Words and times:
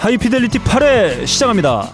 하이피델리티 0.00 0.58
8회 0.60 1.26
시작합니다. 1.26 1.90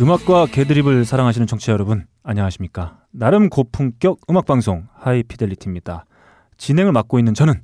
음악과 0.00 0.46
개드립을 0.46 1.04
사랑하시는 1.04 1.46
청취자 1.46 1.72
여러분 1.72 2.06
안녕하십니까 2.24 2.98
나름 3.10 3.48
고품격 3.48 4.18
음악 4.30 4.46
방송 4.46 4.86
하이피델리티입니다 4.98 6.06
진행을 6.56 6.92
맡고 6.92 7.18
있는 7.18 7.34
저는 7.34 7.62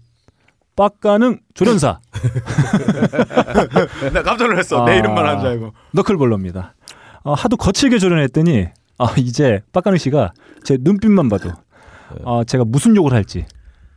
빡가능 0.76 1.40
조련사 1.54 1.98
나 4.12 4.23
깜짝 4.23 4.46
놀랐어. 4.46 4.84
내 4.84 4.92
아. 4.92 4.95
이름만 4.96 5.26
한 5.26 5.40
줄 5.40 5.48
알고. 5.48 5.73
너클볼러입니다 5.92 6.74
어, 7.24 7.34
하도 7.34 7.56
거칠게 7.56 7.98
조련했더니 7.98 8.66
아, 8.98 9.15
이제 9.16 9.61
빡가능 9.73 9.98
씨가 9.98 10.33
제 10.65 10.77
눈빛만 10.80 11.29
봐도 11.29 11.51
어, 12.25 12.43
제가 12.45 12.65
무슨 12.65 12.97
욕을 12.97 13.12
할지 13.12 13.47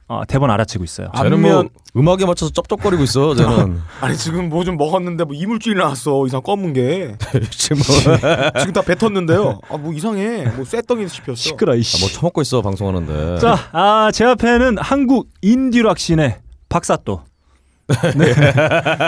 어, 0.08 0.24
대본 0.28 0.52
알아채고 0.52 0.84
있어요 0.84 1.08
쟤는 1.16 1.42
뭐 1.42 1.64
음악에 1.96 2.26
맞춰서 2.26 2.52
쩝쩝거리고 2.52 3.04
있어. 3.04 3.34
쟤는 3.36 3.80
아니 4.02 4.16
지금 4.18 4.50
뭐 4.50 4.64
좀 4.66 4.76
먹었는데 4.78 5.24
뭐 5.26 5.34
이물질이 5.36 5.76
나왔어. 5.76 6.26
이상 6.28 6.42
검은 6.42 6.74
게. 6.74 7.16
지금 7.52 7.78
뭐, 7.78 8.18
지금 8.60 8.74
다 8.74 8.82
뱉었는데요. 8.82 9.60
아 9.70 9.78
뭐 9.78 9.92
이상해. 9.94 10.46
뭐 10.56 10.64
쇠덩이 10.66 11.08
씹혔어. 11.08 11.36
시끄러 11.36 11.76
이씨 11.76 11.98
아, 11.98 12.00
뭐 12.02 12.10
처먹고 12.10 12.42
있어 12.42 12.62
방송하는데. 12.62 13.40
자, 13.40 13.58
아, 13.72 14.10
제 14.14 14.24
앞에는 14.26 14.78
한국 14.80 15.30
인디락 15.42 15.98
신의 16.00 16.38
박사또. 16.70 17.24
네. 18.16 18.34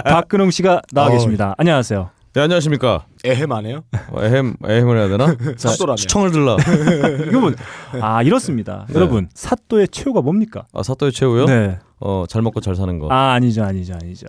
박근홍 0.04 0.52
씨가 0.52 0.82
나와 0.91 1.08
어이. 1.08 1.14
계십니다. 1.16 1.55
안녕하세요. 1.58 2.10
네 2.34 2.41
안녕하십니까. 2.41 3.05
에헴하네요. 3.23 3.84
어, 4.09 4.23
에헴 4.23 4.55
에헴을 4.65 4.98
해야 4.98 5.07
되나? 5.07 5.35
사또라네요. 5.55 5.95
추청을 5.98 6.31
들라. 6.31 6.57
이거 7.29 7.39
뭐, 7.39 7.51
아, 8.01 8.23
이렇습니다. 8.23 8.87
네. 8.89 8.95
여러분, 8.95 9.29
사또의 9.35 9.89
최후가 9.89 10.21
뭡니까? 10.21 10.65
아 10.73 10.81
사또의 10.81 11.11
최후요? 11.11 11.45
네. 11.45 11.77
어잘 11.99 12.41
먹고 12.41 12.59
잘 12.59 12.76
사는 12.76 12.98
거. 12.98 13.07
아, 13.11 13.34
아니죠, 13.34 13.63
아니죠, 13.63 13.93
아니죠. 13.93 14.26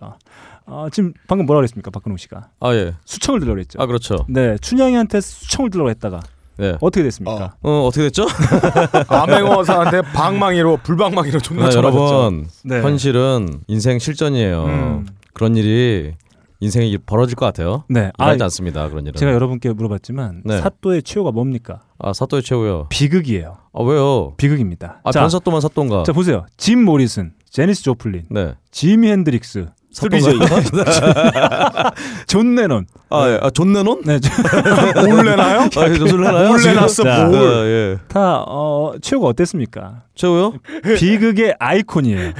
아, 0.66 0.88
지금 0.92 1.14
방금 1.26 1.46
뭐라 1.46 1.60
그랬습니까, 1.60 1.90
박근홍 1.90 2.18
씨가? 2.18 2.48
아 2.60 2.74
예. 2.74 2.94
수청을 3.06 3.40
들려고 3.40 3.54
그랬죠. 3.54 3.80
아 3.80 3.86
그렇죠. 3.86 4.26
네, 4.28 4.58
춘향이한테 4.58 5.22
수청을 5.22 5.70
들려고 5.70 5.88
했다가 5.88 6.20
네. 6.58 6.76
어떻게 6.82 7.02
됐습니까? 7.04 7.54
어 7.62 7.86
어떻게 7.86 8.02
됐죠? 8.02 8.26
암행어사한테 9.08 10.02
방망이로 10.12 10.76
불방망이로 10.82 11.40
존나 11.40 11.64
네, 11.64 11.70
쳐맞았죠. 11.70 11.98
여러분 11.98 12.48
네. 12.64 12.82
현실은 12.82 13.60
인생 13.66 13.98
실전이에요. 13.98 14.64
음. 14.66 15.06
그런 15.32 15.56
일이 15.56 16.12
인생이 16.60 16.96
벌어질 16.98 17.36
것 17.36 17.46
같아요. 17.46 17.84
네. 17.88 18.10
아, 18.18 18.24
일어나지 18.24 18.42
않습니다. 18.44 18.88
그런 18.88 19.04
일은. 19.06 19.14
제가 19.18 19.32
여러분께 19.32 19.72
물어봤지만 19.72 20.42
네. 20.44 20.60
사또의 20.60 21.02
최후가 21.02 21.32
뭡니까? 21.32 21.82
아 21.98 22.12
사또의 22.12 22.42
최후요. 22.42 22.86
비극이에요. 22.90 23.56
아 23.72 23.82
왜요? 23.82 24.34
비극입니다. 24.36 25.00
아 25.04 25.12
자, 25.12 25.20
변사또만 25.20 25.60
사또인가? 25.60 26.04
자 26.04 26.12
보세요. 26.12 26.46
짐 26.56 26.84
모리슨, 26.84 27.32
제니스 27.50 27.82
조플린, 27.82 28.24
네. 28.30 28.54
지미 28.70 29.10
핸드릭스, 29.10 29.66
사또인가? 29.94 30.60
존 32.26 32.54
레논. 32.54 32.86
아 33.10 33.28
예. 33.28 33.38
아 33.40 33.50
존 33.50 33.72
레논? 33.72 34.02
네, 34.04 34.18
올래나요? 35.10 35.60
아 35.76 35.88
예, 35.88 35.94
존 35.96 36.22
자, 36.22 37.28
네, 37.28 37.38
뭘. 37.38 37.66
예. 37.66 37.98
다 38.08 38.44
어, 38.46 38.94
최후가 39.00 39.28
어땠습니까? 39.28 40.02
최후요? 40.14 40.54
비극의 40.98 41.54
아이콘이에요. 41.58 42.32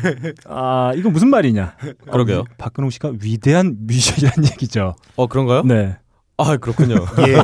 아 0.48 0.92
이거 0.97 1.10
무슨 1.10 1.28
말이냐? 1.30 1.77
그러게요. 2.10 2.41
어, 2.41 2.44
박근홍 2.58 2.91
씨가 2.91 3.12
위대한 3.22 3.77
뮤지션이라는 3.86 4.50
얘기죠. 4.52 4.94
어 5.16 5.27
그런가요? 5.27 5.62
네. 5.64 5.97
아 6.36 6.56
그렇군요. 6.56 6.96
예. 7.28 7.36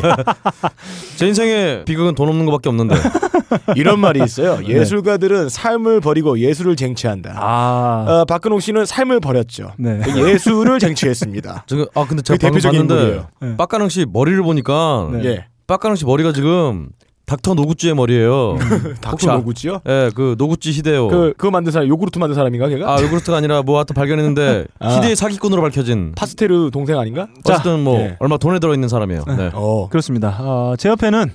제 1.17 1.27
인생에 1.29 1.85
비극은 1.85 2.15
돈 2.15 2.29
없는 2.29 2.45
것밖에 2.47 2.69
없는데. 2.69 2.97
이런 3.77 4.01
말이 4.01 4.23
있어요. 4.23 4.61
예술가들은 4.67 5.49
삶을 5.49 6.01
버리고 6.01 6.39
예술을 6.39 6.77
쟁취한다. 6.77 7.35
아, 7.37 8.05
어, 8.09 8.25
박근홍 8.25 8.61
씨는 8.61 8.87
삶을 8.87 9.21
버렸죠. 9.21 9.73
네. 9.79 10.01
예술을 10.17 10.79
쟁취했습니다. 10.79 11.65
지금 11.67 11.87
아 11.95 12.07
근데 12.07 12.23
제가 12.23 12.39
방금 12.41 12.61
봤는데. 12.61 13.25
네. 13.41 13.57
빡가능 13.57 13.89
씨 13.89 14.07
머리를 14.11 14.41
보니까 14.43 15.09
네. 15.13 15.25
예. 15.25 15.47
빡가능 15.67 15.97
씨 15.97 16.05
머리가 16.05 16.33
지금 16.33 16.89
닥터 17.31 17.55
노구찌의 17.55 17.95
머리예요. 17.95 18.59
닥터 19.01 19.33
노구지요? 19.35 19.83
예, 19.87 20.11
그 20.17 20.35
노구찌 20.37 20.73
히데요. 20.73 21.07
그 21.07 21.33
그거 21.37 21.53
만든 21.53 21.71
사람 21.71 21.87
요구르트 21.87 22.19
만든 22.19 22.35
사람인가 22.35 22.67
걔가? 22.69 22.93
아 22.93 23.01
요구르트가 23.01 23.37
아니라 23.37 23.63
뭐 23.63 23.77
하여튼 23.79 23.95
발견했는데 23.95 24.65
아. 24.81 24.97
히데의 24.97 25.15
사기꾼으로 25.15 25.63
밝혀진. 25.63 26.13
파스테르 26.17 26.71
동생 26.73 26.99
아닌가? 26.99 27.29
어쨌든 27.45 27.85
뭐 27.85 28.01
예. 28.01 28.17
얼마 28.19 28.37
돈에 28.37 28.59
들어 28.59 28.75
있는 28.75 28.89
사람이에요. 28.89 29.23
네. 29.37 29.51
어. 29.55 29.89
그렇습니다. 29.91 30.37
어, 30.41 30.75
제 30.77 30.89
옆에는 30.89 31.31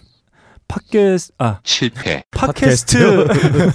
팟캐스 0.67 1.31
아 1.37 1.59
실패. 1.63 2.23
팟캐스트 2.31 3.27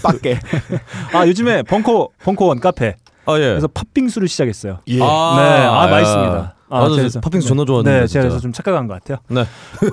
빡게. 0.02 0.40
아 1.16 1.26
요즘에 1.26 1.62
벙커 1.62 2.08
벙커원 2.22 2.60
카페 2.60 2.96
아 3.24 3.36
예. 3.36 3.48
그래서 3.48 3.66
팥빙수를 3.66 4.28
시작했어요. 4.28 4.80
예. 4.88 4.98
아, 5.00 5.36
네, 5.38 5.42
아, 5.66 5.86
야. 5.86 5.90
맛있습니다. 5.90 6.54
아, 6.70 6.80
맞아, 6.82 6.94
그래서- 6.96 7.20
팥빙수 7.20 7.44
네. 7.44 7.48
존나 7.48 7.64
좋아하는데. 7.64 8.00
네, 8.00 8.06
진짜. 8.06 8.12
제가 8.20 8.22
그래서 8.28 8.40
좀 8.40 8.52
착각한 8.52 8.86
것 8.86 8.94
같아요. 8.94 9.18
네. 9.28 9.44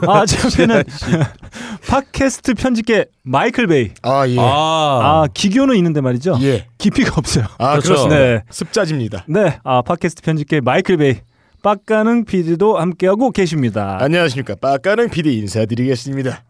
아, 0.07 0.25
제 0.27 0.37
옆에는 0.63 0.83
팟캐스트 1.87 2.53
편집계 2.55 3.05
마이클 3.23 3.67
베이. 3.67 3.91
아 4.03 4.27
예. 4.27 4.35
아, 4.39 4.43
아, 4.43 5.27
기교는 5.33 5.75
있는데 5.77 6.01
말이죠. 6.01 6.37
예. 6.41 6.67
깊이가 6.77 7.13
없어요. 7.17 7.45
아 7.57 7.79
그렇죠. 7.79 8.07
네, 8.07 8.43
습자집니다. 8.49 9.25
네, 9.27 9.59
아, 9.63 9.81
팟캐스트 9.81 10.21
편집계 10.21 10.61
마이클 10.61 10.97
베이. 10.97 11.15
빡가능 11.63 12.25
PD도 12.25 12.77
함께하고 12.77 13.31
계십니다. 13.31 13.97
안녕하십니까. 13.99 14.55
빡가는 14.61 15.09
PD 15.09 15.37
인사드리겠습니다. 15.39 16.43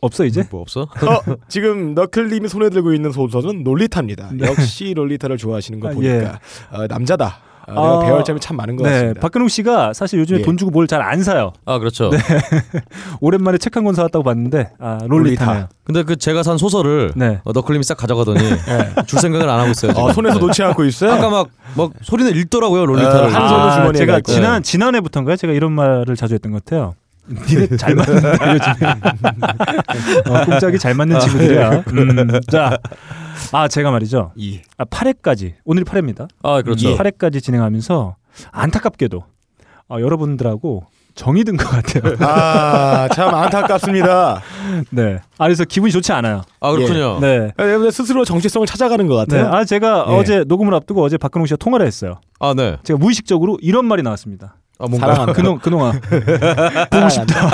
없어 0.00 0.24
이제? 0.24 0.44
뭐 0.50 0.60
없어? 0.62 0.82
어, 0.82 0.88
지금 1.48 1.94
너클님이 1.94 2.48
손에 2.48 2.70
들고 2.70 2.92
있는 2.92 3.12
소설은 3.12 3.64
롤리타입니다. 3.64 4.30
역시 4.40 4.92
롤리타를 4.94 5.36
좋아하시는 5.36 5.78
거 5.80 5.88
아, 5.88 5.92
보니까 5.92 6.14
예. 6.14 6.76
어, 6.76 6.86
남자다. 6.86 7.38
아, 7.66 7.72
내가 7.72 7.96
아, 7.96 7.98
배울 8.00 8.24
점이 8.24 8.40
참 8.40 8.56
많은 8.56 8.76
것 8.76 8.84
네, 8.84 8.90
같습니다. 8.90 9.20
박근홍 9.20 9.48
씨가 9.48 9.92
사실 9.92 10.18
요즘에 10.20 10.40
예. 10.40 10.42
돈 10.42 10.56
주고 10.56 10.70
뭘 10.70 10.86
잘 10.86 11.02
안 11.02 11.22
사요. 11.22 11.52
아 11.64 11.78
그렇죠. 11.78 12.10
오랜만에 13.20 13.58
책 13.58 13.76
한 13.76 13.84
권 13.84 13.94
사왔다고 13.94 14.22
봤는데, 14.24 14.70
아, 14.78 14.98
롤리타네요. 15.06 15.68
근데 15.84 16.02
그 16.02 16.16
제가 16.16 16.42
산 16.42 16.58
소설을 16.58 17.12
네. 17.14 17.40
어, 17.44 17.52
너클림이 17.52 17.84
싹 17.84 17.96
가져가더니 17.96 18.38
줄 19.06 19.18
생각을 19.20 19.48
안 19.48 19.60
하고 19.60 19.70
있어요. 19.70 19.92
어, 19.96 20.12
손에서 20.12 20.38
놓지 20.38 20.62
않고 20.62 20.84
있어요. 20.84 21.12
아까 21.12 21.28
막, 21.30 21.48
막 21.76 21.90
소리는 22.02 22.34
읽더라고요 22.34 22.86
롤리타를. 22.86 23.20
어, 23.26 23.28
한 23.28 23.48
손은 23.48 23.72
주머니에 23.72 23.98
제가. 23.98 24.20
지난 24.22 24.62
지난해부터인가요? 24.62 25.36
제가 25.36 25.52
이런 25.52 25.72
말을 25.72 26.16
자주 26.16 26.34
했던 26.34 26.52
것 26.52 26.64
같아요. 26.64 26.94
니네 27.28 27.76
잘 27.76 27.94
맞는다 27.94 28.54
요즘에. 28.54 28.90
어, 30.30 30.44
꼼짝이 30.44 30.78
잘 30.78 30.94
맞는 30.94 31.18
친구들이야. 31.20 31.70
음, 31.88 32.40
자, 32.50 32.78
아 33.52 33.68
제가 33.68 33.90
말이죠. 33.90 34.32
예. 34.40 34.62
아 34.78 34.84
8회까지 34.84 35.54
오늘이 35.64 35.84
8회입니다. 35.84 36.28
아 36.42 36.62
그렇죠. 36.62 36.96
8회까지 36.96 37.42
진행하면서 37.42 38.16
안타깝게도 38.52 39.24
아, 39.88 40.00
여러분들하고 40.00 40.84
정이 41.14 41.44
든 41.44 41.56
것 41.56 41.66
같아요. 41.68 42.14
아, 42.20 43.08
참 43.14 43.34
안타깝습니다. 43.34 44.42
네. 44.90 45.18
아 45.38 45.44
그래서 45.46 45.64
기분이 45.64 45.90
좋지 45.90 46.12
않아요. 46.12 46.42
아 46.60 46.72
그렇군요. 46.72 47.18
네. 47.20 47.52
여러분들 47.58 47.90
스스로 47.90 48.24
정체성을 48.24 48.66
찾아가는 48.66 49.06
것 49.06 49.26
네. 49.28 49.38
같아요. 49.38 49.54
아 49.56 49.64
제가 49.64 50.06
예. 50.08 50.12
어제 50.14 50.44
녹음을 50.46 50.74
앞두고 50.74 51.02
어제 51.02 51.16
박근홍 51.16 51.46
씨와 51.46 51.56
통화를 51.58 51.86
했어요. 51.86 52.20
아 52.38 52.52
네. 52.54 52.76
제가 52.84 52.98
무의식적으로 52.98 53.58
이런 53.62 53.86
말이 53.86 54.02
나왔습니다. 54.02 54.56
아 54.78 54.86
뭔가. 54.88 55.06
사랑한다. 55.06 55.32
그놈 55.32 55.58
그놈아. 55.58 55.92
보고 56.90 57.08
싶다. 57.08 57.50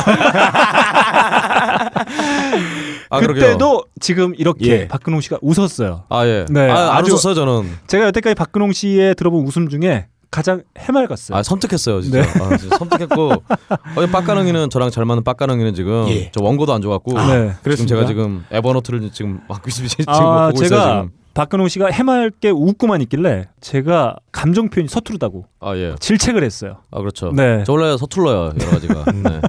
아. 3.10 3.20
그때도 3.20 3.84
지금 4.00 4.34
이렇게 4.36 4.66
예. 4.66 4.88
박근홍 4.88 5.20
씨가 5.20 5.38
웃었어요. 5.42 6.04
아 6.08 6.26
예. 6.26 6.46
네, 6.48 6.70
아, 6.70 6.96
안 6.96 7.04
웃었어요 7.04 7.34
저는. 7.34 7.70
제가 7.86 8.06
여태까지 8.06 8.34
박근홍 8.34 8.72
씨의 8.72 9.14
들어본 9.16 9.46
웃음 9.46 9.68
중에 9.68 10.06
가장 10.30 10.62
해맑았어요. 10.78 11.36
아 11.36 11.42
섬뜩했어요 11.42 12.00
진짜. 12.00 12.22
네. 12.22 12.28
아, 12.40 12.56
진짜 12.56 12.76
섬뜩했고 12.78 13.32
어제 13.96 14.10
빡가능이는 14.10 14.70
저랑 14.70 14.90
잘 14.90 15.04
맞는 15.04 15.24
빡가능이는 15.24 15.74
지금 15.74 16.08
예. 16.08 16.30
저 16.32 16.42
원고도 16.42 16.72
안 16.72 16.80
줘갖고 16.80 17.12
네. 17.12 17.24
지금 17.26 17.54
그렇습니까? 17.62 17.94
제가 17.94 18.06
지금 18.06 18.44
에버노트를 18.50 19.10
지금 19.12 19.40
맡고 19.48 19.68
있, 19.68 19.72
지금 19.72 20.04
아, 20.08 20.46
보고 20.48 20.58
제가 20.62 20.76
있어요 20.76 21.02
지금. 21.02 21.21
박근홍 21.34 21.68
씨가 21.68 21.88
해맑게 21.88 22.50
웃고만 22.50 23.00
있길래 23.02 23.48
제가 23.60 24.16
감정 24.32 24.68
표현이 24.68 24.88
서투르다고 24.88 25.46
아 25.60 25.76
예. 25.76 25.94
질책을 25.98 26.44
했어요. 26.44 26.78
아 26.90 26.98
그렇죠. 26.98 27.32
네. 27.32 27.64
저 27.66 27.72
원래 27.72 27.96
서툴러요 27.96 28.52
여러 28.60 28.70
가지가. 28.70 29.04
네. 29.12 29.40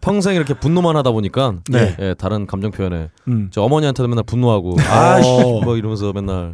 평생 0.00 0.34
이렇게 0.34 0.54
분노만 0.54 0.96
하다 0.96 1.12
보니까 1.12 1.54
네. 1.70 1.96
예, 2.00 2.14
다른 2.14 2.46
감정 2.46 2.70
표현에 2.70 3.10
음. 3.28 3.48
저 3.52 3.62
어머니한테도 3.62 4.08
맨날 4.08 4.24
분노하고 4.24 4.76
아, 4.88 5.16
아뭐 5.16 5.76
이러면서 5.76 6.12
맨날 6.12 6.52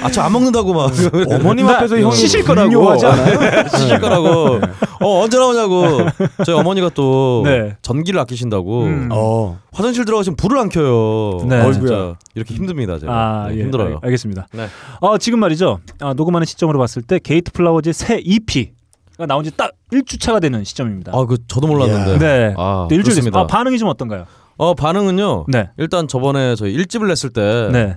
아 0.00 0.08
저 0.10 0.22
안 0.22 0.32
먹는다고 0.32 0.72
막 0.72 0.90
어머님 1.30 1.66
나 1.66 1.76
앞에서 1.76 1.98
형이 1.98 2.12
시실 2.14 2.42
거라고. 2.44 2.70
분뇨하지 2.70 3.06
않아요? 3.06 3.68
시킬 3.76 4.00
거라고 4.00 4.60
어 5.00 5.22
언제 5.22 5.38
나오냐고 5.38 5.82
저희 6.44 6.56
어머니가 6.56 6.90
또 6.94 7.42
네. 7.44 7.76
전기를 7.82 8.18
아끼신다고 8.20 8.82
음. 8.84 9.08
어. 9.12 9.58
화장실 9.72 10.04
들어가시면 10.04 10.36
불을 10.36 10.58
안 10.58 10.68
켜요. 10.68 11.38
네. 11.48 11.72
진짜 11.72 12.14
이렇게 12.34 12.54
힘듭니다. 12.54 12.98
제가 12.98 13.12
아, 13.12 13.48
네, 13.48 13.58
예. 13.58 13.62
힘들어요. 13.62 14.00
알, 14.02 14.10
겠습니다 14.10 14.46
네. 14.52 14.66
어, 15.00 15.18
지금 15.18 15.40
말이죠. 15.40 15.80
아, 16.00 16.14
녹음하는 16.14 16.46
시점으로 16.46 16.78
봤을 16.78 17.02
때 17.02 17.18
게이트 17.18 17.52
플라워즈의 17.52 17.92
새 17.94 18.18
EP가 18.24 19.26
나온 19.28 19.44
지 19.44 19.50
딱 19.56 19.70
1주차가 19.92 20.40
되는 20.40 20.64
시점입니다. 20.64 21.12
아그 21.14 21.36
저도 21.48 21.66
몰랐는데. 21.66 22.18
네. 22.18 22.54
아, 22.56 22.86
네, 22.88 22.96
일주일 22.96 23.14
그렇습니다. 23.14 23.14
됐습니다. 23.14 23.40
아, 23.40 23.46
반응이 23.46 23.78
좀 23.78 23.88
어떤가요? 23.88 24.24
어 24.56 24.74
반응은요. 24.74 25.46
네. 25.48 25.70
일단 25.78 26.06
저번에 26.08 26.54
저희 26.56 26.72
일집을 26.72 27.08
냈을 27.08 27.30
때, 27.30 27.68
네. 27.72 27.96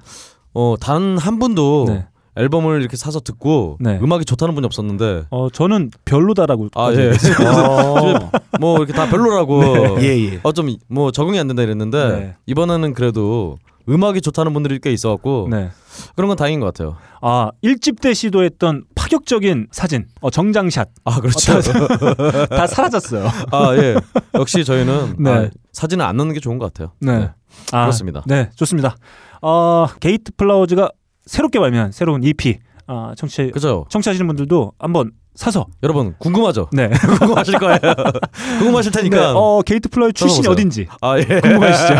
어 0.56 0.76
단 0.80 1.18
한 1.20 1.38
분도 1.38 1.86
네. 1.88 2.06
앨범을 2.38 2.82
이렇게 2.82 2.98
사서 2.98 3.20
듣고 3.22 3.78
네. 3.80 3.98
음악이 4.02 4.26
좋다는 4.26 4.56
분이 4.56 4.66
없었는데, 4.66 5.26
어, 5.30 5.50
저는 5.50 5.90
별로다라고. 6.04 6.68
아 6.76 6.92
예, 6.94 7.12
어. 7.46 8.30
뭐 8.60 8.78
이렇게 8.80 8.92
다 8.94 9.08
별로라고. 9.10 10.02
예, 10.02 10.34
예. 10.34 10.40
어좀 10.44 10.68
뭐 10.90 11.12
적응이 11.12 11.40
안 11.40 11.48
된다 11.48 11.64
이랬는데 11.64 12.10
네. 12.10 12.36
이번에는 12.48 12.94
그래도 12.94 13.58
음악이 13.88 14.20
좋다는 14.22 14.52
분들이 14.54 14.80
꽤 14.80 14.92
있어갖고 14.92 15.48
네. 15.50 15.70
그런 16.16 16.28
건 16.28 16.36
다행인 16.36 16.60
것 16.60 16.66
같아요. 16.66 16.98
아, 17.22 17.52
일집 17.62 18.02
때 18.02 18.14
시도했던 18.14 18.84
파격적인 18.96 19.68
사진, 19.72 20.06
어, 20.20 20.30
정장샷. 20.30 20.90
아 21.06 21.20
그렇죠. 21.22 21.62
다 22.50 22.68
사라졌어요. 22.68 23.30
아 23.52 23.76
예. 23.78 23.96
역시 24.34 24.66
저희는 24.66 25.16
네. 25.20 25.30
아, 25.32 25.50
사진을 25.72 26.04
안 26.06 26.18
넣는 26.18 26.34
게 26.34 26.40
좋은 26.42 26.58
것 26.58 26.74
같아요. 26.74 26.92
네. 27.00 27.30
아, 27.72 27.82
그렇습니다. 27.82 28.24
네, 28.26 28.50
좋습니다. 28.56 28.96
어, 29.42 29.88
게이트 30.00 30.32
플라워즈가 30.38 30.90
새롭게 31.26 31.60
발매한 31.60 31.92
새로운 31.92 32.24
EP. 32.24 32.60
아, 32.88 33.14
청취, 33.18 33.52
그죠. 33.52 33.86
청취하시는 33.90 34.26
분들도 34.28 34.74
한번 34.78 35.12
사서. 35.34 35.66
여러분 35.84 36.16
궁금하죠? 36.20 36.70
네. 36.72 36.90
궁금하실 37.20 37.60
거예요. 37.60 37.80
궁금하실 38.60 38.92
테니까. 38.92 39.18
네, 39.18 39.24
어, 39.36 39.62
게이트 39.66 39.90
플라워즈 39.90 40.14
출신이. 40.14 40.48
어딘지 40.48 40.88
아 41.02 41.18
예. 41.18 41.24
궁금하시죠? 41.26 41.94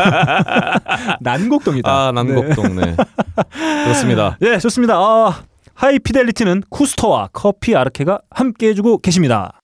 난곡동이다. 1.22 1.92
아 1.92 2.12
남곡동 2.14 2.76
네. 2.78 2.96
그렇습니다. 3.84 4.38
네, 4.40 4.58
좋습니다. 4.60 4.96
아, 4.96 5.42
하이피델리티는 5.74 6.64
쿠스터와 6.70 7.30
커피 7.34 7.76
아르케가 7.76 8.20
함께 8.30 8.70
해주고 8.70 9.00
계십니다. 9.00 9.60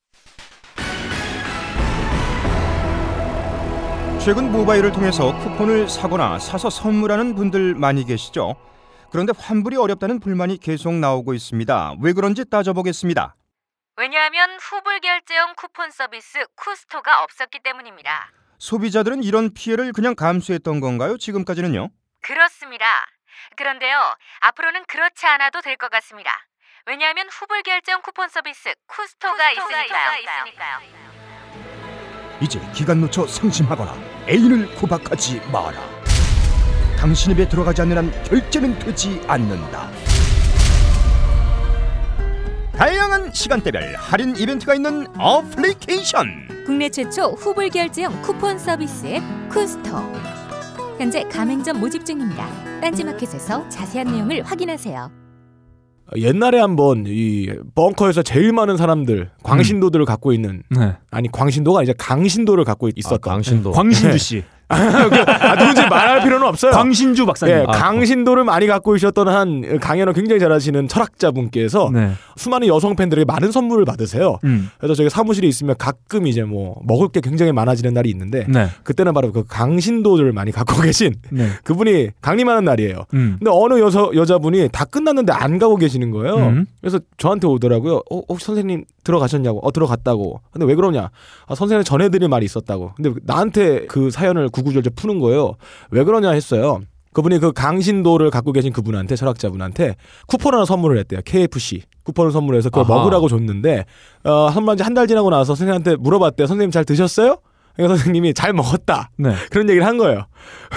최근 4.24 4.52
모바일을 4.52 4.92
통해서 4.92 5.36
쿠폰을 5.40 5.90
사거나 5.90 6.38
사서 6.40 6.70
선물하는 6.70 7.36
분들 7.36 7.76
많이 7.76 8.06
계시죠? 8.06 8.56
그런데 9.12 9.34
환불이 9.38 9.76
어렵다는 9.78 10.20
불만이 10.20 10.58
계속 10.60 10.94
나오고 10.94 11.34
있습니다. 11.34 11.96
왜 12.02 12.14
그런지 12.14 12.46
따져보겠습니다. 12.50 13.36
왜냐하면 13.98 14.58
후불 14.60 15.00
결제형 15.02 15.56
쿠폰 15.56 15.92
서비스 15.92 16.40
쿠스토가 16.56 17.24
없었기 17.24 17.60
때문입니다. 17.64 18.32
소비자들은 18.60 19.24
이런 19.24 19.54
피해를 19.54 19.92
그냥 19.92 20.16
감수했던 20.16 20.80
건가요? 20.80 21.18
지금까지는요? 21.18 21.90
그렇습니다. 22.22 22.86
그런데요, 23.58 23.98
앞으로는 24.42 24.86
그렇지 24.88 25.26
않아도 25.26 25.62
될 25.62 25.76
것 25.78 25.90
같습니다. 25.90 26.32
왜냐하면 26.86 27.28
후불 27.30 27.64
결제형 27.64 28.02
쿠폰 28.02 28.30
서비스 28.30 28.74
쿠스토가, 28.88 29.52
있으니까요. 29.52 30.80
이제 32.40 32.60
기간 32.74 33.02
놓쳐 33.02 33.28
상심하거나 33.28 33.94
애인을 34.28 34.76
구박하지 34.76 35.42
마라. 35.52 35.80
당신 36.98 37.32
입에 37.32 37.50
들어가지 37.50 37.82
않는 37.82 37.98
한 37.98 38.24
결제는 38.24 38.78
되지 38.80 39.22
않는다. 39.28 39.90
다양한 42.74 43.34
시간대별 43.34 43.96
할인 43.96 44.36
이벤트가 44.36 44.76
있는 44.76 45.08
어플리케이션. 45.18 46.48
국내 46.66 46.90
최초 46.90 47.32
후불 47.32 47.70
결제형 47.70 48.22
쿠폰 48.22 48.58
서비스 48.58 49.06
앱 49.08 49.24
쿠스토. 49.50 49.98
현재 50.98 51.24
가맹점 51.24 51.80
모집 51.80 52.06
중입니다. 52.06 52.48
딴지마켓에서 52.82 53.68
자세한 53.70 54.08
내용을 54.12 54.44
확인하세요. 54.44 55.21
옛날에 56.18 56.60
한번 56.60 57.06
이 57.08 57.48
벙커에서 57.76 58.22
제일 58.24 58.52
많은 58.54 58.78
사람들 58.78 59.30
광신도들을 59.44 60.06
갖고 60.06 60.34
있는 60.34 60.64
네. 60.70 60.94
아니 61.10 61.32
광신도가 61.32 61.84
이제 61.84 61.94
강신도를 61.98 62.66
갖고 62.66 62.90
있었던 62.96 63.20
아, 63.32 63.34
강신도. 63.36 63.72
광신주 63.72 64.18
씨. 64.18 64.44
아, 64.72 65.56
누군지 65.58 65.82
말할 65.90 66.24
필요는 66.24 66.48
없어요. 66.48 66.72
광신주 66.72 67.26
박사님. 67.26 67.56
예, 67.56 67.64
아, 67.68 67.72
강신도를 67.72 68.44
많이 68.44 68.68
갖고 68.68 68.96
있었던 68.96 69.28
한 69.28 69.80
강연을 69.80 70.14
굉장히 70.14 70.40
잘하시는 70.40 70.88
철학자분께서 70.88 71.90
네. 71.94 72.12
수많은 72.38 72.68
여성 72.68 72.96
팬들에게 72.96 73.26
많은 73.26 73.52
선물을 73.52 73.86
받으세요. 73.86 74.38
음. 74.44 74.70
그래서 74.78 74.96
저희 74.96 75.10
사무실에 75.10 75.48
있으면 75.48 75.76
가끔 75.78 76.28
이제 76.28 76.44
뭐 76.44 76.80
먹을 76.86 77.10
게 77.10 77.20
굉장히 77.22 77.52
많아지는 77.52 77.94
날이 77.94 78.10
있는데 78.10 78.46
네. 78.48 78.68
그때는 78.84 79.14
바로 79.14 79.32
그 79.32 79.44
강신도를 79.48 80.32
많이 80.34 80.52
갖고 80.52 80.80
계신 80.82 81.16
네. 81.32 81.50
그분이 81.64 82.10
강림하는 82.22 82.64
날이에요. 82.64 83.06
음. 83.14 83.38
근데 83.40 83.52
어느 83.54 83.80
여자 83.80 84.08
여자분이 84.14 84.70
다 84.72 84.86
끝났는데 84.86 85.34
안 85.34 85.60
가고 85.60 85.76
계시는 85.78 86.12
거예요. 86.12 86.36
음. 86.38 86.66
그래서 86.80 87.00
저한테 87.18 87.48
오더라고요. 87.48 88.02
어, 88.12 88.22
혹시 88.30 88.46
선생님 88.46 88.86
들어가셨냐고. 89.04 89.60
어 89.66 89.72
들어갔다고. 89.72 90.42
근데 90.52 90.66
왜 90.66 90.76
그러냐? 90.76 91.10
아, 91.48 91.56
선생님 91.56 91.84
전해드릴 91.84 92.30
말이 92.30 92.46
있었다고. 92.46 92.94
근데 92.96 93.14
나한테 93.24 93.86
그 93.88 94.12
사연을 94.12 94.50
구 94.50 94.61
구절절 94.62 94.94
푸는 94.96 95.20
거예요. 95.20 95.56
왜 95.92 96.04
그러냐 96.04 96.32
했어요. 96.32 96.82
그분이 97.14 97.40
그 97.40 97.52
강신도를 97.52 98.30
갖고 98.30 98.54
계신 98.54 98.72
그분한테 98.72 99.18
철학자분한테 99.18 99.96
쿠폰 100.28 100.54
하나 100.54 100.64
선물을 100.66 100.98
했대요. 101.00 101.20
KFC 101.26 101.82
쿠폰을 102.06 102.32
선물해서 102.32 102.70
그걸 102.70 102.86
아하. 102.90 102.96
먹으라고 103.02 103.28
줬는데 103.28 103.86
어, 104.24 104.48
한번 104.48 104.80
한달 104.80 105.08
지나고 105.08 105.30
나서 105.30 105.44
선생님한테 105.56 105.98
물어봤대요. 105.98 106.48
선생님 106.48 106.72
잘 106.72 106.86
드셨어요? 106.86 107.38
그러니까 107.76 107.98
선생님이 107.98 108.34
잘 108.34 108.54
먹었다. 108.54 109.10
네. 109.18 109.34
그런 109.50 109.68
얘기를 109.70 109.86
한 109.86 109.98
거예요. 109.98 110.26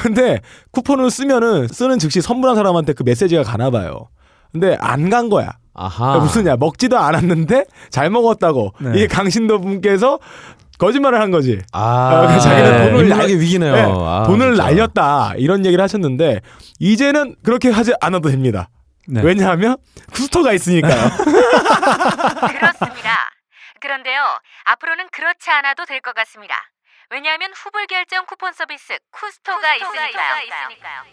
근데 0.02 0.40
쿠폰을 0.72 1.10
쓰면은 1.10 1.68
쓰는 1.68 1.98
즉시 2.00 2.20
선물한 2.20 2.56
사람한테 2.56 2.94
그 2.94 3.02
메시지가 3.04 3.42
가나 3.44 3.70
봐요. 3.70 4.08
근데 4.52 4.76
안 4.80 5.10
간 5.10 5.28
거야. 5.28 5.50
아하. 5.76 6.04
그러니까 6.06 6.24
무슨냐 6.24 6.56
먹지도 6.56 6.96
않았는데 6.98 7.64
잘 7.90 8.08
먹었다고 8.10 8.72
네. 8.80 8.90
이게 8.94 9.06
강신도 9.08 9.60
분께서 9.60 10.20
거짓말을 10.78 11.20
한 11.20 11.30
거지. 11.30 11.60
아, 11.72 12.14
어, 12.14 12.26
그래서 12.26 12.40
자기는 12.40 12.70
돈을 12.90 13.04
인문학의 13.04 13.28
날- 13.34 13.40
위기네요. 13.40 13.72
네, 13.72 13.82
아, 13.82 14.24
돈을 14.26 14.54
진짜. 14.54 14.64
날렸다 14.64 15.34
이런 15.36 15.64
얘기를 15.64 15.82
하셨는데 15.82 16.40
이제는 16.80 17.36
그렇게 17.42 17.70
하지 17.70 17.92
않아도 18.00 18.28
됩니다. 18.30 18.68
네. 19.06 19.20
왜냐하면 19.22 19.76
쿠스터가 20.12 20.52
있으니까요. 20.52 20.92
그렇습니다. 22.48 23.30
그런데요, 23.80 24.22
앞으로는 24.64 25.06
그렇지 25.12 25.50
않아도 25.50 25.84
될 25.84 26.00
것 26.00 26.14
같습니다. 26.14 26.54
왜냐하면 27.10 27.50
후불 27.54 27.86
결제형 27.86 28.24
쿠폰 28.26 28.52
서비스 28.54 28.94
쿠스토가, 29.12 29.74
있으니까요. 29.76 31.04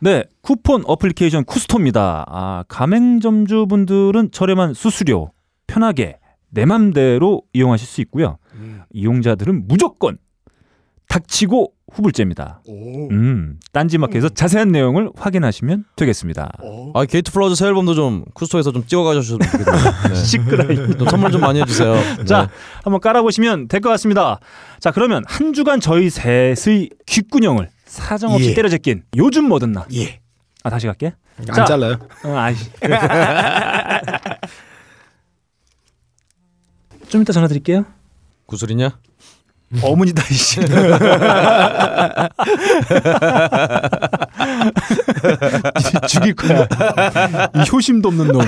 네, 0.00 0.24
쿠폰 0.42 0.82
어플리케이션 0.86 1.44
쿠스토입니다. 1.44 2.24
아, 2.28 2.64
가맹점주분들은 2.68 4.30
저렴한 4.32 4.74
수수료 4.74 5.32
편하게 5.66 6.18
내 6.50 6.64
맘대로 6.66 7.42
이용하실 7.52 7.86
수 7.86 8.00
있고요. 8.02 8.38
이용자들은 8.92 9.68
무조건 9.68 10.18
닥치고 11.08 11.72
후불제입니다. 11.90 12.60
음, 12.68 13.58
딴지마켓에서 13.72 14.28
자세한 14.28 14.68
내용을 14.68 15.08
확인하시면 15.16 15.86
되겠습니다. 15.96 16.52
아 16.94 17.04
게이트 17.06 17.32
플라워즈 17.32 17.54
새 17.54 17.66
앨범도 17.66 17.94
좀 17.94 18.24
쿠스토에서 18.34 18.72
좀 18.72 18.84
찍어가주셨으면 18.86 19.40
좋겠네요. 19.40 19.92
네. 20.10 20.14
시끄러이. 20.14 20.98
좀 20.98 21.08
선물 21.08 21.32
좀 21.32 21.40
많이 21.40 21.62
해주세요. 21.62 21.94
네. 22.20 22.24
자, 22.26 22.50
한번 22.84 23.00
깔아보시면 23.00 23.68
될 23.68 23.80
것 23.80 23.88
같습니다. 23.90 24.38
자, 24.80 24.90
그러면 24.90 25.22
한 25.26 25.54
주간 25.54 25.80
저희 25.80 26.10
셋의 26.10 26.90
귓구녕을 27.06 27.70
사정없이 27.86 28.50
예. 28.50 28.54
때려 28.54 28.68
제낀 28.68 29.02
요즘 29.16 29.48
뭐든 29.48 29.72
나. 29.72 29.86
예. 29.94 30.20
아, 30.64 30.68
다시 30.68 30.86
갈게. 30.86 31.14
안 31.38 31.46
자. 31.54 31.64
잘라요. 31.64 31.96
어, 32.24 32.36
아이. 32.36 32.54
좀 37.08 37.22
이따 37.22 37.32
전화 37.32 37.48
드릴게요. 37.48 37.86
구슬이냐? 38.48 38.98
어머니다 39.82 40.22
이씨. 40.30 40.60
죽일 46.08 46.34
거야. 46.34 46.66
이 47.54 47.58
효심도 47.70 48.08
없는 48.08 48.28
놈. 48.28 48.40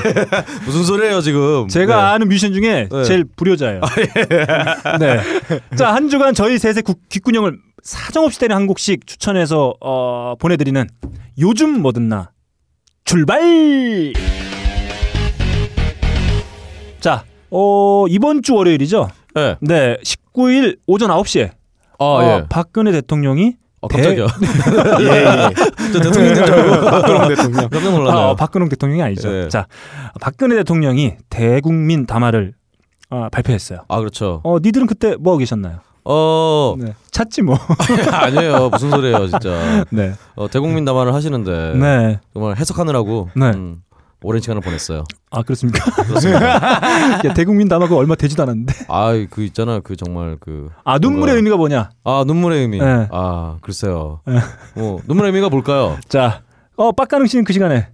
무슨 0.64 0.84
소리예요 0.84 1.20
지금? 1.20 1.68
제가 1.68 1.96
네. 1.96 2.02
아는 2.02 2.28
뮤지션 2.28 2.52
중에 2.54 2.88
네. 2.90 3.04
제일 3.04 3.24
불효자예요. 3.36 3.82
네. 4.98 5.20
자, 5.76 5.94
한 5.94 6.08
주간 6.08 6.32
저희 6.34 6.58
셋의 6.58 6.82
국- 6.82 7.06
귓구녕을 7.10 7.58
사정없이 7.82 8.38
때리는 8.38 8.56
한 8.56 8.66
곡씩 8.66 9.06
추천해서 9.06 9.74
어, 9.80 10.34
보내드리는 10.38 10.86
요즘 11.38 11.80
뭐든 11.82 12.08
나 12.08 12.30
출발! 13.04 13.40
자, 17.00 17.24
어, 17.50 18.06
이번 18.08 18.42
주 18.42 18.54
월요일이죠. 18.54 19.08
네. 19.34 19.56
네, 19.60 19.96
19일 20.02 20.78
오전 20.86 21.10
9시에 21.10 21.50
아 21.98 22.04
어, 22.04 22.22
예. 22.22 22.44
박근혜 22.48 22.92
대통령이 22.92 23.56
어, 23.82 23.88
깜짝이야. 23.88 24.26
예, 25.00 25.06
예. 25.06 25.54
저 25.92 26.00
대통령인 26.00 26.34
줄 26.34 26.44
알고 26.44 26.80
박근홍 26.90 27.28
대통령. 27.28 27.68
깜짝 27.70 27.90
놀랐네요. 27.92 28.24
아, 28.24 28.30
어, 28.30 28.34
박근홍 28.36 28.68
대통령이 28.68 29.02
아니죠. 29.02 29.30
네. 29.30 29.48
자, 29.48 29.66
박근혜 30.20 30.56
대통령이 30.56 31.14
대국민 31.30 32.06
담화를 32.06 32.54
아, 33.10 33.28
발표했어요. 33.32 33.84
아 33.88 33.98
그렇죠. 33.98 34.40
어, 34.44 34.58
니들은 34.62 34.86
그때 34.86 35.16
뭐 35.18 35.32
하고 35.32 35.38
계셨나요? 35.38 35.80
어 36.04 36.74
네. 36.78 36.94
찾지 37.10 37.42
뭐. 37.42 37.56
아니에요. 38.12 38.70
무슨 38.70 38.90
소리예요 38.90 39.28
진짜. 39.28 39.84
네. 39.90 40.12
어, 40.36 40.48
대국민 40.48 40.84
담화를 40.84 41.12
하시는데 41.14 41.74
네. 41.76 42.20
정말 42.32 42.56
해석하느라고 42.56 43.30
네. 43.36 43.50
음, 43.50 43.82
오랜 44.22 44.40
시간을 44.42 44.60
보냈어요. 44.62 45.04
아 45.30 45.42
그렇습니까? 45.42 45.84
그렇습니다. 46.04 46.56
야, 47.24 47.34
대국민 47.34 47.68
담화가 47.68 47.94
얼마 47.96 48.14
되지도 48.14 48.42
않았는데. 48.42 48.74
아, 48.88 49.12
그 49.30 49.42
있잖아. 49.44 49.80
그 49.80 49.96
정말 49.96 50.36
그 50.38 50.68
아 50.84 50.98
눈물의 50.98 51.34
뭔가- 51.34 51.36
의미가 51.36 51.56
뭐냐? 51.56 51.90
아, 52.04 52.24
눈물의 52.26 52.60
의미. 52.60 52.78
네. 52.78 53.08
아, 53.10 53.56
글쎄요. 53.62 54.20
네. 54.26 54.38
뭐 54.74 55.00
눈물의 55.06 55.30
의미가 55.30 55.48
뭘까요? 55.48 55.98
자, 56.08 56.42
어 56.76 56.92
빡가능 56.92 57.26
씨는 57.26 57.44
그 57.44 57.52
시간에 57.52 57.88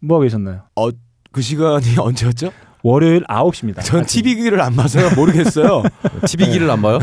뭐 0.00 0.16
하고 0.16 0.22
계셨나요? 0.24 0.62
그 1.32 1.42
시간이 1.42 1.96
언제였죠? 2.00 2.52
월요일 2.82 3.24
9시입니다. 3.24 3.82
전 3.82 4.06
TV를 4.06 4.60
안 4.60 4.76
봐서 4.76 5.00
모르겠어요. 5.16 5.82
TV기를 6.26 6.70
안 6.70 6.80
봐요? 6.82 6.98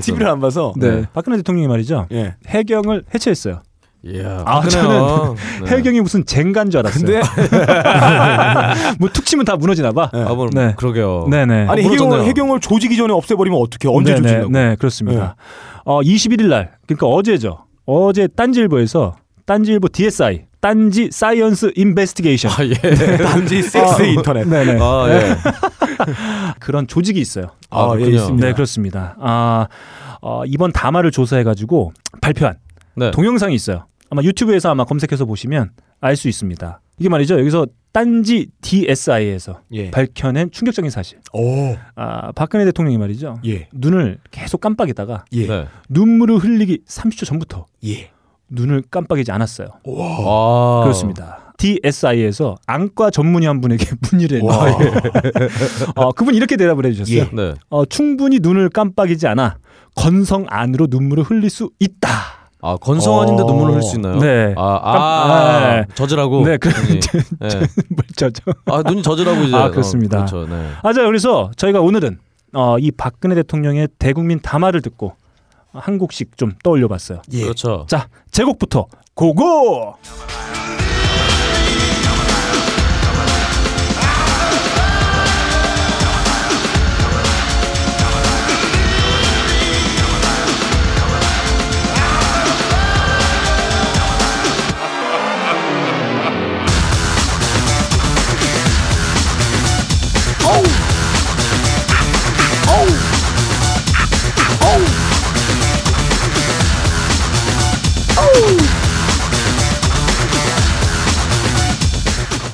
TV를 0.00 0.28
안 0.28 0.38
봐서. 0.40 0.72
네. 0.76 1.04
박근혜 1.12 1.36
대통령이 1.38 1.66
말이죠. 1.66 2.06
예. 2.12 2.36
해경을 2.46 3.04
해체했어요. 3.12 3.62
이야. 4.06 4.42
아, 4.44 4.60
그러네요. 4.60 5.34
네. 5.64 5.76
해경이 5.76 6.00
무슨 6.00 6.26
쟁간 6.26 6.70
줄 6.70 6.80
알았어요. 6.80 7.04
근데 7.04 7.22
뭐툭 9.00 9.24
치면 9.24 9.46
다 9.46 9.56
무너지나 9.56 9.92
봐. 9.92 10.10
네. 10.12 10.22
아, 10.22 10.34
뭐, 10.34 10.48
네. 10.52 10.74
그러게요. 10.76 11.28
네네. 11.30 11.66
아니 11.68 11.68
어, 11.68 11.74
해경을 11.74 11.96
무너졌네요. 11.96 12.28
해경을 12.28 12.60
조지기 12.60 12.96
전에 12.96 13.12
없애버리면 13.14 13.58
어떻게 13.58 13.88
언제 13.88 14.14
네네, 14.14 14.22
조진다고? 14.22 14.52
네, 14.52 14.76
그렇습니다. 14.78 15.36
어, 15.84 16.00
21일 16.02 16.48
날, 16.48 16.72
그러니까 16.86 17.06
어제죠. 17.06 17.64
어제 17.86 18.26
딴지일보에서 18.28 19.16
딴지일보 19.46 19.88
DSI, 19.88 20.44
딴지 20.60 21.10
Science 21.10 21.72
Investigation. 21.74 22.50
아, 22.52 22.64
예. 22.64 22.74
단지 23.24 23.62
섹스 23.62 24.02
아, 24.02 24.04
인터넷. 24.04 24.46
네네. 24.46 24.78
아, 24.80 25.06
예. 25.10 25.36
그런 26.60 26.86
조직이 26.86 27.20
있어요. 27.20 27.48
아, 27.70 27.90
예, 27.94 27.98
그렇군요. 27.98 28.16
있습니다. 28.16 28.46
네, 28.46 28.52
그렇습니다. 28.52 29.16
아, 29.20 29.66
어, 30.22 30.42
이번 30.46 30.72
담화를 30.72 31.10
조사해 31.10 31.42
가지고 31.44 31.92
발표한 32.22 32.56
네. 32.96 33.10
동영상이 33.10 33.54
있어요. 33.54 33.86
아마 34.10 34.22
유튜브에서 34.22 34.70
아마 34.70 34.84
검색해서 34.84 35.24
보시면 35.24 35.70
알 36.00 36.16
수 36.16 36.28
있습니다. 36.28 36.80
이게 36.98 37.08
말이죠. 37.08 37.38
여기서 37.40 37.66
딴지 37.92 38.48
DSI에서 38.60 39.60
예. 39.72 39.90
밝혀낸 39.90 40.50
충격적인 40.50 40.90
사실. 40.90 41.18
오. 41.32 41.76
아, 41.96 42.32
박근혜 42.32 42.64
대통령이 42.66 42.98
말이죠. 42.98 43.40
예. 43.46 43.68
눈을 43.72 44.18
계속 44.30 44.60
깜빡이다가 44.60 45.24
예. 45.32 45.46
네. 45.46 45.66
눈물을 45.88 46.36
흘리기 46.38 46.80
30초 46.86 47.24
전부터 47.26 47.66
예. 47.86 48.10
눈을 48.48 48.82
깜빡이지 48.90 49.32
않았어요. 49.32 49.68
아. 49.86 50.80
그렇습니다. 50.84 51.52
DSI에서 51.56 52.56
안과 52.66 53.10
전문의 53.10 53.46
한 53.46 53.60
분에게 53.60 53.86
문의를 54.10 54.42
와. 54.42 54.66
했는데 54.66 55.00
어, 55.94 56.12
그분 56.12 56.34
이렇게 56.34 56.56
대답을 56.56 56.84
해주셨어요. 56.86 57.16
예. 57.16 57.28
네. 57.34 57.54
어, 57.70 57.84
충분히 57.86 58.38
눈을 58.40 58.68
깜빡이지 58.70 59.26
않아 59.28 59.58
건성 59.94 60.46
안으로 60.48 60.88
눈물을 60.90 61.22
흘릴 61.24 61.48
수 61.50 61.70
있다. 61.80 62.08
아, 62.66 62.76
건성 62.78 63.20
아닌데 63.20 63.42
어. 63.42 63.46
눈물을 63.46 63.72
흘릴 63.74 63.82
수 63.82 63.96
있나요? 63.96 64.16
네. 64.18 64.54
아, 64.56 64.80
아, 64.82 65.28
깜- 65.28 65.62
네. 65.76 65.84
젖으라고. 65.94 66.44
네, 66.46 66.56
그- 66.56 66.68
눈이. 66.68 67.00
네. 67.40 67.48
뭘저죠? 67.90 68.42
아, 68.66 68.82
눈이 68.82 69.02
젖으라고 69.02 69.42
이제. 69.42 69.54
아, 69.56 69.70
그렇습니다. 69.70 70.22
어, 70.22 70.24
그렇죠. 70.24 70.46
네. 70.48 70.70
아, 70.82 70.92
자, 70.94 71.04
그래서 71.04 71.50
저희가 71.56 71.80
오늘은 71.80 72.18
어, 72.54 72.78
이 72.78 72.90
박근혜 72.90 73.34
대통령의 73.34 73.88
대국민 73.98 74.40
담화를 74.40 74.80
듣고 74.80 75.14
한 75.72 75.98
곡씩 75.98 76.38
좀 76.38 76.52
떠올려 76.62 76.88
봤어요. 76.88 77.20
예. 77.32 77.42
그렇죠. 77.42 77.84
자, 77.88 78.06
제곡부터 78.30 78.86
고고! 79.14 79.94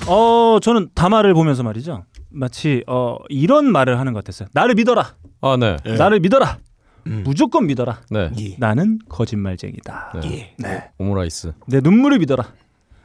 어, 0.06 0.58
저는 0.60 0.88
담화를 0.94 1.34
보면서 1.34 1.62
말이죠. 1.62 2.04
마치 2.30 2.82
어, 2.86 3.16
이런 3.28 3.70
말을 3.70 3.98
하는 3.98 4.12
것 4.12 4.24
같았어요. 4.24 4.48
나를 4.52 4.74
믿어라. 4.74 5.14
아, 5.40 5.56
네. 5.58 5.76
예. 5.86 5.94
나를 5.94 6.20
믿어라. 6.20 6.58
음. 7.06 7.22
무조건 7.24 7.66
믿어라. 7.66 8.00
네. 8.10 8.30
예. 8.40 8.56
나는 8.58 8.98
거짓말쟁이다. 9.08 10.20
네. 10.22 10.54
예. 10.64 10.90
오므라이스. 10.98 11.52
내 11.66 11.80
눈물을 11.80 12.18
믿어라. 12.18 12.44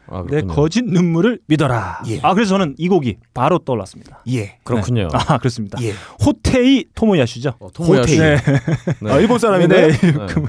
아, 0.07 0.23
내. 0.29 0.41
거짓 0.41 0.83
눈물을 0.85 1.39
믿어라. 1.47 2.01
예. 2.07 2.19
아 2.21 2.33
그래서 2.33 2.49
저는 2.49 2.75
이 2.77 2.87
곡이 2.87 3.17
바로 3.33 3.57
떠올랐습니다. 3.59 4.21
예. 4.29 4.57
그렇군요. 4.63 5.07
아 5.13 5.37
그렇습니다. 5.37 5.77
예. 5.81 5.93
호테이 6.25 6.85
토모야슈죠. 6.95 7.53
어, 7.59 7.67
토모야시. 7.73 8.17
호테이. 8.19 8.19
네. 8.19 8.37
네. 9.01 9.11
아, 9.11 9.17
일본 9.19 9.39
사람인데 9.39 9.87
네. 9.87 9.97
네. 9.97 10.11
그럼, 10.27 10.45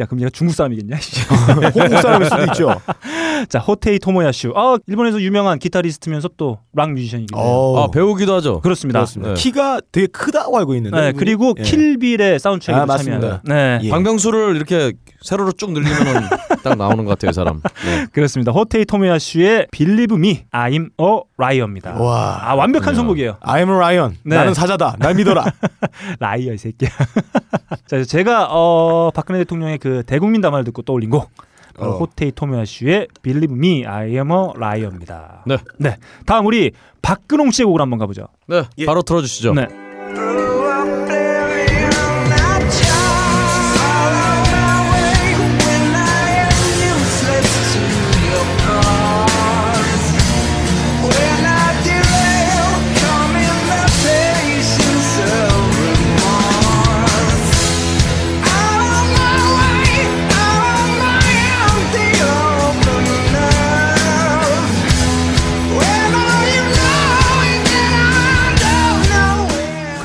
야 0.00 0.06
그럼 0.06 0.20
얘가 0.20 0.30
중국 0.30 0.54
사람이겠냐? 0.54 0.96
홍콩 1.74 1.88
사람일 2.00 2.28
수도 2.30 2.44
있죠. 2.44 2.80
자 3.48 3.58
호테이 3.58 3.98
토모야스. 3.98 4.52
아 4.56 4.76
일본에서 4.86 5.20
유명한 5.20 5.58
기타리스트면서 5.58 6.28
또 6.36 6.64
락 6.76 6.92
뮤지션이기도 6.92 7.38
해요. 7.38 7.44
어. 7.46 7.84
아, 7.84 7.90
배우기도 7.90 8.34
하죠. 8.34 8.60
그렇습니다. 8.60 8.98
그렇습니다. 9.00 9.34
네. 9.34 9.40
키가 9.40 9.80
되게 9.92 10.06
크다고 10.08 10.58
알고 10.58 10.74
있는데. 10.74 11.00
네, 11.00 11.12
그리고 11.12 11.54
예. 11.58 11.62
킬빌의 11.62 12.40
사운드트랙에도 12.40 12.82
아, 12.82 12.86
맞습니다. 12.86 13.20
참여한. 13.20 13.40
네. 13.44 13.78
예. 13.86 13.90
박명수를 13.90 14.56
이렇게 14.56 14.92
세로로 15.22 15.52
쭉 15.52 15.70
늘리면은 15.72 16.22
딱 16.64 16.76
나오는 16.76 17.04
것 17.04 17.10
같아요, 17.10 17.30
이 17.30 17.32
사람. 17.32 17.60
네. 17.84 18.06
그렇습니다. 18.12 18.50
호테이 18.50 18.86
토모야스의 18.86 19.68
Believe 19.70 20.16
Me, 20.16 20.44
I'm 20.50 20.90
a 21.00 21.20
Liar입니다. 21.38 21.94
와. 22.00 22.38
아 22.42 22.54
완벽한. 22.54 22.94
선곡이에요. 22.94 23.36
I'm 23.42 23.68
a 23.68 23.76
lion. 23.76 24.16
네. 24.24 24.36
나는 24.36 24.54
사자다. 24.54 24.96
날 24.98 25.14
믿어라. 25.14 25.44
Liar 26.18 26.54
이 26.54 26.58
새끼야. 26.58 26.90
자, 27.86 28.02
제가 28.02 28.48
어, 28.50 29.10
박근혜 29.14 29.38
대통령의 29.40 29.78
그 29.78 30.02
대국민 30.06 30.40
담화를 30.40 30.64
듣고 30.64 30.82
떠올린 30.82 31.10
곡 31.10 31.30
어. 31.78 31.90
호테이 31.90 32.32
토모야슈의 32.32 33.08
Believe 33.22 33.56
Me, 33.56 33.84
I 33.84 34.10
am 34.10 34.30
a 34.30 34.36
Liar입니다. 34.56 35.44
네. 35.46 35.58
네. 35.78 35.96
다음 36.24 36.46
우리 36.46 36.70
박근홍 37.02 37.50
씨의 37.50 37.66
곡을 37.66 37.80
한번 37.80 37.98
가보죠. 37.98 38.28
네, 38.46 38.62
예. 38.78 38.86
바로 38.86 39.02
틀어주시죠. 39.02 39.54
네. 39.54 39.66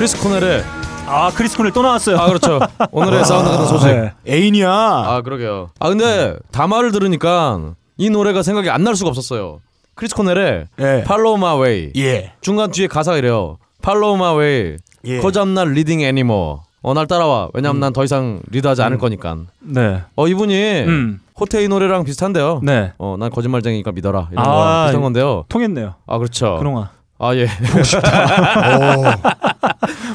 크리스 0.00 0.18
코넬의 0.22 0.64
아 1.06 1.30
크리스 1.34 1.58
코넬 1.58 1.72
또 1.72 1.82
나왔어요. 1.82 2.16
아 2.16 2.26
그렇죠. 2.26 2.58
오늘의 2.90 3.22
사운드가든 3.22 3.66
소식. 3.66 3.86
네. 3.88 4.12
애인이야. 4.26 4.70
아 4.70 5.20
그러게요. 5.22 5.68
아 5.78 5.90
근데 5.90 6.36
담화를 6.52 6.90
들으니까 6.90 7.74
이 7.98 8.08
노래가 8.08 8.42
생각이 8.42 8.70
안 8.70 8.82
날 8.82 8.96
수가 8.96 9.10
없었어요. 9.10 9.60
크리스 9.94 10.14
코넬의 10.16 10.68
예. 10.78 10.84
Follow 11.04 11.34
My 11.36 11.60
Way 11.60 11.92
예. 11.98 12.32
중간 12.40 12.70
뒤에 12.70 12.86
가사가 12.86 13.18
이래요. 13.18 13.58
Follow 13.84 14.14
My 14.16 14.38
Way. 14.38 14.76
예. 15.04 15.20
Cause 15.20 15.38
I'm 15.38 15.50
not 15.50 15.68
leading 15.70 16.02
anymore. 16.02 16.60
어 16.80 16.94
날 16.94 17.06
따라와. 17.06 17.50
왜냐면 17.52 17.80
난더 17.80 18.02
이상 18.04 18.40
리드하지 18.50 18.80
않을 18.80 18.96
거니까. 18.96 19.36
네. 19.60 20.00
어 20.16 20.26
이분이 20.28 20.84
음. 20.86 21.20
호테이 21.38 21.68
노래랑 21.68 22.04
비슷한데요. 22.04 22.60
네. 22.62 22.92
어난 22.96 23.28
거짓말쟁이니까 23.28 23.92
믿어라 23.92 24.28
이런 24.32 24.46
아, 24.46 24.50
거 24.50 24.82
비슷한 24.86 25.02
건데요. 25.02 25.44
통했네요. 25.50 25.92
아 26.06 26.16
그렇죠. 26.16 26.56
그동안 26.56 26.88
아 27.20 27.34
예. 27.36 27.46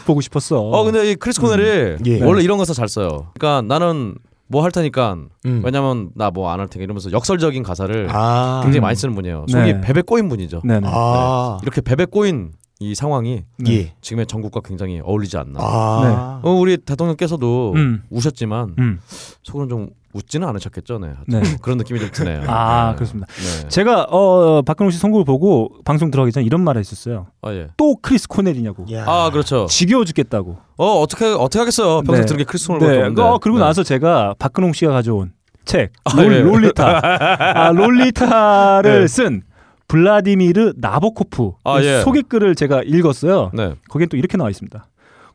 보고 0.05 0.21
싶었어. 0.21 0.59
어 0.59 0.83
근데 0.83 1.11
이 1.11 1.15
크리스 1.15 1.41
코넬이 1.41 1.97
예. 2.05 2.21
원래 2.23 2.43
이런 2.43 2.57
가사 2.57 2.73
잘 2.73 2.87
써요. 2.87 3.27
그러니까 3.37 3.61
나는 3.67 4.15
뭐 4.47 4.63
할 4.63 4.71
테니까 4.71 5.17
음. 5.45 5.61
왜냐면 5.63 6.09
나 6.15 6.29
뭐 6.31 6.49
안 6.51 6.59
할 6.59 6.67
테니까 6.67 6.83
이러면서 6.83 7.11
역설적인 7.11 7.63
가사를 7.63 8.07
아. 8.11 8.61
굉장히 8.63 8.79
음. 8.79 8.83
많이 8.83 8.95
쓰는 8.95 9.15
분이에요. 9.15 9.45
속이 9.49 9.73
네. 9.73 9.81
베베 9.81 10.03
꼬인 10.03 10.29
분이죠. 10.29 10.61
네네. 10.63 10.87
아. 10.91 11.57
이렇게 11.63 11.81
베베 11.81 12.05
꼬인 12.05 12.51
이 12.79 12.93
상황이 12.93 13.43
예. 13.67 13.93
지금의 14.01 14.27
정국과 14.27 14.61
굉장히 14.63 14.99
어울리지 15.01 15.37
않나. 15.37 15.59
아. 15.61 16.41
어, 16.43 16.51
우리 16.51 16.77
대통령께서도 16.77 17.73
음. 17.75 18.03
우셨지만 18.09 18.75
음. 18.77 18.99
속으로는 19.43 19.69
좀 19.69 19.89
웃지는 20.13 20.47
않으셨겠죠, 20.47 20.99
네. 20.99 21.13
네. 21.27 21.41
그런 21.61 21.77
느낌이 21.77 21.99
좀 21.99 22.09
드네요. 22.11 22.43
아 22.47 22.91
네. 22.91 22.95
그렇습니다. 22.95 23.27
네. 23.27 23.67
제가 23.69 24.03
어 24.03 24.61
박근홍 24.61 24.91
씨 24.91 24.97
선곡을 24.97 25.25
보고 25.25 25.69
방송 25.83 26.09
들어가기 26.09 26.31
전에 26.31 26.45
이런 26.45 26.61
말을 26.63 26.79
했었어요. 26.79 27.27
네. 27.43 27.49
아 27.49 27.53
예. 27.53 27.67
또 27.77 27.97
크리스 28.01 28.27
코넬이냐고. 28.27 28.85
야. 28.93 29.05
아 29.07 29.29
그렇죠. 29.29 29.65
지겨워 29.67 30.05
죽겠다고. 30.05 30.57
어 30.77 30.85
어떻게 31.01 31.25
어떻게 31.25 31.59
하겠어요. 31.59 32.01
평소 32.03 32.21
네. 32.21 32.25
들은 32.25 32.37
게 32.37 32.43
크리스톤을 32.45 32.79
네. 32.79 32.99
보는데. 32.99 33.21
어, 33.21 33.39
그리고 33.41 33.59
네. 33.59 33.65
나서 33.65 33.83
제가 33.83 34.35
박근홍 34.39 34.71
씨가 34.73 34.91
가져온 34.91 35.33
책 35.65 35.91
아, 36.05 36.21
롤, 36.21 36.33
예. 36.33 36.39
롤리타. 36.41 37.01
아, 37.67 37.71
롤리타를 37.71 39.01
네. 39.01 39.07
쓴 39.07 39.41
블라디미르 39.87 40.73
나보코프 40.77 41.51
아, 41.63 41.81
예. 41.81 42.01
소개글을 42.01 42.55
제가 42.55 42.81
읽었어요. 42.83 43.51
네. 43.53 43.75
거기엔 43.89 44.09
또 44.09 44.17
이렇게 44.17 44.37
나와 44.37 44.49
있습니다. 44.49 44.87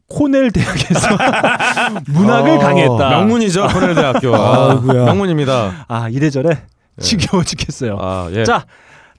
코넬 0.09 0.51
대학에서 0.51 1.09
문학을 2.11 2.51
어, 2.51 2.59
강의했다. 2.59 3.11
명문이죠 3.11 3.69
코넬 3.69 3.95
대학교. 3.95 4.35
아이고야. 4.35 5.05
명문입니다. 5.05 5.85
아 5.89 6.09
이래저래 6.09 6.63
지겨워 7.01 7.45
죽겠어요. 7.45 7.97
아 8.01 8.29
예. 8.33 8.45
자 8.45 8.67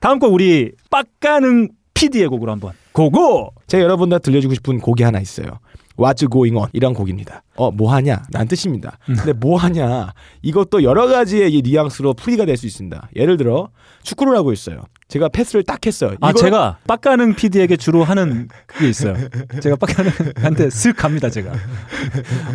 다음 0.02 0.20
곡 0.20 0.34
우리 0.34 0.72
빡가능 0.90 1.70
PD의 1.94 2.28
곡으로 2.28 2.52
한번 2.52 2.74
고고. 2.92 3.54
제가 3.68 3.84
여러분들 3.84 4.20
들려주고 4.20 4.54
싶은 4.56 4.80
곡이 4.80 5.04
하나 5.04 5.20
있어요. 5.22 5.60
What's 6.02 6.30
Going 6.32 6.58
On 6.58 6.68
이란 6.74 6.94
곡입니다. 6.94 7.44
어 7.56 7.70
뭐 7.72 7.94
하냐? 7.94 8.24
란 8.34 8.48
뜻입니다. 8.48 8.98
음. 9.10 9.16
근데 9.16 9.34
뭐 9.34 9.58
하냐? 9.58 10.14
이것도 10.42 10.84
여러 10.84 11.08
가지의 11.08 11.54
이 11.54 11.62
뉘앙스로 11.62 12.14
풀이가 12.16 12.46
될 12.46 12.58
수 12.58 12.66
있습니다. 12.66 13.10
예를 13.16 13.38
들어 13.38 13.70
축구를 14.04 14.36
하고 14.36 14.52
있어요. 14.52 14.82
제가 15.08 15.30
패스를 15.30 15.64
딱 15.64 15.86
했어요. 15.86 16.16
아 16.22 16.32
제가 16.34 16.78
빡가능 16.88 17.36
PD에게 17.36 17.76
주로 17.78 18.04
하는 18.04 18.48
그게 18.66 18.90
있어요. 18.90 19.16
제가 19.62 19.76
빡가능한테 19.76 20.68
쓱 20.70 20.96
갑니다 20.96 21.30
제가. 21.30 21.52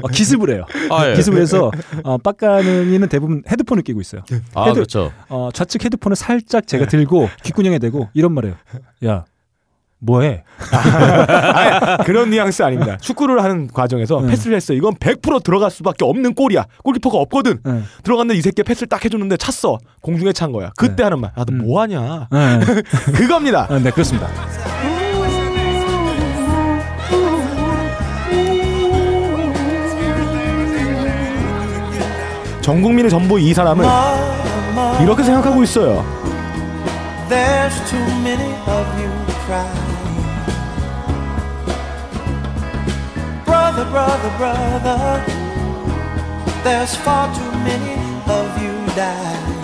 어, 0.03 0.09
기습을 0.09 0.51
해요. 0.55 0.65
아, 0.91 1.09
예. 1.11 1.15
기습을 1.15 1.41
해서 1.41 1.71
어, 2.03 2.19
박근홍이는 2.19 3.09
대부분 3.09 3.43
헤드폰을 3.51 3.83
끼고 3.83 4.01
있어요. 4.01 4.23
아 4.55 4.65
헤드- 4.65 4.75
그렇죠. 4.75 5.13
어, 5.29 5.51
좌측 5.53 5.85
헤드폰을 5.85 6.17
살짝 6.17 6.67
제가 6.67 6.87
들고 6.87 7.29
귓구녕에 7.45 7.79
대고 7.79 8.09
이런 8.15 8.33
말해요. 8.33 8.55
야 9.05 9.25
뭐해? 9.99 10.45
아니, 10.73 12.05
그런 12.05 12.31
뉘앙스 12.31 12.63
아닙니다. 12.63 12.97
축구를 12.99 13.43
하는 13.43 13.69
과정에서 13.69 14.21
네. 14.21 14.29
패스를 14.29 14.57
했어. 14.57 14.75
이건 14.75 14.95
100% 14.95 15.43
들어갈 15.43 15.71
수밖에 15.71 16.05
없는 16.05 16.35
골이야. 16.35 16.67
골키퍼가 16.85 17.19
없거든. 17.19 17.61
네. 17.65 17.83
들어갔는데 18.03 18.39
이 18.39 18.43
새끼 18.43 18.63
패스를 18.63 18.89
딱 18.89 19.05
해줬는데 19.05 19.37
찼어. 19.39 19.79
공중에 20.03 20.33
찬 20.33 20.53
거야. 20.53 20.71
그때 20.77 21.03
하는 21.03 21.21
말. 21.21 21.33
아, 21.35 21.45
너 21.45 21.53
음. 21.53 21.67
뭐하냐? 21.67 22.29
네. 22.31 22.61
그겁니다. 23.13 23.67
아, 23.71 23.79
네 23.79 23.91
그렇습니다. 23.91 24.29
전 32.61 32.83
국민의 32.83 33.09
전부 33.09 33.39
이 33.39 33.55
사람을 33.55 33.85
이렇게 35.01 35.23
생각하고 35.23 35.63
있어요. 35.63 36.05
Brother, 43.77 43.91
brother, 43.91 44.39
brother. 44.39 45.25
There's 46.65 46.97
far 46.97 47.29
too 47.35 47.53
many 47.59 47.93
of 48.27 48.63
you 48.63 48.73
dying. 48.97 49.56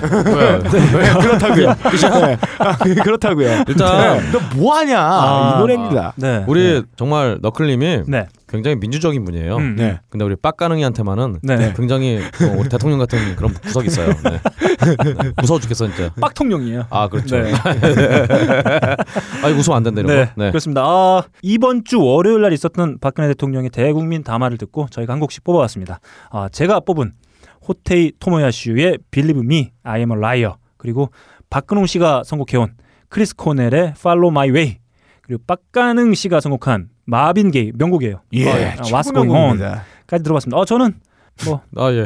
왜? 0.00 1.12
그렇다고요. 1.20 1.74
네. 1.74 2.38
아, 2.58 2.76
그렇다고요. 2.76 3.64
일단 3.68 4.32
너 4.32 4.38
뭐 4.56 4.74
하냐? 4.76 4.98
아, 5.00 5.54
이 5.56 5.60
노래입니다. 5.60 6.12
네. 6.16 6.44
우리 6.48 6.82
정말 6.96 7.38
너클님이 7.42 8.02
네. 8.08 8.26
굉장히 8.48 8.76
민주적인 8.76 9.24
분이에요. 9.24 9.56
음. 9.56 9.76
네. 9.76 10.00
근데 10.08 10.24
우리 10.24 10.34
빡가능이한테만은 10.36 11.38
네. 11.42 11.72
굉장히 11.76 12.18
어, 12.18 12.54
우리 12.56 12.68
대통령 12.68 12.98
같은 12.98 13.36
그런 13.36 13.52
구석이 13.54 13.86
있어요. 13.88 14.08
네. 14.24 14.30
네. 14.30 14.40
무서워 15.40 15.60
죽겠어 15.60 15.86
진짜. 15.88 16.10
빡통령이에요. 16.20 16.86
아 16.90 17.08
그렇죠. 17.08 17.36
네. 17.38 17.52
아 19.42 19.48
이거 19.48 19.58
웃으면 19.58 19.76
안 19.76 19.82
된다 19.82 20.00
이런 20.00 20.06
네, 20.16 20.24
거. 20.26 20.30
네. 20.36 20.50
그렇습니다. 20.50 20.82
아, 20.84 21.22
이번 21.42 21.84
주 21.84 22.00
월요일 22.00 22.42
날 22.42 22.52
있었던 22.52 22.98
박근혜 23.00 23.28
대통령의 23.28 23.70
대국민 23.70 24.22
담화를 24.24 24.56
듣고 24.58 24.86
저희가 24.90 25.12
한 25.12 25.20
곡씩 25.20 25.44
뽑아왔습니다. 25.44 26.00
아, 26.30 26.48
제가 26.50 26.80
뽑은 26.80 27.12
호테이 27.68 28.12
토모야슈의 28.18 28.98
Believe 29.10 29.42
Me, 29.44 29.72
I 29.82 30.00
Am 30.00 30.12
a 30.12 30.16
Liar 30.18 30.54
그리고 30.76 31.10
박근홍 31.50 31.86
씨가 31.86 32.22
선곡해온 32.24 32.74
크리스 33.08 33.34
코넬의 33.36 33.94
Follow 33.96 34.28
My 34.28 34.50
Way 34.50 34.78
그리고 35.22 35.42
빡가능 35.46 36.14
씨가 36.14 36.40
선곡한 36.40 36.88
마빈 37.04 37.50
게이 37.50 37.72
명곡이에요. 37.74 38.20
예. 38.34 38.48
아, 38.50 38.76
What's 38.82 39.12
Going 39.12 39.30
On 39.32 39.58
까지 40.06 40.24
들어봤습니다. 40.24 40.56
어, 40.58 40.64
저는 40.64 40.94
뭐 41.44 41.60
아 41.76 41.92
예. 41.92 42.04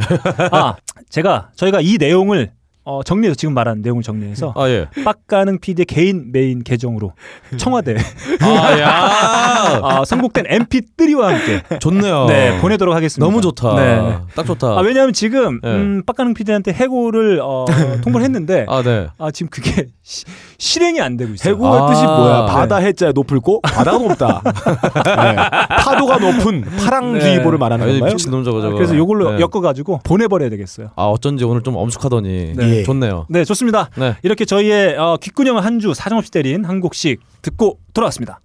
아, 0.50 0.74
제가 1.08 1.50
저희가 1.56 1.80
이 1.80 1.96
내용을 1.98 2.52
어, 2.84 3.02
정리해서 3.04 3.36
지금 3.36 3.54
말한 3.54 3.80
내용을 3.82 4.02
정리해서 4.02 4.52
아 4.56 4.68
예. 4.68 4.86
빡가능 5.04 5.60
PD의 5.60 5.84
개인 5.86 6.32
메인 6.32 6.64
계정으로 6.64 7.12
청와대 7.56 7.96
아 8.40 8.80
야. 8.80 9.80
아, 9.82 10.02
선곡된 10.06 10.46
MP3와 10.46 11.20
함께 11.22 11.62
좋네요. 11.78 12.26
네 12.26 12.58
보내도록 12.60 12.94
하겠습니다. 12.94 13.24
너무 13.24 13.40
좋다. 13.40 13.74
네. 13.76 14.18
딱 14.34 14.44
좋다. 14.46 14.66
아, 14.78 14.80
왜냐하면 14.80 15.12
지금 15.12 15.60
네. 15.62 15.68
음, 15.70 16.02
빡가능 16.04 16.34
PD한테 16.34 16.72
해고를 16.72 17.40
어, 17.42 17.64
통보를 18.02 18.24
했는데 18.24 18.66
아, 18.68 18.78
아 18.78 18.82
네. 18.82 19.06
지금 19.32 19.48
그게 19.50 19.86
시- 20.02 20.24
실행이 20.58 21.00
안 21.00 21.16
되고 21.16 21.32
있어요. 21.32 21.54
해고의 21.54 21.72
아, 21.72 21.86
뜻이 21.86 22.02
뭐야? 22.04 22.40
네. 22.40 22.46
바다 22.52 22.76
해자에 22.78 23.12
높을 23.12 23.38
고 23.40 23.60
바다가 23.62 23.98
높다. 23.98 24.42
네. 24.44 25.36
파도가 25.68 26.18
높은 26.18 26.62
파랑주의보를 26.62 27.58
네. 27.58 27.60
말하는 27.60 27.86
아, 27.86 27.90
건가요? 27.90 28.12
미친놈 28.12 28.42
저거 28.44 28.60
저거. 28.60 28.74
그래서 28.74 28.96
요걸로 28.96 29.32
네. 29.32 29.40
엮어가지고 29.40 30.00
보내버려야 30.04 30.50
되겠어요. 30.50 30.88
아 30.96 31.04
어쩐지 31.04 31.44
오늘 31.44 31.62
좀 31.62 31.76
엄숙하더니 31.76 32.54
네. 32.56 32.71
예. 32.76 32.82
좋네요. 32.84 33.26
네 33.28 33.44
좋습니다. 33.44 33.90
네. 33.96 34.16
이렇게 34.22 34.44
저희의 34.44 34.96
어, 34.98 35.16
귓구녕을 35.20 35.64
한 35.64 35.78
주 35.80 35.94
사정없이 35.94 36.30
때린 36.30 36.64
한 36.64 36.80
곡씩 36.80 37.20
듣고 37.42 37.78
돌아왔습니다. 37.94 38.40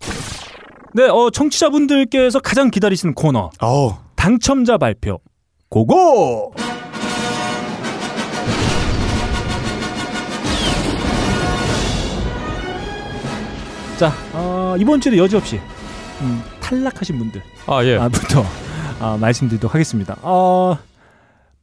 네, 0.94 1.04
어, 1.04 1.30
청취자분들께서 1.30 2.40
가장 2.40 2.72
기다리시는 2.72 3.14
코너 3.14 3.52
어우. 3.62 3.94
당첨자 4.16 4.78
발표 4.78 5.20
고고! 5.70 6.54
자, 13.98 14.14
어, 14.34 14.76
이번 14.78 15.02
주에 15.02 15.18
여지없이 15.18 15.60
음, 16.22 16.44
탈락하신 16.60 17.18
분들 17.18 17.42
아 17.66 17.84
예. 17.84 17.98
아, 17.98 18.08
부터 18.10 18.46
아, 19.00 19.18
말씀드리도록 19.20 19.74
하겠습니다. 19.74 20.16
어, 20.22 20.78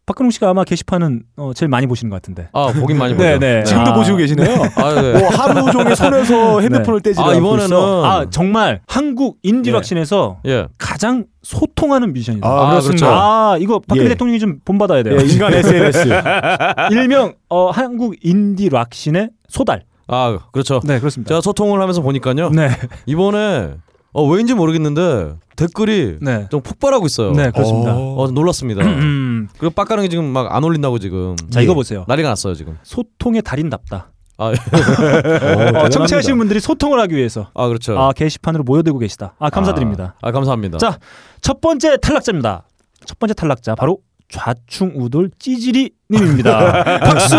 박근홍 0.06 0.30
씨가 0.32 0.50
아마 0.50 0.64
게시판은 0.64 1.22
어, 1.38 1.52
제일 1.54 1.68
많이 1.70 1.86
보시는 1.86 2.10
것 2.10 2.16
같은데. 2.16 2.48
아 2.52 2.66
보긴 2.78 2.98
많이 2.98 3.14
보죠. 3.16 3.24
네, 3.26 3.38
네. 3.38 3.64
지금도 3.64 3.92
아. 3.92 3.94
보시고 3.94 4.18
계시네요. 4.18 4.62
아 4.76 5.00
네. 5.00 5.12
뭐 5.18 5.28
하루 5.30 5.70
종일 5.72 5.96
손에서 5.96 6.60
핸드폰을 6.62 7.00
떼지 7.00 7.20
아, 7.20 7.28
않고 7.30 7.40
이번에는- 7.40 7.64
있어. 7.64 8.04
아 8.04 8.26
정말 8.30 8.80
한국 8.86 9.38
인디 9.42 9.70
락신에서 9.70 10.40
예. 10.46 10.66
가장 10.78 11.24
소통하는 11.42 12.12
뮤지션이다. 12.12 12.46
아, 12.48 12.70
그렇습니다. 12.70 13.06
아, 13.08 13.56
이거 13.58 13.78
박근혜 13.80 14.04
예. 14.04 14.08
대통령이 14.10 14.38
좀 14.38 14.58
본받아야 14.64 15.02
돼요. 15.02 15.16
예, 15.18 15.24
인간 15.24 15.54
SNS. 15.54 16.08
일명 16.92 17.34
어, 17.48 17.70
한국 17.70 18.14
인디 18.22 18.68
락신의 18.68 19.30
소달. 19.48 19.84
아 20.06 20.38
그렇죠. 20.52 20.80
네, 20.84 20.98
그렇습니다. 20.98 21.28
제가 21.30 21.40
소통을 21.40 21.80
하면서 21.80 22.02
보니까요. 22.02 22.50
네, 22.50 22.68
이번에 23.06 23.74
어 24.14 24.24
왜인지 24.26 24.54
모르겠는데 24.54 25.34
댓글이 25.56 26.18
네, 26.22 26.46
좀 26.50 26.60
폭발하고 26.62 27.04
있어요. 27.06 27.32
네, 27.32 27.50
그렇습니다. 27.50 27.94
어. 27.94 28.14
어 28.22 28.30
놀랐습니다. 28.30 28.82
음, 28.84 29.48
그리고 29.58 29.74
빡가능이 29.74 30.08
지금 30.08 30.24
막 30.26 30.50
안 30.54 30.62
올린다고 30.64 30.98
지금 31.00 31.36
자 31.50 31.60
이거 31.60 31.74
보세요. 31.74 32.04
난리가 32.08 32.28
났어요 32.30 32.54
지금. 32.54 32.78
소통의 32.84 33.42
달인답다. 33.42 34.10
아, 34.36 34.46
어, 35.84 35.88
청취하시는 35.88 36.36
분들이 36.38 36.58
소통을 36.60 36.98
하기 37.00 37.14
위해서 37.14 37.50
아 37.54 37.68
그렇죠. 37.68 37.98
아, 37.98 38.12
게시판으로 38.12 38.64
모여들고 38.64 38.98
계시다. 38.98 39.34
아, 39.38 39.50
감사드립니다. 39.50 40.14
아, 40.22 40.28
아, 40.28 40.32
감사합니다. 40.32 40.78
자, 40.78 40.98
첫 41.40 41.60
번째 41.60 41.96
탈락자입니다. 41.98 42.66
첫 43.06 43.18
번째 43.18 43.34
탈락자 43.34 43.74
바로 43.76 43.98
좌충우돌 44.30 45.30
찌질이 45.38 45.90
님입니다. 46.10 46.82
박수. 47.00 47.36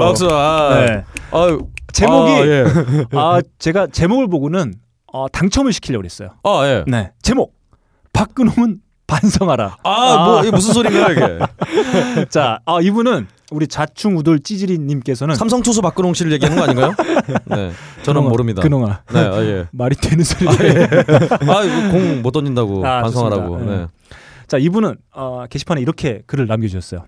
박수. 0.00 0.28
아, 0.30 0.84
네. 0.86 1.04
아유, 1.32 1.60
제목이 1.92 2.32
아, 2.32 2.46
예. 2.46 2.64
아 3.12 3.40
제가 3.58 3.86
제목을 3.86 4.28
보고는 4.28 4.74
어, 5.14 5.28
당첨을 5.28 5.72
시키려고 5.72 6.00
그랬어요. 6.00 6.30
아 6.42 6.62
예. 6.66 6.84
네 6.88 7.12
제목 7.22 7.54
박근홍은 8.12 8.80
반성하라. 9.06 9.76
아, 9.84 10.24
뭐 10.24 10.40
이게 10.40 10.50
무슨 10.50 10.74
소리인가요 10.74 11.12
이게? 11.12 12.26
자 12.30 12.58
아, 12.66 12.80
이분은 12.80 13.28
우리 13.52 13.68
좌충우돌 13.68 14.40
찌질이님께서는 14.40 15.36
삼성 15.36 15.62
투수 15.62 15.82
박근홍 15.82 16.14
씨를 16.14 16.32
얘기하는 16.32 16.58
거 16.58 16.64
아닌가요? 16.64 16.94
네, 17.44 17.70
저는 18.02 18.22
근홍아, 18.22 18.28
모릅니다. 18.28 18.62
근홍아 18.62 19.02
네, 19.12 19.18
아, 19.20 19.40
예. 19.44 19.68
말이 19.72 19.94
되는 19.94 20.24
소리. 20.24 20.48
아, 20.48 20.52
예. 20.64 20.88
아, 21.48 21.62
이거 21.62 21.92
공못 21.92 22.32
던진다고 22.32 22.84
아, 22.84 23.02
반성하라고. 23.02 23.58
좋습니다. 23.58 23.76
네. 23.76 23.86
자 24.48 24.58
이분은 24.58 24.96
어, 25.14 25.44
게시판에 25.48 25.80
이렇게 25.80 26.22
글을 26.26 26.48
남겨주셨어요. 26.48 27.04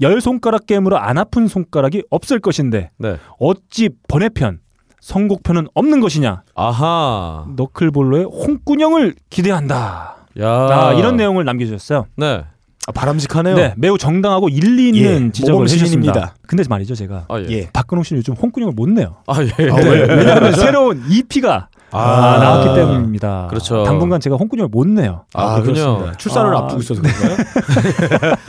열 0.00 0.20
손가락 0.20 0.66
게임으로 0.66 0.96
안 0.96 1.18
아픈 1.18 1.48
손가락이 1.48 2.04
없을 2.10 2.38
것인데 2.38 2.92
네. 2.98 3.16
어찌 3.40 3.90
번외편 4.06 4.60
선곡편은 5.00 5.68
없는 5.74 6.00
것이냐? 6.00 6.42
아하. 6.54 7.46
너클볼로의 7.56 8.24
홍군형을 8.24 9.14
기대한다. 9.30 10.16
야. 10.40 10.48
아, 10.48 10.92
이런 10.94 11.16
내용을 11.16 11.44
남겨주셨어요. 11.44 12.06
네. 12.16 12.44
아, 12.86 12.92
바람직하네요. 12.92 13.54
네, 13.54 13.74
매우 13.76 13.98
정당하고 13.98 14.48
일리 14.48 14.88
있는 14.88 15.26
예, 15.26 15.32
지적을. 15.32 15.64
해주셨습니다. 15.64 16.34
근데 16.46 16.64
말이죠, 16.66 16.94
제가 16.94 17.26
아 17.28 17.38
예. 17.40 17.46
예. 17.50 17.70
박근홍 17.70 18.02
씨는 18.02 18.20
요즘 18.20 18.32
홍군형을 18.32 18.72
못 18.74 18.88
내요. 18.88 19.16
아 19.26 19.42
예. 19.42 19.70
아, 19.70 19.76
네, 19.76 19.90
왜? 19.90 20.06
왜냐하면 20.14 20.52
새로운 20.54 21.04
EP가 21.10 21.68
아, 21.90 22.36
나왔기 22.38 22.74
때문입니다. 22.74 23.46
그렇죠. 23.48 23.82
당분간 23.84 24.20
제가 24.20 24.36
홍군형을 24.36 24.68
못 24.68 24.86
내요. 24.86 25.24
아, 25.34 25.54
그렇군요. 25.54 25.84
그렇습니다. 25.84 26.18
출산을 26.18 26.54
아, 26.54 26.58
앞두고 26.58 26.82
있어서 26.82 27.00
그런가요? 27.00 27.36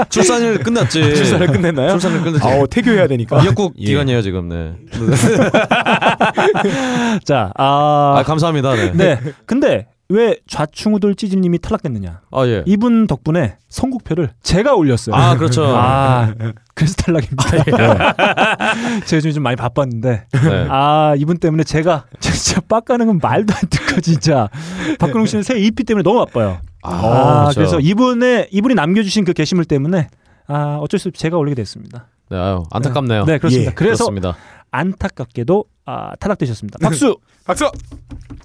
출산일 0.10 0.60
끝났지. 0.60 1.02
출산을 1.16 1.48
끝냈나요? 1.48 1.90
출산을 1.92 2.22
끝냈지. 2.22 2.46
아, 2.48 2.60
어, 2.60 2.68
태교해야 2.68 3.08
되니까. 3.08 3.42
미역국 3.42 3.76
예. 3.78 3.86
기간이에요 3.86 4.22
지금. 4.22 4.50
네. 4.50 4.74
자, 7.24 7.52
아, 7.56 8.16
아 8.18 8.24
감사합니다. 8.26 8.76
네. 8.76 8.92
네. 8.94 9.20
근데 9.46 9.88
왜 10.12 10.38
좌충우돌 10.48 11.14
찌질님이 11.14 11.60
탈락됐느냐? 11.60 12.22
아 12.32 12.48
예. 12.48 12.64
이분 12.66 13.06
덕분에 13.06 13.58
선곡표를 13.70 14.32
제가 14.42 14.74
올렸어요. 14.74 15.16
아 15.16 15.38
그렇죠. 15.38 15.64
아, 15.78 16.34
그래서 16.74 16.96
탈락입니다. 16.96 17.52
네. 17.52 17.64
제가 19.06 19.18
요즘 19.18 19.32
좀 19.34 19.44
많이 19.44 19.56
바빴는데 19.56 20.26
네. 20.32 20.68
아 20.68 21.14
이분 21.16 21.38
때문에 21.38 21.64
제가 21.64 22.06
진짜 22.20 22.60
빡가는 22.62 23.06
건 23.06 23.20
말도 23.22 23.54
안 23.54 23.70
듣고 23.70 24.02
진짜 24.02 24.50
박근홍 24.98 25.28
씨는 25.28 25.44
새 25.44 25.60
EP 25.60 25.84
때문에 25.84 26.02
너무 26.02 26.26
바빠요. 26.26 26.58
아, 26.82 27.42
그렇죠. 27.44 27.60
그래서 27.60 27.80
이분의 27.80 28.48
이분이 28.52 28.74
남겨주신 28.74 29.26
그 29.26 29.34
게시물 29.34 29.66
때문에 29.66 30.08
아 30.48 30.80
어쩔 30.82 31.00
수 31.00 31.10
없이 31.10 31.22
제가 31.22 31.38
올리게 31.38 31.54
됐습니다. 31.54 32.08
네, 32.32 32.38
아유, 32.38 32.64
안타깝네요. 32.72 33.26
네 33.26 33.38
그렇습니다. 33.38 33.72
예, 33.72 33.76
그래서 33.76 34.06
그렇습니다. 34.06 34.36
안타깝게도 34.72 35.66
아, 35.86 36.16
탈락되셨습니다. 36.20 36.80
박수. 36.82 37.18
박수. 37.46 37.72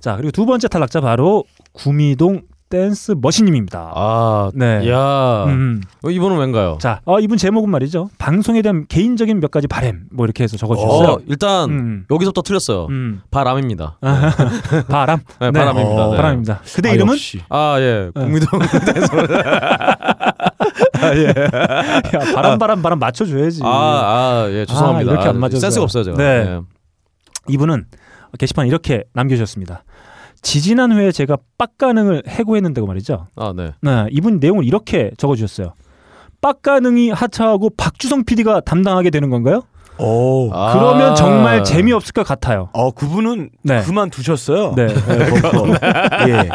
자 0.00 0.16
그리고 0.16 0.30
두 0.30 0.46
번째 0.46 0.68
탈락자 0.68 1.00
바로 1.00 1.44
구미동 1.72 2.42
댄스 2.74 3.14
머신님입니다. 3.20 3.92
아, 3.94 4.50
네. 4.52 4.90
야, 4.90 5.44
음. 5.44 5.80
어, 6.02 6.10
이분은 6.10 6.38
왠가요? 6.38 6.78
자, 6.80 7.00
어, 7.04 7.20
이분 7.20 7.38
제목은 7.38 7.70
말이죠. 7.70 8.10
방송에 8.18 8.62
대한 8.62 8.86
개인적인 8.88 9.38
몇 9.38 9.52
가지 9.52 9.68
바램 9.68 10.06
뭐 10.10 10.26
이렇게 10.26 10.42
해서 10.42 10.56
적어주셨어요. 10.56 11.08
어, 11.08 11.18
일단 11.28 11.70
음. 11.70 12.06
여기서부터 12.10 12.42
틀렸어요. 12.42 12.86
음. 12.86 13.20
바람입니다. 13.30 13.98
바람. 14.88 15.20
네, 15.40 15.52
네. 15.52 15.60
바람입니다. 15.60 16.04
어, 16.04 16.10
네. 16.10 16.16
바람입니다. 16.16 16.60
그대 16.74 16.88
아, 16.90 16.92
이름은 16.94 17.12
역시. 17.14 17.40
아 17.48 17.76
예, 17.78 18.10
네. 18.12 18.20
국민동 18.20 18.58
야, 22.14 22.34
바람 22.34 22.58
바람 22.58 22.82
바람 22.82 22.98
맞춰줘야지. 22.98 23.60
아, 23.62 23.68
아, 23.68 24.46
예, 24.50 24.64
죄송합니다. 24.66 25.10
아, 25.10 25.14
이렇게 25.14 25.28
안 25.28 25.36
아, 25.36 25.38
맞아서. 25.38 25.60
센스가 25.60 25.84
없어요, 25.84 26.04
제가. 26.04 26.16
네. 26.16 26.24
예. 26.24 26.60
이분은 27.48 27.86
게시판 28.38 28.66
이렇게 28.66 29.04
남겨주셨습니다. 29.12 29.84
지지난 30.42 30.92
회에 30.92 31.10
제가 31.12 31.38
빡가능을 31.58 32.24
해고했는데고 32.28 32.86
말이죠. 32.86 33.28
아, 33.36 33.52
네. 33.56 33.72
네, 33.80 34.06
이분 34.10 34.38
내용을 34.40 34.64
이렇게 34.64 35.10
적어주셨어요. 35.16 35.74
빡가능이 36.40 37.10
하차하고 37.10 37.70
박주성 37.76 38.24
PD가 38.24 38.60
담당하게 38.60 39.10
되는 39.10 39.30
건가요? 39.30 39.62
오. 39.98 40.50
아. 40.52 40.72
그러면 40.72 41.14
정말 41.14 41.62
재미없을 41.64 42.12
것 42.12 42.26
같아요. 42.26 42.68
어, 42.72 42.90
그분은 42.90 43.50
네. 43.62 43.82
그만 43.82 44.10
두셨어요. 44.10 44.74
네. 44.74 44.86
버퍼. 45.40 45.68
예. 46.28 46.48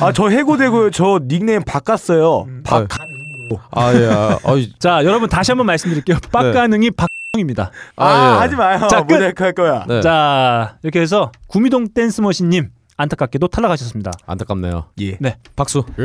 아, 0.00 0.12
저 0.12 0.28
해고되고 0.28 0.90
저 0.90 1.20
닉네임 1.26 1.62
바꿨어요. 1.64 2.46
박. 2.64 2.88
아, 3.70 3.94
예. 3.94 4.08
아, 4.10 4.38
어이, 4.44 4.72
자, 4.78 5.04
여러분 5.04 5.28
다시 5.28 5.50
한번 5.50 5.66
말씀드릴게요. 5.66 6.18
빡가능이 6.32 6.92
박 6.92 7.08
입니다. 7.36 7.70
아, 7.96 8.06
아, 8.06 8.34
예. 8.36 8.38
하지 8.40 8.56
마요. 8.56 8.86
자, 8.88 9.02
끝. 9.02 9.40
할 9.40 9.52
거야. 9.52 9.84
네. 9.88 10.00
자, 10.00 10.76
이렇게 10.82 11.00
해서 11.00 11.32
구미동 11.48 11.88
댄스 11.94 12.20
머신님 12.20 12.70
안타깝게도 12.96 13.48
탈락하셨습니다. 13.48 14.12
안타깝네요. 14.26 14.86
예. 15.00 15.16
네. 15.20 15.36
박수. 15.56 15.84
예. 15.98 16.04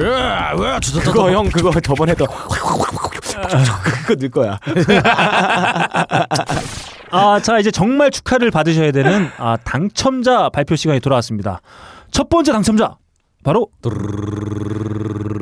그거 1.04 1.32
형 1.32 1.48
그거 1.50 1.72
저번에 1.80 2.16
도 2.16 2.26
그거 2.50 4.16
넣을 4.16 4.30
거야. 4.30 4.60
아, 7.12 7.40
자 7.42 7.58
이제 7.60 7.72
정말 7.72 8.12
축하를 8.12 8.52
받으셔야 8.52 8.92
되는 8.92 9.30
아, 9.38 9.58
당첨자 9.64 10.50
발표 10.50 10.76
시간이 10.76 11.00
돌아왔습니다. 11.00 11.62
첫 12.12 12.30
번째 12.30 12.52
당첨자 12.52 12.98
바로 13.44 13.68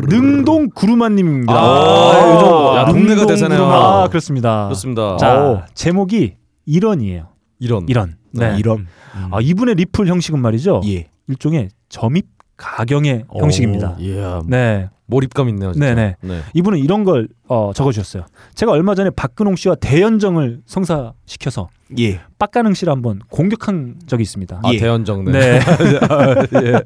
능동 0.10 0.70
구루마님입니다. 0.76 1.54
아, 1.54 2.34
요즘 2.34 2.78
야, 2.78 2.86
동네가 2.86 3.26
능동. 3.26 3.50
구루마. 3.50 4.04
아, 4.04 4.08
그렇습니다. 4.10 4.66
그렇습니다. 4.66 5.18
자 5.18 5.42
오. 5.42 5.62
제목이 5.74 6.36
일원이에요. 6.66 7.30
이런. 7.60 7.88
일원. 7.88 8.16
네. 8.32 8.56
이런. 8.60 8.88
아, 9.32 9.40
이분의 9.42 9.76
리플 9.76 10.08
형식은 10.08 10.40
말이죠. 10.40 10.82
예. 10.86 11.08
일종의 11.28 11.70
점입 11.90 12.28
가경의 12.58 13.26
오. 13.30 13.42
형식입니다. 13.42 13.98
예. 14.02 14.24
네. 14.48 14.90
몰입감 15.08 15.48
있네요. 15.50 15.72
진짜. 15.72 15.96
네네. 15.96 16.16
네. 16.22 16.42
이분은 16.54 16.80
이런 16.80 17.04
걸 17.06 17.30
어, 17.48 17.72
적어주셨어요. 17.74 18.26
제가 18.56 18.74
얼마 18.74 18.94
전에 18.94 19.10
박근홍 19.10 19.56
씨와 19.56 19.76
대연정을 19.76 20.62
성사시켜서 20.66 21.70
예. 21.98 22.20
빡가능 22.38 22.74
씨를 22.74 22.92
한번 22.92 23.22
공격한 23.30 23.96
적이 24.06 24.24
있습니다. 24.24 24.60
아, 24.64 24.74
예. 24.74 24.78
대연정. 24.78 25.24
네. 25.26 25.32
네. 25.32 25.60
예. 26.62 26.82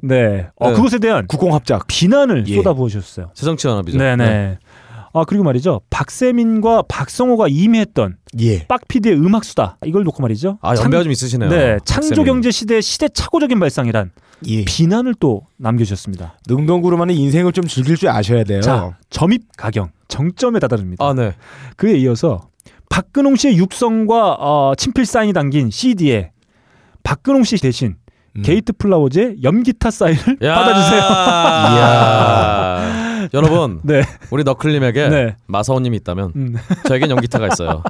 네. 0.00 0.48
어, 0.56 0.70
네. 0.70 0.76
그것에 0.76 0.98
대한 1.00 1.26
국공합작. 1.26 1.86
비난을 1.88 2.44
예. 2.46 2.54
쏟아부으셨어요. 2.54 3.30
새정치 3.34 3.66
연합이죠. 3.66 3.98
네네. 3.98 4.58
아, 5.18 5.24
그리고 5.24 5.44
말이죠. 5.44 5.80
박세민과 5.88 6.82
박성호가 6.88 7.46
임의했던 7.48 8.18
예. 8.40 8.66
빡피디의 8.66 9.16
음악수다. 9.16 9.78
이걸 9.86 10.04
놓고 10.04 10.20
말이죠. 10.22 10.58
아, 10.60 10.76
연배가 10.76 11.04
좀 11.04 11.12
있으시네요. 11.12 11.48
네. 11.48 11.78
창조 11.86 12.08
박세민. 12.10 12.26
경제 12.26 12.50
시대의 12.50 12.82
시대착오적인 12.82 13.58
발상이란 13.58 14.10
예. 14.46 14.64
비난을 14.66 15.14
또 15.18 15.46
남겨주셨습니다. 15.56 16.34
능동구루마는 16.46 17.14
인생을 17.14 17.52
좀 17.52 17.66
즐길 17.66 17.96
줄 17.96 18.10
아셔야 18.10 18.44
돼요. 18.44 18.60
자, 18.60 18.98
점입 19.08 19.44
가경 19.56 19.88
정점에 20.08 20.58
다다릅니다. 20.58 21.02
아, 21.02 21.14
네. 21.14 21.32
그에 21.76 21.96
이어서 21.96 22.48
박근홍 22.90 23.36
씨의 23.36 23.56
육성과 23.56 24.36
어, 24.38 24.74
친필 24.76 25.06
사인이 25.06 25.32
담긴 25.32 25.70
CD에 25.70 26.32
박근홍 27.02 27.44
씨 27.44 27.56
대신 27.56 27.96
음. 28.36 28.42
게이트 28.42 28.74
플라워즈의 28.74 29.36
염기타 29.42 29.90
사인을 29.90 30.36
야. 30.42 30.54
받아주세요. 30.56 31.00
여러분, 33.34 33.80
네, 33.84 34.02
우리 34.30 34.44
너클님에게 34.44 35.08
네. 35.08 35.36
마사오님이 35.46 35.96
있다면 35.98 36.32
음. 36.36 36.56
저에겐 36.88 37.10
염기타가 37.10 37.48
있어요. 37.48 37.82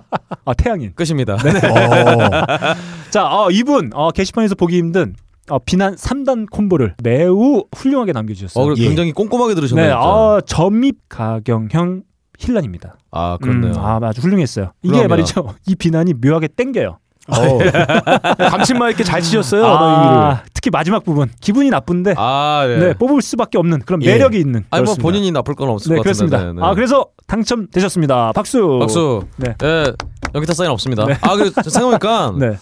아 0.44 0.55
태양인. 0.55 0.92
끝입니다. 0.94 1.35
어. 1.35 1.38
자, 3.11 3.27
어, 3.27 3.51
이분 3.51 3.90
어, 3.94 4.11
게시판에서 4.11 4.55
보기 4.55 4.79
힘든 4.79 5.14
어, 5.49 5.59
비난 5.59 5.94
3단 5.94 6.51
콤보를 6.51 6.94
매우 7.03 7.64
훌륭하게 7.75 8.12
남겨주셨어요. 8.12 8.64
어, 8.64 8.75
예. 8.77 8.83
굉장히 8.83 9.12
꼼꼼하게 9.12 9.55
들으셨네요. 9.55 9.87
네. 9.87 9.92
어, 9.92 10.40
점입 10.44 10.96
가경형 11.09 12.03
힐난입니다. 12.38 12.99
아, 13.12 13.38
그렇네요. 13.40 13.72
음, 13.72 13.79
아, 13.79 13.99
아주 14.03 14.20
훌륭했어요. 14.20 14.72
이게 14.83 14.88
훌륭합니다. 14.99 15.09
말이죠. 15.40 15.55
이 15.66 15.75
비난이 15.75 16.14
묘하게 16.14 16.49
땡겨요. 16.49 16.99
어. 17.29 17.59
감칠맛 18.51 18.91
있게 18.93 19.05
잘 19.05 19.21
치셨어요. 19.23 19.65
아, 19.67 20.43
특히 20.55 20.71
마지막 20.71 21.05
부분 21.05 21.29
기분이 21.41 21.71
나쁜데 21.71 22.15
아, 22.17 22.65
네. 22.69 22.79
네, 22.79 22.95
뽑을 22.95 23.21
수밖에 23.23 23.59
없는 23.59 23.81
그런 23.87 24.03
예. 24.03 24.12
매력이 24.12 24.39
있는. 24.39 24.65
아니 24.71 24.83
뭐 24.83 24.95
그렇습니다. 24.95 25.03
본인이 25.03 25.31
나쁠 25.33 25.55
건 25.55 25.69
없을 25.71 25.91
네 25.91 25.97
것 25.97 26.05
같은데. 26.05 26.29
그렇습니다. 26.37 26.53
네, 26.53 26.61
네. 26.61 26.67
아 26.67 26.75
그래서 26.75 27.07
당첨되셨습니다. 27.27 28.33
박수. 28.35 28.79
박수. 28.81 29.23
네. 29.37 29.55
예, 29.62 29.93
염기타 30.35 30.55
사인 30.55 30.71
없습니다. 30.71 31.05
네. 31.07 31.17
아, 31.21 31.37
그 31.37 31.51
생각해보니까 31.51 32.33
네. 32.39 32.59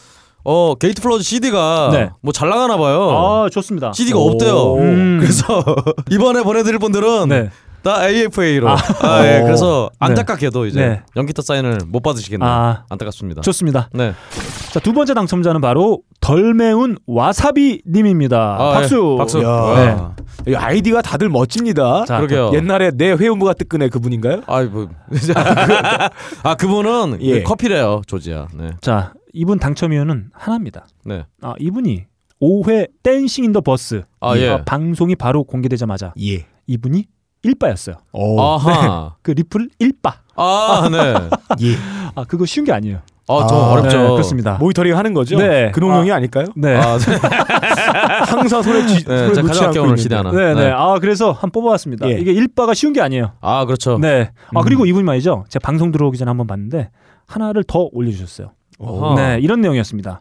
어 0.46 0.74
게이트 0.74 1.00
플라워즈 1.00 1.22
CD가 1.24 1.88
네. 1.92 2.10
뭐잘 2.20 2.48
나가나 2.50 2.76
봐요. 2.76 3.10
아 3.44 3.48
좋습니다. 3.50 3.92
CD가 3.94 4.18
오. 4.18 4.30
없대요. 4.30 4.74
음. 4.76 5.18
그래서 5.20 5.64
이번에 6.10 6.42
보내드릴 6.42 6.78
분들은 6.78 7.28
네. 7.28 7.50
다 7.84 8.08
아파로. 8.08 8.68
아, 8.70 8.78
예, 9.26 9.40
오. 9.40 9.44
그래서 9.44 9.90
네. 9.92 9.96
안타깝게도 10.00 10.66
이제 10.66 10.80
네. 10.80 11.02
염기타 11.16 11.42
사인을 11.42 11.78
못 11.86 12.00
받으시겠네요. 12.02 12.48
아 12.48 12.84
안타깝습니다. 12.88 13.42
좋습니다. 13.42 13.88
네. 13.92 14.12
자 14.72 14.80
두 14.80 14.92
번째 14.92 15.14
당첨자는 15.14 15.60
바로 15.60 16.00
덜 16.20 16.52
매운 16.54 16.96
와사비 17.06 17.82
님입니다. 17.86 18.56
아, 18.58 18.72
박수. 18.72 19.12
예, 19.14 19.18
박수. 19.18 19.42
야. 19.42 19.48
와. 19.48 20.16
이 20.48 20.54
아이디가 20.54 21.00
다들 21.02 21.28
멋집니다. 21.28 22.04
자, 22.06 22.16
그러게요. 22.16 22.50
옛날에 22.54 22.90
내 22.92 23.12
회원부가 23.12 23.52
뜨끈해 23.54 23.88
그분인가요? 23.88 24.42
아이 24.46 24.66
뭐. 24.66 24.88
아 26.42 26.54
그분은 26.56 27.18
예. 27.22 27.42
커피래요 27.42 28.02
조지야. 28.06 28.48
네. 28.54 28.70
자 28.80 29.12
이분 29.32 29.58
당첨 29.58 29.92
이유는 29.92 30.30
하나입니다. 30.32 30.86
네. 31.04 31.24
아 31.42 31.54
이분이 31.58 32.04
5회 32.42 32.88
Dancing 33.02 33.44
in 33.44 33.52
the 33.52 33.60
Bus 33.60 34.02
아, 34.20 34.36
예. 34.36 34.48
어, 34.48 34.62
방송이 34.64 35.14
바로 35.16 35.44
공개되자마자 35.44 36.12
예. 36.20 36.46
이분이 36.66 37.06
1바였어요. 37.44 37.96
오. 38.12 38.40
아하. 38.40 39.14
그 39.22 39.30
리플 39.32 39.68
1바. 39.80 40.14
아 40.36 40.88
네. 40.90 40.98
예. 41.66 41.76
아 42.14 42.24
그거 42.24 42.46
쉬운 42.46 42.64
게 42.66 42.72
아니에요. 42.72 43.00
아좀 43.26 43.56
아, 43.56 43.70
어렵죠. 43.72 44.02
네, 44.02 44.08
그렇습니다. 44.10 44.58
모니터링 44.58 44.96
하는 44.96 45.14
거죠? 45.14 45.38
네. 45.38 45.70
근홍형이 45.70 46.12
아. 46.12 46.18
닐까요 46.18 46.46
네. 46.56 46.76
아, 46.76 46.98
네. 46.98 47.16
항상 48.28 48.60
손에 48.62 48.86
쥐, 48.86 49.02
네, 49.04 49.18
손에 49.18 49.32
제가 49.34 49.46
놓지 49.48 49.64
않고 49.64 49.70
오늘 49.80 49.82
있는데. 49.82 50.02
CD 50.02 50.14
하나. 50.14 50.30
네, 50.30 50.54
네. 50.54 50.70
아, 50.70 50.98
그래서 51.00 51.32
한번 51.32 51.50
뽑아봤습니다. 51.52 52.06
예. 52.10 52.18
이게 52.18 52.34
1바가 52.34 52.74
쉬운 52.74 52.92
게 52.92 53.00
아니에요. 53.00 53.32
아 53.40 53.64
그렇죠. 53.64 53.98
네. 53.98 54.30
아, 54.54 54.60
음. 54.60 54.64
그리고 54.64 54.84
이분 54.84 55.04
말이죠. 55.06 55.44
제가 55.48 55.64
방송 55.66 55.90
들어오기 55.90 56.18
전에 56.18 56.28
한번 56.28 56.46
봤는데 56.46 56.90
하나를 57.26 57.64
더 57.64 57.88
올려주셨어요. 57.92 58.52
어허. 58.78 59.14
네, 59.14 59.38
이런 59.40 59.62
내용이었습니다. 59.62 60.20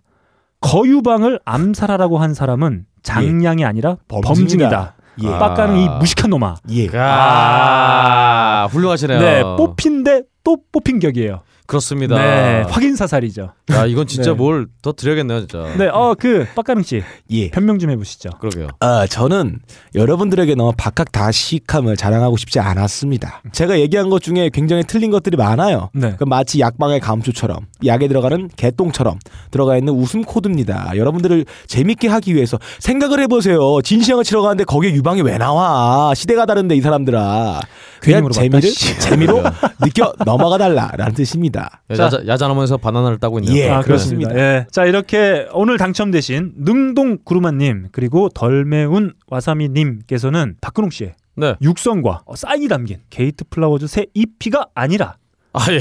거유방을 0.62 1.42
암살하라고 1.44 2.20
한 2.20 2.34
사람은 2.34 2.86
장량이 3.02 3.66
아니라 3.66 3.98
범증이다. 4.08 4.96
예. 5.21 5.28
아. 5.28 5.39
빡가는 5.39 5.78
이 5.78 5.89
무식한 5.99 6.30
놈아. 6.30 6.56
예. 6.71 6.88
아, 6.93 8.67
훌륭하시네요. 8.71 9.19
네, 9.19 9.43
뽑힌데 9.58 10.23
또 10.43 10.58
뽑힌 10.71 10.99
격이에요. 10.99 11.41
그렇습니다. 11.65 12.15
네, 12.15 12.63
확인 12.69 12.95
사살이죠. 12.95 13.52
야 13.71 13.86
이건 13.86 14.06
진짜 14.08 14.32
네. 14.32 14.38
뭘더 14.38 14.91
드려야겠네요 14.93 15.39
진짜. 15.47 15.65
네, 15.78 15.88
어 15.88 16.13
그 16.19 16.45
빡가능 16.56 16.84
씨 16.84 17.02
예. 17.32 17.49
변명 17.49 17.80
좀 17.80 17.89
해보시죠. 17.89 18.30
그러게요. 18.39 18.67
아, 18.80 19.08
저는 19.08 19.60
여러분들에게 19.95 20.56
너무 20.56 20.73
박학다식함을 20.78 21.95
자랑하고 21.97 22.38
싶지 22.38 22.60
않았습니다. 22.60 23.41
제가 23.52 23.80
얘기한 23.80 24.10
것 24.10 24.21
중에 24.21 24.49
굉장히 24.54 24.84
틀린 24.84 25.12
것들이 25.12 25.38
많아요. 25.38 25.89
네. 25.93 26.15
그 26.17 26.23
마치 26.26 26.60
약방의 26.60 26.99
감초처럼 26.99 27.65
약에 27.86 28.08
들어가는 28.08 28.49
개똥처럼 28.56 29.19
들어가 29.52 29.78
있는 29.78 29.93
웃음 29.93 30.23
코드입니다. 30.23 30.91
여러분들을 30.95 31.45
재밌게 31.67 32.08
하기 32.10 32.36
위해서 32.36 32.58
생각을 32.80 33.19
해보세요. 33.21 33.82
진시황을 33.82 34.23
치러 34.23 34.41
가는데 34.41 34.63
거기에 34.65 34.91
유방이 34.93 35.21
왜 35.21 35.38
나와? 35.38 36.13
시대가 36.15 36.45
다른데 36.45 36.76
이 36.76 36.82
사람들아. 36.82 37.60
그냥 38.02 38.30
재미를 38.32 38.69
씨. 38.69 38.99
재미로 38.99 39.41
느껴 39.82 40.13
넘어가 40.26 40.58
달라라는 40.58 41.13
뜻입니다. 41.13 41.53
야, 41.60 41.70
야자, 41.89 42.24
야자나무에서 42.28 42.78
바나나를 42.78 43.20
따고 43.20 43.39
있네요. 43.39 43.56
예. 43.56 43.70
아, 43.70 43.82
그렇습니다. 43.82 44.32
그렇습니다. 44.32 44.60
예. 44.60 44.66
자, 44.72 44.86
이렇게 44.86 45.48
오늘 45.54 45.78
당첨되신 45.78 46.54
능동 46.58 47.20
구루마님 47.24 47.89
그리고 47.92 48.30
덜 48.30 48.66
매운 48.66 49.13
와사비님께서는 49.28 50.56
박근홍 50.62 50.89
씨의 50.89 51.13
네. 51.36 51.56
육성과 51.62 52.24
어, 52.26 52.36
사인이 52.36 52.68
담긴 52.68 52.98
게이트 53.10 53.46
플라워즈 53.50 53.88
새 53.88 54.06
EP가 54.13 54.68
아니라 54.76 55.16
아 55.54 55.66
예. 55.72 55.80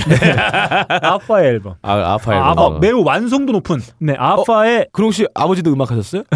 아파의 1.02 1.48
앨범. 1.48 1.74
아 1.82 2.12
아파요. 2.14 2.42
아, 2.42 2.50
아파 2.50 2.78
매우 2.78 3.02
완성도 3.04 3.52
높은 3.52 3.80
네 3.98 4.14
아파의 4.18 4.88
그롱 4.92 5.12
씨 5.12 5.26
아버지도 5.34 5.72
음악 5.72 5.90
하셨어요? 5.90 6.22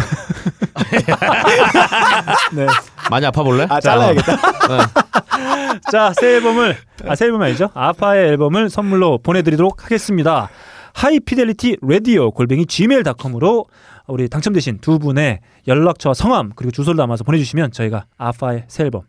네. 2.53 2.65
많이 3.09 3.25
아파 3.25 3.43
볼래? 3.43 3.65
아 3.69 3.79
잘라야겠다. 3.79 4.37
자, 5.91 6.13
새 6.19 6.35
앨범을 6.35 6.75
아, 7.07 7.15
새 7.15 7.25
앨범 7.25 7.41
아니죠? 7.41 7.69
아파의 7.73 8.29
앨범을 8.29 8.69
선물로 8.69 9.19
보내드리도록 9.19 9.83
하겠습니다. 9.85 10.49
하이피델리티 10.93 11.77
라디오 11.81 12.31
골뱅이 12.31 12.65
gmail.com으로 12.65 13.65
우리 14.07 14.29
당첨되신 14.29 14.79
두 14.79 14.99
분의 14.99 15.39
연락처와 15.67 16.13
성함 16.13 16.51
그리고 16.55 16.71
주소를 16.71 16.97
담아서 16.97 17.23
보내주시면 17.23 17.71
저희가 17.71 18.05
아파의 18.17 18.63
새 18.67 18.83
앨범 18.83 19.03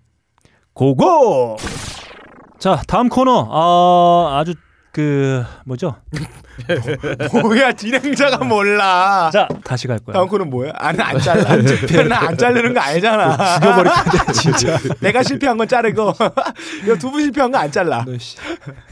고고. 0.75 1.57
자, 2.59 2.83
다음 2.87 3.09
코너 3.09 3.49
아, 3.51 4.39
아주 4.39 4.55
그 4.99 5.45
뭐죠? 5.65 5.95
뭐야 7.41 7.73
진행자가 7.73 8.45
몰라. 8.45 9.31
자, 9.33 9.47
다시 9.63 9.87
갈 9.87 10.01
거야. 10.01 10.15
다음 10.15 10.27
코는 10.27 10.51
뭐야? 10.51 10.73
아니 10.75 11.01
안 11.01 11.21
잘라. 11.21 11.55
나안 12.09 12.37
자르는 12.37 12.75
거 12.75 12.81
알잖아. 12.81 13.61
죽여버릴 13.61 13.93
건데 13.93 14.33
진짜. 14.33 14.77
내가 14.99 15.23
실패한 15.23 15.57
건 15.57 15.69
자르고 15.69 16.15
이거 16.83 16.97
두분 16.97 17.21
실패한 17.23 17.53
거 17.53 17.59
안 17.59 17.71
잘라. 17.71 18.05
너 18.07 18.19
씨, 18.19 18.37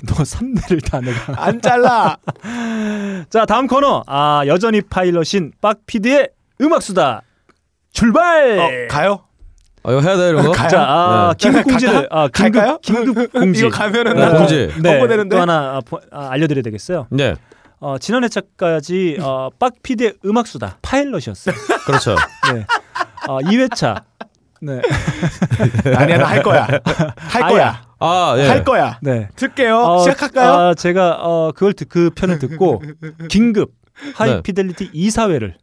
너 0.07 0.15
3대를 0.15 0.89
다 0.89 1.01
내가. 1.01 1.45
안 1.45 1.61
잘라. 1.61 2.17
자 3.29 3.45
다음 3.45 3.67
코너 3.67 4.05
아 4.07 4.45
여전히 4.47 4.83
파일럿인 4.83 5.55
빡피디의 5.61 6.29
음악수다 6.61 7.23
출발 7.93 8.59
어, 8.61 8.69
가요? 8.89 9.25
아, 9.87 9.91
이거 9.93 10.01
해야 10.01 10.17
돼 10.17 10.29
이런 10.31 10.45
거. 10.45 10.53
가요? 10.53 10.69
자 10.69 10.83
아, 10.83 11.35
네. 11.37 11.37
긴급 11.39 11.65
공지를 11.65 12.09
아 12.11 12.29
갈까요? 12.29 12.79
긴급 12.83 13.05
긴급 13.15 13.33
공지 13.33 13.61
이거 13.61 13.69
가면은 13.71 14.15
네, 14.15 14.21
나 14.21 14.37
공지. 14.39 14.73
네, 14.83 14.91
홍보되는데? 14.93 15.37
또 15.37 15.41
하나 15.43 15.77
아, 15.77 15.81
보- 15.85 16.01
아, 16.13 16.29
알려드려야 16.31 16.63
되겠어요 16.63 17.07
네. 17.11 17.35
어, 17.79 17.97
지난 17.99 18.25
회차까지 18.25 19.19
어, 19.21 19.51
빡피디의 19.59 20.15
음악수다 20.25 20.79
파일럿이었어요 20.83 21.55
그렇죠. 21.87 22.17
네. 22.53 22.67
어, 23.29 23.39
2회차 23.41 24.03
네. 24.63 24.81
아니야 25.95 26.17
나 26.19 26.27
할 26.27 26.43
거야. 26.43 26.67
할 27.17 27.43
거야. 27.43 27.83
아 27.99 28.35
예. 28.39 28.47
할 28.49 28.65
거야. 28.65 28.99
네. 29.03 29.29
틀게요. 29.37 29.79
어, 29.79 29.99
시작할까요? 30.01 30.53
아, 30.53 30.75
제가 30.75 31.19
어, 31.21 31.53
그걸 31.53 31.75
듣, 31.75 31.89
그 31.89 32.11
편을 32.15 32.39
듣고 32.39 32.83
긴급 33.29 33.73
네. 34.03 34.13
하이피델리티 34.15 34.91
이사회를 34.93 35.57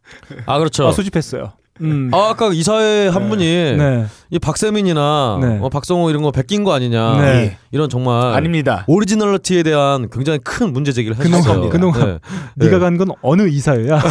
아 0.46 0.60
그렇죠. 0.60 0.88
어, 0.88 0.92
소집했어요. 0.92 1.54
음. 1.82 2.12
아 2.14 2.30
아까 2.30 2.50
이사회 2.54 3.08
한 3.08 3.30
분이 3.30 3.46
네. 3.78 4.06
이 4.30 4.38
박세민이나 4.38 5.40
네. 5.42 5.58
어, 5.60 5.70
박성호 5.70 6.12
이런 6.12 6.22
거 6.22 6.30
베낀 6.32 6.64
거 6.64 6.72
아니냐 6.74 7.20
네. 7.20 7.58
이런 7.72 7.90
정말 7.90 8.34
아닙니다. 8.36 8.84
originality에 8.88 9.64
대한 9.64 10.08
굉장히 10.12 10.38
큰 10.44 10.72
문제 10.72 10.92
제기를 10.92 11.18
하셨어요. 11.18 11.70
그놈아. 11.70 11.98
네. 12.06 12.20
네가 12.56 12.78
간 12.80 12.98
건 12.98 13.10
어느 13.24 13.48
이사회야? 13.48 14.02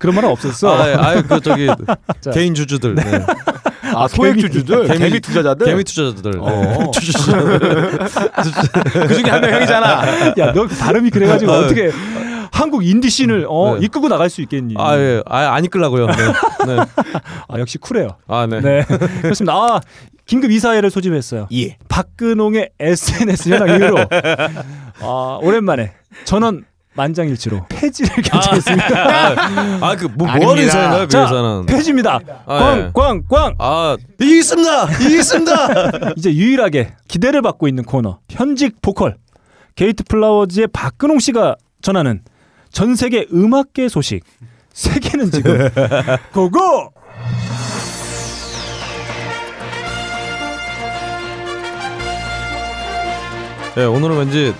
그런 0.00 0.14
말은 0.14 0.30
없었어. 0.30 0.74
아, 0.74 0.88
예. 0.90 0.94
아유 0.94 1.22
그 1.28 1.38
저기 1.40 1.66
자. 2.22 2.30
개인 2.30 2.54
주주들, 2.54 2.94
네. 2.94 3.02
아 3.94 4.08
소액 4.08 4.38
주주들, 4.38 4.86
개미- 4.88 4.98
개미 4.98 5.20
투자자들. 5.20 5.66
개미 5.66 5.84
투자자들, 5.84 6.30
네. 6.32 6.38
어. 6.40 6.90
주주들. 6.92 7.98
그 9.06 9.14
중에 9.14 9.30
한 9.30 9.40
명 9.42 9.52
형이잖아. 9.52 10.34
야, 10.38 10.52
너 10.54 10.66
발음이 10.66 11.10
그래가지고 11.10 11.52
아, 11.52 11.58
어떻게 11.58 11.90
한국 12.52 12.84
인디 12.86 13.08
씬을 13.10 13.46
어, 13.48 13.76
네. 13.78 13.86
이끌고 13.86 14.08
나갈 14.08 14.28
수 14.30 14.40
있겠니? 14.42 14.74
아 14.78 14.96
예, 14.96 15.22
아 15.26 15.54
안 15.54 15.64
이끌라고요. 15.64 16.06
네. 16.06 16.12
네. 16.66 16.76
아, 17.48 17.58
역시 17.58 17.78
쿨해요. 17.78 18.10
아 18.28 18.46
네. 18.46 18.60
네, 18.60 18.84
그렇습니다. 19.22 19.54
아, 19.54 19.80
긴급 20.26 20.50
이사회를 20.52 20.90
소집했어요. 20.90 21.48
예. 21.52 21.76
박근홍의 21.88 22.70
SNS 22.78 23.48
현황 23.50 23.68
이후로 23.70 23.96
아, 25.00 25.38
오랜만에 25.42 25.92
전원 26.24 26.64
만장일치로 26.94 27.66
폐지를 27.70 28.22
결정했습니다. 28.22 29.80
아그 29.80 30.04
뭐 30.14 30.26
뭐 30.26 30.28
아닙니다. 30.28 30.50
하는 30.50 30.62
인사인가요? 30.64 31.00
그 31.04 31.08
자, 31.08 31.22
회사는. 31.24 31.66
폐지입니다. 31.66 32.20
아, 32.46 32.56
예. 32.76 32.90
꽝, 32.92 32.92
꽝, 32.94 33.22
꽝. 33.28 33.54
아. 33.58 33.96
이게 34.20 34.38
있습니다. 34.38 34.88
이제 36.16 36.34
유일하게 36.34 36.92
기대를 37.08 37.40
받고 37.42 37.66
있는 37.66 37.82
코너 37.84 38.18
현직 38.30 38.80
보컬 38.82 39.16
게이트 39.74 40.04
플라워즈의 40.04 40.68
박근홍 40.72 41.18
씨가 41.18 41.56
전하는 41.80 42.20
전 42.72 42.96
세계 42.96 43.26
음악계 43.32 43.88
소식 43.88 44.24
세계는 44.72 45.30
지금 45.30 45.68
고고 46.32 46.92
예, 53.78 53.84
오늘은 53.84 54.18
왠지 54.18 54.54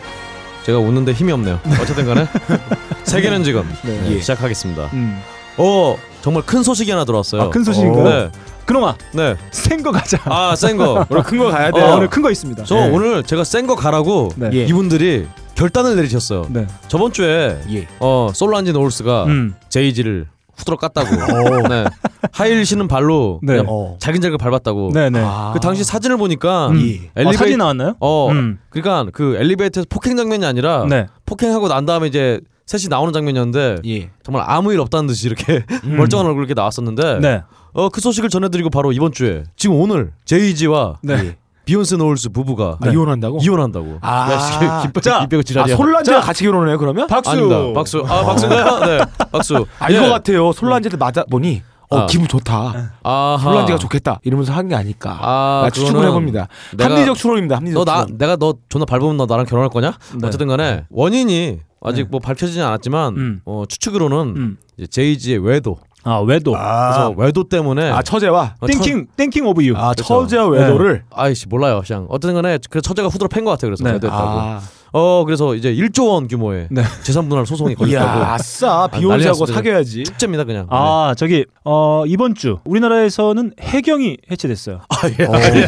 제가 0.65 0.79
웃는데 0.79 1.13
힘이 1.13 1.33
없네요. 1.33 1.61
어쨌든 1.81 2.07
간에 2.07 2.27
세계는 3.05 3.45
지금 3.45 3.69
네. 3.85 4.01
예, 4.15 4.21
시작하겠습니다. 4.21 4.89
음. 4.95 5.21
어 5.59 5.97
정말 6.23 6.43
큰 6.45 6.63
소식이 6.63 6.91
하나 6.91 7.05
들어왔어요. 7.05 7.43
아, 7.43 7.51
큰 7.51 7.63
소식인가요? 7.65 8.05
네, 8.05 8.31
그놈아 8.65 8.97
네. 9.13 9.37
센 9.51 9.83
거 9.83 9.91
가자 9.93 10.19
아, 10.25 10.55
센 10.57 10.77
거. 10.79 11.05
오늘 11.11 11.23
큰 11.25 11.39
거 11.39 11.51
가야 11.51 11.69
어, 11.69 11.73
돼요. 11.73 11.95
오늘 11.97 12.09
큰 12.09 12.23
거 12.23 12.31
있습니다 12.31 12.65
저 12.65 12.75
네. 12.77 12.91
오늘 12.91 13.23
제가 13.23 13.45
센 13.45 13.67
거 13.67 13.75
가라고 13.75 14.31
네. 14.37 14.49
예. 14.55 14.65
이분들이 14.65 15.27
결단을 15.55 15.97
내리셨어요. 15.97 16.47
네. 16.51 16.67
저번 16.89 17.13
주에 17.13 17.61
예. 17.71 17.87
어 18.01 18.31
솔란지 18.35 18.73
노울스가 18.73 19.25
음. 19.25 19.55
제이지를 19.69 20.27
후드러 20.57 20.77
깠다고. 20.77 21.09
네. 21.69 21.85
하일 22.33 22.65
신은 22.65 22.89
발로 22.89 23.41
네. 23.43 23.63
어. 23.67 23.97
자긴자기 23.99 24.37
밟았다고. 24.37 24.93
네네 24.93 25.21
아. 25.23 25.51
그 25.55 25.61
당시 25.61 25.85
사진을 25.85 26.17
보니까 26.17 26.69
음. 26.69 26.81
예. 26.81 26.97
어, 27.07 27.11
엘리베이 27.17 27.37
사진 27.37 27.59
나왔나요? 27.59 27.95
어 28.01 28.31
음. 28.31 28.59
그러니까 28.71 29.11
그 29.13 29.37
엘리베이터에서 29.37 29.87
폭행 29.89 30.17
장면이 30.17 30.45
아니라 30.45 30.87
네. 30.89 31.07
폭행하고 31.27 31.69
난 31.69 31.87
다음에 31.87 32.07
이제 32.07 32.41
셋이 32.67 32.85
나오는 32.89 33.13
장면이었는데 33.13 33.83
예. 33.87 34.11
정말 34.23 34.45
아무 34.47 34.73
일 34.73 34.81
없다는 34.81 35.07
듯이 35.07 35.27
이렇게 35.27 35.65
멀쩡한 35.85 36.27
얼굴 36.27 36.43
이렇게 36.43 36.55
나왔었는데 36.55 37.19
네. 37.21 37.43
어그 37.75 38.01
소식을 38.01 38.29
전해드리고 38.29 38.71
바로 38.71 38.93
이번 38.93 39.13
주에 39.13 39.45
지금 39.57 39.77
오늘 39.77 40.13
제이지와 40.27 40.99
네. 41.03 41.37
비욘세 41.65 41.97
노울스 41.97 42.31
부부가 42.31 42.77
아, 42.81 42.89
이혼한다고? 42.91 43.39
이혼한다고. 43.43 43.99
아. 44.01 44.33
야, 44.33 44.39
씨, 44.39 44.59
김, 44.93 45.03
자, 45.03 45.21
김 45.21 45.29
빼고 45.29 45.41
아, 45.41 45.43
지랄이야. 45.43 45.77
솔란제가 45.77 46.21
같이 46.21 46.45
결혼해요 46.45 46.79
그러면? 46.79 47.07
박수 47.07 47.31
아닙니다. 47.31 47.73
박수. 47.75 48.05
아 48.09 48.25
박수인가요? 48.25 48.79
네. 48.87 49.05
박수. 49.31 49.67
아 49.79 49.91
예. 49.93 49.97
이거 49.97 50.09
같아요. 50.11 50.53
솔란제를 50.53 50.99
맞아 50.99 51.25
보니 51.31 51.63
어 51.91 51.99
아. 51.99 52.07
기분 52.07 52.27
좋다. 52.27 52.93
아하. 53.05 53.39
솔란제가 53.39 53.79
좋겠다 53.79 54.19
이러면서 54.25 54.53
한 54.53 54.69
게 54.69 54.75
아닐까. 54.75 55.19
아, 55.21 55.61
나 55.65 55.71
추측을 55.71 56.05
해봅니다. 56.07 56.49
합리적 56.79 57.17
추론입니다. 57.17 57.57
합리적 57.57 57.85
너나 57.85 58.05
추론. 58.07 58.19
내가 58.19 58.37
너 58.37 58.55
존나 58.69 58.85
밟으면 58.85 59.17
너 59.17 59.27
나랑 59.27 59.47
결혼할 59.47 59.69
거냐? 59.71 59.93
네. 60.21 60.27
어쨌든 60.27 60.49
간에 60.49 60.85
원인이 60.91 61.61
아직 61.85 62.03
네. 62.05 62.09
뭐 62.11 62.21
밝혀지진 62.21 62.63
않았지만 62.63 63.17
음. 63.17 63.41
어, 63.45 63.65
추측으로는 63.69 64.19
음. 64.37 64.57
제이지의 64.91 65.39
외도. 65.39 65.79
아 66.05 66.19
외도 66.19 66.53
그래서 66.53 67.15
외도 67.17 67.45
때문에 67.49 67.91
아 67.91 68.03
처제와 68.03 68.57
어, 68.61 68.67
thinking 68.67 69.07
thinking 69.17 69.47
of 69.47 69.65
you 69.65 69.86
아 69.86 69.93
그렇죠. 69.93 70.03
처제와 70.05 70.47
외도를 70.49 71.05
아이씨 71.13 71.47
몰라요 71.49 71.83
그냥 71.87 72.07
어쨌든 72.09 72.35
간에 72.35 72.59
그 72.71 72.81
처제가 72.81 73.09
후드로 73.09 73.29
팬 73.29 73.45
것 73.45 73.53
같아요 73.53 73.69
그래서 73.71 73.85
네. 73.85 73.93
외도했다고 73.93 74.23
아, 74.41 74.61
어 74.95 75.25
그래서 75.25 75.55
이제 75.55 75.73
1조 75.75 76.09
원 76.11 76.29
규모의 76.29 76.69
네. 76.71 76.83
재산 77.03 77.29
분할 77.29 77.47
소송이 77.47 77.71
이야 77.73 77.77
걸렸다고 77.77 78.25
아싸 78.25 78.89
난리 78.91 79.01
비욘세하고 79.01 79.39
났습니다. 79.41 79.55
사귀어야지. 79.55 80.05
축제입니다 80.05 80.45
그냥 80.45 80.67
아 80.71 81.15
저기 81.17 81.47
어 81.65 82.05
이번 82.07 82.35
주 82.35 82.59
우리나라에서는 82.65 83.53
해경이 83.61 84.17
해체됐어요. 84.31 84.81
네. 85.17 85.27
아, 85.27 85.57
예. 85.57 85.67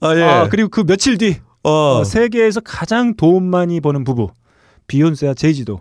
아, 0.00 0.16
예. 0.16 0.22
아 0.22 0.48
그리고 0.48 0.68
그 0.68 0.84
며칠 0.84 1.18
뒤 1.18 1.36
어. 1.62 1.70
어, 2.00 2.04
세계에서 2.04 2.60
가장 2.60 3.16
돈 3.16 3.44
많이 3.44 3.80
버는 3.80 4.04
부부 4.04 4.28
비욘세와 4.86 5.34
제이지도 5.34 5.80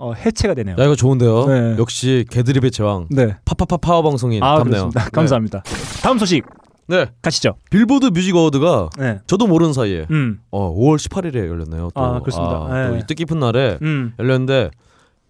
어, 0.00 0.14
해체가 0.14 0.54
되네요. 0.54 0.76
야 0.78 0.84
이거 0.84 0.94
좋은데요 0.96 1.46
네. 1.46 1.76
역시 1.78 2.24
개드립의 2.30 2.70
제왕 2.70 3.06
네. 3.10 3.36
파파파 3.44 3.76
파워 3.76 4.02
방송인 4.02 4.42
아 4.42 4.56
답네요 4.58 4.88
그렇습니다. 4.90 5.10
감사합니다. 5.10 5.62
다음 6.02 6.18
소식. 6.18 6.44
네. 6.86 7.06
가시죠. 7.22 7.54
빌보드 7.70 8.06
뮤직 8.06 8.34
어워드가 8.34 8.90
네. 8.98 9.20
저도 9.26 9.46
모르는 9.46 9.72
사이에 9.72 10.06
음. 10.10 10.40
어, 10.50 10.74
5월 10.74 10.96
18일에 10.96 11.36
열렸네요. 11.48 11.90
또. 11.94 12.00
아, 12.00 12.18
그렇습니다. 12.20 12.66
네. 12.72 12.88
또이 12.88 13.06
뜻깊은 13.06 13.38
날에 13.38 13.78
음. 13.82 14.12
열렸는데 14.18 14.70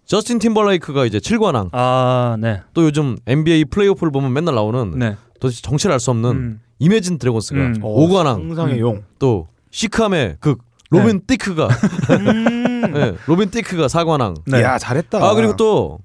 저스틴 0.06 0.38
팀벌레이크가 0.38 1.04
이제 1.04 1.18
7관왕 1.18 1.68
아, 1.72 2.36
네. 2.40 2.62
또 2.72 2.84
요즘 2.84 3.16
NBA 3.26 3.66
플레이오프를 3.66 4.10
보면 4.10 4.32
맨날 4.32 4.54
나오는 4.54 4.92
네. 4.98 5.16
도대체 5.38 5.60
정체를 5.62 5.92
알 5.94 6.00
수 6.00 6.10
없는 6.10 6.30
음. 6.30 6.60
이매진 6.78 7.18
드래곤스가 7.18 7.60
음. 7.60 7.74
어, 7.82 8.06
5관왕 8.08 8.46
상상의 8.48 8.80
용. 8.80 9.02
또 9.18 9.48
시크함의 9.70 10.36
극 10.40 10.62
로빈 10.90 11.22
띠크가 11.26 11.68
네, 12.92 13.14
로빈 13.26 13.50
띠크가 13.50 13.86
4관왕 13.86 14.42
네. 14.46 14.62
야 14.62 14.78
잘했다. 14.78 15.18
아 15.24 15.34
그리고 15.34 15.56
또 15.56 16.00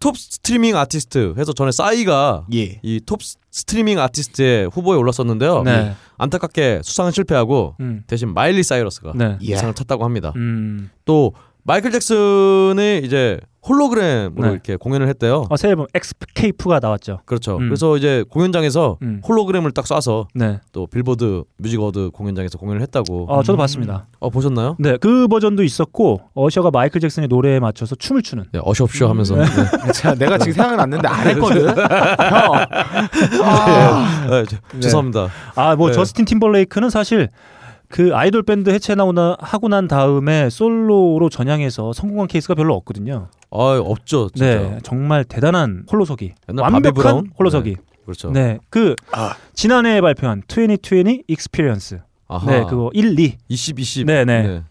톱 0.00 0.16
스트리밍 0.16 0.76
아티스트 0.76 1.34
해서 1.38 1.52
전에 1.52 1.72
싸이가 1.72 2.46
예. 2.54 2.78
이톱 2.82 3.20
스트리밍 3.50 3.98
아티스트의 3.98 4.68
후보에 4.72 4.96
올랐었는데요. 4.96 5.62
네. 5.64 5.94
안타깝게 6.18 6.82
수상은 6.84 7.10
실패하고 7.10 7.74
음. 7.80 8.04
대신 8.06 8.32
마일리 8.32 8.62
사이러스가 8.62 9.12
네. 9.16 9.38
예. 9.42 9.56
상을 9.56 9.74
탔다고 9.74 10.04
합니다. 10.04 10.32
음. 10.36 10.90
또 11.04 11.32
마이클 11.68 11.90
잭슨이 11.92 13.02
이제 13.04 13.38
홀로그램으로 13.68 14.46
네. 14.46 14.52
이렇게 14.52 14.76
공연을 14.76 15.06
했대요. 15.08 15.44
어, 15.50 15.56
새 15.58 15.68
앨범 15.68 15.84
Xscape가 15.92 16.78
나왔죠. 16.80 17.20
그렇죠. 17.26 17.58
음. 17.58 17.68
그래서 17.68 17.98
이제 17.98 18.24
공연장에서 18.30 18.96
음. 19.02 19.20
홀로그램을 19.28 19.72
딱 19.72 19.84
쏴서 19.84 20.28
네. 20.34 20.60
또 20.72 20.86
빌보드 20.86 21.42
뮤직 21.58 21.78
어워드 21.78 22.12
공연장에서 22.14 22.56
공연을 22.56 22.80
했다고. 22.80 23.26
어, 23.28 23.42
저도 23.42 23.58
봤습니다. 23.58 24.06
어 24.18 24.30
보셨나요? 24.30 24.76
네, 24.78 24.96
그 24.96 25.28
버전도 25.28 25.62
있었고 25.62 26.22
어셔가 26.32 26.70
마이클 26.70 27.02
잭슨의 27.02 27.28
노래에 27.28 27.60
맞춰서 27.60 27.94
춤을 27.96 28.22
추는. 28.22 28.44
네, 28.50 28.60
어시옵쇼 28.64 29.06
하면서. 29.06 29.36
네. 29.36 29.44
자, 29.92 30.14
내가 30.14 30.38
지금 30.38 30.54
생각은 30.54 30.78
났는데 30.78 31.06
안 31.06 31.26
했거든. 31.26 31.68
형. 31.76 33.44
아, 33.44 34.26
네, 34.30 34.44
저- 34.48 34.80
죄송합니다. 34.80 35.28
아, 35.54 35.76
뭐 35.76 35.88
네. 35.88 35.92
저스틴 35.94 36.24
팀벌레이크는 36.24 36.88
사실 36.88 37.28
그 37.88 38.14
아이돌 38.14 38.42
밴드 38.42 38.70
해체 38.70 38.94
나오나 38.94 39.36
하고 39.40 39.68
난 39.68 39.88
다음에 39.88 40.50
솔로로 40.50 41.28
전향해서 41.30 41.92
성공한 41.92 42.28
케이스가 42.28 42.54
별로 42.54 42.74
없거든요. 42.74 43.28
아 43.50 43.56
없죠, 43.82 44.28
진짜. 44.34 44.46
네, 44.46 44.78
정말 44.82 45.24
대단한 45.24 45.84
홀로서기. 45.90 46.34
완벽한 46.48 46.94
브라운? 46.94 47.30
홀로서기. 47.38 47.76
그렇죠. 48.04 48.30
네, 48.30 48.58
그 48.70 48.94
아. 49.12 49.34
지난해 49.54 50.00
발표한 50.00 50.42
2020 50.48 51.24
Experience. 51.28 52.00
아하. 52.28 52.50
네, 52.50 52.64
그거 52.68 52.90
1, 52.92 53.18
2. 53.18 53.36
20, 53.48 53.78
20. 53.78 54.06
네, 54.06 54.24
네. 54.24 54.62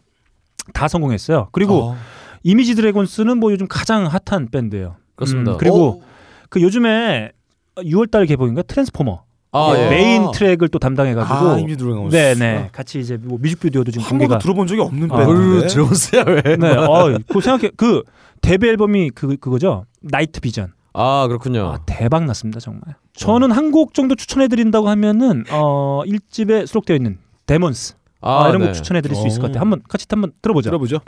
다 0.73 0.87
성공했어요. 0.87 1.49
그리고 1.51 1.83
어. 1.83 1.97
이매진 2.43 2.75
드래곤스는 2.75 3.39
뭐 3.39 3.51
요즘 3.51 3.67
가장 3.67 4.05
핫한 4.05 4.49
밴드예요. 4.51 4.95
그렇습니다. 5.15 5.53
음, 5.53 5.57
그리고 5.57 6.03
그 6.49 6.61
요즘에 6.61 7.31
6월달 7.77 8.27
개봉인가 8.27 8.61
트랜스포머 8.61 9.23
아, 9.57 9.73
네, 9.73 9.85
예. 9.85 9.89
메인 9.89 10.31
트랙을 10.31 10.67
또 10.69 10.79
담당해가지고 10.79 11.35
아, 11.35 11.57
이미 11.59 11.75
들어간 11.75 12.09
네네 12.09 12.69
같이 12.71 12.99
이제 12.99 13.17
뭐 13.21 13.37
뮤직비디오도 13.41 13.91
지금 13.91 14.03
한 14.03 14.09
번도 14.11 14.23
공개가 14.25 14.39
들어본 14.39 14.67
적이 14.67 14.81
없는 14.81 15.11
아. 15.11 15.17
밴드인데. 15.17 15.67
드론스야 15.67 16.23
왜? 16.27 16.55
네, 16.57 16.69
어, 16.75 17.17
그 17.27 17.41
생각해 17.41 17.71
그 17.77 18.03
데뷔 18.41 18.67
앨범이 18.69 19.09
그 19.11 19.35
그거죠 19.37 19.85
Night 20.01 20.39
Vision 20.41 20.73
아 20.93 21.25
그렇군요. 21.27 21.67
아, 21.73 21.77
대박 21.85 22.23
났습니다 22.25 22.59
정말. 22.59 22.81
저는 23.13 23.51
한 23.51 23.71
곡 23.71 23.93
정도 23.93 24.15
추천해 24.15 24.47
드린다고 24.47 24.89
하면은 24.89 25.43
어 25.51 26.01
1집에 26.05 26.65
수록되어 26.65 26.95
있는 26.95 27.17
데몬스 27.45 27.95
아, 28.21 28.47
이런 28.49 28.61
네. 28.61 28.67
곡 28.67 28.73
추천해 28.73 29.01
드릴 29.01 29.15
수 29.15 29.27
있을 29.27 29.39
것 29.39 29.45
어. 29.45 29.47
같아요. 29.49 29.61
한번 29.61 29.81
같이 29.87 30.05
한번 30.09 30.31
들어보죠. 30.41 30.69
들어보죠. 30.69 30.99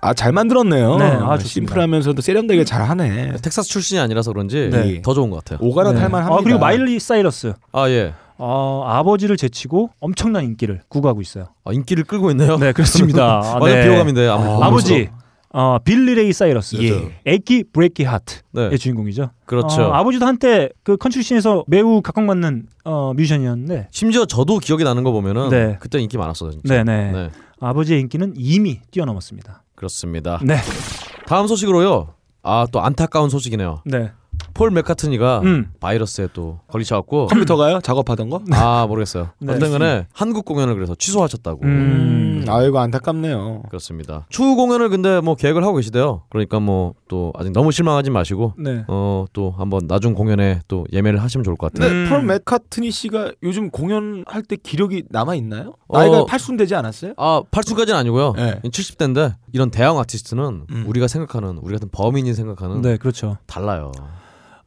아, 0.00 0.14
잘 0.14 0.32
만들었네요. 0.32 0.96
네, 0.98 1.04
아, 1.04 1.38
좋습니다. 1.38 1.48
심플하면서도 1.48 2.22
세련되게 2.22 2.64
잘 2.64 2.82
하네. 2.82 3.36
텍사스 3.42 3.68
출신이 3.68 3.98
아니라서 4.00 4.32
그런지 4.32 4.68
네. 4.70 5.02
더 5.02 5.14
좋은 5.14 5.30
것 5.30 5.44
같아요. 5.44 5.58
오가라 5.66 5.92
네. 5.92 6.00
탈만 6.00 6.22
합니다. 6.22 6.38
아, 6.38 6.42
그리고 6.42 6.58
마일리 6.58 6.98
사이러스 7.00 7.54
아 7.72 7.88
예. 7.88 8.12
어, 8.38 8.84
아버지를 8.86 9.36
제치고 9.36 9.90
엄청난 9.98 10.44
인기를 10.44 10.82
구가하고 10.88 11.22
있어요. 11.22 11.46
아, 11.64 11.72
인기를 11.72 12.04
끌고 12.04 12.30
있네요. 12.32 12.56
네, 12.58 12.72
그렇습니다. 12.72 13.40
아, 13.42 13.58
완전 13.58 13.80
네. 13.80 13.84
비호감인데 13.88 14.28
아무 14.28 14.62
아버지 14.62 15.08
어, 15.50 15.78
빌리 15.82 16.14
레이 16.14 16.34
사이러스, 16.34 16.76
예. 16.82 17.18
Achy 17.24 17.64
Breaky 17.72 18.04
Heart의 18.04 18.70
네. 18.70 18.76
주인공이죠. 18.76 19.30
그렇죠. 19.46 19.84
어, 19.84 19.92
아버지도 19.92 20.26
한때 20.26 20.68
그 20.82 20.98
컨트리 20.98 21.22
scene에서 21.22 21.64
매우 21.66 22.02
각광받는 22.02 22.66
어, 22.84 23.14
뮤지션이었는데, 23.14 23.88
심지어 23.90 24.26
저도 24.26 24.58
기억이 24.58 24.84
나는 24.84 25.02
거 25.02 25.12
보면은 25.12 25.48
네. 25.48 25.76
그때 25.80 25.98
인기 25.98 26.18
많았어요. 26.18 26.50
진짜. 26.50 26.84
네네 26.84 27.12
네. 27.12 27.30
아버지의 27.58 28.00
인기는 28.00 28.34
이미 28.36 28.80
뛰어넘었습니다. 28.90 29.62
그렇습니다. 29.76 30.40
네, 30.42 30.56
다음 31.26 31.46
소식으로요. 31.46 32.14
아 32.42 32.66
또 32.72 32.80
안타까운 32.80 33.28
소식이네요. 33.30 33.82
네, 33.86 34.12
폴 34.56 34.70
맥카트니가 34.70 35.40
음, 35.44 35.70
바이러스에 35.80 36.28
또 36.32 36.60
걸리셔갖고 36.68 37.26
컴퓨터가요? 37.26 37.80
작업하던 37.80 38.30
거? 38.30 38.40
아 38.52 38.86
모르겠어요. 38.88 39.28
네. 39.38 39.58
거는 39.58 40.04
한국 40.12 40.46
공연을 40.46 40.74
그래서 40.74 40.94
취소하셨다고. 40.94 41.60
음, 41.64 42.44
아이고 42.48 42.78
안타깝네요. 42.78 43.64
그렇습니다. 43.68 44.26
추후 44.30 44.56
공연을 44.56 44.88
근데 44.88 45.20
뭐 45.20 45.34
계획을 45.34 45.62
하고 45.62 45.76
계시대요. 45.76 46.22
그러니까 46.30 46.58
뭐 46.60 46.94
또 47.08 47.32
아직 47.36 47.52
너무 47.52 47.72
실망하지 47.72 48.10
마시고 48.10 48.54
네. 48.58 48.84
어또 48.88 49.54
한번 49.56 49.86
나중 49.86 50.14
공연에 50.14 50.60
또 50.68 50.86
예매를 50.92 51.22
하시면 51.22 51.44
좋을 51.44 51.56
것 51.56 51.72
같아요. 51.72 51.88
근데 51.90 52.04
음. 52.04 52.08
폴 52.10 52.22
맥카트니 52.26 52.90
씨가 52.90 53.32
요즘 53.42 53.70
공연할 53.70 54.42
때 54.42 54.56
기력이 54.56 55.04
남아 55.10 55.34
있나요? 55.36 55.74
어. 55.88 55.98
나이가 55.98 56.24
8순 56.24 56.58
되지 56.58 56.74
않았어요? 56.74 57.14
아 57.16 57.42
8수까지는 57.50 57.94
아니고요. 57.94 58.32
네. 58.36 58.60
70대인데 58.64 59.34
이런 59.52 59.70
대형 59.70 59.98
아티스트는 59.98 60.66
음. 60.70 60.84
우리가 60.86 61.08
생각하는 61.08 61.58
우리 61.62 61.72
같은 61.74 61.88
범인이 61.92 62.32
생각하는 62.34 62.82
네, 62.82 62.96
그렇죠. 62.96 63.38
달라요. 63.46 63.92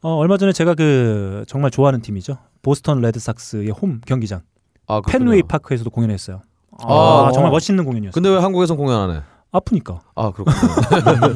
어, 0.02 0.14
얼마 0.16 0.36
전에 0.36 0.52
제가 0.52 0.74
그 0.74 1.44
정말 1.46 1.70
좋아하는 1.70 2.00
팀이죠. 2.00 2.38
보스턴 2.62 3.00
레드삭스의 3.00 3.70
홈 3.70 4.00
경기장 4.06 4.40
아. 4.86 5.00
펜웨이 5.06 5.42
파크에서도 5.42 5.90
공연했어요. 5.90 6.42
아, 6.82 7.26
아, 7.28 7.32
정말 7.32 7.50
어. 7.50 7.52
멋있는 7.52 7.84
공연이었어요. 7.84 8.12
근데 8.12 8.30
왜 8.30 8.38
한국에선 8.38 8.76
공연 8.76 9.00
안 9.10 9.16
해? 9.16 9.22
아프니까 9.52 10.00
아 10.14 10.30
그렇군요. 10.30 10.56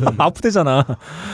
아프대잖아. 0.18 0.84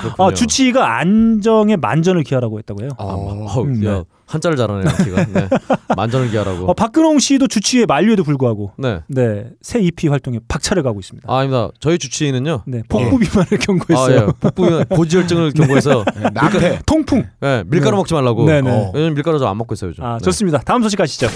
그렇군요. 0.02 0.28
아, 0.28 0.32
주치의가 0.34 0.98
안정의 0.98 1.76
만전을 1.76 2.22
기하라고 2.24 2.58
했다고 2.58 2.82
해요. 2.82 2.90
아, 2.98 3.04
어, 3.04 3.62
음, 3.62 3.84
야 3.84 3.90
네. 3.98 4.04
한자를 4.26 4.56
잘하네 4.56 4.84
키가. 5.04 5.24
네. 5.26 5.48
만전을 5.96 6.30
기하라고. 6.30 6.70
어, 6.70 6.72
박근홍 6.74 7.18
씨도 7.18 7.48
주치의에 7.48 7.84
만류에도 7.86 8.24
불구하고 8.24 8.72
네. 8.78 9.00
네, 9.08 9.50
새 9.60 9.80
EP 9.80 10.08
활동에 10.08 10.38
박차를 10.48 10.82
가고 10.82 11.00
있습니다. 11.00 11.30
아, 11.30 11.38
아닙니다. 11.38 11.68
저희 11.80 11.98
주치의는요. 11.98 12.62
네, 12.66 12.82
복부 12.88 13.18
비만을 13.18 13.58
경고했어요. 13.58 14.18
아, 14.20 14.22
예. 14.22 14.32
복부 14.40 14.84
고지혈증을 14.88 15.52
경고해서 15.52 16.04
남패. 16.32 16.80
통풍. 16.86 17.24
예, 17.42 17.64
밀가루 17.66 17.90
네. 17.92 17.96
먹지 17.98 18.14
말라고. 18.14 18.44
네 18.46 18.62
네. 18.62 18.70
어. 18.70 18.90
왜냐면 18.94 19.14
밀가루 19.14 19.38
저안 19.38 19.58
먹고 19.58 19.74
있어요 19.74 19.90
요즘. 19.90 20.02
아, 20.04 20.18
네. 20.18 20.24
좋습니다. 20.24 20.58
다음 20.64 20.82
소식 20.82 20.96
가시죠. 20.96 21.26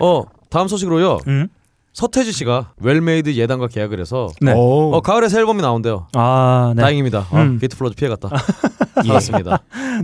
어 0.00 0.22
다음 0.50 0.68
소식으로요. 0.68 1.18
음? 1.26 1.48
서태지 1.94 2.32
씨가 2.32 2.72
웰메이드 2.78 3.34
예당과 3.36 3.68
계약을 3.68 4.00
해서 4.00 4.28
네. 4.40 4.52
오. 4.52 4.92
어 4.94 5.00
가을에 5.00 5.28
새 5.28 5.38
앨범이 5.38 5.62
나온대요. 5.62 6.08
아, 6.14 6.72
네. 6.74 6.82
다행입니다. 6.82 7.20
어, 7.30 7.36
음. 7.36 7.58
게이트 7.60 7.76
플라워즈 7.76 7.94
피해갔다. 7.94 8.30
알았습니다. 9.08 9.60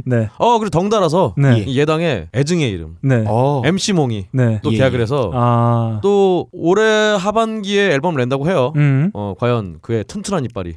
네. 0.07 0.29
어 0.39 0.59
그리고 0.61 0.71
덩달아서 0.71 1.35
네. 1.37 1.65
이 1.67 1.77
예당의 1.77 2.29
애증의 2.33 2.71
이름 2.71 2.97
네. 3.03 3.25
어. 3.27 3.61
MC 3.65 3.93
몽이 3.95 4.29
네. 4.33 4.61
또 4.63 4.73
예, 4.73 4.77
계약을 4.79 5.01
예. 5.01 5.03
해서 5.03 5.33
아. 5.35 5.99
또 6.01 6.47
올해 6.53 6.85
하반기에 7.19 7.91
앨범을 7.91 8.21
낸다고 8.21 8.49
해요. 8.49 8.73
음. 8.77 9.11
어 9.13 9.35
과연 9.39 9.79
그의 9.83 10.05
튼튼한 10.05 10.45
이빨이 10.45 10.75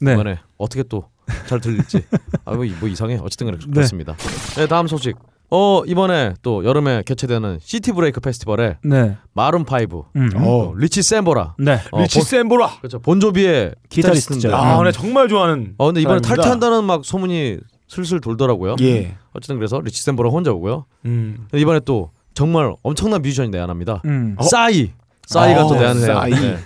네. 0.00 0.12
이번에 0.14 0.38
어떻게 0.58 0.82
또 0.82 1.04
잘 1.46 1.58
들릴지 1.58 2.02
아뭐 2.44 2.64
뭐 2.80 2.86
이상해 2.88 3.18
어쨌든 3.22 3.46
그렇- 3.46 3.58
네. 3.58 3.72
그렇습니다. 3.72 4.14
네 4.56 4.66
다음 4.66 4.86
소식. 4.86 5.16
어 5.56 5.84
이번에 5.86 6.34
또 6.42 6.64
여름에 6.64 7.04
개최되는 7.06 7.58
시티 7.62 7.92
브레이크 7.92 8.18
페스티벌에 8.18 8.78
네. 8.82 9.16
마룬 9.34 9.64
파이브, 9.64 10.02
음. 10.16 10.30
어, 10.36 10.72
리치 10.76 11.00
샘보라, 11.02 11.54
네. 11.60 11.78
어, 11.92 12.02
리치 12.02 12.18
본- 12.18 12.24
샘보라. 12.26 12.78
그렇죠 12.78 12.98
본조비의 12.98 13.74
기타리스트죠. 13.88 14.48
기타리스트인데. 14.48 14.52
아, 14.56 14.80
음. 14.80 14.84
나 14.84 14.90
정말 14.90 15.28
좋아하는. 15.28 15.74
어 15.78 15.86
근데 15.86 16.00
이번에 16.00 16.18
사람입니다. 16.18 16.34
탈퇴한다는 16.42 16.82
막 16.84 17.04
소문이 17.04 17.58
슬슬 17.86 18.20
돌더라고요. 18.20 18.74
예. 18.80 19.14
어쨌든 19.32 19.56
그래서 19.56 19.78
리치 19.80 20.02
샘보라 20.02 20.30
혼자 20.30 20.50
오고요. 20.50 20.86
음. 21.04 21.46
이번에 21.54 21.78
또 21.84 22.10
정말 22.34 22.74
엄청난 22.82 23.22
뮤지션이 23.22 23.50
내한합니다. 23.50 24.02
음. 24.06 24.36
싸이 24.40 24.90
싸이가 25.26 25.66
어, 25.66 25.68
또 25.68 25.74
내한해요. 25.76 26.06
싸이. 26.06 26.30
네. 26.32 26.56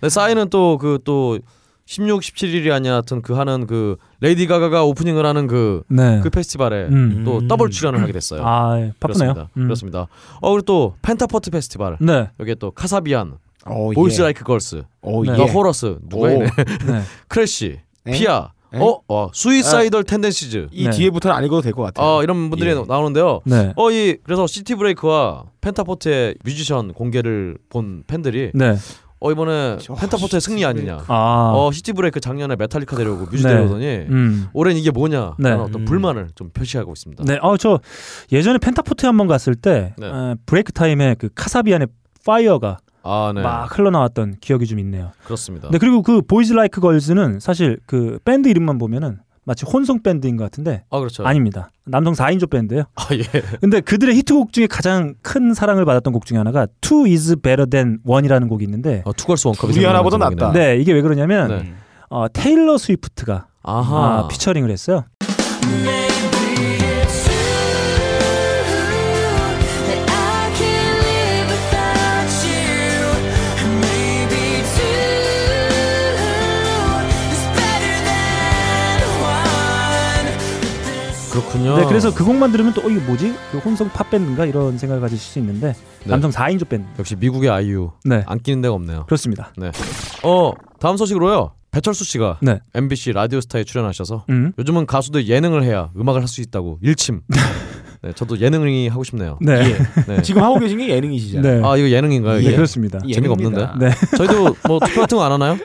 근데 0.00 0.10
싸이는 0.10 0.50
또 0.50 0.76
그또 0.76 1.38
16, 1.86 2.22
17일이 2.22 2.72
아니야 2.72 2.92
하여튼 2.94 3.20
그 3.20 3.34
하는 3.34 3.66
그 3.66 3.96
레이디 4.20 4.46
가가가 4.46 4.84
오프닝을 4.84 5.26
하는 5.26 5.46
그그 5.46 5.84
네. 5.90 6.20
페스티벌에 6.32 6.86
음. 6.86 7.22
또 7.24 7.38
음. 7.38 7.48
더블 7.48 7.70
출연을 7.70 8.00
하게 8.00 8.12
됐어요. 8.12 8.40
아, 8.44 8.78
예, 8.80 8.92
바쁘네요. 9.00 9.32
그렇습니다. 9.34 9.50
음. 9.58 9.62
그렇습니다. 9.64 10.06
어 10.40 10.50
그리고 10.52 10.62
또 10.62 10.94
펜타포트 11.02 11.50
페스티벌 11.50 11.98
네. 12.00 12.30
여기에 12.40 12.54
또 12.56 12.70
카사비안 12.70 13.34
어, 13.66 13.90
보이스 13.94 14.20
예. 14.20 14.24
라이크 14.24 14.44
걸스, 14.44 14.82
어, 15.02 15.22
네. 15.24 15.36
더 15.36 15.42
예. 15.46 15.50
호러스 15.50 15.96
누가 16.08 16.28
오. 16.28 16.30
있네. 16.32 16.46
네. 16.86 17.02
크래쉬, 17.28 17.78
에? 18.06 18.12
피아, 18.12 18.50
에? 18.74 18.78
어, 18.78 19.00
어 19.08 19.28
수이사이덜 19.32 20.04
텐덴시즈. 20.04 20.68
이 20.72 20.84
네. 20.84 20.90
뒤에부터는 20.90 21.36
안 21.36 21.44
읽어도 21.44 21.60
될 21.62 21.72
것 21.72 21.82
같아요. 21.82 22.06
어 22.06 22.22
이런 22.22 22.48
분들이 22.50 22.70
예. 22.70 22.74
나오는데요. 22.74 23.40
네. 23.44 23.72
어 23.76 23.90
이 23.90 24.16
그래서 24.22 24.46
시티 24.46 24.74
브레이크와 24.74 25.44
펜타포트의 25.60 26.36
뮤지션 26.44 26.92
공개를 26.94 27.56
본 27.70 28.04
팬들이 28.06 28.50
네. 28.54 28.74
어 29.24 29.32
이번에 29.32 29.78
저, 29.80 29.94
펜타포트의 29.94 30.38
승리 30.42 30.66
아니냐. 30.66 31.04
아. 31.08 31.52
어 31.54 31.72
시티 31.72 31.94
브레이크 31.94 32.20
작년에 32.20 32.56
메탈리카 32.56 32.94
데려오고 32.94 33.24
뮤즈 33.24 33.42
네. 33.42 33.54
데려오더니 33.54 33.86
음. 34.10 34.48
올해는 34.52 34.78
이게 34.78 34.90
뭐냐 34.90 35.36
네. 35.38 35.50
어떤 35.52 35.80
음. 35.80 35.84
불만을 35.86 36.28
좀 36.34 36.50
표시하고 36.50 36.92
있습니다. 36.92 37.24
네. 37.24 37.38
어, 37.40 37.56
저 37.56 37.80
예전에 38.32 38.58
펜타포트에 38.58 39.06
한번 39.06 39.26
갔을 39.26 39.54
때 39.54 39.94
네. 39.96 40.06
어, 40.06 40.34
break 40.44 40.72
time에 40.72 41.16
그 41.18 41.30
카사비안의 41.34 41.88
Fire가 42.26 42.76
아, 43.02 43.32
네. 43.34 43.40
막 43.40 43.78
흘러나왔던 43.78 44.36
기억이 44.42 44.66
좀 44.66 44.78
있네요. 44.80 45.12
그렇습니다. 45.24 45.70
네, 45.70 45.78
그리고 45.78 46.02
그 46.02 46.20
보이즈 46.20 46.52
라이크 46.52 46.82
걸즈는 46.82 47.40
사실 47.40 47.78
그 47.86 48.18
밴드 48.26 48.48
이름만 48.48 48.76
보면은 48.76 49.20
마치 49.44 49.64
혼성 49.66 50.02
밴드인 50.02 50.36
것 50.36 50.44
같은데 50.44 50.84
아, 50.90 50.98
그렇죠. 50.98 51.24
아닙니다. 51.26 51.70
남성 51.84 52.14
4인조 52.14 52.50
밴드예요. 52.50 52.84
아, 52.94 53.06
예. 53.12 53.22
근데 53.60 53.80
그들의 53.80 54.14
히트곡 54.16 54.52
중에 54.52 54.66
가장 54.66 55.14
큰 55.22 55.52
사랑을 55.54 55.84
받았던 55.84 56.12
곡 56.12 56.24
중에 56.26 56.38
하나가 56.38 56.66
Two 56.80 57.04
is 57.04 57.36
better 57.36 57.68
than 57.68 57.98
one이라는 58.06 58.48
곡이 58.48 58.64
있는데 58.64 59.02
어, 59.04 59.12
two 59.12 59.26
girls 59.26 59.48
one 59.48 59.59
cup이 59.59 59.74
우리 59.74 59.84
하나보다 59.84 60.16
낫다. 60.18 60.52
네, 60.52 60.76
이게 60.78 60.92
왜 60.92 61.02
그러냐면 61.02 61.48
네. 61.48 61.74
어, 62.08 62.26
테일러 62.32 62.78
스위프트가 62.78 63.46
아하. 63.62 64.18
아, 64.18 64.28
피처링을 64.28 64.70
했어요. 64.70 65.04
That 65.84 66.33
그렇군요. 81.34 81.76
네, 81.78 81.84
그래서 81.86 82.14
그 82.14 82.24
곡만 82.24 82.52
들으면 82.52 82.72
또 82.74 82.82
어, 82.82 82.88
이게 82.88 83.00
뭐지? 83.00 83.34
그 83.50 83.58
혼성 83.58 83.88
팝 83.90 84.08
밴드인가 84.08 84.46
이런 84.46 84.78
생각을 84.78 85.00
가지실 85.00 85.32
수 85.32 85.38
있는데 85.40 85.74
네. 86.04 86.06
남성 86.10 86.30
4인조 86.30 86.68
밴드. 86.68 86.86
역시 86.98 87.16
미국의 87.16 87.50
아이유 87.50 87.90
네, 88.04 88.22
안 88.26 88.38
끼는 88.38 88.62
데가 88.62 88.74
없네요. 88.74 89.06
그렇습니다. 89.06 89.52
어, 90.22 90.52
다음 90.78 90.96
소식으로요. 90.96 91.52
배철수 91.72 92.04
씨가 92.04 92.38
네. 92.40 92.60
MBC 92.74 93.12
라디오스타에 93.14 93.64
출연하셔서 93.64 94.26
음. 94.30 94.52
요즘은 94.58 94.86
가수도 94.86 95.24
예능을 95.24 95.64
해야 95.64 95.90
음악을 95.96 96.20
할 96.20 96.28
수 96.28 96.40
있다고 96.40 96.78
일침. 96.82 97.22
네, 98.04 98.12
저도 98.14 98.38
예능이 98.38 98.88
하고 98.88 99.02
싶네요. 99.02 99.38
네, 99.40 99.76
네. 100.06 100.20
지금 100.22 100.42
하고 100.42 100.58
계신 100.58 100.76
게 100.78 100.88
예능이시잖아요. 100.90 101.60
네, 101.62 101.66
아 101.66 101.76
이거 101.76 101.88
예능인가요? 101.88 102.34
네, 102.36 102.40
이게? 102.42 102.54
그렇습니다. 102.54 102.98
예. 103.08 103.14
재미가. 103.14 103.32
없는데. 103.32 103.66
네, 103.78 103.90
저희도 104.18 104.56
뭐 104.68 104.78
투표 104.80 105.00
같은 105.00 105.16
거 105.18 105.24
안 105.24 105.32
하나요? 105.32 105.56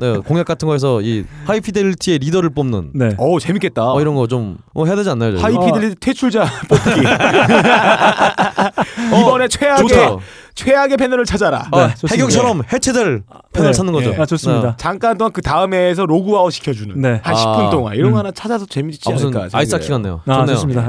네, 0.00 0.16
공약 0.18 0.44
같은 0.46 0.66
거에서 0.66 1.00
이 1.00 1.24
하이피델리티의 1.44 2.18
리더를 2.18 2.50
뽑는 2.50 2.90
네. 2.94 3.14
어 3.18 3.38
재밌겠다. 3.38 3.92
어, 3.92 4.00
이런 4.00 4.14
거 4.16 4.26
좀 4.26 4.58
어, 4.74 4.84
해야 4.84 4.96
되지 4.96 5.10
않나요? 5.10 5.38
저희? 5.38 5.54
하이피델리티 5.54 5.94
퇴출자 6.00 6.44
뽑기. 6.68 7.00
이번에 9.20 9.46
최악의 9.48 9.88
좋다. 9.88 10.16
최악의 10.56 10.96
패널을 10.96 11.24
찾아라. 11.24 11.68
아, 11.70 11.86
네. 11.88 11.94
해경처럼 12.10 12.62
해체될 12.72 13.22
패널 13.52 13.70
네. 13.70 13.76
찾는 13.76 13.92
거죠. 13.92 14.10
예. 14.10 14.16
아 14.20 14.26
좋습니다. 14.26 14.76
잠깐 14.78 15.16
동안 15.18 15.32
그 15.32 15.42
다음에에서 15.42 16.06
로그아웃 16.06 16.52
시켜주는 16.52 17.00
네. 17.00 17.20
한 17.22 17.34
아. 17.34 17.38
10분 17.38 17.70
동안 17.70 17.94
이런 17.94 18.10
거 18.10 18.16
음. 18.16 18.18
하나 18.20 18.30
찾아서 18.32 18.64
재밌지 18.66 19.12
아, 19.12 19.14
않을까. 19.16 19.48
아이스하키. 19.52 19.88
같네요. 19.88 20.22
아 20.26 20.34
좋네요. 20.38 20.54
좋습니다. 20.56 20.88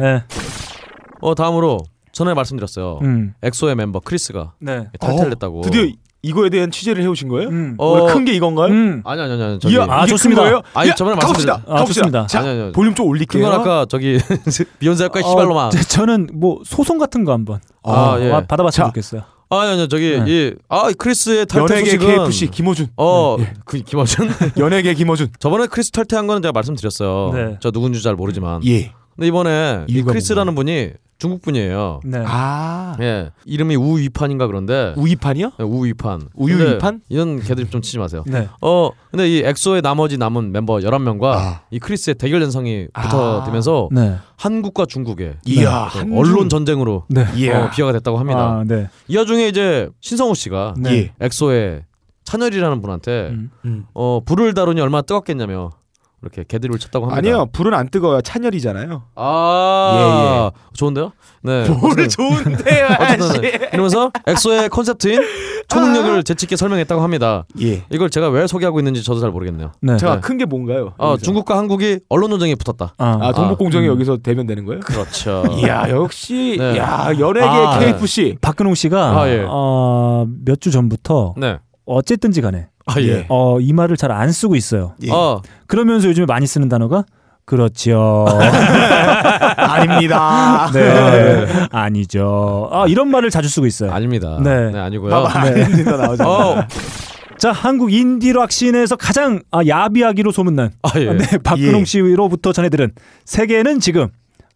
네. 1.27 1.31
어 1.31 1.35
다음으로 1.35 1.79
전에 2.11 2.33
말씀드렸어요. 2.33 2.99
음. 3.03 3.33
엑소의 3.43 3.75
멤버 3.75 3.99
크리스가 3.99 4.53
네. 4.59 4.87
탈퇴했다고. 4.99 5.59
어, 5.59 5.61
드디어 5.63 5.85
이거에 6.23 6.49
대한 6.49 6.71
취재를 6.71 7.03
해오신 7.03 7.27
거예요? 7.29 7.49
음. 7.49 7.75
어, 7.77 7.85
원래 7.91 8.11
큰게 8.13 8.33
이건가요? 8.33 8.67
음. 8.71 9.01
아니 9.05 9.21
아니 9.21 9.33
아니 9.33 9.43
아니 9.43 9.59
저기 9.59 9.75
이야, 9.75 9.85
아, 9.87 10.05
좋습니다. 10.07 10.41
큰 10.41 10.49
거예요? 10.49 10.63
아니, 10.73 10.89
야, 10.89 10.95
저번에. 10.95 11.15
말씀드렸- 11.19 11.49
아, 11.67 11.75
가봅시다. 11.75 11.85
좋습니다. 11.85 12.27
자, 12.27 12.39
아니, 12.39 12.49
아니, 12.49 12.61
아니. 12.63 12.71
볼륨 12.71 12.95
좀 12.95 13.07
올릴게요. 13.07 13.43
그건 13.43 13.61
아까 13.61 13.85
저기 13.87 14.17
비욘세 14.79 15.03
할까 15.03 15.21
시발로만. 15.21 15.67
어, 15.67 15.69
저- 15.69 15.81
저는 15.83 16.27
뭐 16.33 16.61
소송 16.65 16.97
같은 16.97 17.23
거 17.23 17.33
한번 17.33 17.59
아, 17.83 17.91
어, 17.91 18.19
예. 18.19 18.31
아, 18.31 18.41
받아봤으면 18.41 18.71
자. 18.71 18.89
좋겠어요. 18.89 19.21
아니 19.49 19.71
아니 19.71 19.87
저기 19.87 20.19
네. 20.19 20.25
이 20.27 20.55
아 20.67 20.91
크리스의 20.97 21.45
탈퇴 21.45 21.75
연예계 21.75 21.91
소식은 21.91 22.07
KFC 22.25 22.47
김호준. 22.47 22.87
어, 22.97 23.37
네, 23.39 23.53
그 23.63 23.77
김어준. 23.79 24.29
연예계 24.57 24.93
김호준. 24.95 25.29
저번에 25.39 25.67
크리스 25.67 25.91
탈퇴한 25.91 26.25
거는 26.27 26.41
제가 26.41 26.51
말씀드렸어요. 26.51 27.31
네. 27.33 27.57
저 27.61 27.71
누군지 27.71 28.01
잘 28.01 28.15
모르지만. 28.15 28.65
예. 28.65 28.91
근데 29.17 29.27
이번에 29.27 29.85
이 29.87 30.01
크리스라는 30.03 30.55
분이 30.55 30.91
중국 31.17 31.41
분이에요. 31.41 32.01
네. 32.05 32.23
아 32.27 32.95
예, 33.01 33.31
이름이 33.45 33.75
우위판인가 33.75 34.45
그런데 34.45 34.93
우이판이요? 34.97 35.53
네, 35.57 35.63
우위판. 35.65 36.29
우유 36.35 36.57
근데 36.59 36.73
위판? 36.75 37.01
이런 37.09 37.39
개들 37.41 37.67
좀 37.71 37.81
치지 37.81 37.97
마세요. 37.97 38.23
네. 38.27 38.47
어, 38.61 38.91
근데 39.09 39.27
이 39.27 39.39
엑소의 39.43 39.81
나머지 39.81 40.19
남은 40.19 40.51
멤버 40.51 40.75
11명과 40.75 41.23
아. 41.33 41.61
이 41.71 41.79
크리스의 41.79 42.13
대결 42.15 42.43
현상이 42.43 42.87
붙어들면서 42.93 43.89
네. 43.91 44.17
한국과 44.37 44.85
중국의 44.85 45.37
이야 45.45 45.85
한중. 45.85 46.15
언론 46.15 46.49
전쟁으로 46.49 47.05
네. 47.09 47.25
이야. 47.35 47.65
어, 47.65 47.69
비화가 47.71 47.93
됐다고 47.93 48.19
합니다. 48.19 48.59
아, 48.59 48.63
네. 48.63 48.87
이 49.07 49.17
와중에 49.17 49.47
이제 49.47 49.89
신성우 50.01 50.35
씨가 50.35 50.75
네. 50.77 50.91
예. 50.91 51.13
엑소의 51.19 51.81
찬열이라는 52.25 52.81
분한테 52.81 53.29
음. 53.31 53.49
음. 53.65 53.85
어 53.95 54.19
불을 54.23 54.53
다루니 54.53 54.81
얼마나 54.81 55.01
뜨겁겠냐며 55.01 55.71
이렇게 56.23 56.43
개들을 56.47 56.79
쳤다고 56.79 57.05
합니다. 57.05 57.17
아니요 57.19 57.45
불은 57.51 57.73
안 57.73 57.89
뜨거워요 57.89 58.21
찬열이잖아요. 58.21 59.03
아 59.15 60.51
좋은데요? 60.73 61.11
네. 61.43 61.67
뭘 61.69 62.09
좋은데요? 62.09 62.87
어쨌든 62.99 63.41
네. 63.41 63.69
이러면서 63.71 64.11
엑소의 64.25 64.69
컨셉트인 64.69 65.21
초능력을 65.67 66.23
재치있게 66.23 66.55
설명했다고 66.55 67.01
합니다. 67.01 67.45
예. 67.61 67.83
이걸 67.91 68.09
제가 68.09 68.29
왜 68.29 68.47
소개하고 68.47 68.79
있는지 68.79 69.03
저도 69.03 69.19
잘 69.19 69.29
모르겠네요. 69.31 69.73
네. 69.81 69.97
제가 69.97 70.15
네. 70.15 70.21
큰게 70.21 70.45
뭔가요? 70.45 70.93
어, 70.97 71.11
여기서? 71.11 71.23
중국과 71.25 71.57
한국이 71.57 71.99
언론 72.09 72.31
전쟁에 72.31 72.55
붙었다. 72.55 72.93
아, 72.97 73.17
아 73.21 73.31
동북 73.33 73.59
공정이 73.59 73.85
음. 73.87 73.91
여기서 73.91 74.17
대면되는 74.17 74.65
거예요? 74.65 74.79
그렇죠. 74.81 75.43
이야 75.59 75.87
역시 75.89 76.55
네. 76.57 76.77
야 76.77 77.09
연예계 77.17 77.47
아, 77.47 77.79
KFC 77.79 78.37
박근홍 78.41 78.73
씨가 78.75 79.19
아, 79.21 79.29
예. 79.29 79.45
어, 79.47 80.25
몇 80.45 80.57
주 80.59 80.71
전부터 80.71 81.35
네. 81.37 81.59
어쨌든지 81.85 82.41
간에 82.41 82.69
아 82.87 82.99
예. 83.01 83.25
어, 83.29 83.59
이 83.59 83.73
말을 83.73 83.95
잘 83.97 84.11
안 84.11 84.31
쓰고 84.31 84.55
있어요. 84.55 84.93
예. 85.03 85.11
어, 85.11 85.41
그러면서 85.67 86.07
요즘에 86.07 86.25
많이 86.25 86.47
쓰는 86.47 86.69
단어가 86.69 87.03
그렇죠. 87.45 88.25
아닙니다. 89.57 90.69
네. 90.73 91.45
아니죠. 91.71 92.69
아, 92.71 92.85
이런 92.87 93.09
말을 93.09 93.29
자주 93.29 93.49
쓰고 93.49 93.65
있어요. 93.67 93.91
아닙니다. 93.91 94.39
네. 94.43 94.71
네, 94.71 94.79
아니고요. 94.79 95.09
봐봐 95.11 95.39
아닙니다 95.39 95.97
나오잖아. 95.97 96.29
어, 96.29 96.67
자, 97.37 97.51
한국 97.51 97.93
인디락 97.93 98.51
씬에서 98.51 98.95
가장 98.95 99.41
아, 99.51 99.59
야비하기로 99.65 100.31
소문난 100.31 100.71
아 100.81 100.89
예. 100.99 101.13
네, 101.13 101.37
박근홍 101.43 101.81
예. 101.81 101.85
씨로부터 101.85 102.51
전해들은 102.51 102.91
세계는 103.25 103.79
지금 103.79 104.07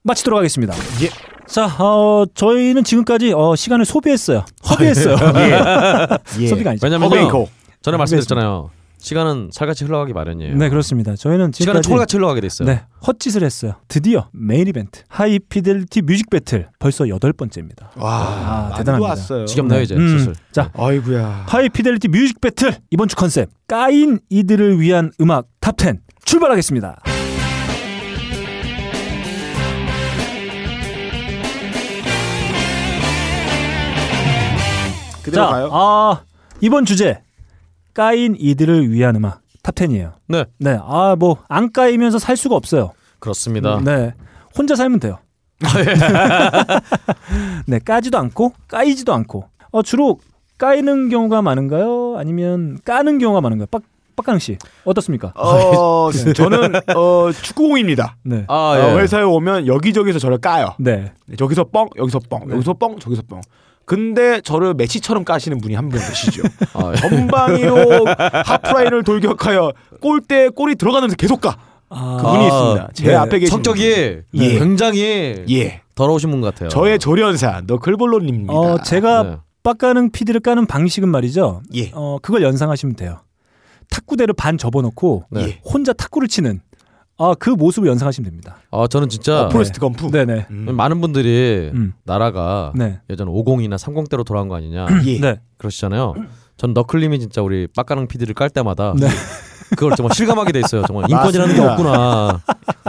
마치도록 0.03 0.37
하겠습니다. 0.37 0.73
예. 1.03 1.09
자, 1.45 1.65
어, 1.79 2.23
저희는 2.33 2.83
지금까지 2.83 3.33
어, 3.35 3.55
시간을 3.55 3.85
소비했어요. 3.85 4.45
허비했어요. 4.69 5.15
예. 6.39 6.47
소비가 6.47 6.71
아니죠. 6.71 6.87
어베이코. 6.87 7.49
전에 7.81 7.97
말씀드렸잖아요. 7.97 8.69
시간은 8.99 9.49
살같이 9.51 9.83
흘러가기 9.85 10.13
마련이에요. 10.13 10.55
네, 10.55 10.69
그렇습니다. 10.69 11.15
저희는 11.15 11.51
시간은 11.51 11.81
지금까지 11.81 11.87
초록같이 11.87 12.17
흘러가게 12.17 12.41
돼 12.41 12.47
있어요. 12.47 12.67
네, 12.67 12.83
헛짓을 13.07 13.41
했어요. 13.43 13.73
드디어 13.87 14.27
메인 14.31 14.67
이벤트 14.67 15.01
High 15.09 15.41
Fidelity 15.41 16.03
Music 16.03 16.29
Battle 16.29 16.69
벌써 16.77 17.09
여덟 17.09 17.33
번째입니다. 17.33 17.89
와 17.95 18.69
아, 18.71 18.77
대단합니다. 18.77 19.09
왔어요. 19.09 19.45
지겹네요 19.47 19.79
네. 19.79 19.83
이제 19.83 19.95
음. 19.95 20.07
슬슬. 20.19 20.35
자, 20.51 20.69
아이구야. 20.77 21.45
High 21.47 21.68
Fidelity 21.68 22.09
Music 22.09 22.39
Battle 22.39 22.75
이번 22.91 23.07
주 23.07 23.15
컨셉 23.15 23.49
까인 23.67 24.19
이들을 24.29 24.79
위한 24.79 25.11
음악 25.19 25.47
top 25.61 25.83
10 25.83 25.97
출발하겠습니다. 26.23 27.01
그대로 35.23 35.43
자, 35.45 35.49
가요. 35.51 35.69
아 35.71 36.21
이번 36.61 36.85
주제 36.85 37.21
까인 37.93 38.35
이들을 38.37 38.91
위한 38.91 39.15
음악 39.15 39.41
top 39.63 39.78
10이에요. 39.78 40.13
네. 40.27 40.45
네, 40.59 40.77
아 40.81 41.15
뭐 41.19 41.37
안 41.49 41.71
까이면서 41.71 42.19
살 42.19 42.37
수가 42.37 42.55
없어요. 42.55 42.91
그렇습니다. 43.19 43.79
네, 43.83 44.13
혼자 44.57 44.75
살면 44.75 44.99
돼요. 44.99 45.19
네, 47.67 47.79
까지도 47.79 48.17
않고 48.17 48.53
까이지도 48.67 49.13
않고. 49.13 49.45
어 49.71 49.81
주로 49.83 50.19
까이는 50.57 51.09
경우가 51.09 51.41
많은가요? 51.41 52.15
아니면 52.17 52.79
까는 52.83 53.19
경우가 53.19 53.41
많은가요? 53.41 53.67
빡 53.71 53.83
빡강 54.15 54.39
씨 54.39 54.57
어떻습니까? 54.83 55.31
어 55.35 56.09
저는 56.35 56.73
어 56.95 57.31
축구공입니다. 57.31 58.17
네, 58.23 58.45
아 58.47 58.53
어, 58.55 58.95
예. 58.95 58.99
회사에 59.01 59.23
오면 59.23 59.67
여기저기서 59.67 60.19
저를 60.19 60.39
까요. 60.39 60.73
네, 60.79 61.13
저기서 61.37 61.65
뻥, 61.65 61.87
여기서 61.97 62.19
뻥, 62.29 62.47
네. 62.47 62.55
여기서 62.55 62.73
뻥, 62.73 62.99
저기서 62.99 63.21
뻥. 63.29 63.41
근데 63.95 64.39
저를 64.41 64.73
메시처럼 64.73 65.25
까시는 65.25 65.59
분이 65.59 65.75
한 65.75 65.89
분 65.89 65.99
계시죠. 65.99 66.43
아, 66.73 66.91
예. 66.93 66.95
전방위로 66.95 68.05
하프라인을 68.45 69.03
돌격하여 69.03 69.73
골대에 69.99 70.47
골이 70.49 70.75
들어가면서 70.75 71.15
계속 71.17 71.41
까. 71.41 71.57
아, 71.89 72.17
그분이 72.21 72.43
아, 72.43 72.47
있습니다. 72.47 72.89
제 72.93 73.07
네. 73.07 73.15
앞에 73.15 73.39
계신 73.39 73.51
성격이 73.51 74.21
예. 74.35 74.57
굉장히 74.57 75.33
분. 75.35 75.45
예. 75.49 75.81
더러우신 75.95 76.31
분 76.31 76.39
같아요. 76.39 76.69
저의 76.69 76.99
조련사 76.99 77.61
너클볼로님입니다. 77.67 78.53
어 78.53 78.81
제가 78.81 79.23
네. 79.23 79.37
빡가능 79.63 80.11
PD를 80.11 80.39
까는 80.39 80.65
방식은 80.67 81.09
말이죠. 81.09 81.61
예. 81.75 81.91
어, 81.93 82.17
그걸 82.21 82.43
연상하시면 82.43 82.95
돼요. 82.95 83.19
탁구대를 83.89 84.33
반 84.35 84.57
접어놓고 84.57 85.25
네. 85.31 85.59
혼자 85.65 85.91
탁구를 85.91 86.29
치는 86.29 86.61
아, 87.21 87.35
그 87.35 87.51
모습을 87.51 87.87
연상하시면 87.87 88.25
됩니다. 88.29 88.57
아 88.71 88.87
저는 88.87 89.09
진짜 89.09 89.43
어, 89.43 89.49
포레스트 89.49 89.79
검프. 89.79 90.09
네 90.11 90.25
네. 90.25 90.47
음. 90.49 90.75
많은 90.75 91.01
분들이 91.01 91.69
음. 91.73 91.93
나라가 92.03 92.73
네. 92.75 92.99
예전 93.09 93.27
50이나 93.27 93.75
30대로 93.75 94.25
돌아간 94.25 94.47
거 94.47 94.55
아니냐 94.55 94.87
예. 95.05 95.19
네. 95.19 95.39
그러시잖아요. 95.57 96.15
전 96.57 96.73
너클님이 96.73 97.19
진짜 97.19 97.41
우리 97.41 97.67
빡가능 97.67 98.07
PD를 98.07 98.33
깔 98.33 98.49
때마다 98.49 98.93
네. 98.97 99.07
그걸 99.71 99.95
정말 99.95 100.13
실감하게 100.15 100.51
돼 100.51 100.59
있어요. 100.59 100.83
정말 100.85 101.09
인권이라는 101.09 101.55
게. 101.55 101.61
없구나 101.61 102.41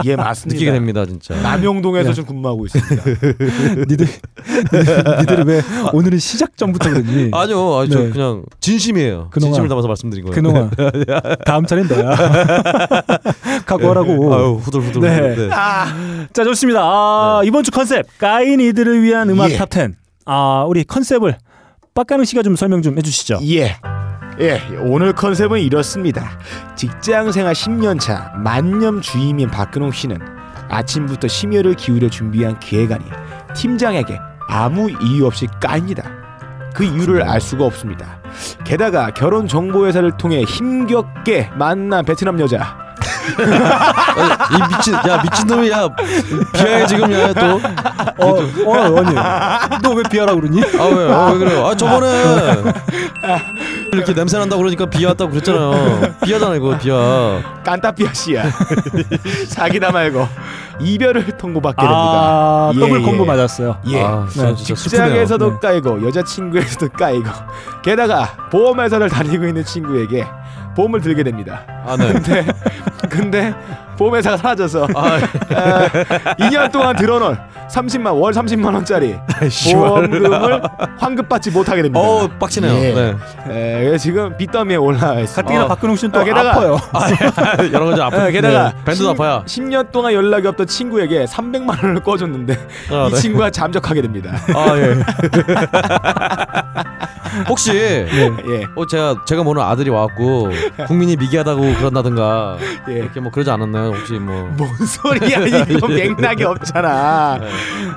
예, 0.05 0.15
맞습니다. 0.15 0.53
느끼게 0.55 0.71
됩니다, 0.71 1.05
진짜. 1.05 1.35
남영동에서 1.41 2.13
좀 2.13 2.25
근무하고 2.25 2.65
있습니다. 2.65 3.03
니들, 3.89 4.07
니들은 5.21 5.47
왜 5.47 5.61
오늘은 5.93 6.19
시작 6.19 6.57
전부터 6.57 6.89
그러니? 6.89 7.29
아니요, 7.31 7.77
아니, 7.77 7.89
저 7.89 7.99
네. 7.99 8.09
그냥 8.09 8.43
진심이에요. 8.59 9.29
그놈아. 9.31 9.47
진심을 9.47 9.69
담아서 9.69 9.87
말씀드린 9.87 10.25
거예요. 10.25 10.35
그놈아. 10.35 10.69
다음 11.45 11.65
차례는 11.65 11.89
너야. 11.89 12.15
각오하라고. 13.65 14.33
아유 14.35 14.59
후들후들. 14.61 15.01
네. 15.01 15.35
네. 15.35 15.49
자, 16.33 16.43
좋습니다. 16.43 16.81
아, 16.81 17.41
이번 17.45 17.63
주 17.63 17.71
컨셉 17.71 18.05
까인 18.17 18.59
이들을 18.59 19.01
위한 19.03 19.29
음악 19.29 19.51
예. 19.51 19.57
top 19.57 19.75
10. 19.75 19.93
아, 20.25 20.65
우리 20.67 20.83
컨셉을 20.83 21.37
빡가능 21.93 22.25
씨가 22.25 22.41
좀 22.43 22.55
설명 22.55 22.81
좀 22.81 22.97
해주시죠. 22.97 23.39
예. 23.43 23.77
예, 24.39 24.59
오늘 24.79 25.13
컨셉은 25.13 25.59
이렇습니다. 25.59 26.37
직장 26.75 27.31
생활 27.31 27.53
10년 27.53 27.99
차 27.99 28.31
만년 28.35 29.01
주임인 29.01 29.49
박근홍 29.49 29.91
씨는 29.91 30.17
아침부터 30.69 31.27
심혈을 31.27 31.75
기울여 31.75 32.09
준비한 32.09 32.59
기획안이 32.59 33.05
팀장에게 33.55 34.19
아무 34.49 34.89
이유 35.01 35.27
없이 35.27 35.47
까입니다. 35.61 36.03
그 36.73 36.83
이유를 36.83 37.21
알 37.21 37.39
수가 37.39 37.65
없습니다. 37.65 38.19
게다가 38.63 39.11
결혼 39.11 39.47
정보 39.47 39.85
회사를 39.85 40.17
통해 40.17 40.41
힘겹게 40.41 41.51
만난 41.55 42.03
베트남 42.03 42.39
여자 42.39 42.63
아, 42.63 42.82
이 44.51 44.75
미친 44.75 44.93
야 44.93 45.21
미친 45.21 45.47
놈이 45.47 45.69
야 45.71 45.87
비하해 46.53 46.85
지금 46.85 47.11
야또 47.11 47.61
어, 48.17 48.27
어, 48.65 48.97
아니. 48.99 49.15
너 49.81 49.93
왜 49.93 50.01
비하라 50.09 50.33
그러니? 50.33 50.59
아 50.79 50.83
왜? 50.85 51.11
아, 51.13 51.31
왜 51.31 51.37
그래요? 51.37 51.67
아 51.67 51.75
저번에 51.75 52.07
이렇게 53.91 54.13
냄새 54.13 54.37
난다 54.39 54.55
고 54.55 54.61
그러니까 54.63 54.85
비하 54.87 55.09
왔다고 55.09 55.31
그랬잖아요. 55.31 56.15
비하잖아 56.23 56.55
이거 56.55 56.75
비하. 56.77 57.41
깐따삐아 57.63 58.13
씨야. 58.13 58.43
사기다 59.47 59.91
말고 59.91 60.27
이별을 60.79 61.25
통보받게 61.37 61.79
됩니다. 61.81 62.01
아, 62.01 62.71
예, 62.73 62.79
더블 62.79 63.01
예. 63.01 63.03
콤보 63.03 63.23
맞았어요. 63.25 63.77
예. 63.87 64.01
아, 64.01 64.25
네, 64.35 64.55
직장에서도 64.55 65.51
네. 65.51 65.59
까이고 65.61 66.05
여자친구에서도 66.07 66.89
까이고 66.89 67.29
게다가 67.83 68.25
보험회사를 68.51 69.09
다니고 69.09 69.45
있는 69.45 69.63
친구에게 69.63 70.25
보험을 70.75 71.01
들게 71.01 71.23
됩니다. 71.23 71.61
아 71.85 71.95
네. 71.97 72.13
근데 72.13 72.45
근데 73.09 73.53
보험회사가 73.97 74.37
사라져서 74.37 74.87
아, 74.95 75.19
2년 76.39 76.71
동안 76.71 76.95
들어놓은 76.95 77.37
30만 77.69 78.19
월 78.19 78.33
30만 78.33 78.73
원짜리 78.73 79.15
보험금을 79.73 80.61
환급받지 80.97 81.51
못하게 81.51 81.83
됩니다. 81.83 81.99
어 81.99 82.27
빡치네요. 82.39 82.73
예. 82.73 83.15
네. 83.47 83.93
에, 83.93 83.97
지금 83.97 84.35
빚더미에 84.37 84.77
올라와 84.77 85.19
있습니다. 85.19 85.35
가뜩이나 85.43 85.65
어. 85.65 85.67
박근홍 85.67 85.95
씨는 85.95 86.11
또 86.11 86.19
아, 86.19 86.23
게다가- 86.23 86.49
아파요. 86.51 86.77
여러 87.71 87.85
가지 87.85 88.01
아픈. 88.01 88.21
어, 88.21 88.29
게다가 88.29 88.73
밴드도 88.85 89.09
아파요. 89.11 89.43
10년 89.45 89.91
동안 89.91 90.13
연락이 90.13 90.47
없던 90.47 90.65
친구에게 90.67 91.25
300만 91.25 91.83
원을 91.83 91.99
꺼줬는데 92.03 92.53
아, 92.91 93.07
이 93.09 93.11
네. 93.11 93.17
친구가 93.17 93.49
잠적하게 93.51 94.01
됩니다. 94.01 94.31
아 94.55 94.77
예. 94.77 94.95
혹시 97.49 97.71
예. 97.75 98.63
어 98.75 98.85
제가 98.85 99.15
제가 99.25 99.43
모르는 99.43 99.65
아들이 99.67 99.89
와갖고 99.89 100.51
국민이 100.87 101.15
미개하다고 101.15 101.61
그런다든가 101.75 102.57
예. 102.89 102.93
이렇게 102.93 103.19
뭐 103.19 103.31
그러지 103.31 103.49
않았나요? 103.49 103.91
혹시 103.93 104.13
뭐 104.13 104.43
뭔 104.57 104.67
소리야 104.85 105.39
이거 105.69 105.87
맥락이 105.87 106.43
없잖아. 106.43 107.39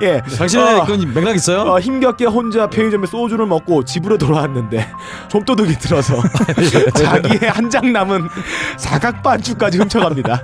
예. 0.01 0.21
당신의 0.37 0.79
어, 0.79 0.85
그건 0.85 1.13
맥락 1.13 1.35
있어요? 1.35 1.61
어, 1.61 1.79
힘겹게 1.79 2.25
혼자 2.25 2.67
편의점에 2.67 3.05
소주를 3.07 3.45
먹고 3.45 3.83
집으로 3.83 4.17
돌아왔는데 4.17 4.89
좀도둑이 5.27 5.73
들어서 5.79 6.15
자기의 6.95 7.51
한 7.51 7.67
장 7.67 7.91
남은 7.91 8.29
사각 8.77 9.21
반죽까지 9.21 9.77
훔쳐갑니다. 9.77 10.41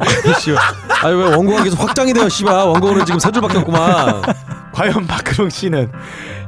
아니 1.04 1.16
왜 1.16 1.24
원고가 1.36 1.64
계속 1.64 1.80
확장이 1.80 2.12
돼요, 2.14 2.28
씨발. 2.28 2.54
원고는 2.54 3.06
지금 3.06 3.18
세 3.18 3.32
줄밖에 3.32 3.60
없구만. 3.60 4.22
과연 4.74 5.08
박근홍 5.08 5.50
씨는 5.50 5.92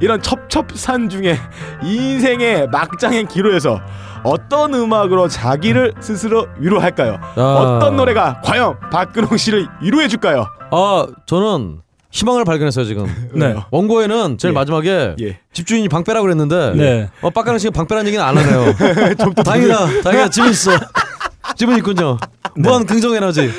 이런 0.01 0.21
첩첩산 0.21 1.09
중에 1.09 1.37
인생의 1.83 2.67
막장의 2.69 3.27
기로에서 3.27 3.79
어떤 4.23 4.73
음악으로 4.73 5.27
자기를 5.27 5.93
스스로 5.99 6.47
위로할까요? 6.57 7.19
아. 7.35 7.41
어떤 7.41 7.95
노래가 7.95 8.41
과연 8.43 8.79
박근홍 8.91 9.37
씨를 9.37 9.67
위로해 9.81 10.07
줄까요? 10.07 10.47
아 10.71 11.07
저는 11.27 11.81
희망을 12.11 12.45
발견했어요 12.45 12.85
지금. 12.85 13.05
네. 13.33 13.55
원고에는 13.71 14.37
제일 14.37 14.53
예. 14.53 14.55
마지막에 14.55 15.15
예. 15.21 15.39
집주인이 15.53 15.87
방 15.89 16.03
빼라 16.03 16.21
그랬는데 16.21 16.73
네. 16.75 17.09
어 17.21 17.29
빡가는 17.29 17.59
씨가 17.59 17.71
방 17.71 17.87
빼라는 17.87 18.07
얘기는 18.07 18.23
안 18.25 18.37
하네요. 18.37 18.73
다행이다, 19.43 20.01
다행이다. 20.01 20.29
집은 20.29 20.49
있어. 20.49 20.71
집은 21.55 21.77
있군요. 21.77 22.17
무한 22.55 22.85
긍정 22.85 23.13
에너지. 23.15 23.51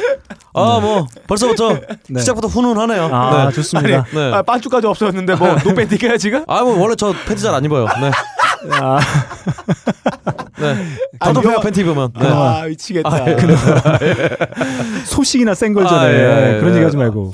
아 0.55 0.79
뭐 0.81 1.07
벌써부터 1.27 1.75
네. 2.09 2.21
시작부터 2.21 2.49
훈훈하네요. 2.49 3.11
아, 3.13 3.47
네. 3.49 3.53
좋습니다. 3.55 4.05
네. 4.13 4.33
아, 4.33 4.41
반죽까지 4.43 4.87
없었는데 4.87 5.35
뭐 5.35 5.55
노팬티가요 5.65 6.17
지금? 6.19 6.45
아 6.49 6.63
뭐 6.63 6.79
원래 6.81 6.95
저 6.97 7.13
팬티 7.27 7.43
잘 7.43 7.55
안 7.55 7.63
입어요. 7.65 7.85
네. 8.01 8.11
아, 8.81 8.99
네. 10.59 10.77
아, 11.21 11.27
더도 11.27 11.41
이거- 11.41 11.49
배가 11.51 11.61
팬티 11.61 11.81
입으면. 11.83 12.11
네. 12.19 12.27
아 12.27 12.65
미치겠다. 12.67 13.25
소식이나 15.05 15.55
센걸 15.55 15.87
전해. 15.87 16.07
아, 16.07 16.55
예, 16.55 16.59
그런 16.61 16.73
예. 16.73 16.77
얘기 16.77 16.85
하지 16.85 16.97
말고. 16.97 17.33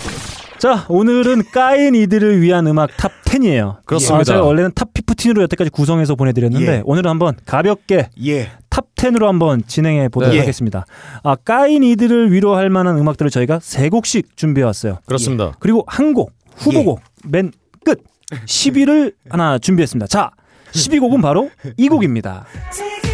자, 0.59 0.85
오늘은 0.89 1.45
까인 1.53 1.95
이들을 1.95 2.41
위한 2.41 2.67
음악 2.69 2.97
top 2.97 3.11
10이에요. 3.25 3.79
그렇습니다. 3.85 4.21
아, 4.21 4.25
제가 4.25 4.43
원래는 4.43 4.73
top 4.75 4.89
15로 4.95 5.43
여태까지 5.43 5.71
구성해서 5.71 6.15
보내드렸는데 6.17 6.73
예. 6.79 6.83
오늘은 6.85 7.09
한번 7.11 7.37
가볍게 7.47 8.09
예. 8.27 8.51
top 8.73 8.87
10으로 8.95 9.27
한번 9.27 9.63
진행해 9.67 10.09
보도록 10.09 10.33
네. 10.33 10.41
하겠습니다. 10.41 10.87
아, 11.23 11.35
까인 11.35 11.83
이들을 11.83 12.33
위로할 12.33 12.71
만한 12.71 12.97
음악들을 12.97 13.31
저희가 13.31 13.59
세 13.61 13.91
곡씩 13.91 14.35
준비해 14.35 14.65
왔어요. 14.65 14.99
그렇습니다. 15.05 15.53
그리고 15.61 15.85
한 15.87 16.15
곡, 16.15 16.33
후보곡, 16.57 17.03
맨끝 17.27 18.03
10위를 18.31 19.13
하나 19.29 19.59
준비했습니다. 19.59 20.07
자, 20.07 20.31
12곡은 20.73 21.21
바로 21.21 21.51
이 21.77 21.89
곡입니다. 21.89 22.47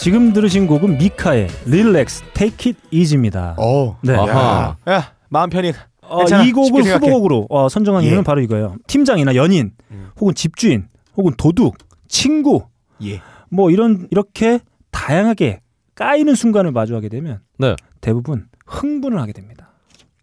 지금 0.00 0.32
들으신 0.32 0.66
곡은 0.66 0.96
미카의 0.96 1.48
Relax, 1.66 2.22
Take 2.32 2.72
It 2.72 2.80
Easy입니다. 2.90 3.54
어. 3.58 3.98
네. 4.02 4.14
아하. 4.14 4.74
야, 4.88 4.92
야 4.94 5.12
마음 5.28 5.50
편히. 5.50 5.74
어. 6.00 6.24
이 6.42 6.52
곡을. 6.52 6.82
후보곡으로 6.84 7.46
어, 7.50 7.68
선정한 7.68 8.02
예. 8.04 8.08
이유는 8.08 8.24
바로 8.24 8.40
이거예요. 8.40 8.76
팀장이나 8.86 9.34
연인, 9.34 9.72
혹은 10.18 10.34
집주인, 10.34 10.88
혹은 11.18 11.34
도둑, 11.36 11.76
친구, 12.08 12.64
예. 13.04 13.20
뭐 13.50 13.70
이런 13.70 14.08
이렇게 14.10 14.60
다양하게 14.90 15.60
까이는 15.94 16.34
순간을 16.34 16.72
마주하게 16.72 17.10
되면 17.10 17.40
네. 17.58 17.76
대부분 18.00 18.46
흥분을 18.66 19.20
하게 19.20 19.32
됩니다. 19.32 19.68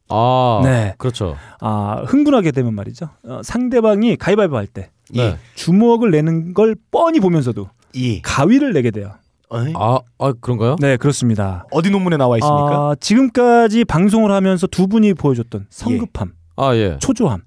아 0.09 0.61
네. 0.63 0.95
그렇죠. 0.97 1.37
아 1.61 2.03
흥분하게 2.07 2.49
되면 2.51 2.73
말이죠. 2.73 3.09
어, 3.23 3.41
상대방이 3.43 4.15
가위바위보 4.15 4.57
할 4.57 4.65
때 4.65 4.89
네. 5.13 5.37
주먹을 5.53 6.09
내는 6.09 6.55
걸 6.55 6.75
뻔히 6.89 7.19
보면서도 7.19 7.69
예. 7.97 8.21
가위를 8.21 8.73
내게 8.73 8.89
돼요. 8.89 9.11
어이? 9.49 9.73
아, 9.75 9.99
아 10.19 10.33
그런가요? 10.39 10.75
네, 10.79 10.97
그렇습니다. 10.97 11.65
어디 11.71 11.89
논문에 11.89 12.17
나와 12.17 12.37
있습니까? 12.37 12.91
아, 12.91 12.95
지금까지 12.99 13.85
방송을 13.85 14.31
하면서 14.31 14.67
두 14.67 14.87
분이 14.87 15.13
보여줬던 15.13 15.67
성급함, 15.69 16.33
아 16.55 16.75
예. 16.75 16.97
초조함, 16.99 17.41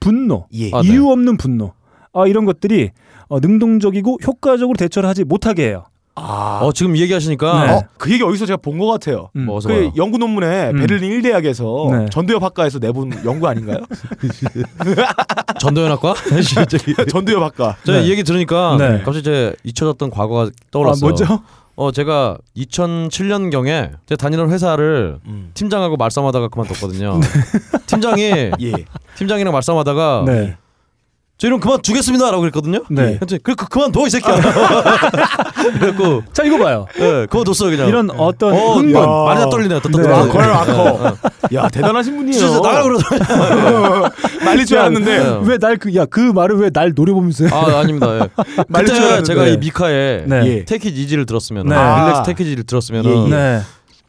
분노, 0.00 0.46
예. 0.54 0.70
아, 0.72 0.82
네. 0.82 0.88
이유 0.88 1.08
없는 1.08 1.36
분노, 1.36 1.74
아, 2.12 2.26
이런 2.26 2.44
것들이 2.46 2.90
어, 3.28 3.38
능동적이고 3.38 4.18
효과적으로 4.26 4.76
대처를 4.76 5.08
하지 5.08 5.24
못하게 5.24 5.68
해요. 5.68 5.84
아. 6.22 6.60
어 6.62 6.72
지금 6.72 6.96
얘기하시니까 6.96 7.66
네. 7.66 7.72
어, 7.72 7.82
그 7.98 8.10
얘기 8.12 8.22
어디서 8.22 8.46
제가 8.46 8.56
본 8.58 8.78
것 8.78 8.86
같아요. 8.86 9.30
음. 9.36 9.46
뭐 9.46 9.58
그 9.60 9.68
봐요. 9.68 9.92
연구 9.96 10.18
논문에 10.18 10.70
음. 10.70 10.76
베를린 10.80 11.10
일대학에서 11.12 11.88
네. 11.92 12.06
전두엽 12.10 12.42
학과에서 12.42 12.78
내본 12.78 13.12
연구 13.24 13.48
아닌가요? 13.48 13.78
전도연학과? 15.60 16.14
저기 16.68 16.94
전두엽 17.08 17.42
학과. 17.42 17.76
제가 17.84 17.98
네. 18.00 18.06
이 18.06 18.10
얘기 18.10 18.22
들으니까 18.24 18.76
네. 18.78 18.98
갑자기 18.98 19.22
제 19.22 19.54
잊혀졌던 19.64 20.10
과거가 20.10 20.42
아, 20.42 20.48
떠올랐어요. 20.70 21.00
뭐죠? 21.10 21.24
어 21.76 21.92
제가 21.92 22.36
2007년 22.56 23.50
경에 23.50 23.90
제가 24.06 24.16
다니는 24.16 24.50
회사를 24.50 25.18
음. 25.26 25.50
팀장하고 25.54 25.96
말싸움하다가 25.96 26.48
그만뒀거든요. 26.48 27.20
팀장이 27.86 28.22
예. 28.60 28.72
팀장이랑 29.16 29.52
말싸움하다가 29.52 30.24
네. 30.26 30.56
저 31.40 31.46
이름 31.46 31.58
그만 31.58 31.80
두겠습니다 31.80 32.30
라고 32.30 32.42
그랬거든요. 32.42 32.80
네. 32.90 33.18
그래 33.26 33.38
그, 33.42 33.54
그 33.54 33.66
그만둬 33.66 34.06
이 34.06 34.10
새끼야. 34.10 34.36
그래갖고 35.80 36.22
자 36.34 36.42
이거 36.44 36.58
봐요. 36.58 36.86
예, 36.98 37.26
그만뒀어요 37.30 37.70
그냥. 37.70 37.88
이런 37.88 38.10
어떤 38.10 38.52
어, 38.52 38.74
흥분. 38.74 38.94
야. 39.00 39.06
많이 39.06 39.40
다 39.40 39.48
떨리네요. 39.48 39.80
또 39.80 39.88
네. 39.88 40.02
떨리네. 40.02 40.14
아, 40.14 40.26
걸 40.28 40.42
아커. 40.42 41.16
야, 41.54 41.68
대단하신 41.68 42.14
분이에요. 42.16 42.32
진짜 42.38 42.54
나가 42.60 42.82
그러더라고요. 42.82 44.08
말릴 44.44 44.66
줄 44.66 44.76
야, 44.76 44.82
알았는데. 44.82 45.18
네. 45.18 45.38
왜날 45.44 45.76
그 45.78 45.90
야 45.94 46.04
그 46.04 46.20
말을 46.20 46.56
왜 46.58 46.70
날 46.70 46.92
노려보면서 46.94 47.46
해? 47.46 47.50
아 47.54 47.80
아닙니다. 47.80 48.14
예. 48.16 48.28
말릴 48.68 48.88
줄 48.88 48.96
그때 48.96 49.06
알았는데. 49.06 49.22
제가 49.24 49.46
이 49.46 49.56
미카의 49.56 50.24
네. 50.26 50.42
예. 50.46 50.64
테이키지 50.66 51.00
이지를 51.02 51.24
들었으면 51.26 51.66
네. 51.68 51.74
릴렉스 51.74 52.22
테이키지를 52.26 52.64
들었으면 52.64 53.04
예, 53.06 53.10
예. 53.10 53.28
네. 53.30 53.60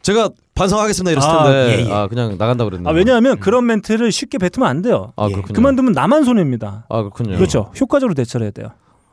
제가 0.02 0.28
반성하겠습니다 0.54 1.10
이랬을 1.12 1.28
아, 1.28 1.44
텐데 1.44 1.82
예, 1.82 1.86
예. 1.86 1.92
아 1.92 2.06
그냥 2.08 2.36
나간다 2.38 2.64
그랬는데. 2.64 2.90
아 2.90 2.92
왜냐하면 2.92 3.38
그런 3.40 3.66
멘트를 3.66 4.12
쉽게 4.12 4.38
뱉으면 4.38 4.68
안 4.68 4.82
돼요. 4.82 5.12
아 5.16 5.26
예. 5.28 5.32
그렇군요. 5.32 5.54
그만두면 5.54 5.92
나만 5.92 6.24
손해입니다. 6.24 6.86
아 6.88 6.96
그렇군요. 6.98 7.36
그렇죠. 7.36 7.70
효과적으로 7.80 8.14
대처를 8.14 8.44
해야 8.44 8.50
돼요. 8.50 8.68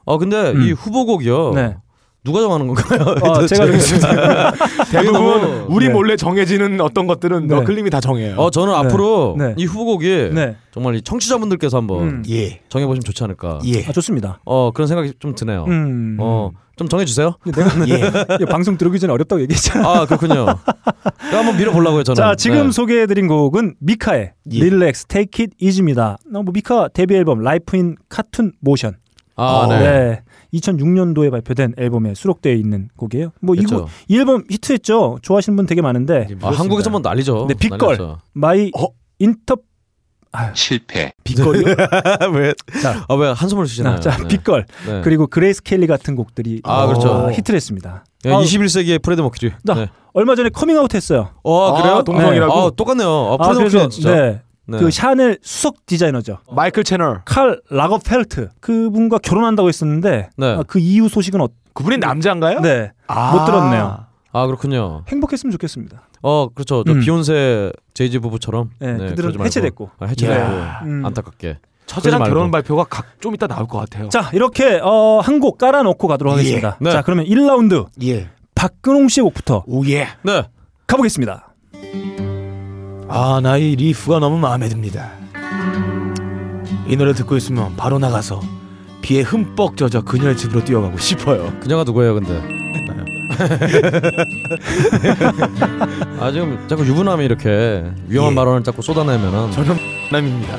아 0.06 0.18
근데 0.18 0.52
음. 0.52 0.62
이 0.62 0.72
후보곡이요. 0.72 1.54
네. 1.56 1.78
누가 2.24 2.42
정하는 2.42 2.68
건가요? 2.68 3.16
어, 3.24 3.46
제가 3.46 3.66
정했습니다. 3.66 4.52
대부분 4.92 5.66
우리 5.70 5.88
네. 5.88 5.94
몰래 5.94 6.18
정해지는 6.18 6.82
어떤 6.82 7.08
것들은 7.08 7.48
네. 7.48 7.56
너클림이 7.56 7.90
다 7.90 8.02
정해요. 8.02 8.36
어 8.36 8.50
저는 8.52 8.74
네. 8.74 8.80
앞으로 8.80 9.36
네. 9.38 9.54
이 9.58 9.66
후보곡이 9.66 10.32
네. 10.34 10.58
정말 10.74 10.96
이 10.96 11.02
청취자분들께서 11.02 11.78
한번 11.78 12.02
음. 12.02 12.24
예. 12.30 12.60
정해보시면 12.68 13.04
좋지 13.06 13.24
않을까. 13.24 13.60
예. 13.66 13.86
아 13.86 13.94
좋습니다. 13.94 14.40
어 14.44 14.72
그런 14.74 14.88
생각이 14.88 15.14
좀 15.20 15.34
드네요. 15.34 15.64
음. 15.70 16.18
어 16.20 16.52
좀 16.80 16.88
정해주세요. 16.88 17.36
내가 17.46 17.70
예. 18.40 18.46
방송 18.46 18.78
들어오기 18.78 19.00
전에 19.00 19.12
어렵다고 19.12 19.42
얘기했잖아. 19.42 19.86
아 19.86 20.06
그렇군요. 20.06 20.46
한번 21.30 21.58
밀어보려고요 21.58 22.04
저는. 22.04 22.16
자 22.16 22.36
지금 22.36 22.68
네. 22.68 22.72
소개해드린 22.72 23.28
곡은 23.28 23.76
미카의 23.82 24.32
예. 24.54 24.60
Relax 24.60 25.06
Take 25.08 25.44
It 25.44 25.58
Easy입니다. 25.62 26.18
어, 26.34 26.42
뭐 26.42 26.54
미카 26.54 26.88
데뷔 26.94 27.16
앨범 27.16 27.42
Life 27.42 27.78
in 27.78 27.98
Cartoon 28.10 28.54
Motion. 28.66 28.96
아 29.36 29.44
어, 29.44 29.68
네. 29.68 29.80
네. 29.80 30.22
2006년도에 30.54 31.30
발표된 31.32 31.74
앨범에 31.78 32.14
수록되어 32.16 32.54
있는 32.54 32.88
곡이에요. 32.96 33.32
뭐이 33.42 33.58
그렇죠. 33.58 33.88
이 34.08 34.18
앨범 34.18 34.44
히트했죠. 34.50 35.20
좋아하시는 35.22 35.56
분 35.58 35.66
되게 35.66 35.82
많은데 35.82 36.28
아, 36.42 36.50
한국에서 36.50 36.90
뭐 36.90 37.02
난리죠. 37.02 37.48
네, 37.50 37.56
Big 37.56 37.72
Girl. 37.72 37.98
난리였죠. 37.98 38.18
마이 38.34 38.72
어? 38.78 38.88
인터 39.20 39.58
실패. 40.54 41.12
Big 41.24 41.38
Girl이요? 41.38 41.76
왜? 42.34 42.54
자, 42.82 43.06
아 43.08 43.16
왜 43.16 43.32
한숨을 43.32 43.66
쉬시나요? 43.68 44.00
자 44.00 44.16
네. 44.18 44.28
Big 44.28 44.44
Girl 44.44 44.66
네. 44.88 45.02
그리고 45.04 45.28
그레이스 45.28 45.64
켈리 45.64 45.88
같은 45.88 46.16
곡들이 46.16 46.62
아, 46.64 46.86
그렇죠. 46.88 47.10
어, 47.10 47.32
히트를 47.32 47.56
했습니다. 47.56 48.04
예, 48.26 48.34
아, 48.34 48.38
21세기의 48.40 49.02
프레드 49.02 49.22
머큐리. 49.22 49.52
나- 49.64 49.74
네. 49.76 49.88
얼마 50.14 50.36
전에 50.36 50.50
커밍아웃 50.50 50.94
했어요. 50.94 51.30
어 51.44 51.68
아, 51.76 51.82
그래요? 51.82 52.04
동성이라고? 52.04 52.54
아, 52.54 52.70
똑같네요. 52.76 53.10
아, 53.10 53.44
아, 53.44 53.48
프레드 53.54 53.60
머큐리 53.76 53.90
진짜. 53.90 54.12
네. 54.16 54.42
네. 54.68 54.78
그 54.78 54.92
샤넬 54.92 55.40
수석 55.42 55.86
디자이너죠. 55.88 56.38
마이클 56.52 56.84
채널. 56.84 57.22
칼 57.26 57.60
라거펠트 57.72 58.50
그분과 58.60 59.18
결혼한다고 59.20 59.68
했었는데 59.68 60.30
네. 60.38 60.46
아, 60.54 60.64
그 60.68 60.78
이후 60.80 61.10
소식은 61.10 61.42
어, 61.42 61.48
그분이 61.74 61.98
남자인가요? 61.98 62.60
네 62.60 62.92
아. 63.08 63.32
못 63.34 63.46
들었네요. 63.46 64.06
아 64.32 64.46
그렇군요. 64.46 65.04
행복했으면 65.08 65.52
좋겠습니다. 65.54 66.02
어 66.22 66.50
그렇죠. 66.54 66.84
저 66.86 66.92
음. 66.94 67.00
비욘세 67.02 67.72
제이지 67.94 68.20
부부처럼. 68.20 68.72
네, 68.80 68.94
그러지 68.98 69.16
그들은. 69.16 69.46
해체됐고. 69.46 69.90
아, 70.00 70.06
해체됐고 70.06 70.40
이야. 70.54 70.82
음. 70.86 71.06
안타깝게. 71.06 71.60
처제랑 71.86 72.24
결혼. 72.24 72.52
발표가 72.52 72.84
각, 72.84 73.20
좀 73.20 73.34
이따 73.34 73.48
나올 73.48 73.68
것 73.68 73.80
같아요. 73.80 74.10
자 74.10 74.30
이렇게 74.34 74.80
어, 74.84 75.20
한 75.24 75.40
곡 75.40 75.58
깔아놓고 75.58 76.08
가도록 76.08 76.34
예. 76.34 76.38
하겠습니다. 76.38 76.78
네. 76.82 76.92
자 76.92 77.02
그러면 77.02 77.26
1라운드 77.26 77.88
예. 78.04 78.30
박근홍 78.56 79.08
씨의 79.08 79.24
곡부터 79.24 79.64
oh 79.66 79.78
yeah. 79.78 80.08
네. 80.24 80.44
가보겠습니다. 80.88 81.48
아, 83.08 83.40
나의 83.42 83.76
riff가 83.76 84.20
너무 84.20 84.38
마음에 84.38 84.70
듭니다. 84.70 85.12
이 86.88 86.96
노래 86.96 87.14
듣고 87.14 87.38
있으면 87.38 87.76
바로 87.76 87.98
나가서 88.00 88.40
비에 89.02 89.22
흠뻑 89.22 89.78
젖어 89.78 90.02
그녀의 90.02 90.36
집으로 90.38 90.64
뛰어가고 90.64 90.98
싶어요. 90.98 91.52
그녀가 91.60 91.84
누구예요, 91.84 92.14
근데? 92.16 92.40
아 96.20 96.32
지금 96.32 96.60
자꾸 96.68 96.86
유부남이 96.86 97.24
이렇게 97.26 97.86
위험한 98.08 98.34
예. 98.34 98.36
발언을 98.36 98.64
자꾸 98.64 98.82
쏟아내면은 98.82 99.52
저는 99.52 99.78
남입니다. 100.12 100.58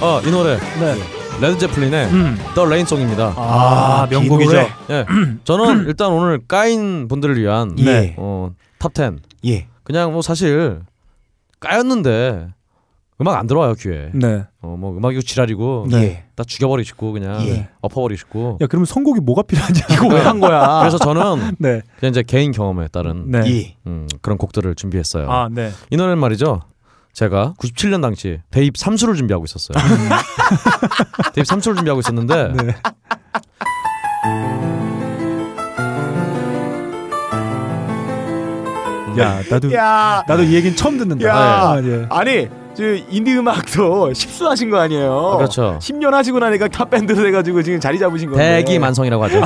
어이 0.00 0.30
노래 0.30 0.56
네. 0.78 1.17
레드 1.40 1.58
제플린의 1.58 2.06
음. 2.08 2.38
The 2.54 2.64
Rain 2.64 2.83
Song입니다. 2.83 3.34
아, 3.36 4.06
명곡이죠. 4.10 4.50
이 4.50 4.54
노래. 4.54 4.68
예. 4.90 5.06
저는 5.44 5.86
일단 5.86 6.10
오늘 6.12 6.40
까인 6.46 7.06
분들을 7.08 7.38
위한 7.40 7.76
예. 7.78 8.14
어, 8.18 8.50
Top10 8.80 9.18
예. 9.46 9.68
그냥 9.84 10.12
뭐 10.12 10.20
사실 10.22 10.80
까였는데 11.60 12.48
음악 13.20 13.36
안 13.36 13.46
들어와요 13.46 13.74
귀에. 13.74 14.10
네. 14.14 14.44
어뭐 14.62 14.96
음악이고 14.96 15.22
지랄이고 15.22 15.86
예. 15.92 16.24
다 16.34 16.44
죽여버리고 16.44 16.84
싶고 16.86 17.12
그냥 17.12 17.40
예. 17.46 17.68
엎어버리고 17.82 18.16
싶고. 18.18 18.58
야 18.60 18.66
그러면 18.66 18.86
선곡이 18.86 19.20
뭐가 19.20 19.42
필요하냐? 19.42 19.80
이거 19.92 20.08
왜 20.08 20.20
한 20.20 20.40
거야? 20.40 20.78
그래서 20.82 20.98
저는 20.98 21.54
네. 21.58 21.82
그냥 21.98 22.10
이제 22.10 22.22
개인 22.22 22.50
경험에 22.52 22.88
따른 22.88 23.30
네. 23.30 23.42
예. 23.46 23.76
음, 23.86 24.06
그런 24.22 24.38
곡들을 24.38 24.74
준비했어요. 24.74 25.30
아 25.30 25.48
네. 25.50 25.70
이 25.90 25.96
노래는 25.96 26.18
말이죠. 26.18 26.62
제가 27.18 27.54
97년 27.58 28.00
당시 28.00 28.38
대입 28.52 28.74
3수를 28.74 29.16
준비하고 29.16 29.44
있었어요. 29.44 29.76
대입 31.34 31.44
3수를 31.48 31.74
준비하고 31.74 31.98
있었는데 31.98 32.52
네. 32.62 32.76
야 39.18 39.42
나도 39.50 39.74
야. 39.74 40.22
나도 40.28 40.44
이 40.44 40.54
얘기는 40.54 40.76
처음 40.76 40.96
듣는다. 40.96 41.26
야. 41.26 41.34
아, 41.34 41.82
예. 41.82 42.06
아니, 42.08 42.48
저 42.74 42.84
인디 43.10 43.36
음악도 43.36 44.12
십수하신 44.14 44.70
거 44.70 44.78
아니에요? 44.78 45.30
아, 45.34 45.36
그렇죠. 45.38 45.76
10년 45.82 46.12
하시고 46.12 46.38
나니까 46.38 46.68
탑 46.68 46.88
밴드로 46.88 47.20
돼 47.24 47.32
가지고 47.32 47.64
지금 47.64 47.80
자리 47.80 47.98
잡으신 47.98 48.30
건데. 48.30 48.62
대기 48.64 48.78
만성이라고 48.78 49.24
하죠. 49.24 49.42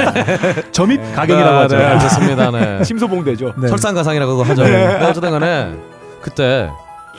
점입가경이라고 0.72 1.56
하죠. 1.64 1.76
네, 1.76 1.98
좋습니다. 1.98 2.50
네. 2.50 2.82
침소봉대죠. 2.82 3.52
네. 3.60 3.68
설상가상이라고 3.68 4.42
하죠. 4.42 4.62
네, 4.64 5.04
어쨌든 5.04 5.32
간에 5.32 5.74
그때 6.22 6.70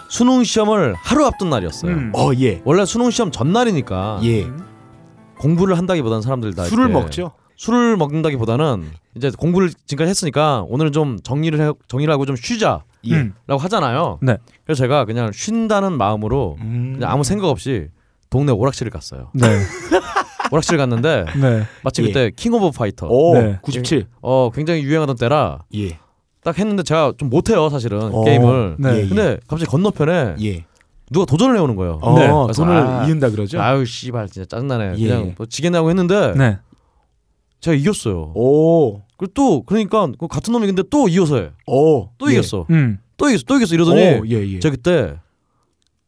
수능 0.10 0.44
시험을 0.44 0.96
하루 0.98 1.26
앞둔 1.26 1.50
날이었어요. 1.50 1.92
음. 1.92 2.12
어, 2.16 2.32
예. 2.40 2.62
원래 2.66 2.86
수능 2.86 3.10
시험 3.12 3.32
전날이니까 3.32 4.20
예. 4.24 4.48
공부를 5.40 5.78
한다기보다는 5.78 6.22
사람들 6.22 6.54
다 6.54 6.64
술을 6.66 6.90
이렇게 6.90 6.94
먹죠. 6.94 7.32
술을 7.58 7.98
먹는다기보다는 7.98 8.86
이제 9.16 9.32
공부를 9.38 9.70
지금까지 9.86 10.10
했으니까 10.10 10.66
오늘은 10.68 10.92
좀 10.92 11.18
정리를 11.24 11.60
해, 11.60 11.72
정리를 11.88 12.12
하고 12.12 12.26
좀 12.26 12.36
쉬자라고 12.36 12.84
예. 13.06 13.16
음. 13.16 13.34
하잖아요. 13.48 14.20
네. 14.22 14.38
그래서 14.66 14.84
제가 14.84 15.06
그냥 15.06 15.32
쉰다는 15.34 15.98
마음으로 15.98 16.58
음. 16.60 16.94
그냥 16.96 17.12
아무 17.12 17.24
생각 17.24 17.48
없이 17.48 17.88
동네 18.30 18.52
오락실을 18.52 18.92
갔어요. 18.92 19.32
네. 19.34 19.48
오락실 20.52 20.78
갔는데 20.78 21.26
네. 21.42 21.64
마침 21.84 22.06
예. 22.06 22.08
그때 22.10 22.32
킹 22.36 22.54
오브 22.54 22.72
파이터 22.72 23.08
오, 23.08 23.34
네. 23.34 23.60
97. 23.62 24.06
어 24.22 24.52
굉장히 24.54 24.84
유행하던 24.84 25.16
때라 25.16 25.64
예. 25.76 25.98
딱 26.46 26.60
했는데 26.60 26.84
제가 26.84 27.14
좀 27.18 27.30
못해요 27.32 27.70
사실은 27.70 28.00
어. 28.14 28.24
게임을. 28.24 28.76
네. 28.78 28.90
예, 28.94 29.02
예. 29.02 29.08
근데 29.08 29.40
갑자기 29.48 29.70
건너편에 29.70 30.36
예. 30.44 30.64
누가 31.12 31.26
도전을 31.26 31.58
해오는 31.58 31.76
거예요. 31.76 31.98
어, 32.04 32.20
네. 32.20 32.28
그래서 32.28 32.64
돈을 32.64 32.78
아, 32.78 33.08
이은다 33.08 33.32
그러죠. 33.32 33.60
아유 33.60 33.84
씨발 33.84 34.30
진짜 34.30 34.46
짜증나네. 34.48 34.94
예. 35.00 35.08
그냥 35.08 35.34
뭐 35.36 35.48
지겠냐고 35.48 35.90
했는데 35.90 36.34
네. 36.38 36.60
제가 37.62 37.76
이겼어요. 37.76 38.32
오. 38.36 39.02
그리고 39.18 39.34
또 39.34 39.64
그러니까 39.64 40.08
그 40.20 40.28
같은 40.28 40.54
놈이 40.54 40.68
근데 40.68 40.84
또 40.88 41.08
이어서 41.10 41.38
해. 41.38 41.50
오. 41.66 42.10
또 42.20 42.30
예. 42.30 42.34
이겼어. 42.34 42.68
음. 42.70 43.00
또 43.18 43.28
이겼어. 43.28 43.44
또 43.48 43.56
이겼어. 43.56 43.74
이러더니 43.74 44.02
오, 44.02 44.28
예, 44.28 44.48
예. 44.48 44.60
제가 44.60 44.76
그때 44.76 45.16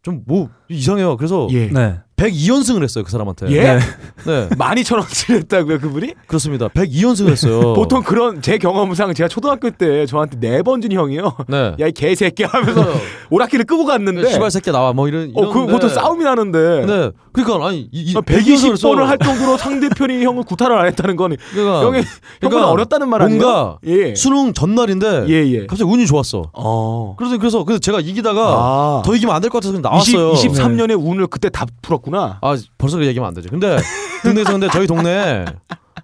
좀 0.04 0.24
뭐 0.28 0.50
이상해요. 0.70 1.18
그래서 1.18 1.48
예. 1.52 1.68
네. 1.68 2.00
102연승을 2.18 2.82
했어요 2.84 3.04
그 3.04 3.12
사람한테. 3.12 3.48
예? 3.52 3.62
네. 3.62 3.80
네, 4.26 4.50
12,000원씩 4.50 5.36
했다고요, 5.36 5.80
그분이? 5.80 6.14
그렇습니다. 6.26 6.68
102연승을 6.70 7.30
했어요. 7.30 7.74
보통 7.78 8.02
그런 8.02 8.42
제 8.42 8.58
경험상 8.58 9.14
제가 9.14 9.28
초등학교 9.30 9.70
때 9.70 10.06
저한테 10.08 10.40
네 10.40 10.62
번 10.64 10.82
준 10.82 10.92
형이요. 10.92 11.38
네. 11.48 11.76
야이 11.80 11.92
개새끼 11.92 12.44
하면서 12.44 12.84
오락기를 13.30 13.66
끄고 13.66 13.86
갔는데 13.86 14.32
시발 14.32 14.50
새끼 14.50 14.72
나와 14.72 14.94
뭐 14.94 15.08
이런. 15.08 15.32
어, 15.36 15.42
그 15.50 15.60
이러는데. 15.60 15.72
보통 15.74 15.90
싸움이 15.90 16.24
나는데 16.24 16.86
네. 16.88 17.12
그러니까 17.32 17.68
아니 17.68 17.82
이, 17.92 18.12
이 18.12 18.14
120번을 18.16 19.04
할 19.06 19.20
정도로 19.20 19.58
상대편이 19.58 20.24
형을 20.26 20.44
구타를 20.44 20.76
안 20.76 20.88
했다는 20.88 21.16
거는 21.18 21.38
그러니까 21.52 21.84
형이 21.86 22.02
형보다 22.42 22.68
어렵다는 22.72 23.10
말 23.10 23.22
아니에요? 23.22 23.40
뭔가 23.42 23.78
예. 23.86 24.16
수능 24.16 24.54
전날인데 24.54 25.26
예, 25.30 25.34
예. 25.54 25.68
갑자기 25.68 25.90
운이 25.92 26.08
좋았어. 26.08 26.50
어. 26.54 27.16
그래서 27.16 27.38
그래서 27.38 27.64
그래서 27.64 27.80
제가 27.80 28.00
이기다가 28.02 28.42
아. 28.42 29.02
더 29.06 29.16
이기면 29.16 29.36
안 29.36 29.42
될 29.42 29.50
것 29.50 29.60
같아서 29.60 29.72
그냥 29.74 29.84
나왔어요. 29.84 30.32
20, 30.34 30.52
23년의 30.52 31.00
운을 31.00 31.28
그때 31.28 31.50
다 31.50 31.66
풀었구나. 31.84 32.07
있구나. 32.08 32.40
아 32.42 32.58
벌써 32.78 32.98
그 32.98 33.06
얘기하면 33.06 33.28
안 33.28 33.34
되죠. 33.34 33.50
근데 33.50 33.78
동네에서 34.24 34.52
근데 34.52 34.68
저희 34.72 34.88
동네에 34.88 35.46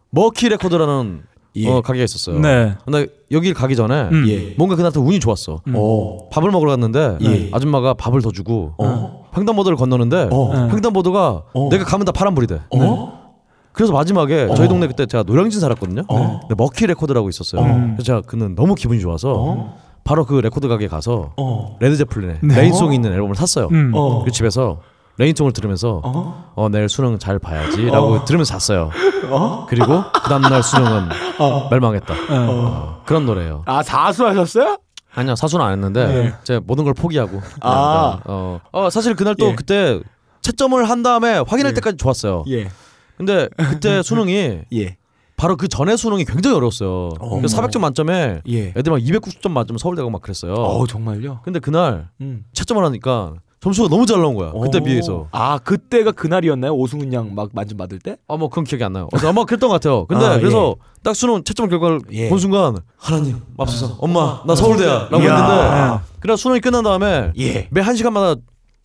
머키 0.10 0.50
레코드라는 0.50 1.24
예. 1.56 1.70
어, 1.70 1.82
가게가 1.82 2.04
있었어요. 2.04 2.40
네. 2.40 2.76
근데 2.84 3.08
여기 3.32 3.54
가기 3.54 3.76
전에 3.76 4.10
음. 4.12 4.26
예. 4.28 4.56
뭔가 4.58 4.76
그날부터 4.76 5.02
운이 5.02 5.20
좋았어. 5.20 5.62
음. 5.68 5.74
어. 5.76 6.30
밥을 6.30 6.52
먹으러 6.52 6.72
갔는데 6.72 7.18
예. 7.22 7.50
아줌마가 7.52 7.94
밥을 7.94 8.22
더 8.22 8.32
주고 8.32 8.74
어. 8.78 9.26
횡단보도를 9.38 9.78
건너는데 9.78 10.30
어. 10.32 10.52
네. 10.54 10.74
횡단보도가 10.74 11.44
어. 11.54 11.70
내가 11.70 11.86
가면 11.86 12.06
다 12.06 12.12
파란불이돼. 12.12 12.62
어? 12.76 13.24
그래서 13.72 13.94
마지막에 13.94 14.44
어. 14.50 14.56
저희 14.56 14.68
동네 14.68 14.88
그때 14.88 15.06
제가 15.06 15.24
노량진 15.24 15.60
살았거든요. 15.60 16.04
어. 16.08 16.40
근데 16.42 16.56
머키 16.58 16.88
레코드라고 16.88 17.30
있었어요. 17.30 17.62
어. 17.62 17.76
그래서 17.94 18.04
제가 18.04 18.22
그날 18.22 18.56
너무 18.56 18.76
기분이 18.76 19.00
좋아서 19.00 19.34
어? 19.34 19.78
바로 20.04 20.26
그 20.26 20.36
레코드 20.36 20.68
가게 20.68 20.88
가서 20.88 21.34
어. 21.38 21.78
레드 21.80 21.96
제플린의 21.98 22.40
네. 22.42 22.56
Rain 22.62 22.77
Song이 22.77 22.96
있는 22.96 23.14
앨범을 23.14 23.36
샀어요. 23.36 23.70
음. 23.72 23.92
어. 23.94 24.24
그 24.24 24.32
집에서 24.32 24.80
레인송을 25.18 25.54
들으면서 25.54 26.02
어? 26.04 26.54
어 26.56 26.70
내일 26.70 26.90
수능 26.90 27.20
잘 27.20 27.38
봐야지라고 27.40 28.14
어. 28.14 28.26
들으면서 28.26 28.58
잤어요. 28.58 28.90
어? 29.30 29.66
그리고 29.70 30.04
그 30.14 30.22
다음날 30.22 30.64
수능은 30.64 31.10
어. 31.40 31.70
멸망했다. 31.70 32.14
어. 32.30 33.04
그런 33.06 33.26
노래예요. 33.26 33.64
아 33.66 33.84
사수하셨어요? 33.84 34.78
아니요 35.16 35.36
사수는 35.36 35.64
안 35.64 35.74
했는데 35.74 36.08
네. 36.08 36.34
제가 36.44 36.62
모든 36.66 36.84
걸 36.84 36.94
포기하고. 36.94 37.42
아. 37.62 38.20
어, 38.26 38.60
어 38.72 38.90
사실 38.90 39.16
그날 39.16 39.36
또 39.36 39.50
예. 39.50 39.56
그때 39.56 40.00
채점을 40.42 40.90
한 40.90 41.04
다음에 41.04 41.38
확인할 41.38 41.72
예. 41.72 41.74
때까지 41.76 41.98
좋았어요. 41.98 42.46
예. 42.50 42.70
근데 43.18 43.48
그때 43.58 44.02
수능이 44.04 44.62
예. 44.74 44.98
바로 45.36 45.58
그 45.58 45.68
전에 45.68 45.96
수능이 45.96 46.26
굉장히 46.26 46.56
어려웠어요. 46.58 47.10
어. 47.20 47.38
그래서 47.38 47.62
400점 47.62 47.80
만점에 47.80 48.42
예. 48.48 48.74
애들 48.76 48.92
막 48.92 48.98
290점 48.98 49.52
만점 49.52 49.78
서울대가 49.78 50.10
막 50.10 50.22
그랬어요. 50.22 50.54
어 50.54 50.88
정말요? 50.88 51.42
근데 51.44 51.60
그날 51.60 52.10
음. 52.22 52.46
채점을 52.54 52.84
하니까 52.84 53.36
점수가 53.64 53.88
너무 53.88 54.06
잘 54.06 54.22
나온 54.22 54.36
거야. 54.36 54.52
그때 54.62 54.80
오. 54.80 54.84
비해서. 54.84 55.28
아 55.32 55.58
그때가 55.58 56.12
그날이었나요? 56.12 56.74
오승은 56.74 57.14
양 57.14 57.34
막 57.34 57.50
만점 57.54 57.78
받을 57.78 57.98
때? 58.00 58.18
아뭐 58.28 58.50
그건 58.50 58.66
기억이 58.66 58.84
안 58.84 58.92
나요. 58.94 59.08
그래서 59.10 59.30
아마 59.30 59.46
그랬던 59.46 59.70
것 59.70 59.76
같아요. 59.76 60.06
근데 60.06 60.26
아, 60.26 60.38
그래서 60.38 60.76
딱 61.02 61.16
수능 61.16 61.44
채점 61.46 61.70
결과를 61.70 62.02
예. 62.12 62.28
본 62.30 62.38
순간 62.40 62.76
하나님 62.98 63.38
맙소사 63.58 63.96
엄마 64.00 64.42
나 64.46 64.54
서울대야라고 64.54 65.22
이야. 65.24 65.36
했는데 65.36 66.04
그래 66.20 66.36
수능이 66.36 66.60
끝난 66.60 66.84
다음에 66.84 67.32
예. 67.40 67.68
매 67.72 67.84
한 67.84 67.96
시간마다 67.96 68.40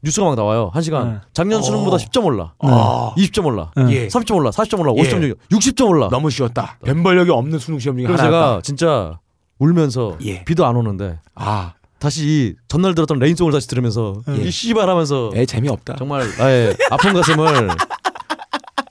뉴스가 0.04 0.26
막 0.26 0.36
나와요. 0.36 0.70
한 0.72 0.80
시간. 0.82 1.08
네. 1.14 1.18
작년 1.32 1.58
어. 1.58 1.62
수능보다 1.62 1.96
10점 1.96 2.24
올라. 2.24 2.52
아 2.60 3.12
20점 3.16 3.46
올라. 3.46 3.72
네. 3.74 3.82
예. 3.90 4.06
30점 4.06 4.36
올라. 4.36 4.50
40점 4.50 4.78
올라. 4.78 4.92
예. 4.96 5.02
50점 5.02 5.16
올라. 5.24 5.34
60점 5.50 5.88
올라. 5.88 6.08
너무 6.08 6.30
쉬웠다. 6.30 6.78
변별력이 6.84 7.30
없는 7.32 7.58
수능 7.58 7.80
시험 7.80 7.96
중에 7.96 8.06
그래서 8.06 8.22
하나였다. 8.22 8.46
제가 8.48 8.60
진짜 8.62 9.18
울면서 9.58 10.16
예. 10.24 10.44
비도 10.44 10.64
안 10.64 10.76
오는데 10.76 11.18
아, 11.34 11.72
다시 11.98 12.24
이 12.26 12.54
전날 12.68 12.94
들었던 12.94 13.18
레인송을 13.18 13.52
다시 13.52 13.66
들으면서 13.68 14.22
예. 14.28 14.36
이 14.36 14.50
씨발 14.50 14.88
하면서 14.88 15.32
애 15.34 15.44
재미없다. 15.46 15.96
정말 15.96 16.28
나의 16.38 16.76
아픈 16.90 17.12
가슴을 17.12 17.68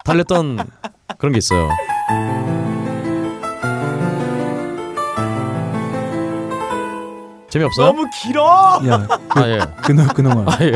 달랬던 0.04 0.58
그런 1.18 1.32
게 1.32 1.38
있어요. 1.38 1.70
재미없어요? 7.58 7.86
너무 7.88 8.06
길어. 8.22 8.82
야, 8.88 9.08
아 9.30 9.48
예. 9.48 9.60
그놈 9.84 10.08
그놈아. 10.08 10.46
아 10.48 10.58
예. 10.62 10.72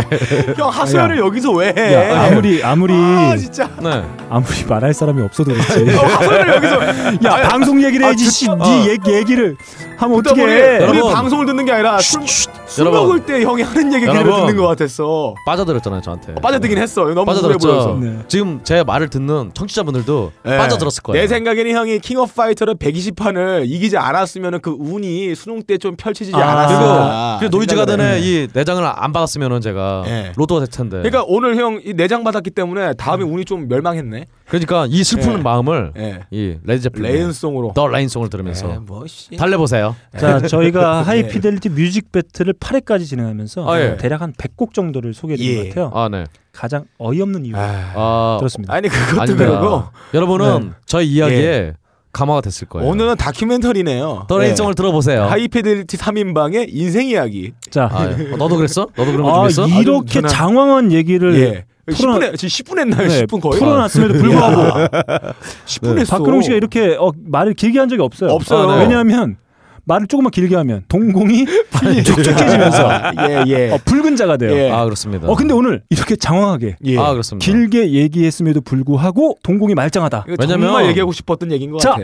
형 0.57 0.69
하소연을 0.69 1.17
여기서 1.19 1.51
왜 1.51 1.73
해? 1.77 1.93
야, 1.93 2.25
아무리 2.25 2.63
아무리 2.63 2.93
아 2.93 3.35
진짜. 3.37 3.69
네. 3.81 4.03
아무리 4.29 4.63
말할 4.65 4.93
사람이 4.93 5.21
없어도 5.21 5.53
그렇지. 5.53 5.95
어, 5.95 6.01
하소연을 6.05 6.55
여기서 6.55 7.27
야, 7.27 7.47
방송 7.49 7.83
얘기를 7.83 8.05
아, 8.05 8.09
해야지. 8.09 8.25
듣- 8.25 8.31
씨, 8.31 8.49
어. 8.49 8.55
네 8.55 8.89
얘기, 8.89 9.11
얘기를 9.13 9.55
하면 9.97 10.17
어떻게 10.19 10.41
해? 10.41 10.77
우리 10.77 10.97
여러분. 10.97 11.13
방송을 11.13 11.45
듣는 11.45 11.65
게 11.65 11.71
아니라 11.73 11.99
술, 11.99 12.21
술. 12.27 12.85
먹을 12.89 13.25
때 13.25 13.41
형이 13.43 13.61
하는 13.61 13.93
얘기 13.93 14.05
그대로 14.05 14.21
여러분. 14.31 14.47
듣는 14.47 14.57
것 14.61 14.67
같았어. 14.67 15.35
빠져들었잖아요 15.45 16.01
저한테. 16.01 16.35
빠져들긴 16.35 16.77
했어. 16.77 17.03
너무 17.05 17.25
빠져들었죠. 17.25 17.99
네. 18.01 18.19
지금 18.27 18.61
제 18.63 18.83
말을 18.83 19.09
듣는 19.09 19.51
청취자분들도 19.53 20.31
예. 20.47 20.57
빠져들었을 20.57 21.03
거예요. 21.03 21.21
내 21.21 21.27
생각에는 21.27 21.71
형이 21.71 21.99
킹 21.99 22.17
오브 22.19 22.33
파이터를 22.33 22.75
120판을 22.75 23.63
이기지 23.69 23.97
않았으면 23.97 24.61
그 24.61 24.75
운이 24.79 25.35
수능 25.35 25.61
때 25.63 25.77
좀 25.81 25.95
펼쳐지지 25.95 26.35
아. 26.37 26.51
않았을 26.51 26.70
까. 26.79 27.37
그리고 27.39 27.57
노이즈. 27.57 27.75
가든에 27.75 28.19
이 28.21 28.47
내장을 28.53 28.83
안 28.83 29.11
받았으면은 29.13 29.61
제가 29.61 30.03
예. 30.07 30.31
로또가 30.35 30.61
됐을 30.61 30.71
텐데. 30.73 30.97
그러니까 30.97 31.23
오늘 31.27 31.55
형 31.57 31.81
이 31.83 31.93
내장 31.93 32.23
받았기 32.23 32.51
때문에 32.51 32.93
다음에 32.93 33.23
운이 33.23 33.45
좀 33.45 33.67
멸망했네. 33.67 34.25
그러니까 34.47 34.85
이 34.89 35.03
슬픈 35.03 35.33
예. 35.33 35.37
마음을 35.37 35.93
예. 35.97 36.19
이 36.31 36.57
레드 36.63 36.81
제플린 36.81 37.11
레인송으로. 37.11 37.71
더 37.75 37.87
레인송을 37.87 38.29
들으면서 38.29 38.69
예, 38.73 38.77
뭐 38.79 39.07
씨. 39.07 39.35
달래보세요. 39.37 39.95
자, 40.17 40.39
저희가 40.45 40.99
예. 41.01 41.05
하이피델리티 41.05 41.69
뮤직 41.69 42.11
배틀을 42.11 42.53
8회까지 42.55 43.05
진행하면서 43.05 43.71
아, 43.71 43.79
예. 43.79 43.97
대략 43.97 44.21
한 44.21 44.33
100곡 44.33 44.73
정도를 44.73 45.13
소개해드린 45.13 45.51
예. 45.51 45.69
것 45.69 45.69
같아요. 45.69 45.91
아 45.93 46.09
네. 46.09 46.25
가장 46.51 46.83
어이없는 46.97 47.45
이유 47.45 47.55
아, 47.55 47.93
아 47.95 48.35
들었습니다. 48.39 48.73
아니 48.73 48.89
그것도 48.89 49.21
아닙니다. 49.21 49.45
그러고 49.59 49.83
여러분은 50.13 50.73
저희 50.85 51.07
이야기에 51.07 51.73
감화가 52.13 52.41
됐을 52.41 52.67
거예요. 52.67 52.89
오늘은 52.89 53.15
다큐멘터리네요. 53.17 54.25
The 54.27 54.37
Rain 54.37 54.51
Song을 54.51 54.75
들어보세요. 54.75 55.23
하이피델리티 55.25 55.97
3인방의 55.97 56.67
인생 56.69 57.07
이야기. 57.07 57.53
자, 57.69 57.89
아, 57.91 58.05
예. 58.07 58.33
어, 58.33 58.37
너도 58.37 58.57
그랬어? 58.57 58.87
너도 58.95 59.11
그런 59.11 59.23
거 59.23 59.45
아, 59.45 59.47
준비했어? 59.49 59.81
이렇게 59.81 60.19
저는- 60.21 60.29
장황한 60.29 60.91
얘기를 60.91 61.35
예. 61.35 61.65
풀어- 61.93 62.15
10분 62.19 62.23
에, 62.23 62.35
지금 62.35 62.47
10분 62.49 62.79
했나요? 62.79 63.07
네, 63.07 63.23
10분 63.25 63.41
거의. 63.41 63.59
풀어놨음에도 63.59 64.13
불구하고 64.13 64.87
10분 65.65 65.97
했어. 65.99 66.17
박근홍 66.17 66.41
씨가 66.43 66.55
이렇게 66.55 66.95
어, 66.99 67.11
말을 67.25 67.53
길게 67.53 67.79
한 67.79 67.89
적이 67.89 68.01
없어요. 68.03 68.29
없어요. 68.31 68.69
아, 68.69 68.75
네. 68.75 68.83
왜냐하면 68.83 69.37
말을 69.85 70.07
조금만 70.07 70.31
길게 70.31 70.55
하면 70.55 70.83
동공이 70.87 71.45
촉촉해지면서 72.05 72.89
예, 73.29 73.43
예. 73.47 73.71
어, 73.71 73.79
붉은 73.83 74.15
자가 74.15 74.37
돼요. 74.37 74.51
예. 74.55 74.69
아 74.71 74.83
그렇습니다. 74.83 75.27
어 75.27 75.35
근데 75.35 75.53
오늘 75.53 75.81
이렇게 75.89 76.15
장황하게 76.15 76.77
예. 76.85 76.97
아 76.97 77.11
그렇습니다. 77.11 77.43
길게 77.45 77.91
얘기했음에도 77.91 78.61
불구하고 78.61 79.37
동공이 79.43 79.73
말짱하다. 79.75 80.25
이거 80.27 80.35
왜냐면- 80.39 80.67
정말 80.67 80.85
얘기하고 80.87 81.11
싶었던 81.11 81.51
얘기인 81.51 81.71
것 81.71 81.79
자. 81.79 81.91
같아. 81.91 82.03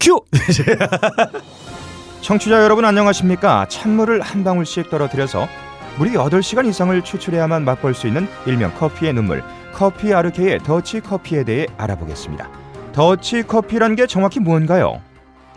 큐. 0.00 0.20
청취자 2.20 2.62
여러분 2.62 2.84
안녕하십니까? 2.84 3.66
찬물을 3.68 4.20
한 4.20 4.44
방울씩 4.44 4.90
떨어뜨려서 4.90 5.46
무려 5.98 6.24
8시간 6.24 6.66
이상을 6.68 7.00
추출해야만 7.02 7.64
맛볼 7.64 7.94
수 7.94 8.06
있는 8.06 8.26
일명 8.46 8.72
커피의 8.74 9.12
눈물 9.12 9.42
커피 9.72 10.12
아르케의 10.14 10.58
더치 10.60 11.00
커피에 11.00 11.44
대해 11.44 11.66
알아보겠습니다. 11.76 12.48
더치 12.92 13.42
커피란 13.44 13.94
게 13.96 14.06
정확히 14.06 14.40
뭔가요? 14.40 15.00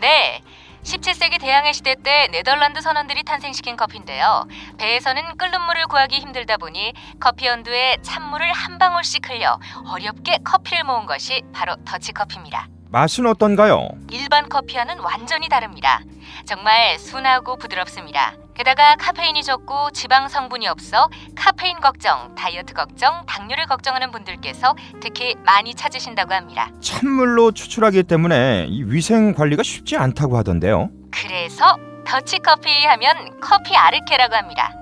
네. 0.00 0.42
17세기 0.88 1.38
대항해 1.38 1.74
시대 1.74 1.94
때 2.02 2.28
네덜란드 2.32 2.80
선원들이 2.80 3.22
탄생시킨 3.24 3.76
커피인데요. 3.76 4.46
배에서는 4.78 5.36
끓는 5.36 5.60
물을 5.62 5.86
구하기 5.86 6.18
힘들다 6.18 6.56
보니 6.56 6.94
커피 7.20 7.46
연두에 7.46 7.98
찬물을 8.00 8.50
한 8.50 8.78
방울씩 8.78 9.28
흘려 9.28 9.60
어렵게 9.86 10.38
커피를 10.42 10.84
모은 10.84 11.04
것이 11.04 11.42
바로 11.52 11.76
더치커피입니다. 11.84 12.68
맛은 12.90 13.26
어떤가요? 13.26 13.90
일반 14.10 14.48
커피와는 14.48 15.00
완전히 15.00 15.50
다릅니다. 15.50 16.00
정말 16.46 16.98
순하고 16.98 17.58
부드럽습니다. 17.58 18.32
게다가 18.58 18.96
카페인이 18.96 19.44
적고 19.44 19.92
지방 19.92 20.26
성분이 20.26 20.66
없어 20.66 21.08
카페인 21.36 21.78
걱정, 21.78 22.34
다이어트 22.34 22.74
걱정, 22.74 23.24
당뇨를 23.24 23.66
걱정하는 23.66 24.10
분들께서 24.10 24.74
특히 25.00 25.36
많이 25.44 25.76
찾으신다고 25.76 26.34
합니다. 26.34 26.68
찬물로 26.80 27.52
추출하기 27.52 28.02
때문에 28.02 28.66
이 28.68 28.82
위생 28.82 29.32
관리가 29.32 29.62
쉽지 29.62 29.96
않다고 29.96 30.36
하던데요. 30.38 30.90
그래서 31.12 31.76
더치커피 32.04 32.84
하면 32.84 33.40
커피 33.40 33.76
아르케라고 33.76 34.34
합니다. 34.34 34.72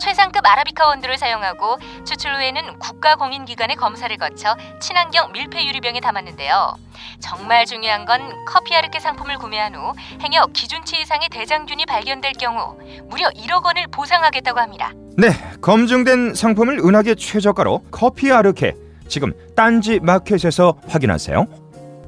최상급 0.00 0.44
아라비카 0.46 0.86
원두를 0.88 1.18
사용하고 1.18 1.76
추출 2.04 2.34
후에는 2.34 2.78
국가공인기관의 2.78 3.76
검사를 3.76 4.14
거쳐 4.16 4.56
친환경 4.80 5.32
밀폐 5.32 5.64
유리병에 5.66 6.00
담았는데요. 6.00 6.74
정말 7.20 7.66
중요한 7.66 8.04
건 8.04 8.20
커피 8.46 8.74
아르케 8.74 8.98
상품을 8.98 9.38
구매한 9.38 9.74
후 9.74 9.92
행여 10.22 10.46
기준치 10.52 11.00
이상의 11.02 11.28
대장균이 11.30 11.86
발견될 11.86 12.32
경우 12.32 12.76
무려 13.08 13.28
1억 13.30 13.64
원을 13.64 13.86
보상하겠다고 13.92 14.58
합니다. 14.58 14.92
네, 15.16 15.28
검증된 15.60 16.34
상품을 16.34 16.78
은하계 16.78 17.14
최저가로 17.16 17.84
커피 17.90 18.32
아르케 18.32 18.74
지금 19.08 19.32
딴지 19.54 20.00
마켓에서 20.00 20.74
확인하세요. 20.88 21.46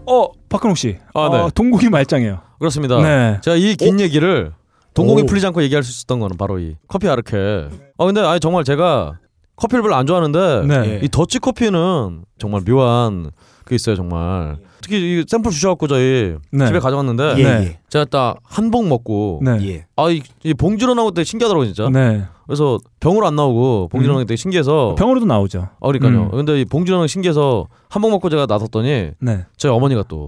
어 0.07 0.29
박근홍 0.49 0.75
씨. 0.75 0.99
아, 1.15 1.29
네. 1.31 1.39
어, 1.39 1.51
동공이 1.55 1.89
말짱해요. 1.89 2.41
그렇습니다. 2.59 3.01
네. 3.03 3.39
제가 3.43 3.57
이 3.57 3.77
긴 3.77 4.01
얘기를 4.01 4.53
동공이 4.95 5.23
오. 5.23 5.27
풀리지 5.27 5.47
않고 5.47 5.63
얘기할 5.63 5.83
수 5.83 5.91
있었던 5.91 6.21
거는 6.21 6.37
바로 6.37 6.59
이 6.59 6.77
커피 6.89 7.09
아르케. 7.09 7.69
아 7.99 8.05
근데 8.05 8.21
아니 8.21 8.41
정말 8.41 8.65
제가 8.65 9.19
커피를 9.57 9.83
별로 9.83 9.95
안 9.95 10.07
좋아하는데 10.07 10.67
네. 10.67 11.01
이 11.03 11.09
더치 11.09 11.39
커피는 11.39 12.25
정말 12.39 12.63
묘한 12.67 13.31
그 13.65 13.75
있어요 13.75 13.97
정말. 13.97 14.57
특히 14.81 14.97
이 15.21 15.25
샘플 15.29 15.53
주셔갖고 15.53 15.87
저희 15.87 16.37
네. 16.51 16.67
집에 16.67 16.81
가져갔는데 16.81 17.35
예, 17.39 17.43
네. 17.45 17.51
예. 17.65 17.79
제가 17.89 18.05
딱한봉 18.07 18.89
먹고 18.89 19.41
네. 19.45 19.59
예. 19.69 19.87
아이 19.97 20.21
이 20.43 20.55
봉지로 20.55 20.95
나오고 20.95 21.13
되게 21.13 21.25
신기하더라고 21.25 21.65
진짜. 21.65 21.89
네. 21.89 22.25
그래서 22.47 22.79
병으로 22.99 23.27
안 23.27 23.37
나오고 23.37 23.89
봉지로 23.89 24.11
음. 24.11 24.15
나오는 24.15 24.27
게 24.27 24.29
되게 24.29 24.37
신기해서. 24.37 24.97
병으로도 24.99 25.27
나오죠. 25.27 25.69
아 25.81 25.87
그러니까요. 25.87 26.25
음. 26.25 26.31
근데 26.33 26.61
이 26.61 26.65
봉지로 26.65 26.97
나오는 26.97 27.07
게 27.07 27.13
신기해서 27.13 27.67
한봉 27.89 28.11
먹고 28.11 28.29
제가 28.29 28.47
나섰더니 28.47 29.13
네. 29.21 29.47
저희 29.57 29.71
어머니가 29.73 30.03
또 30.09 30.27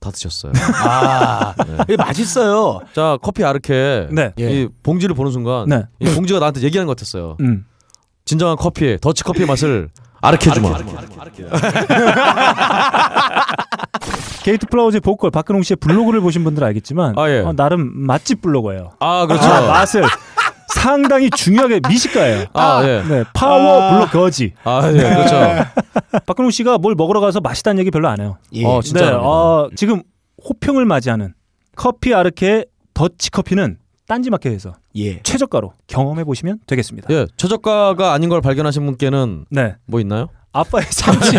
다 0.00 0.10
네. 0.10 0.14
드셨어요. 0.14 0.52
아, 0.82 1.54
이게 1.84 1.96
맛있어요. 1.96 2.80
자 2.94 3.18
커피 3.22 3.44
아르케 3.44 4.08
네. 4.10 4.32
예. 4.40 4.50
이 4.62 4.68
봉지를 4.82 5.14
보는 5.14 5.30
순간 5.30 5.68
네. 5.68 5.84
이 6.00 6.06
봉지가 6.06 6.40
나한테 6.40 6.62
얘기하는 6.62 6.86
것 6.86 6.96
같았어요. 6.96 7.36
음. 7.40 7.66
진정한 8.24 8.56
커피의 8.56 8.98
더치 9.00 9.22
커피의 9.24 9.46
맛을 9.46 9.90
아르케 10.22 10.50
주마. 10.50 10.70
게이트 14.42 14.66
플라워즈의 14.68 15.00
보컬 15.00 15.30
박근홍 15.30 15.62
씨의 15.62 15.76
블로그를 15.76 16.20
보신 16.22 16.44
분들은 16.44 16.66
알겠지만 16.68 17.18
아, 17.18 17.28
예. 17.28 17.40
어, 17.40 17.52
나름 17.52 17.92
맛집 17.94 18.40
블로거예요. 18.40 18.92
아 19.00 19.26
그렇죠. 19.26 19.44
아, 19.46 19.60
맛을 19.66 20.02
상당히 20.74 21.30
중요하게 21.30 21.80
미식가예요. 21.88 22.46
아, 22.52 22.82
예. 22.84 23.02
네, 23.08 23.24
파워 23.34 23.90
블로거지. 23.92 24.52
아 24.64 24.82
예, 24.92 24.98
그렇죠. 24.98 25.36
박근홍 26.26 26.50
씨가 26.50 26.78
뭘 26.78 26.94
먹으러 26.94 27.20
가서 27.20 27.40
맛있다는 27.40 27.80
얘기 27.80 27.90
별로 27.90 28.08
안 28.08 28.20
해요. 28.20 28.38
예. 28.52 28.64
어, 28.64 28.80
진짜. 28.82 29.04
네, 29.04 29.10
네, 29.10 29.16
어, 29.16 29.68
지금 29.76 30.02
호평을 30.48 30.84
맞이하는 30.84 31.34
커피 31.76 32.14
아르케 32.14 32.64
더치 32.94 33.30
커피는 33.30 33.78
딴지마켓에서 34.06 34.74
예. 34.96 35.22
최저가로 35.22 35.72
경험해 35.86 36.24
보시면 36.24 36.58
되겠습니다. 36.66 37.08
예, 37.14 37.26
최저가가 37.36 38.12
아닌 38.12 38.28
걸 38.28 38.40
발견하신 38.40 38.84
분께는 38.86 39.46
네, 39.50 39.76
뭐 39.86 40.00
있나요? 40.00 40.28
아빠의 40.52 40.84
참치, 40.90 41.38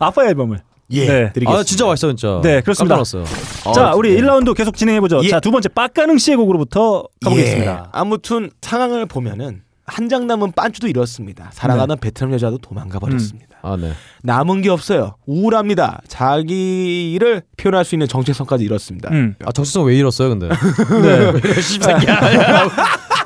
아빠의 0.00 0.30
앨범을. 0.30 0.58
예. 0.90 1.00
네. 1.06 1.32
드리겠습니다. 1.32 1.52
아 1.60 1.62
진짜 1.64 1.86
맛있어 1.86 2.08
진짜. 2.08 2.40
네, 2.42 2.60
그렇습니다. 2.60 2.96
깜짝 2.96 3.18
놀랐어요. 3.18 3.72
자, 3.74 3.92
어, 3.92 3.96
우리 3.96 4.14
예. 4.14 4.20
1라운드 4.20 4.54
계속 4.54 4.76
진행해 4.76 5.00
보죠. 5.00 5.20
예. 5.24 5.28
자, 5.28 5.40
두 5.40 5.50
번째 5.50 5.68
빡가능 5.70 6.18
씨의 6.18 6.36
곡으로부터 6.36 7.04
예. 7.22 7.24
가보겠습니다. 7.24 7.88
아무튼 7.92 8.50
상황을 8.60 9.06
보면은 9.06 9.62
한 9.86 10.08
장 10.08 10.26
남은 10.26 10.52
빤주도 10.52 10.88
이렇습니다. 10.88 11.50
사랑하던 11.52 11.98
베트남 12.00 12.32
여자도 12.32 12.56
도망가 12.58 12.98
버렸습니다. 12.98 13.58
아 13.62 13.76
네. 13.78 13.92
남은 14.22 14.62
게 14.62 14.70
없어요. 14.70 15.16
우울합니다. 15.26 16.00
자기를 16.08 17.42
표현할 17.58 17.84
수 17.84 17.94
있는 17.94 18.08
정체성까지 18.08 18.64
이렇습니다. 18.64 19.10
음. 19.10 19.34
아 19.44 19.52
정체성 19.52 19.84
왜 19.84 19.96
잃었어요 19.96 20.30
근데? 20.30 20.48
네. 21.02 21.32
씨새끼야. 21.60 22.20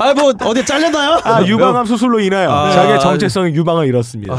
아 0.00 0.14
뭐 0.14 0.32
어디 0.44 0.64
잘렸나요? 0.64 1.20
아, 1.24 1.44
유방암 1.44 1.84
수술로 1.86 2.20
인하여 2.20 2.48
아, 2.50 2.70
자기의 2.72 2.94
아, 2.96 2.98
정체성의 3.00 3.54
유방을 3.54 3.86
잃었습니다. 3.88 4.32
아, 4.32 4.38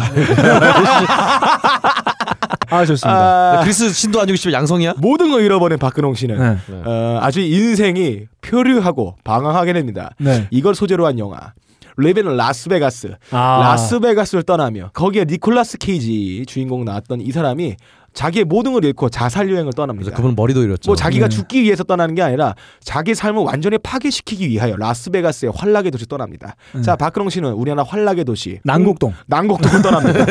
좋습니다. 2.86 3.60
아, 3.60 3.62
그리스 3.64 3.90
신도 3.92 4.22
아니고 4.22 4.36
씨발 4.36 4.54
양성이야? 4.54 4.96
모든 4.98 5.32
걸 5.32 5.44
잃어버린 5.44 5.78
박근홍 5.78 6.14
씨는 6.16 6.38
네. 6.38 6.58
네. 6.68 6.82
어, 6.86 7.20
아주 7.22 7.42
인생이 7.42 8.22
표류하고 8.42 9.16
방황하게 9.24 9.74
됩니다. 9.74 10.12
네. 10.20 10.48
이걸 10.52 10.76
소재로 10.76 11.06
한 11.06 11.20
영화 11.20 11.54
Leaving 11.98 12.38
라스베가스 12.38 13.16
아. 13.32 13.60
라스베가스를 13.62 14.44
떠나며 14.44 14.92
거기에 14.94 15.26
니콜라스 15.28 15.78
케이지 15.80 16.46
주인공 16.48 16.86
나왔던 16.86 17.22
이 17.22 17.32
사람이 17.32 17.76
자기의 18.20 18.44
모든 18.44 18.74
걸 18.74 18.84
잃고 18.84 19.08
자살 19.08 19.50
여행을 19.50 19.72
떠납니다. 19.72 20.12
그분 20.12 20.36
머리도 20.36 20.62
잃었죠. 20.62 20.90
뭐 20.90 20.96
자기가 20.98 21.30
네. 21.30 21.36
죽기 21.38 21.64
위해서 21.64 21.86
떠나는 21.86 22.16
게 22.16 22.22
아니라 22.22 22.54
자기 22.82 23.16
삶을 23.16 23.44
완전히 23.44 23.78
파괴시키기 23.78 24.50
위하여 24.50 24.76
라스베가스의 24.76 25.54
환락의 25.56 25.90
도시 25.92 26.06
떠납니다. 26.06 26.58
네. 26.76 26.82
자 26.82 26.98
박근홍 26.98 27.30
씨는 27.30 27.54
우리나라 27.54 27.84
환락의 27.84 28.26
도시 28.26 28.60
난곡동. 28.66 29.12
음, 29.12 29.16
난곡동을 29.28 29.82
떠납니다. 29.82 30.26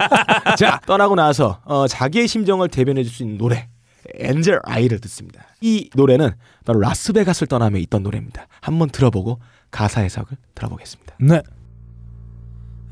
자 0.56 0.80
떠나고 0.86 1.16
나서 1.16 1.60
어, 1.66 1.86
자기의 1.86 2.28
심정을 2.28 2.68
대변해줄 2.68 3.12
수 3.12 3.22
있는 3.22 3.36
노래 3.36 3.68
Angel 4.14 4.60
Eyes를 4.64 4.98
듣습니다. 5.00 5.44
이 5.60 5.90
노래는 5.94 6.30
바로 6.64 6.80
라스베가스를 6.80 7.46
떠나며 7.48 7.76
있던 7.80 8.04
노래입니다. 8.04 8.46
한번 8.62 8.88
들어보고 8.88 9.38
가사 9.70 10.00
해석을 10.00 10.38
들어보겠습니다. 10.54 11.16
네. 11.20 11.42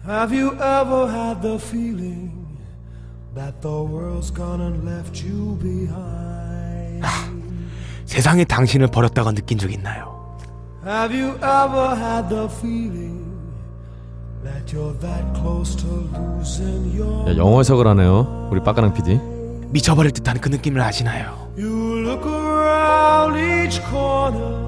Have 0.07 0.39
you 0.39 0.53
ever 0.57 1.09
had 1.11 1.41
the 1.41 1.57
feeling 1.57 2.52
that 3.35 3.61
the 3.63 3.69
world's 3.83 4.31
gone 4.31 4.61
and 4.61 4.85
left 4.85 5.25
you 5.27 5.57
behind? 5.61 7.05
세상에 8.05 8.45
당신을 8.45 8.89
버렸다고 8.89 9.33
느낀 9.33 9.59
적 9.59 9.71
있나요? 9.73 10.13
Have 10.85 11.15
you 11.17 11.35
ever 11.37 11.97
had 11.97 12.29
the 12.29 12.49
feeling 12.59 13.23
that 14.45 14.75
you're 14.75 14.93
that 15.01 15.25
close 15.41 15.77
to 15.77 15.87
losing 16.13 16.93
your 16.99 17.31
야, 17.31 17.37
영어 17.37 17.59
해석을 17.59 17.87
하네요. 17.87 18.49
우리 18.51 18.61
빡가능 18.61 18.93
PD. 18.93 19.19
미쳐버릴 19.71 20.11
듯한 20.13 20.41
그 20.41 20.49
느낌을 20.49 20.81
아시나요? 20.81 21.51
You 21.57 22.03
look 22.05 22.27
around 22.29 23.39
each 23.39 23.81
corner, 23.89 24.59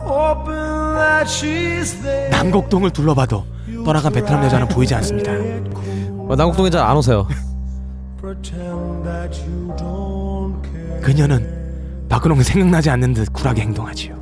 hoping 0.00 0.94
that 0.96 1.28
she's 1.28 2.00
there. 2.02 2.30
남곡동을 2.30 2.90
둘러봐도 2.90 3.44
떠나간 3.84 4.12
베트남 4.12 4.42
여자는 4.44 4.68
보이지 4.68 4.94
않습니다. 4.96 5.32
어, 6.30 6.36
남곡동에 6.36 6.70
잘 6.70 6.84
안 6.86 6.96
오세요. 6.96 7.26
그녀는 11.02 12.06
박근홍이 12.08 12.44
생각나지 12.44 12.88
않는 12.90 13.14
듯 13.14 13.32
쿨하게 13.32 13.62
행동하지요. 13.62 14.14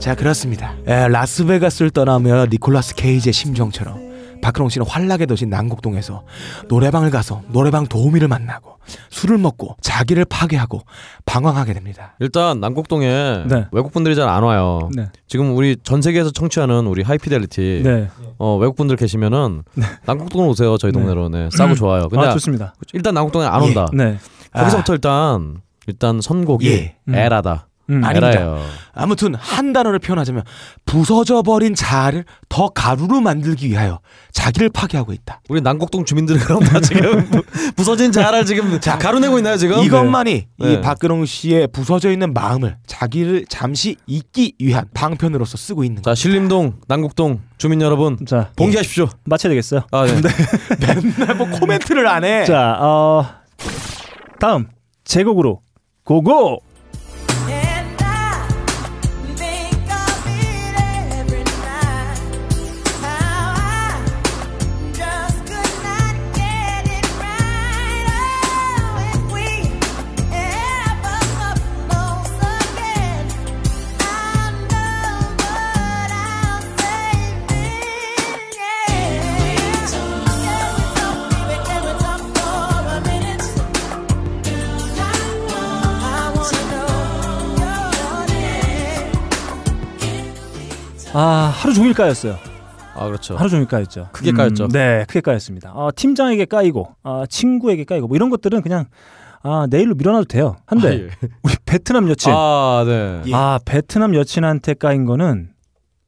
자 0.00 0.14
그렇습니다. 0.14 0.74
에, 0.86 1.08
라스베가스를 1.08 1.90
떠나며 1.90 2.46
니콜라스 2.50 2.94
케이지의 2.96 3.32
심정처럼 3.32 4.03
박근홍 4.44 4.68
씨는 4.68 4.86
환락의 4.86 5.26
도시 5.26 5.46
난곡동에서 5.46 6.22
노래방을 6.68 7.10
가서 7.10 7.40
노래방 7.50 7.86
도우미를 7.86 8.28
만나고 8.28 8.76
술을 9.08 9.38
먹고 9.38 9.76
자기를 9.80 10.26
파괴하고 10.26 10.82
방황하게 11.24 11.72
됩니다. 11.72 12.14
일단 12.20 12.60
난곡동에 12.60 13.44
네. 13.48 13.66
외국 13.72 13.90
분들이 13.90 14.14
잘 14.14 14.28
안 14.28 14.42
와요. 14.42 14.90
네. 14.94 15.08
지금 15.28 15.56
우리 15.56 15.76
전 15.82 16.02
세계에서 16.02 16.30
청취하는 16.30 16.86
우리 16.86 17.02
하이피델리티 17.02 17.80
네. 17.84 18.08
어, 18.38 18.56
외국 18.56 18.76
분들 18.76 18.96
계시면은 18.96 19.62
난곡동으로 20.04 20.50
오세요. 20.50 20.76
저희 20.76 20.92
동네로. 20.92 21.30
네. 21.30 21.48
싸고 21.50 21.74
좋아요. 21.74 22.08
근데 22.10 22.26
아, 22.26 22.32
좋습니다. 22.32 22.74
일단 22.92 23.14
난곡동에 23.14 23.46
안 23.46 23.62
온다. 23.62 23.86
네. 23.94 24.18
거기서부터 24.52 24.92
일단 24.92 25.62
일단 25.86 26.20
선곡이 26.20 26.68
예. 26.70 26.96
음. 27.08 27.14
에러다. 27.14 27.68
음. 27.90 28.02
아닙니다. 28.04 28.30
에러예요. 28.30 28.64
아무튼 28.94 29.34
한 29.34 29.72
단어를 29.72 29.98
표현하자면 29.98 30.44
부서져 30.86 31.42
버린 31.42 31.74
자아를 31.74 32.24
더 32.48 32.68
가루로 32.68 33.20
만들기 33.20 33.68
위하여 33.68 34.00
자기를 34.32 34.70
파괴하고 34.70 35.12
있다. 35.12 35.40
우리 35.48 35.60
남곡동 35.60 36.04
주민들은 36.04 36.40
그럼 36.40 36.60
다 36.64 36.80
지금 36.80 37.28
부서진 37.76 38.12
자아를 38.12 38.46
지금 38.46 38.78
가루내고 38.80 39.38
있나요 39.38 39.56
지금? 39.56 39.82
이것만이 39.82 40.46
네. 40.58 40.72
이 40.72 40.80
박근홍 40.80 41.26
씨의 41.26 41.68
부서져 41.68 42.10
있는 42.10 42.32
마음을 42.32 42.76
자기를 42.86 43.46
잠시 43.48 43.96
잊기 44.06 44.54
위한 44.60 44.86
방편으로서 44.94 45.56
쓰고 45.56 45.84
있는 45.84 46.02
자 46.02 46.14
신림동 46.14 46.80
남곡동 46.88 47.40
주민 47.58 47.80
여러분 47.80 48.16
자, 48.26 48.50
봉기하십시오. 48.56 49.08
마쳐야 49.24 49.50
되겠어요. 49.50 49.82
아 49.90 50.06
네. 50.06 50.20
맨날 51.16 51.34
뭐 51.36 51.48
코멘트를 51.48 52.06
안 52.06 52.24
해. 52.24 52.44
자, 52.44 52.76
어 52.80 53.26
다음 54.40 54.68
제곡으로 55.04 55.60
고고. 56.04 56.60
하루 91.64 91.72
종일 91.72 91.94
까였어요. 91.94 92.36
아 92.94 93.06
그렇죠. 93.06 93.38
하루 93.38 93.48
종일 93.48 93.66
까였죠. 93.66 94.10
크게 94.12 94.32
까였죠. 94.32 94.68
네, 94.68 95.06
크게 95.08 95.22
까였습니다. 95.22 95.72
어, 95.72 95.88
팀장에게 95.96 96.44
까이고 96.44 96.94
어, 97.02 97.24
친구에게 97.26 97.84
까이고 97.84 98.06
뭐 98.06 98.16
이런 98.16 98.28
것들은 98.28 98.60
그냥 98.60 98.84
아, 99.42 99.66
내일로 99.70 99.94
밀어놔도 99.94 100.26
돼요. 100.26 100.56
한데 100.66 100.88
아, 100.88 100.92
예. 100.92 101.08
우리 101.42 101.54
베트남 101.64 102.10
여친 102.10 102.30
아, 102.30 102.36
아 102.36 102.84
네. 102.86 103.22
예. 103.28 103.32
베트남 103.64 104.14
여친한테 104.14 104.74
까인 104.74 105.06
거는 105.06 105.54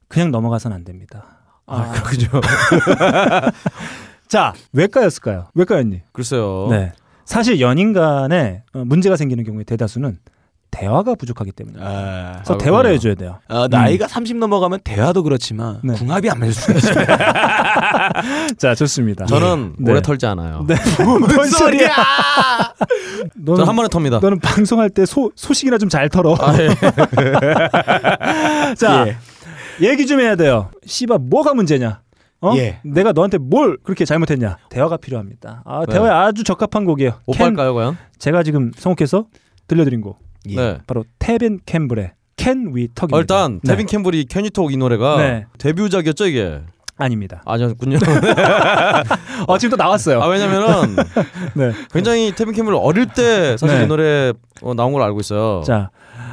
그냥 0.08 0.30
넘어가선 0.30 0.74
안 0.74 0.84
됩니다. 0.84 1.24
아, 1.64 1.90
그렇군요. 1.90 2.42
자, 4.28 4.52
왜 4.74 4.86
까였을까요? 4.88 5.48
왜 5.54 5.64
까였니? 5.64 6.02
글쎄요. 6.12 6.66
네. 6.68 6.92
사실 7.24 7.62
연인 7.62 7.94
간에 7.94 8.62
어, 8.74 8.84
문제가 8.84 9.16
생기는 9.16 9.42
경우에 9.42 9.64
대다수는 9.64 10.18
대화가 10.70 11.14
부족하기 11.14 11.52
때문에. 11.52 11.78
아, 11.80 12.32
그래서 12.34 12.54
아, 12.54 12.58
대화를. 12.58 12.92
해줘야 12.92 13.14
돼요. 13.14 13.38
어, 13.48 13.66
나이가 13.68 14.06
30 14.06 14.36
넘어가면 14.36 14.80
대화도 14.84 15.22
그렇지만 15.22 15.80
네. 15.82 15.94
궁합이 15.94 16.28
안 16.28 16.38
맞을 16.38 16.52
수가 16.52 16.74
있습니다. 16.74 17.16
자, 18.58 18.74
좋습니다. 18.74 19.24
저는 19.26 19.76
네. 19.78 19.90
오래 19.90 20.02
털지 20.02 20.26
않아요. 20.26 20.64
네. 20.68 20.74
뭔 21.02 21.22
소리야? 21.48 21.88
너는 23.36 23.56
저는 23.56 23.68
한 23.68 23.76
번에 23.76 23.88
텁니다. 23.88 24.18
너는 24.20 24.38
방송할 24.40 24.90
때 24.90 25.06
소, 25.06 25.32
소식이나 25.34 25.78
좀 25.78 25.88
잘 25.88 26.08
털어. 26.10 26.36
아, 26.40 26.54
예. 26.58 26.68
자, 28.76 29.06
예. 29.08 29.16
얘기 29.88 30.06
좀 30.06 30.20
해야 30.20 30.36
돼요. 30.36 30.70
씨발 30.84 31.20
뭐가 31.20 31.54
문제냐? 31.54 32.00
어? 32.42 32.52
예. 32.56 32.80
내가 32.84 33.12
너한테 33.12 33.38
뭘 33.38 33.78
그렇게 33.82 34.04
잘못했냐? 34.04 34.58
대화가 34.68 34.98
필요합니다. 34.98 35.62
아, 35.64 35.86
네. 35.86 35.92
대화에 35.94 36.10
아주 36.10 36.44
적합한 36.44 36.84
곡이에요. 36.84 37.12
캔, 37.12 37.20
오빠일까요, 37.26 37.74
과연? 37.74 37.96
제가 38.18 38.42
지금 38.42 38.72
선곡해서 38.76 39.26
들려드린 39.68 40.00
곡 40.00 40.18
예. 40.20 40.25
네. 40.54 40.78
바로 40.86 41.04
테빈 41.18 41.60
캠벨의 41.66 42.12
Can 42.36 42.72
We 42.74 42.88
Talk입니다. 42.88 43.16
어, 43.16 43.20
일단 43.20 43.60
네. 43.64 43.72
테빈 43.72 43.86
캠벨이 43.86 44.26
Can 44.26 44.42
We 44.42 44.52
Talk 44.52 44.72
이 44.72 44.76
노래가 44.76 45.16
네. 45.16 45.46
데뷔작이었죠 45.58 46.26
이게 46.26 46.60
아닙니다. 46.98 47.42
아니었군요. 47.44 47.98
어, 49.46 49.58
지금 49.58 49.76
또 49.76 49.82
나왔어요. 49.82 50.22
아 50.22 50.28
왜냐면은 50.28 50.96
네. 51.54 51.72
굉장히 51.92 52.34
테빈 52.34 52.54
캠벨 52.54 52.74
어릴 52.74 53.06
때 53.06 53.56
사실 53.56 53.78
네. 53.78 53.84
이 53.84 53.86
노래 53.86 54.32
어, 54.62 54.74
나온 54.74 54.92
걸 54.92 55.02
알고 55.02 55.20
있어요. 55.20 55.62
자, 55.66 55.90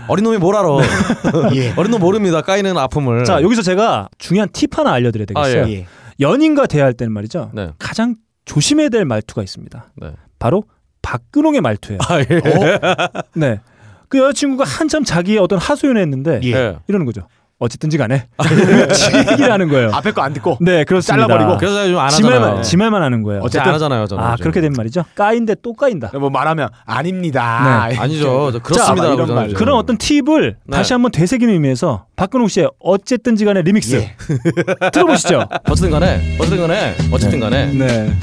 어린 0.07 0.23
놈이 0.23 0.37
뭘 0.37 0.55
알아? 0.55 0.69
예. 1.55 1.73
어린 1.75 1.91
놈 1.91 1.99
모릅니다. 1.99 2.41
까이는 2.41 2.77
아픔을. 2.77 3.25
자 3.25 3.41
여기서 3.41 3.61
제가 3.61 4.09
중요한 4.17 4.49
팁 4.53 4.77
하나 4.77 4.93
알려 4.93 5.11
드려야 5.11 5.25
되겠어요. 5.25 5.65
아, 5.65 5.69
예. 5.69 5.85
연인과 6.19 6.67
대화할 6.67 6.93
때는 6.93 7.11
말이죠. 7.11 7.51
네. 7.53 7.71
가장 7.77 8.15
조심해야 8.45 8.89
될 8.89 9.03
말투가 9.03 9.41
있습니다. 9.43 9.91
네. 9.97 10.11
바로 10.39 10.63
박근홍의 11.01 11.59
말투예요. 11.61 11.99
아 12.07 12.19
예. 12.19 12.25
네. 13.35 13.59
그 14.13 14.19
여자친구가 14.19 14.63
한참 14.63 15.03
자기의 15.03 15.39
어떤 15.39 15.57
하소연을 15.57 15.99
했는데 15.99 16.39
예. 16.43 16.51
예. 16.51 16.75
이러는 16.87 17.07
거죠. 17.07 17.21
어쨌든지 17.57 17.97
간에 17.97 18.27
지 18.93 19.15
얘기를 19.31 19.51
하는 19.51 19.69
거예요. 19.69 19.89
앞에 19.93 20.11
거 20.11 20.21
안 20.21 20.33
듣고 20.33 20.57
네, 20.61 20.83
그렇습니다. 20.83 21.25
잘라버리고. 21.27 21.57
그래서 21.57 21.87
좀안 21.87 22.09
지 22.09 22.21
하잖아요. 22.21 22.41
말만, 22.41 22.63
지 22.63 22.77
말만 22.77 23.01
하는 23.01 23.23
거예요. 23.23 23.41
어쨌든 23.41 23.69
안 23.69 23.73
하잖아요. 23.75 24.05
저는. 24.05 24.23
아, 24.23 24.31
요즘. 24.33 24.43
그렇게 24.43 24.61
되면 24.61 24.73
말이죠. 24.77 25.03
까인데 25.15 25.55
또 25.63 25.73
까인다. 25.73 26.11
뭐 26.19 26.29
말하면 26.29 26.69
아닙니다. 26.85 27.87
네. 27.89 27.97
아니죠. 27.97 28.51
저 28.51 28.59
그렇습니다. 28.59 29.05
이런 29.05 29.15
그러잖아요, 29.15 29.45
말. 29.47 29.53
그런 29.55 29.75
어떤 29.77 29.97
팁을 29.97 30.57
네. 30.63 30.77
다시 30.77 30.93
한번 30.93 31.11
되새기는 31.11 31.51
의미에서 31.53 32.05
박근홍 32.17 32.49
씨의 32.49 32.69
어쨌든지 32.79 33.45
간에 33.45 33.61
리믹스 33.63 33.95
예. 33.95 34.15
들어보시죠. 34.91 35.47
어쨌든 35.69 35.89
간에 35.89 36.35
어쨌든 36.39 36.59
간에 36.67 36.95
어쨌든 37.11 37.39
간에 37.39 37.65
네. 37.73 38.13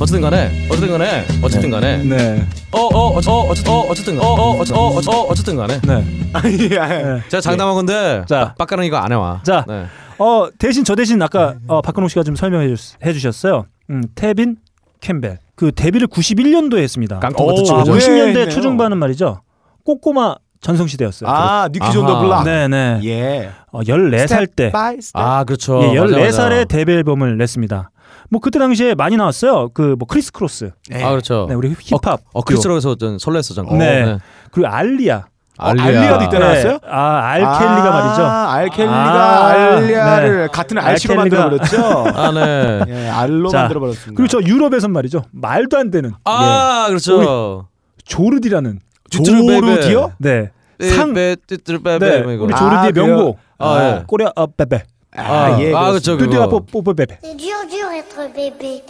어쨌든 0.00 0.22
간에 0.22 0.50
어쨌든 0.70 0.90
간에 0.90 1.24
어쨌든 1.42 1.70
간에 1.70 1.98
네. 1.98 2.46
어어 2.72 3.18
어쨌든 3.18 3.72
어 3.72 3.80
어쨌든 3.88 4.18
어어 4.18 4.58
어쨌든 4.58 4.76
어 4.76 5.26
어쨌든 5.28 5.56
간에 5.56 5.78
네. 5.82 6.04
아니, 6.32 6.52
예. 6.62 6.68
네. 6.68 7.20
제가 7.28 7.40
장담한 7.42 7.74
건데 7.74 8.24
자. 8.26 8.54
빡가는 8.56 8.84
이거 8.84 8.96
안 8.96 9.12
해와. 9.12 9.42
자. 9.44 9.64
네. 9.68 9.84
어, 10.18 10.48
대신 10.58 10.84
저 10.84 10.94
대신 10.94 11.20
아까 11.22 11.54
어, 11.66 11.80
박근홍 11.82 12.08
씨가 12.08 12.22
좀 12.22 12.36
설명해 12.36 12.74
주, 12.74 12.94
해주셨어요. 13.04 13.66
음, 13.90 14.02
태빈 14.14 14.56
캠벨. 15.00 15.38
그 15.54 15.72
데뷔를 15.72 16.08
91년도에 16.08 16.78
했습니다. 16.78 17.20
깡통 17.20 17.46
오, 17.46 17.48
같은 17.50 17.64
친구죠. 17.64 17.92
왜 17.92 17.98
90년대 17.98 18.26
했네요. 18.28 18.48
초중반은 18.50 18.98
말이죠. 18.98 19.40
꼬꼬마 19.84 20.36
전성 20.60 20.86
시대였어요. 20.86 21.28
아, 21.30 21.68
뉴키즈 21.72 21.96
온더 21.98 22.12
아하. 22.16 22.22
블락. 22.22 22.44
네네. 22.44 23.00
예. 23.04 23.50
어, 23.72 23.80
14살 23.80 24.48
때. 24.54 24.70
by 24.70 25.00
Step. 25.00 25.20
아 25.20 25.44
그렇죠. 25.44 25.82
예, 25.94 25.98
맞아, 26.00 26.16
14살에 26.16 26.50
맞아. 26.50 26.64
데뷔 26.64 26.92
앨범을 26.92 27.38
냈습니다. 27.38 27.90
뭐 28.30 28.40
그때 28.40 28.58
당시에 28.58 28.94
많이 28.94 29.16
나왔어요. 29.16 29.70
그 29.70 29.96
뭐 29.98 30.06
크리스 30.08 30.30
크로스. 30.32 30.70
네. 30.88 31.02
아 31.04 31.10
그렇죠. 31.10 31.46
네, 31.48 31.54
우리 31.54 31.74
힙합. 31.78 32.20
어 32.32 32.42
크리스로에서 32.42 32.94
전 32.94 33.16
설렜어 33.16 33.54
잠깐. 33.54 33.78
네. 33.78 34.18
그리고 34.52 34.68
알리아. 34.68 35.24
어, 35.58 35.66
알리아도 35.78 36.24
이때 36.24 36.38
나왔어요? 36.38 36.72
네. 36.72 36.78
아, 36.88 37.18
알켈리가 37.32 37.90
말이죠. 37.90 38.22
아, 38.24 38.52
알켈리가 38.54 38.94
아, 38.94 39.46
알리아를 39.50 40.38
네. 40.42 40.46
같은 40.50 40.78
알씨로 40.78 41.14
알켈리가- 41.14 41.16
만들어 41.18 41.50
버렸죠. 41.50 42.04
아 42.16 42.30
네. 42.32 42.80
예, 42.88 43.08
알로 43.10 43.50
자, 43.50 43.58
만들어 43.62 43.80
버렸습니다. 43.80 44.16
그리고 44.16 44.28
저 44.28 44.40
유럽에선 44.48 44.90
말이죠. 44.92 45.22
말도 45.32 45.76
안 45.76 45.90
되는 45.90 46.12
아 46.24 46.86
그렇죠. 46.88 47.68
조르디라는 48.06 48.80
조르디요? 49.10 50.12
네. 50.18 50.50
상상 50.80 51.12
빼빼 51.12 51.98
네. 51.98 52.20
우리 52.36 52.54
아, 52.54 52.56
조르디의? 52.56 52.92
명곡. 53.06 53.38
아, 53.58 53.98
예. 53.98 54.04
꼬리아 54.06 54.30
어베 54.34 54.64
베. 55.12 55.20
아, 55.20 55.60
예. 55.60 55.74
아. 55.74 55.90
그렇죠. 55.90 56.16
그거. 56.16 56.48
뽀뽀 56.60 56.82
베베. 56.94 57.18
Bébé. 58.34 58.80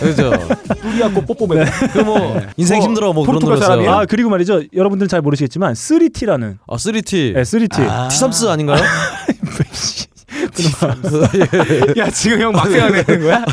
그렇죠. 0.00 0.32
뚜리아코 0.80 1.22
뽀뽀베. 1.22 1.64
그뭐 1.92 2.40
인생 2.56 2.80
어, 2.80 2.84
힘들어 2.84 3.12
뭐 3.12 3.24
그런. 3.26 3.60
사람이에요? 3.60 3.90
아 3.90 4.06
그리고 4.06 4.30
말이죠. 4.30 4.62
여러분들은 4.74 5.08
잘 5.08 5.20
모르시겠지만 5.20 5.74
3T라는 5.74 6.58
아 6.66 6.76
3T. 6.76 7.34
네, 7.34 7.42
3T. 7.42 8.08
티삼스 8.10 8.48
아닌가요? 8.48 8.82
야, 11.98 12.10
지금 12.10 12.40
형 12.40 12.52
막 12.52 12.68
생각내는 12.68 13.22
거야? 13.22 13.44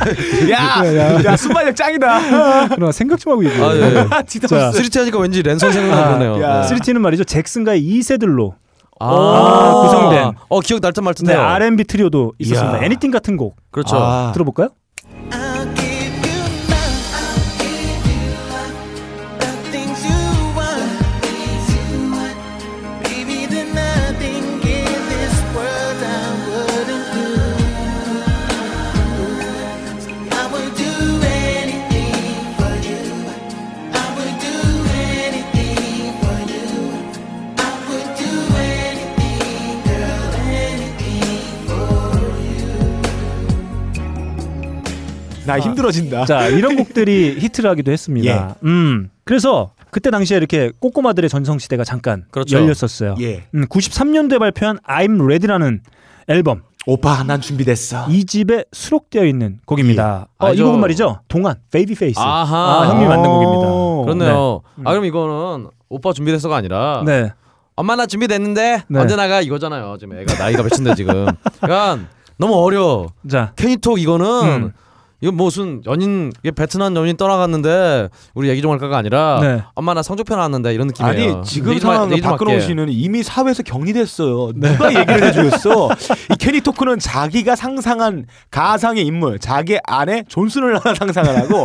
야, 0.51 1.23
야, 1.25 1.37
순발력 1.37 1.75
짱이다. 1.75 2.67
그러나 2.75 2.91
생각 2.91 3.19
좀 3.19 3.33
하고 3.33 3.45
얘기해. 3.45 3.63
아, 3.63 3.75
예. 3.75 4.07
3T 4.71 4.99
하니까 4.99 5.19
왠지 5.19 5.41
랜선 5.43 5.71
생각나네요. 5.71 6.41
야. 6.41 6.61
네. 6.61 6.67
3T는 6.75 6.99
말이죠. 6.99 7.23
잭슨과의 7.23 7.81
2세들로 7.81 8.53
아, 8.99 9.81
구성된. 9.83 10.31
어 10.47 10.59
기억 10.61 10.79
날듯 10.81 11.01
네, 11.01 11.05
말듯해요. 11.05 11.39
R&B 11.41 11.83
트리오도 11.83 12.33
있었습니다. 12.39 12.83
애니띵 12.83 13.11
같은 13.11 13.35
곡 13.37 13.57
그렇죠. 13.71 13.97
아. 13.97 14.31
들어볼까요? 14.33 14.69
나 45.45 45.59
힘들어진다. 45.59 46.25
자, 46.25 46.47
이런 46.47 46.75
곡들이 46.75 47.37
히트를 47.39 47.69
하기도 47.71 47.91
했습니다. 47.91 48.55
음. 48.63 49.09
그래서 49.23 49.71
그때 49.91 50.11
당시에 50.11 50.37
이렇게 50.37 50.71
꼬꼬마들의 50.79 51.29
전성 51.29 51.57
시대가 51.57 51.83
잠깐 51.83 52.25
그렇죠. 52.31 52.57
열렸었어요. 52.57 53.15
예. 53.21 53.45
음, 53.55 53.65
93년도에 53.67 54.39
발표한 54.39 54.77
I'm 54.79 55.21
Ready라는 55.23 55.81
앨범 56.27 56.63
오빠, 56.87 57.23
난 57.23 57.41
준비됐어. 57.41 58.07
이 58.09 58.25
집에 58.25 58.65
수록되어 58.71 59.25
있는 59.25 59.59
곡입니다. 59.65 60.27
어, 60.37 60.53
이. 60.53 60.61
곡은 60.61 60.79
말이죠. 60.79 61.19
동안 61.27 61.55
베이비 61.71 61.95
페이스. 61.95 62.19
아하. 62.19 62.83
아, 62.83 62.89
형님이 62.89 63.07
만든 63.07 63.31
곡입니다. 63.31 64.03
그렇네요. 64.03 64.61
아 64.83 64.91
그럼 64.91 65.05
이거는 65.05 65.67
오빠 65.89 66.13
준비됐어가 66.13 66.55
아니라 66.55 67.01
네. 67.05 67.31
엄마 67.75 67.95
나 67.95 68.05
준비됐는데 68.05 68.83
네. 68.87 68.99
언제 68.99 69.15
나가 69.15 69.41
이거잖아요. 69.41 69.97
지금 69.99 70.17
애가 70.19 70.35
나이가 70.37 70.61
몇인데 70.61 70.93
지금. 70.95 71.25
그러니까 71.61 72.07
너무 72.37 72.53
어려. 72.55 73.07
자, 73.29 73.53
캐니톡 73.55 73.99
이거는 73.99 74.25
음. 74.65 74.71
이거 75.21 75.31
무슨 75.31 75.81
연인 75.85 76.31
이게 76.43 76.51
베트남 76.51 76.95
연인 76.95 77.15
떠나갔는데 77.17 78.09
우리 78.33 78.49
얘기 78.49 78.61
좀 78.61 78.71
할까가 78.71 78.97
아니라 78.97 79.39
네. 79.41 79.63
엄마 79.73 79.93
나 79.93 80.03
성적표 80.03 80.35
나왔는데 80.35 80.73
이런 80.73 80.87
느낌이에요. 80.87 81.33
아니 81.37 81.43
지금 81.45 81.79
좀 81.79 82.19
박근홍. 82.21 82.59
씨는 82.59 82.87
이미 82.89 83.23
사회에서 83.23 83.63
격리됐어요. 83.63 84.51
누가 84.55 84.89
얘기를 84.93 85.23
해주겠어? 85.23 85.89
이 86.31 86.35
캐니 86.37 86.61
토크는 86.61 86.99
자기가 86.99 87.55
상상한 87.55 88.25
가상의 88.51 89.05
인물, 89.05 89.39
자기 89.39 89.77
안에 89.85 90.23
존슨을 90.27 90.77
하나 90.79 90.93
상상을 90.95 91.37
하고 91.37 91.63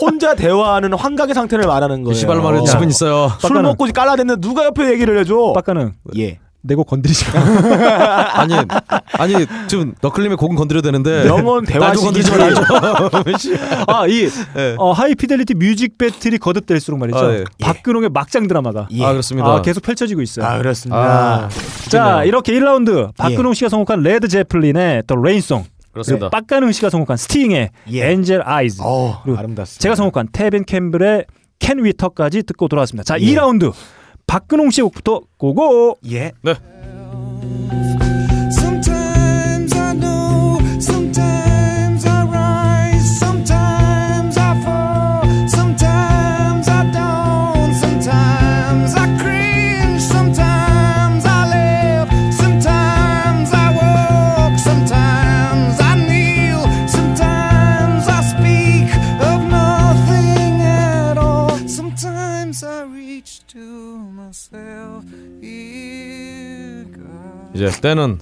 혼자 0.00 0.34
대화하는 0.34 0.92
환각의 0.92 1.34
상태를 1.34 1.66
말하는 1.66 2.02
거예요. 2.04 2.14
시발로 2.14 2.42
말해도 2.42 2.64
야. 2.64 2.66
집은 2.70 2.88
있어요. 2.90 3.32
술 3.40 3.50
빡가는- 3.50 3.62
먹고 3.62 3.86
깔아댔는데 3.92 4.40
누가 4.46 4.66
옆에 4.66 4.90
얘기를 4.92 5.18
해줘? 5.18 5.52
빡가는 5.54 5.92
예. 6.18 6.38
내고 6.62 6.84
건드리지 6.84 7.24
마. 7.32 7.40
아니 8.40 8.54
아니 9.12 9.46
지금 9.66 9.94
너클림의 10.00 10.36
곡은 10.36 10.56
건드려야 10.56 10.82
되는데 10.82 11.26
영원 11.26 11.64
대화 11.64 11.88
나좀 11.88 12.04
건드리지 12.04 12.30
시기 12.30 12.38
말아줘. 12.38 13.84
아, 13.86 14.06
이 14.06 14.28
예. 14.56 14.74
어, 14.78 14.92
High 14.92 15.13
Fidelity 15.13 15.54
music 15.54 15.96
battle이 15.96 16.38
거듭될수록 16.38 17.00
말이죠. 17.00 17.18
아, 17.18 17.34
예. 17.34 17.44
박근홍의 17.60 18.10
막장 18.10 18.46
드라마가 18.46 18.88
예. 18.92 19.04
아 19.04 19.12
그렇습니다. 19.12 19.48
아, 19.48 19.62
계속 19.62 19.82
펼쳐지고 19.82 20.20
있어요. 20.22 20.46
아 20.46 20.58
그렇습니다. 20.58 20.98
아, 20.98 21.48
자, 21.88 22.24
이렇게 22.24 22.52
1라운드 22.52 23.14
박근홍 23.16 23.54
씨가 23.54 23.68
선곡한 23.68 24.02
레드 24.02 24.28
제플린의 24.28 25.04
The 25.06 25.16
Rain 25.16 25.37
Song. 25.37 25.64
그렇습니다. 25.92 26.28
그리고 26.28 26.30
빡가능 26.30 26.72
씨가 26.72 26.90
선곡한 26.90 27.16
스팅의 27.16 27.70
예. 27.92 28.10
Angel 28.12 28.42
Eyes. 28.44 28.80
어 28.80 29.20
그리고 29.24 29.38
아름답습니다. 29.38 29.82
제가 29.82 29.94
선곡한 29.94 30.28
테빈 30.32 30.64
캠벨의 30.64 31.24
캔 31.58 31.84
위터까지 31.84 32.42
듣고 32.44 32.68
돌아왔습니다. 32.68 33.04
자, 33.04 33.20
예. 33.20 33.24
2라운드 33.34 33.72
박근홍 34.30 34.70
씨의 34.70 34.84
곡부터 34.84 35.22
고고. 35.38 35.98
예. 36.08 36.30
Sometimes 36.44 37.99
이제 67.60 67.80
때는 67.80 68.18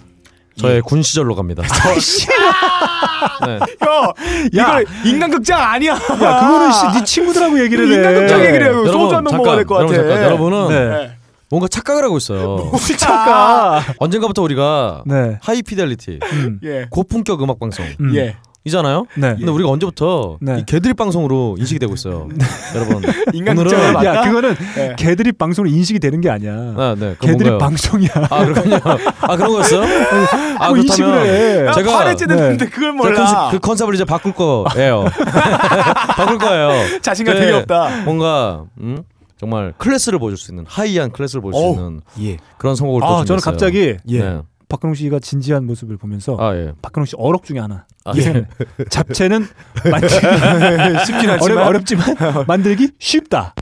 저의 0.56 0.82
군 0.82 1.02
시절로 1.02 1.36
갑니다. 1.36 1.62
네. 3.46 3.58
형, 3.80 4.12
야. 4.56 4.80
이거 4.80 5.08
인간극장 5.08 5.60
아니야. 5.60 5.92
야 5.92 5.98
그거는 5.98 6.72
씨, 6.72 6.86
네 6.98 7.04
친구들하고 7.04 7.60
얘기를 7.60 7.88
해. 7.88 7.94
인간극장 7.96 8.40
얘기를 8.40 8.62
해요. 8.66 8.72
여러분, 8.84 8.92
소주 8.92 9.14
한병 9.14 9.36
먹어야 9.36 9.56
될것 9.56 9.78
여러분, 9.78 9.96
같아. 9.96 10.08
잠깐, 10.08 10.24
여러분은 10.24 10.68
네. 10.68 11.12
뭔가 11.50 11.68
착각을 11.68 12.02
하고 12.04 12.16
있어요. 12.18 12.72
잠깐. 12.98 13.82
언젠가부터 13.98 14.42
우리가 14.42 15.02
네. 15.06 15.38
하이피델리티 15.40 16.18
음. 16.22 16.60
예. 16.64 16.86
고품격 16.90 17.40
음악 17.42 17.60
방송 17.60 17.86
음. 18.00 18.14
예. 18.16 18.36
이잖아요. 18.64 19.06
네. 19.16 19.34
근데 19.36 19.50
우리가 19.50 19.70
언제부터 19.70 20.36
네. 20.40 20.58
이 20.58 20.64
개드립 20.66 20.96
방송으로 20.96 21.56
인식이 21.58 21.78
되고 21.78 21.94
있어요. 21.94 22.28
여러분 22.74 23.02
인간극장을 23.32 23.94
오늘은-. 23.94 24.04
야 24.04 24.22
그거는 24.22 24.56
네. 24.74 24.96
개드립 24.98 25.38
방송으로 25.38 25.72
인식이 25.72 25.98
되는 26.00 26.20
게 26.20 26.28
아니야. 26.28 26.52
아, 26.52 26.94
네. 26.98 27.14
개드립 27.20 27.50
뭔가요? 27.50 27.58
방송이야. 27.58 28.10
아 28.28 28.44
그렇군요. 28.44 28.76
아 29.20 29.36
그런 29.36 29.52
거였어요? 29.52 29.82
아뭐 30.58 30.76
인식을 30.76 31.26
해. 31.26 31.66
야, 31.66 31.72
제가 31.72 31.96
파레 31.98 32.16
찌는데 32.16 32.66
그걸 32.66 32.90
제 32.92 32.96
몰라. 32.96 33.16
컨셉, 33.16 33.50
그 33.52 33.58
컨셉을 33.66 33.94
이제 33.94 34.04
바꿀 34.04 34.32
거예요. 34.34 35.04
바꿀 36.16 36.38
거예요. 36.38 37.00
자신감 37.00 37.36
네, 37.36 37.40
되게 37.40 37.52
없다. 37.54 38.02
뭔가 38.04 38.64
음? 38.80 39.02
정말 39.38 39.72
클래스를 39.78 40.18
보여줄 40.18 40.36
수 40.36 40.50
있는 40.50 40.64
high한 40.68 41.12
클래스를 41.12 41.40
보여줄 41.40 41.60
수. 41.62 41.68
있는 41.70 42.00
예. 42.22 42.36
그런 42.58 42.74
선곡을 42.74 43.00
또아 43.02 43.24
저는. 43.24 43.40
갑자기 43.40 43.96
예. 44.10 44.40
네. 44.68 44.74
박근홍 44.74 44.94
씨가 44.94 45.18
진지한 45.20 45.66
모습을 45.66 45.96
보면서 45.96 46.36
아 46.38 46.54
예. 46.54 46.72
박근홍 46.82 47.06
씨 47.06 47.16
어록 47.18 47.44
중에 47.44 47.58
하나. 47.58 47.86
아, 48.04 48.12
예. 48.16 48.20
예. 48.22 48.46
잡채는 48.90 49.46
만들기 49.90 50.98
쉽진 51.06 51.30
않지만 51.30 51.40
어렵, 51.58 51.66
어렵 51.68 51.86
지만 51.86 52.14
만들기 52.46 52.90
쉽다. 52.98 53.54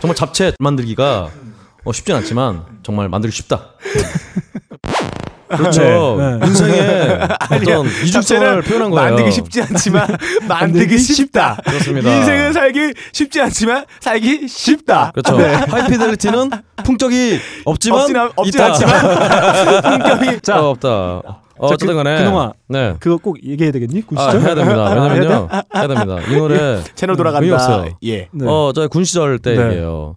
정말 0.00 0.16
잡채 0.16 0.52
만들기가 0.58 1.30
어, 1.84 1.92
쉽진 1.92 2.14
않지만 2.16 2.64
정말 2.82 3.08
만들기 3.08 3.36
쉽다. 3.36 3.72
그렇죠. 5.48 6.16
네, 6.18 6.38
네. 6.38 6.46
인생의 6.46 7.18
어떤 7.50 7.86
이중성을 8.04 8.62
표현한 8.62 8.90
거예요. 8.90 9.10
만들기 9.10 9.32
쉽지 9.32 9.62
않지만 9.62 10.16
만들기 10.48 10.98
쉽다. 10.98 11.58
그렇습니다. 11.64 12.14
인생은 12.16 12.52
살기 12.52 12.94
쉽지 13.12 13.40
않지만 13.40 13.84
살기 14.00 14.48
쉽다. 14.48 15.12
그렇죠. 15.14 15.36
하이피델리티는 15.70 16.50
풍적이 16.84 17.38
없지만 17.64 18.00
없진, 18.00 18.16
않- 18.16 18.30
없진 18.36 18.54
있다. 18.60 18.66
않지만 18.66 19.82
품격이 19.82 20.40
자, 20.42 20.60
어, 20.60 20.70
없다. 20.70 20.88
어, 20.88 21.22
자, 21.24 21.74
어쨌든 21.74 21.88
그- 21.88 21.94
간에 22.02 22.18
그놈아. 22.18 22.52
네. 22.68 22.94
그거 22.98 23.16
꼭 23.16 23.38
얘기해야 23.46 23.70
되겠니? 23.72 24.02
군 24.06 24.18
아, 24.18 24.26
시절? 24.30 24.40
해야 24.42 24.54
됩니다. 24.54 24.90
왜냐면요. 24.92 25.48
해야 25.74 25.86
됩니다. 25.86 26.18
이 26.28 26.34
노래 26.36 26.82
채널 26.94 27.14
의미 27.14 27.16
돌아간다. 27.16 27.54
없어요. 27.54 27.98
예. 28.04 28.28
네. 28.32 28.46
어, 28.46 28.72
저군 28.74 29.04
시절 29.04 29.38
때 29.38 29.54
네. 29.56 29.64
얘기예요. 29.66 30.16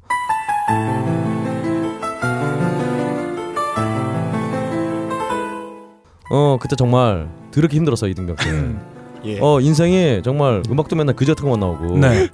어, 6.29 6.57
그때 6.59 6.75
정말 6.75 7.29
더럽게 7.51 7.77
힘들었어 7.77 8.07
이등병 8.07 8.35
때. 8.35 8.75
예. 9.25 9.39
어, 9.41 9.59
인생이 9.59 10.21
정말 10.23 10.61
음악도 10.69 10.95
맨날 10.95 11.15
그지 11.15 11.31
같은 11.31 11.49
것만 11.49 11.59
나오고. 11.59 11.97
네. 11.97 12.29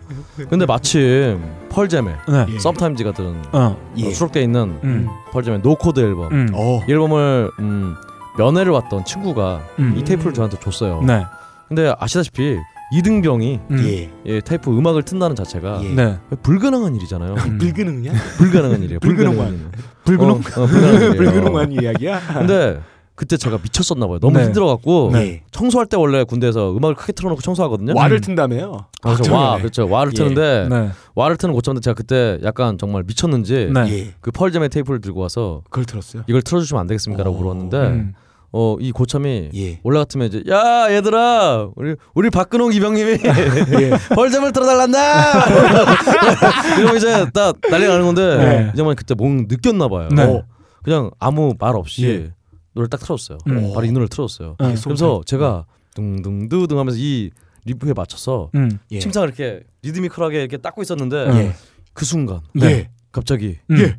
근데 0.50 0.66
마침 0.66 1.42
펄잼에 1.70 2.12
네. 2.28 2.46
예. 2.50 2.60
Sometimes 2.60 3.04
같은 3.04 3.36
어. 3.52 3.78
예. 3.98 4.08
어, 4.08 4.12
수록돼 4.12 4.42
있는 4.42 4.80
음. 4.84 5.08
펄잼의 5.32 5.62
No 5.62 5.74
Code 5.74 6.00
앨범. 6.00 6.32
음. 6.32 6.50
어. 6.54 6.82
이 6.88 6.92
앨범을 6.92 7.52
음, 7.60 7.96
면회를 8.38 8.72
왔던 8.74 9.06
친구가 9.06 9.62
음. 9.80 9.96
이 9.98 10.04
테이프를 10.04 10.34
저한테 10.34 10.60
줬어요. 10.60 11.02
네. 11.04 11.24
근데 11.68 11.94
아시다시피 11.98 12.58
이등병이 12.94 13.60
음. 13.72 13.80
예. 13.86 14.12
예, 14.26 14.42
테이프 14.42 14.76
음악을 14.78 15.04
튼다는 15.04 15.36
자체가 15.36 15.80
예. 15.84 15.90
네. 15.90 16.20
불가능한 16.44 16.96
일이잖아요. 16.96 17.36
불가능이냐? 17.60 18.12
불가능한 18.38 18.84
일이에요. 18.84 19.00
불가능한. 19.00 19.72
불근홍? 20.04 20.32
어, 20.58 20.62
어, 20.62 20.66
불가능한. 20.68 21.16
불가능한 21.18 21.72
이야기야. 21.72 22.20
근데 22.34 22.80
그때 23.16 23.38
제가 23.38 23.60
미쳤었나 23.62 24.08
봐요. 24.08 24.18
너무 24.20 24.38
네. 24.40 24.46
힘들어갖고 24.46 25.12
네. 25.14 25.44
청소할 25.52 25.86
때 25.86 25.96
원래 25.98 26.24
군대에서 26.24 26.76
음악을 26.76 26.96
크게 26.96 27.14
틀어놓고 27.14 27.42
청소하거든요. 27.42 27.94
와를 27.96 28.22
튼다며요. 28.22 28.86
아, 29.04 29.14
그래서 29.16 29.34
와, 29.36 29.58
그렇죠. 29.58 29.88
와를 29.88 30.14
예. 30.14 30.18
트는데 30.18 30.68
네. 30.70 30.90
와를 31.14 31.38
트는 31.38 31.54
고쳤는데 31.54 31.84
제가 31.84 31.94
그때 31.94 32.40
약간 32.44 32.78
정말 32.80 33.04
미쳤는지 33.06 33.70
네. 33.72 33.82
예. 33.90 34.14
그 34.20 34.32
펄잼의 34.32 34.70
테이프를 34.70 35.00
들고 35.00 35.20
와서 35.20 35.62
그걸 35.66 35.86
들었어요. 35.86 36.24
이걸 36.28 36.42
틀어주시면 36.42 36.82
안 36.82 36.88
되겠습니까라고 36.88 37.36
어. 37.36 37.40
물었는데 37.40 37.78
음. 37.78 38.14
어 38.56 38.78
이 38.80 38.92
고참이 38.92 39.50
예. 39.56 39.80
원래 39.84 39.98
같으면 40.00 40.28
이제 40.28 40.44
야 40.48 40.86
얘들아 40.92 41.70
우리 41.76 41.96
우리 42.14 42.30
박근홍 42.30 42.72
이병님이 42.74 43.12
예. 43.82 43.92
벌점을 44.14 44.52
틀어달란다 44.52 45.48
이러면 46.78 46.98
이제 46.98 47.26
딱 47.34 47.56
난리 47.72 47.88
나는 47.88 48.06
건데 48.06 48.38
네. 48.38 48.72
이정만 48.76 48.96
그때 48.96 49.16
뭔 49.16 49.48
느꼈나 49.50 49.88
봐요 49.88 50.08
네. 50.16 50.24
어, 50.24 50.44
그냥 50.84 51.10
아무 51.20 51.56
말 51.60 51.76
없이 51.76 52.06
예. 52.06 52.32
노래를 52.74 52.90
딱 52.90 53.00
틀었어요 53.00 53.38
음. 53.48 53.72
바로 53.74 53.86
이 53.86 53.92
노래를 53.92 54.08
틀었어요 54.10 54.56
어. 54.60 54.74
그래서 54.84 55.22
제가 55.26 55.66
둥둥두둥 55.96 56.78
하면서 56.80 56.98
이 57.00 57.32
리프에 57.66 57.94
맞춰서 57.94 58.50
음. 58.56 58.80
예. 58.92 59.00
침상을 59.00 59.28
이렇게 59.28 59.64
리드미컬하게 59.84 60.40
이렇게 60.42 60.58
닦고 60.58 60.82
있었는데 60.82 61.28
예. 61.38 61.56
그 61.94 62.06
순간 62.06 62.42
네. 62.54 62.90
갑자기 63.12 63.60
음. 63.72 63.78
예. 63.80 63.98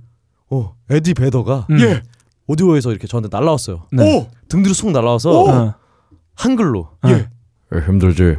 어 0.50 0.74
에디 0.90 1.14
베더가 1.14 1.66
음. 1.70 1.80
예. 1.80 2.02
오디오에서 2.46 2.90
이렇게 2.90 3.06
저한테 3.06 3.28
날라왔어요 3.30 3.86
네. 3.92 4.16
오. 4.18 4.28
등 4.48 4.62
뒤로 4.62 4.74
쑥 4.74 4.90
날라와서 4.90 5.44
어. 5.44 5.74
한글로 6.34 6.90
예. 7.06 7.28
힘들지. 7.86 8.22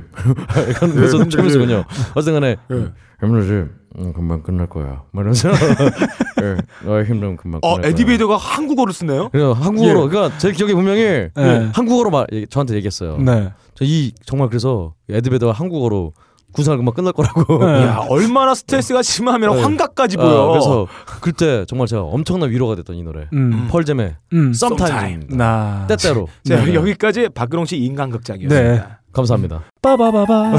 이런 0.70 0.96
그래서 0.96 1.18
힘들지. 1.20 1.38
처음이군요. 1.38 1.84
어쨌든간에 2.16 2.56
예. 2.72 2.76
힘들지. 3.20 3.72
응, 3.98 4.12
금방 4.14 4.44
끝날 4.44 4.68
거야. 4.68 5.04
말하면서 5.12 5.50
예, 6.44 6.58
너의 6.86 7.06
힘든 7.06 7.38
금방 7.38 7.62
어. 7.64 7.78
에디베이더가 7.82 8.36
한국어를 8.36 8.92
쓰네요. 8.94 9.30
그래서 9.30 9.54
한국어로 9.54 10.10
그러니까 10.10 10.38
제 10.38 10.52
기억에 10.52 10.74
분명히 10.74 11.02
예, 11.02 11.32
한국어로 11.74 12.10
말 12.12 12.28
저한테 12.50 12.76
얘기했어요. 12.76 13.18
네. 13.18 13.54
저 13.76 13.86
이 13.86 14.12
정말 14.26 14.50
그래서 14.50 14.94
에디베더가 15.10 15.54
한국어로 15.54 16.14
군사를 16.52 16.78
금방 16.78 16.94
끝날 16.94 17.12
거라고. 17.14 17.66
네. 17.66 17.84
야, 17.84 18.06
얼마나 18.10 18.54
스트레스가 18.56 19.02
심하면 19.02 19.56
네. 19.56 19.62
환각까지 19.62 20.16
아, 20.20 20.24
보여. 20.24 20.48
그래서 20.48 20.88
그때 21.22 21.66
정말 21.66 21.88
제가 21.88 22.02
엄청난 22.04 22.50
위로가 22.50 22.76
됐던 22.76 22.96
이 22.96 23.04
노래. 23.04 23.28
음. 23.34 23.68
펄잼의 23.70 24.16
음. 24.34 24.54
썸타임입니다. 24.54 25.36
나. 25.36 25.86
때때로. 25.88 26.28
자, 26.46 26.64
네. 26.64 26.74
여기까지 26.74 27.28
박근홍 27.30 27.66
씨 27.66 27.78
인간극장이었습니다. 27.78 29.02
감사합니다. 29.16 29.64
빠바바바. 29.82 30.52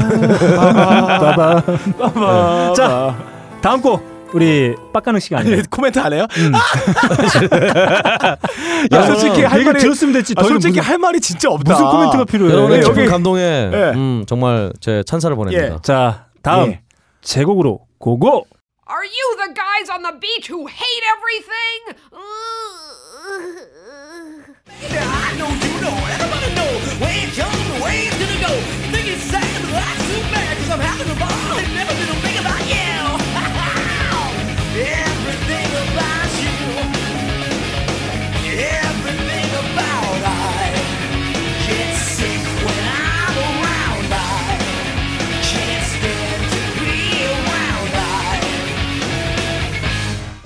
빠바바. 0.57 1.63
빠바. 1.99 2.73
자. 2.75 3.17
다음 3.61 3.81
곡 3.81 4.29
우리 4.33 4.75
빡가능 4.93 5.19
씨가 5.19 5.39
아니에요. 5.39 5.57
예, 5.57 5.63
코멘트 5.69 5.99
안 5.99 6.11
해요? 6.13 6.25
음. 6.37 6.51
야, 8.93 9.01
솔직히 9.05 9.43
할 9.43 9.63
말이 9.63 9.79
들었으면 9.79 10.13
됐지. 10.13 10.33
아, 10.37 10.43
솔직히 10.43 10.77
무슨, 10.79 10.91
할 10.91 10.97
말이 10.97 11.19
진짜 11.21 11.49
없다. 11.49 11.73
무슨 11.73 11.85
코멘트가 11.87 12.25
필요해? 12.25 12.51
여러분의 12.53 12.79
네, 12.79 12.85
깊은 12.85 13.01
여기- 13.03 13.09
감동에 13.09 13.41
예. 13.41 13.91
음, 13.95 14.25
정말 14.27 14.73
제 14.81 15.03
찬사를 15.05 15.35
보냅니다. 15.35 15.79
자 15.81 16.25
다음 16.41 16.71
예. 16.71 16.81
제곡으로 17.21 17.81
고고. 17.99 18.45
Are 18.89 19.03
you 19.05 19.35
the 19.37 19.53
guys 19.53 19.89
on 19.91 20.01
the 20.03 20.17
beach 20.19 20.47
who 20.49 20.65
hate 20.67 21.03
everything? 21.15 21.95
I 24.79 25.35
know 25.37 25.47
you 25.49 25.81
know, 25.81 25.95
everybody 26.15 26.49
know 26.55 26.71
where 27.03 27.17
it's 27.27 27.35
gonna 27.37 28.26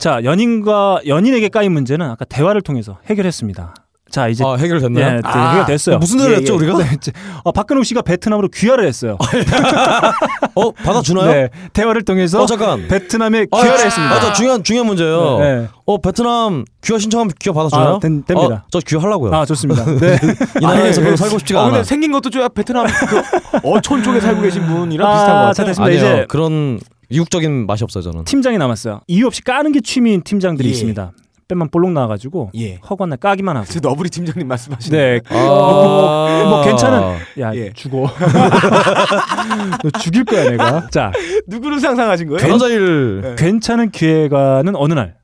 자 0.02 0.24
연인과 0.24 1.02
연인에게 1.06 1.50
까인 1.50 1.74
문제는 1.74 2.10
아까 2.10 2.26
대화를 2.26 2.64
통해서 2.64 2.98
해결했습니다. 3.06 3.76
자 4.12 4.28
이제 4.28 4.44
아 4.46 4.56
해결됐나요? 4.56 5.06
예, 5.06 5.12
네, 5.14 5.20
아, 5.24 5.52
해결됐어요. 5.52 5.98
무슨 6.00 6.18
노래 6.18 6.34
예, 6.34 6.38
했죠 6.38 6.54
예. 6.54 6.58
우리가? 6.58 6.78
네, 6.78 6.90
이제, 6.98 7.12
어, 7.44 7.52
박근홍 7.52 7.84
씨가 7.84 8.02
베트남으로 8.02 8.50
귀화를 8.50 8.86
했어요. 8.86 9.18
어 10.56 10.72
받아주나요? 10.72 11.32
네, 11.32 11.50
대화를 11.74 12.04
통해서 12.04 12.42
어 12.42 12.46
잠깐. 12.46 12.88
베트남에 12.88 13.48
아, 13.52 13.62
귀화를 13.62 13.86
했습니다. 13.86 14.14
맞아 14.16 14.34
중요한 14.34 14.64
중요한 14.64 14.88
문제예요. 14.88 15.40
네. 15.40 15.68
어 15.86 15.98
베트남 15.98 16.66
귀화 16.84 17.00
신청하면 17.00 17.32
귀화 17.40 17.54
받아줘요? 17.54 17.96
아, 17.96 18.00
된- 18.00 18.24
됩니다. 18.24 18.56
어, 18.66 18.68
저 18.70 18.80
귀화하려고요. 18.80 19.34
아 19.34 19.46
좋습니다. 19.46 19.86
네. 20.00 20.18
이 20.60 20.64
나라에서 20.66 21.02
별로 21.02 21.16
살고 21.16 21.40
싶지가 21.40 21.62
어, 21.62 21.64
근데 21.66 21.78
않아. 21.78 21.84
생긴 21.84 22.12
것도 22.12 22.30
좀 22.30 22.48
베트남 22.54 22.86
그 22.88 23.22
어촌 23.64 24.04
쪽에 24.04 24.20
살고 24.20 24.42
계신 24.42 24.66
분이랑 24.66 25.08
아, 25.08 25.14
비슷한 25.14 25.46
것 25.48 25.54
자, 25.54 25.64
같아요. 25.66 25.86
아니요 25.86 25.98
이제- 25.98 26.26
그런 26.30 26.80
이국적인 27.10 27.66
맛이 27.66 27.84
없어요 27.84 28.04
저는. 28.04 28.26
팀장이 28.26 28.58
남았어요. 28.58 29.02
이유 29.08 29.28
없이 29.28 29.42
까는 29.44 29.72
게 29.72 29.82
취미인 29.82 30.22
팀장들이 30.24 30.68
예. 30.68 30.72
있습니다. 30.72 31.12
뺨만 31.52 31.70
볼록 31.70 31.92
나와가지고 31.92 32.52
예. 32.56 32.76
허건날 32.90 33.18
까기만 33.18 33.56
하고. 33.58 33.66
저 33.70 33.80
너브리 33.82 34.10
팀장님 34.10 34.48
말씀하시는 34.48 34.98
네. 34.98 35.20
아, 35.30 35.34
뭐, 35.36 36.50
뭐 36.50 36.64
괜찮은. 36.64 37.18
야 37.40 37.56
예. 37.56 37.72
죽어. 37.74 38.08
너 39.84 39.90
죽일 40.00 40.26
거야 40.26 40.50
내가. 40.50 40.88
자 40.90 41.12
누구를 41.48 41.80
상상하신 41.80 42.28
거예요? 42.28 42.38
변호사 42.40 42.68
일. 42.68 43.36
괜찮은 43.38 43.92
기회가는 43.92 44.76
어느 44.76 44.94
날 44.94 45.22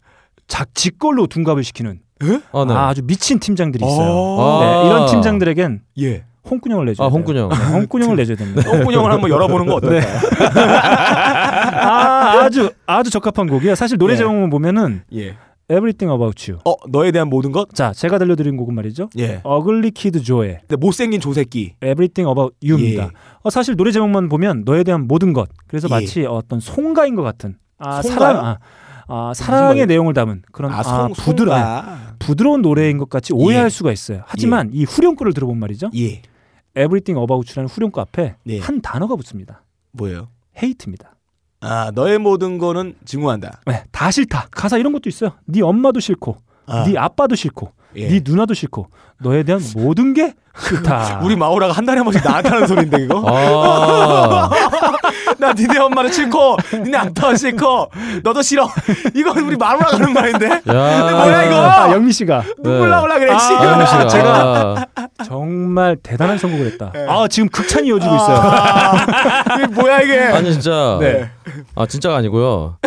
작 0.48 0.74
직걸로 0.74 1.28
둔갑을 1.28 1.64
시키는 1.64 2.00
아, 2.54 2.66
네. 2.66 2.74
아, 2.74 2.94
주 2.94 3.04
미친 3.04 3.38
팀장들이 3.40 3.86
있어요. 3.86 4.38
아. 4.40 4.60
네, 4.64 4.88
이런 4.88 5.06
팀장들에겐 5.08 5.82
예. 6.02 6.24
홍군형을 6.50 6.86
내줘야 6.86 7.06
아, 7.06 7.10
돼요. 7.10 7.18
홍군형. 7.18 7.50
네, 7.50 7.56
홍군형을 7.74 8.16
내줘야 8.16 8.38
됩니다. 8.38 8.64
똥구녕을 8.64 9.12
한번 9.12 9.30
열어보는 9.30 9.66
거 9.68 9.76
어떨까요? 9.76 10.02
아, 11.78 12.40
아주 12.44 12.72
아주 12.88 13.10
적합한 13.10 13.48
곡이에요. 13.48 13.76
사실 13.76 13.98
노래 13.98 14.14
네. 14.14 14.18
제목만 14.20 14.50
보면은 14.50 15.04
예. 15.14 15.36
Everything 15.70 16.14
About 16.14 16.50
You. 16.50 16.62
어 16.66 16.76
너에 16.90 17.12
대한 17.12 17.30
모든 17.30 17.52
것? 17.52 17.74
자, 17.74 17.92
제가 17.92 18.18
들려드린 18.20 18.56
곡은 18.56 18.74
말이죠. 18.74 19.10
예. 19.20 19.42
어글리 19.44 19.92
키드 19.92 20.22
조의 20.24 20.60
못생긴 20.80 21.20
조새끼. 21.20 21.76
Everything 21.84 22.30
About 22.30 22.56
You입니다. 22.64 23.04
예. 23.04 23.10
어, 23.44 23.50
사실 23.50 23.76
노래 23.76 23.92
제목만 23.92 24.30
보면 24.30 24.64
너에 24.66 24.84
대한 24.84 25.08
모든 25.08 25.34
것. 25.34 25.50
그래서 25.68 25.88
예. 25.92 25.94
마치 25.94 26.26
어떤 26.26 26.62
송가인 26.62 27.16
것 27.16 27.24
같은 27.24 27.58
아? 27.80 28.02
사랑, 28.02 28.46
아, 28.46 28.58
아, 29.08 29.34
사랑의? 29.36 29.86
내용을 29.86 30.14
담은 30.14 30.44
그런 30.54 30.72
아, 30.72 30.80
아, 30.80 30.84
송, 30.84 31.14
부드러, 31.14 31.54
아. 31.54 32.16
부드러운 32.18 32.62
노래인 32.62 32.98
것 32.98 33.10
같이 33.10 33.34
오해할 33.34 33.66
예. 33.66 33.70
수가 33.70 33.92
있어요. 33.92 34.22
하지만 34.26 34.70
이 34.72 34.86
후렴구를 34.86 35.34
들어본 35.34 35.60
말이죠. 35.60 35.92
예. 35.96 36.22
Everything 36.78 37.20
About 37.20 37.50
You라는 37.50 37.68
후렴구 37.68 38.00
앞에 38.00 38.36
네. 38.44 38.60
한 38.60 38.82
단어가 38.82 39.16
붙습니다. 39.18 39.64
뭐예요? 39.92 40.30
헤이트입니다. 40.62 41.17
아 41.68 41.92
너의 41.94 42.18
모든 42.18 42.58
거는 42.58 42.96
증오한다. 43.06 43.62
네, 43.66 43.84
다 43.92 44.10
싫다. 44.10 44.48
가사 44.52 44.78
이런 44.78 44.94
것도 44.94 45.10
있어요. 45.10 45.32
네 45.46 45.62
엄마도 45.62 46.00
싫고, 46.00 46.38
아. 46.66 46.86
네 46.86 46.98
아빠도 46.98 47.36
싫고, 47.36 47.72
예. 47.98 48.08
네 48.08 48.22
누나도 48.24 48.54
싫고, 48.54 48.88
너에 49.20 49.44
대한 49.44 49.62
모든 49.76 50.14
게 50.14 50.34
싫다. 50.60 51.20
우리 51.24 51.36
마오라가 51.36 51.74
한 51.74 51.86
달에 51.86 51.98
한 51.98 52.06
번씩 52.06 52.24
나한테 52.24 52.50
하는 52.50 52.68
소리인데 52.68 53.04
이거? 53.04 53.24
아, 53.28 54.50
나 55.40 55.54
니네 55.54 55.78
엄마는 55.80 56.12
싫고 56.12 56.58
니네 56.84 56.98
아빠는 56.98 57.36
싫고 57.38 57.92
너도 58.24 58.42
싫어. 58.42 58.68
이건 59.16 59.38
우리 59.40 59.56
마오라가 59.56 59.96
하는 59.98 60.14
말인데? 60.14 60.48
야. 60.48 60.62
뭐야 60.68 61.44
이거? 61.44 61.56
아, 61.62 61.92
영미 61.94 62.12
씨가 62.12 62.44
눈물 62.64 62.90
나 62.90 63.02
올라 63.02 63.20
그래 63.20 63.32
아. 63.34 63.66
영미 63.72 63.86
씨가. 63.86 64.08
제가- 64.08 64.88
아, 64.96 65.08
정말 65.26 65.96
대단한 66.02 66.38
선곡을 66.38 66.66
했다. 66.68 66.92
네. 66.94 67.06
아 67.10 67.28
지금 67.28 67.50
극찬이 67.50 67.88
이어지고 67.88 68.16
있어요. 68.16 68.42
이게 69.58 69.68
뭐야 69.68 70.02
이게? 70.02 70.20
아니 70.20 70.52
진짜. 70.54 70.98
네. 71.00 71.30
아 71.76 71.86
진짜가 71.86 72.18
아니고요. 72.18 72.78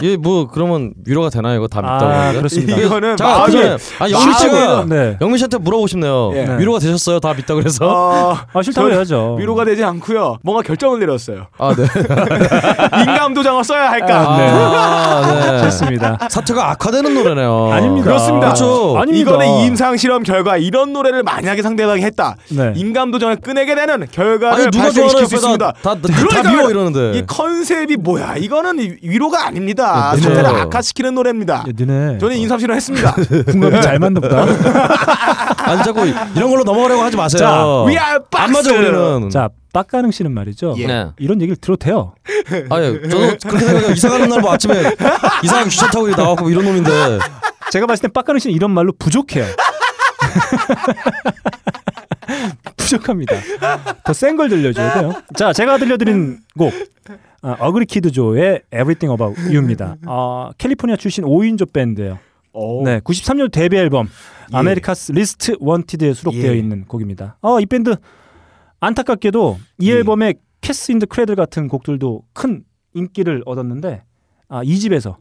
이게 0.00 0.16
뭐 0.16 0.48
그러면 0.48 0.92
위로가 1.06 1.28
되나요? 1.28 1.56
이거 1.56 1.68
다 1.68 1.80
아, 1.84 1.92
믿다고. 2.30 2.38
그렇습니다. 2.38 2.76
이거는 2.78 3.16
잠깐 3.16 3.38
마음이 3.52 3.76
아 3.98 4.10
영미 4.10 4.34
씨가 4.34 4.84
네. 4.88 5.16
영미 5.20 5.38
씨한테 5.38 5.58
물어보고 5.58 5.86
싶네요. 5.86 6.32
예. 6.34 6.56
위로가 6.58 6.78
되셨어요? 6.78 7.20
다 7.20 7.34
믿다 7.34 7.54
그래서. 7.54 7.86
어, 7.86 8.36
아 8.52 8.62
싫다고 8.62 8.88
저- 8.88 8.94
해야죠. 8.94 9.36
위로가 9.38 9.64
되지 9.64 9.84
않고요. 9.84 10.38
뭔가 10.42 10.62
결정을 10.62 10.98
내렸어요. 11.00 11.46
아 11.58 11.74
네. 11.74 11.84
인감 13.06 13.34
도장을 13.34 13.62
써야 13.64 13.90
할까? 13.90 14.30
아, 14.32 14.36
네. 14.38 14.48
아, 14.48 15.50
네. 15.52 15.58
그렇습니다. 15.60 16.18
사태가 16.28 16.70
악화되는 16.72 17.14
노래네요. 17.14 17.70
아닙니다. 17.72 18.06
그렇습니다. 18.08 18.46
그렇죠. 18.48 18.96
아닙니다. 18.98 19.30
이거는 19.30 19.46
임상 19.66 19.96
실험 19.96 20.22
결과 20.22 20.56
이런 20.56 20.92
노래를 20.92 21.22
만약에 21.22 21.62
상대방이 21.62 22.02
했다. 22.02 22.36
네. 22.50 22.72
인감 22.76 23.10
도장을 23.10 23.36
꺼내게 23.36 23.74
되는 23.74 24.06
결과를 24.10 24.54
아니 24.62 24.70
누가 24.70 24.84
발생시킬 24.84 25.26
수 25.26 25.34
있습니다. 25.36 25.72
다, 25.72 25.78
다, 25.82 25.94
다, 25.94 26.00
그러니까 26.02 26.42
다 26.42 26.50
미워 26.50 26.70
이러는데. 26.70 27.18
이 27.18 27.26
컨셉이 27.26 27.96
뭐야? 27.96 28.36
이거는 28.38 28.78
이- 28.80 28.96
위로가 29.02 29.46
아닙니다. 29.46 29.81
네, 30.14 30.16
네. 30.16 30.22
사태를 30.22 30.46
악화시키는 30.62 31.14
노래입니다. 31.14 31.54
야, 31.54 31.64
너네 31.76 32.18
저는 32.18 32.36
인삼 32.36 32.58
실험 32.58 32.76
했습니다. 32.76 33.14
궁합이 33.50 33.80
잘 33.82 33.98
맞나 33.98 34.20
보다. 34.20 34.42
아니 35.64 35.82
자꾸 35.84 36.06
이런 36.06 36.50
걸로 36.50 36.64
넘어가려고 36.64 37.02
하지 37.02 37.16
마세요. 37.16 37.38
자, 37.38 37.64
We 37.86 37.92
are 37.96 38.18
안. 38.32 38.52
맞아 38.52 38.72
우리는. 38.72 39.30
자 39.30 39.48
빡가능 39.72 40.10
씨는 40.10 40.32
말이죠. 40.32 40.74
예. 40.78 40.86
네. 40.86 41.06
이런 41.18 41.40
얘기를 41.40 41.56
들어도 41.56 41.78
돼요. 41.84 42.14
아니 42.70 43.00
저도 43.08 43.36
그렇게 43.48 43.64
생각해요. 43.64 43.92
이사 43.92 44.08
가는 44.10 44.28
날 44.28 44.40
뭐 44.40 44.52
아침에 44.52 44.74
이상하게 45.42 45.70
귀찮 45.70 45.90
타고 45.90 46.08
나와고 46.08 46.50
이런 46.50 46.64
놈인데. 46.64 47.18
제가 47.70 47.86
봤을 47.86 48.02
땐 48.02 48.12
빡가능 48.12 48.38
씨는 48.38 48.54
이런 48.54 48.70
말로 48.70 48.92
부족해요. 48.98 49.46
부족합니다. 52.76 53.34
더 54.04 54.12
센 54.12 54.36
걸 54.36 54.48
들려줘야 54.48 54.94
돼요. 54.94 55.12
자, 55.36 55.52
제가 55.52 55.78
들려드린 55.78 56.38
곡 56.58 56.72
아, 57.42 57.56
어글리 57.58 57.86
키드 57.86 58.12
조의 58.12 58.62
Everything 58.72 59.10
About 59.10 59.40
You입니다. 59.40 59.96
아, 60.06 60.50
캘리포니아 60.58 60.96
출신 60.96 61.24
5인조 61.24 61.72
밴드예요. 61.72 62.18
오. 62.52 62.84
네, 62.84 63.00
93년 63.00 63.50
데뷔 63.50 63.78
앨범 63.78 64.06
예. 64.52 64.56
America's 64.56 65.12
Least 65.12 65.56
Wanted에 65.58 66.12
수록되어 66.12 66.52
예. 66.52 66.58
있는 66.58 66.84
곡입니다. 66.84 67.38
어, 67.40 67.58
이 67.60 67.66
밴드 67.66 67.96
안타깝게도 68.80 69.58
이 69.80 69.90
예. 69.90 69.96
앨범에 69.96 70.34
Cat's 70.60 70.92
in 70.92 70.98
the 70.98 71.06
Cradle 71.06 71.34
같은 71.34 71.66
곡들도 71.66 72.22
큰 72.32 72.62
인기를 72.94 73.42
얻었는데 73.46 74.04
아, 74.48 74.62
이 74.62 74.78
집에서 74.78 75.18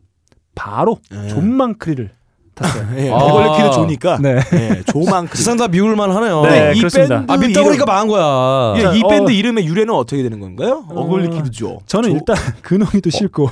바로 0.54 1.00
예. 1.14 1.28
존망크리를 1.30 2.12
탔어요. 2.56 2.86
예, 2.98 3.10
아. 3.10 3.16
어글리 3.16 3.58
키드 3.58 3.72
조니까. 3.72 4.18
네. 4.22 4.40
예, 4.54 4.84
조망크. 4.92 5.36
세상 5.38 5.58
다 5.58 5.68
미울만 5.68 6.12
하네요. 6.12 6.42
네, 6.44 6.74
이 6.76 6.80
그렇습니다. 6.80 7.18
밴드 7.20 7.32
아 7.32 7.38
믿다 7.38 7.50
이름- 7.52 7.64
보니까 7.66 7.86
망한 7.86 8.08
거야. 8.08 8.74
예, 8.78 8.82
자, 8.84 8.94
이 8.94 9.02
어. 9.04 9.08
밴드 9.08 9.32
이름의 9.32 9.66
유래는 9.66 9.94
어떻게 9.94 10.22
되는 10.24 10.40
건가요? 10.40 10.84
어, 10.90 11.02
어글리 11.02 11.30
키드 11.30 11.52
조. 11.52 11.80
저는 11.86 12.10
조- 12.10 12.16
일단 12.16 12.36
근홍이도 12.62 13.10
싫고 13.10 13.50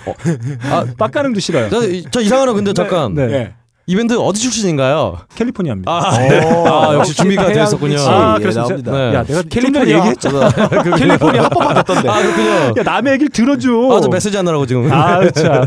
아, 0.69 0.85
빡가능도 0.97 1.39
싫어요. 1.39 1.69
저, 1.69 1.81
저 2.11 2.21
이상하네요. 2.21 2.55
근데 2.55 2.73
잠깐 2.73 3.13
네. 3.13 3.23
예. 3.31 3.53
이 3.89 3.95
밴드 3.95 4.13
어디 4.13 4.39
출신인가요? 4.39 5.17
캘리포니아입니다. 5.33 5.91
아, 5.91 6.15
네. 6.19 6.39
아 6.45 6.93
역시 6.93 7.15
준비가 7.15 7.47
되어 7.47 7.63
있었군요. 7.63 7.97
아, 7.99 8.35
예, 8.37 8.39
그래서 8.39 8.61
나옵니다. 8.61 8.91
네. 8.91 9.15
야, 9.15 9.23
내가 9.23 9.41
캘리포니아 9.41 9.97
얘기했잖아. 9.97 10.49
캘리포니아 10.95 11.45
합법화됐던데. 11.45 12.07
아 12.07 12.21
그렇군요. 12.21 12.49
야, 12.77 12.83
남의 12.83 13.13
얘기를 13.13 13.31
들어줘. 13.31 13.89
아, 13.91 13.99
저 13.99 14.07
메시지 14.09 14.37
하느라고 14.37 14.67
지금. 14.67 14.93
아, 14.93 15.27
자. 15.33 15.65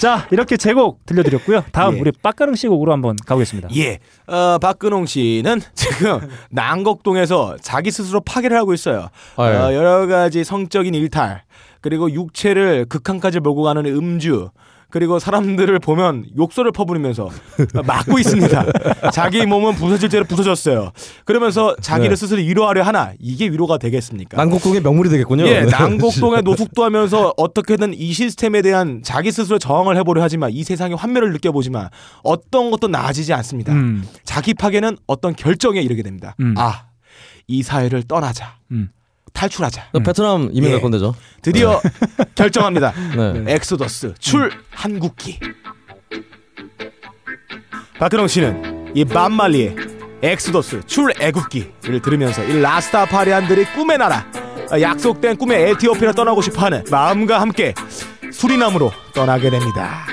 자, 0.00 0.26
이렇게 0.32 0.56
제곡 0.56 1.06
들려드렸고요. 1.06 1.62
다음 1.70 1.96
예. 1.96 2.00
우리 2.00 2.10
빡가능 2.10 2.56
씨 2.56 2.66
곡으로 2.66 2.92
한번 2.92 3.14
가보겠습니다. 3.24 3.68
예, 3.76 4.00
어, 4.26 4.58
박근홍 4.60 5.06
씨는 5.06 5.60
지금 5.72 6.18
난곡동에서 6.50 7.58
자기 7.62 7.92
스스로 7.92 8.20
파괴를 8.20 8.56
하고 8.56 8.74
있어요. 8.74 9.10
아, 9.36 9.48
예. 9.48 9.56
어, 9.56 9.74
여러 9.74 10.08
가지 10.08 10.42
성적인 10.42 10.92
일탈, 10.92 11.44
그리고 11.82 12.10
육체를 12.10 12.86
극한까지 12.88 13.38
몰고 13.38 13.62
가는 13.62 13.86
음주, 13.86 14.50
그리고 14.90 15.18
사람들을 15.18 15.78
보면 15.78 16.26
욕설을 16.36 16.72
퍼부리면서 16.72 17.30
막고 17.86 18.18
있습니다. 18.18 18.66
자기 19.12 19.46
몸은 19.46 19.74
부서질 19.74 20.08
대로 20.08 20.24
부서졌어요. 20.24 20.92
그러면서 21.24 21.74
자기를 21.80 22.10
네. 22.10 22.16
스스로 22.16 22.40
위로하려 22.40 22.82
하나 22.82 23.12
이게 23.18 23.48
위로가 23.48 23.78
되겠습니까? 23.78 24.36
난곡동의 24.36 24.82
명물이 24.82 25.08
되겠군요. 25.10 25.46
예, 25.46 25.62
네. 25.62 25.66
난곡동에 25.66 26.42
노숙도 26.42 26.84
하면서 26.84 27.32
어떻게든 27.36 27.94
이 27.94 28.12
시스템에 28.12 28.62
대한 28.62 29.00
자기 29.02 29.30
스스로 29.30 29.58
저항을 29.58 29.96
해보려 29.96 30.22
하지만 30.22 30.50
이 30.50 30.64
세상의 30.64 30.96
환멸을 30.96 31.32
느껴보지만 31.32 31.88
어떤 32.22 32.70
것도 32.70 32.88
나아지지 32.88 33.32
않습니다. 33.32 33.72
음. 33.72 34.04
자기 34.24 34.54
파괴는 34.54 34.96
어떤 35.06 35.34
결정에 35.34 35.80
이르게 35.80 36.02
됩니다. 36.02 36.34
음. 36.40 36.54
아, 36.58 36.86
이 37.46 37.62
사회를 37.62 38.02
떠나자. 38.04 38.56
음. 38.72 38.90
탈출하자. 39.32 39.88
저 39.92 39.98
베트남 40.00 40.48
이민 40.52 40.64
예. 40.64 40.70
갈 40.72 40.82
건데죠. 40.82 41.14
드디어 41.42 41.80
결정합니다. 42.34 42.92
네. 43.16 43.54
엑소더스 43.54 44.14
출 44.18 44.50
한국기. 44.70 45.38
박근홍 47.98 48.28
씨는 48.28 48.92
이 48.94 49.04
맘말리의 49.04 49.76
엑소더스 50.22 50.82
출 50.86 51.12
애국기를 51.20 52.00
들으면서 52.02 52.44
이 52.44 52.60
Rastafarian들이 52.60 53.64
꿈의 53.74 53.98
나라 53.98 54.24
아, 54.70 54.80
약속된 54.80 55.36
꿈의 55.36 55.70
에티오피아를 55.70 56.14
떠나고 56.14 56.42
싶어하는 56.42 56.84
마음과 56.90 57.40
함께 57.40 57.74
수리남으로 58.32 58.92
떠나게 59.14 59.50
됩니다. 59.50 60.06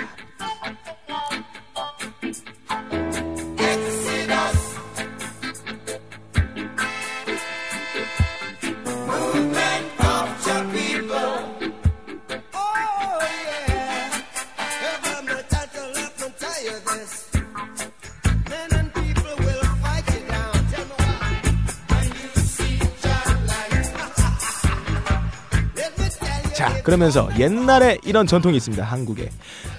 자 26.68 26.81
그러면서 26.84 27.30
옛날에 27.39 27.98
이런 28.03 28.27
전통이 28.27 28.57
있습니다 28.57 28.84
한국에. 28.84 29.30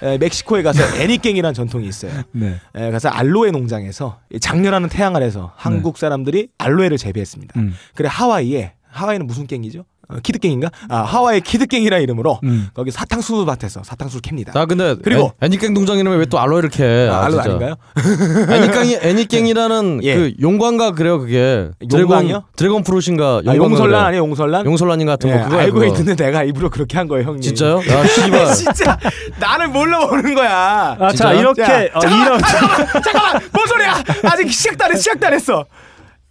에, 0.01 0.17
멕시코에 0.17 0.63
가서 0.63 0.81
애니깽이라는 0.99 1.53
전통이 1.53 1.87
있어요. 1.87 2.11
네. 2.31 2.59
에, 2.75 2.91
가서 2.91 3.09
알로에 3.09 3.51
농장에서 3.51 4.19
이 4.31 4.39
장렬하는 4.39 4.89
태양 4.89 5.15
아래서 5.15 5.53
한국 5.55 5.97
사람들이 5.97 6.49
알로에를 6.57 6.97
재배했습니다. 6.97 7.59
음. 7.59 7.73
그래 7.95 8.09
하와이에 8.11 8.73
하와이는 8.89 9.27
무슨 9.27 9.45
깽이죠? 9.45 9.81
어, 9.81 9.83
키드갱인가? 10.23 10.69
아 10.89 10.97
하와이 11.03 11.41
키드갱이라는 11.41 12.01
이름으로 12.03 12.39
음. 12.43 12.69
거기 12.73 12.89
사탕수수 12.91 13.45
밭에서 13.45 13.83
사탕수를 13.83 14.21
캡니다. 14.21 14.53
나 14.53 14.65
근데 14.65 14.95
그리고- 15.03 15.33
애, 15.41 15.45
애니깽 15.45 15.73
동장 15.73 15.97
이름에 15.99 16.15
왜 16.15 16.25
또 16.29 16.39
알로에를 16.39 16.69
캐? 16.69 17.07
아, 17.09 17.25
알로 17.25 17.41
진짜. 17.41 17.49
아닌가요? 17.49 17.75
애니깽이 18.53 18.97
애니깽이라는 19.01 19.99
예. 20.05 20.15
그 20.15 20.33
용광가 20.41 20.91
그래요 20.91 21.19
그게 21.19 21.69
용광이요? 21.91 22.43
dragon 22.55 22.83
fruit인가 22.83 23.41
아, 23.47 23.55
용설란 23.55 24.05
아니에요 24.05 24.21
용설란? 24.23 24.65
용설란인 24.65 25.07
같은 25.07 25.29
예, 25.29 25.37
거 25.39 25.43
그거 25.45 25.57
알고 25.59 25.83
있는데 25.85 26.15
내가 26.15 26.43
입으로 26.43 26.69
그렇게 26.69 26.97
한 26.97 27.07
거예요 27.07 27.25
형님. 27.25 27.41
진짜요? 27.41 27.77
야 27.89 28.05
씨발 28.07 28.53
진짜 28.53 28.97
나를 29.39 29.67
몰라 29.69 30.05
보는 30.07 30.33
거야. 30.35 30.97
아, 30.99 31.11
자? 31.13 31.33
이렇게 31.33 31.63
자, 31.63 31.87
어, 31.93 31.99
잠깐만, 31.99 32.27
이런 32.27 32.39
잠깐만, 32.41 32.87
잠깐만, 33.03 33.49
뭔 33.53 33.67
소리야? 33.67 34.03
아직 34.23 34.51
시작도 34.51 34.85
안 34.85 34.91
했어, 34.91 34.99
시작도 35.01 35.27
안 35.27 35.33
했어. 35.33 35.65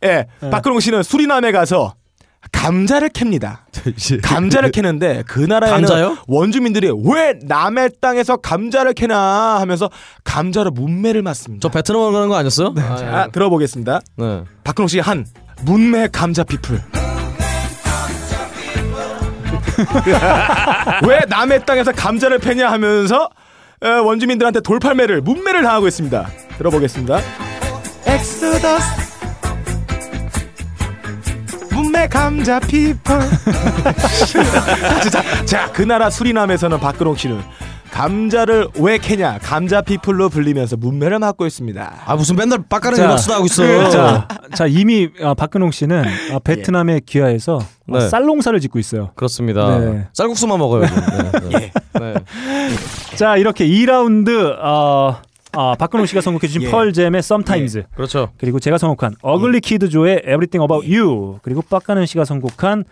예, 0.04 0.26
박근홍 0.50 0.80
씨는 0.80 1.02
수리남에 1.02 1.50
가서 1.52 1.94
감자를 2.58 3.08
캡니다. 3.10 3.66
감자를 4.22 4.70
캐는데 4.72 5.22
그 5.26 5.38
나라에는 5.40 5.80
감자요? 5.80 6.18
원주민들이 6.26 6.90
왜 7.04 7.38
남의 7.42 7.90
땅에서 8.00 8.36
감자를 8.36 8.94
캐나 8.94 9.60
하면서 9.60 9.88
감자로 10.24 10.72
문매를 10.72 11.22
맞습니다. 11.22 11.66
저 11.66 11.72
베트남 11.72 12.12
가는 12.12 12.28
거 12.28 12.36
아니었어요? 12.36 12.74
아, 12.78 12.96
자, 12.96 13.28
들어보겠습니다. 13.32 14.00
네. 14.16 14.42
박근홍 14.64 14.88
씨의 14.88 15.02
한 15.02 15.24
뭇매 15.62 16.08
감자 16.12 16.42
people. 16.42 16.80
왜 21.08 21.20
남의 21.28 21.64
땅에서 21.64 21.92
감자를 21.92 22.38
패냐 22.38 22.70
하면서 22.70 23.28
어, 23.80 23.88
원주민들한테 24.04 24.60
돌팔매를 24.60 25.20
뭇매를 25.20 25.62
당하고 25.62 25.86
있습니다. 25.86 26.28
들어보겠습니다. 26.58 27.20
엑스더스 28.06 29.07
문매 31.98 32.06
감자 32.06 32.60
people. 32.60 33.18
자, 35.10 35.22
자, 35.44 35.72
그 35.72 35.82
나라 35.82 36.08
수리남에서는 36.10 36.78
박근홍 36.78 37.16
씨는 37.16 37.40
감자를 37.90 38.68
왜 38.78 38.98
캐냐 38.98 39.38
감자 39.42 39.80
people로 39.80 40.28
불리면서 40.28 40.76
뭇매를 40.76 41.18
맞고 41.18 41.46
있습니다. 41.46 42.02
아 42.06 42.16
무슨 42.16 42.36
맨날 42.36 42.62
빡가는 42.68 42.96
자, 42.96 43.02
일만 43.02 43.18
쓰다 43.18 43.34
하고 43.36 43.46
있어. 43.46 43.90
자, 43.90 44.28
자 44.54 44.66
이미 44.66 45.08
어, 45.20 45.34
박근홍 45.34 45.72
씨는 45.72 46.04
어, 46.32 46.38
베트남에 46.38 47.00
귀화해서 47.06 47.56
어, 47.56 47.98
네. 47.98 48.08
쌀농사를 48.08 48.60
짓고 48.60 48.78
있어요. 48.78 49.10
그렇습니다. 49.16 49.78
네. 49.78 50.06
쌀국수만 50.12 50.58
먹어요. 50.58 50.82
네, 50.82 51.48
네. 51.48 51.72
네. 51.98 52.14
자 53.16 53.36
이렇게 53.36 53.66
2라운드 53.66 54.56
어, 54.62 55.16
어, 55.56 55.74
박근홍 55.74 56.06
씨가 56.06 56.20
선곡해 56.20 56.46
주신 56.46 56.62
예. 56.62 56.70
펄잼의 56.70 57.18
Sometimes 57.20 57.84
그렇죠. 57.94 58.30
그리고 58.38 58.60
제가 58.60 58.78
선곡한 58.78 59.16
어글리 59.22 59.60
키드 59.60 59.88
조의 59.88 60.18
Everything 60.24 60.62
About 60.62 60.86
You 60.94 61.38
그리고 61.42 61.62
빡가는 61.62 62.04
씨가 62.06 62.24
선곡한 62.24 62.84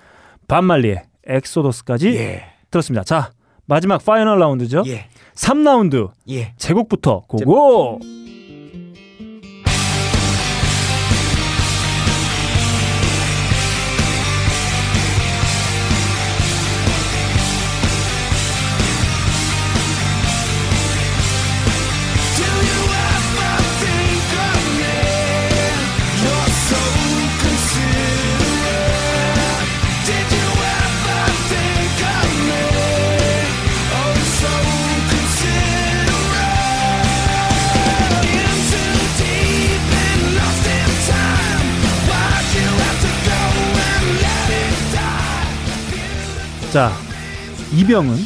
밥 0.49 0.65
말리의 0.65 1.03
Exodus까지 1.27 2.09
예. 2.17 2.45
들었습니다. 2.71 3.05
자 3.05 3.31
마지막 3.67 4.05
파이널 4.05 4.39
라운드죠. 4.39 4.85
예. 4.87 5.07
3라운드 5.35 6.11
예. 6.31 6.55
제곡부터 6.57 7.25
고고. 7.27 7.99
Do 8.01 8.26
자 46.73 46.91
이병은 47.79 48.17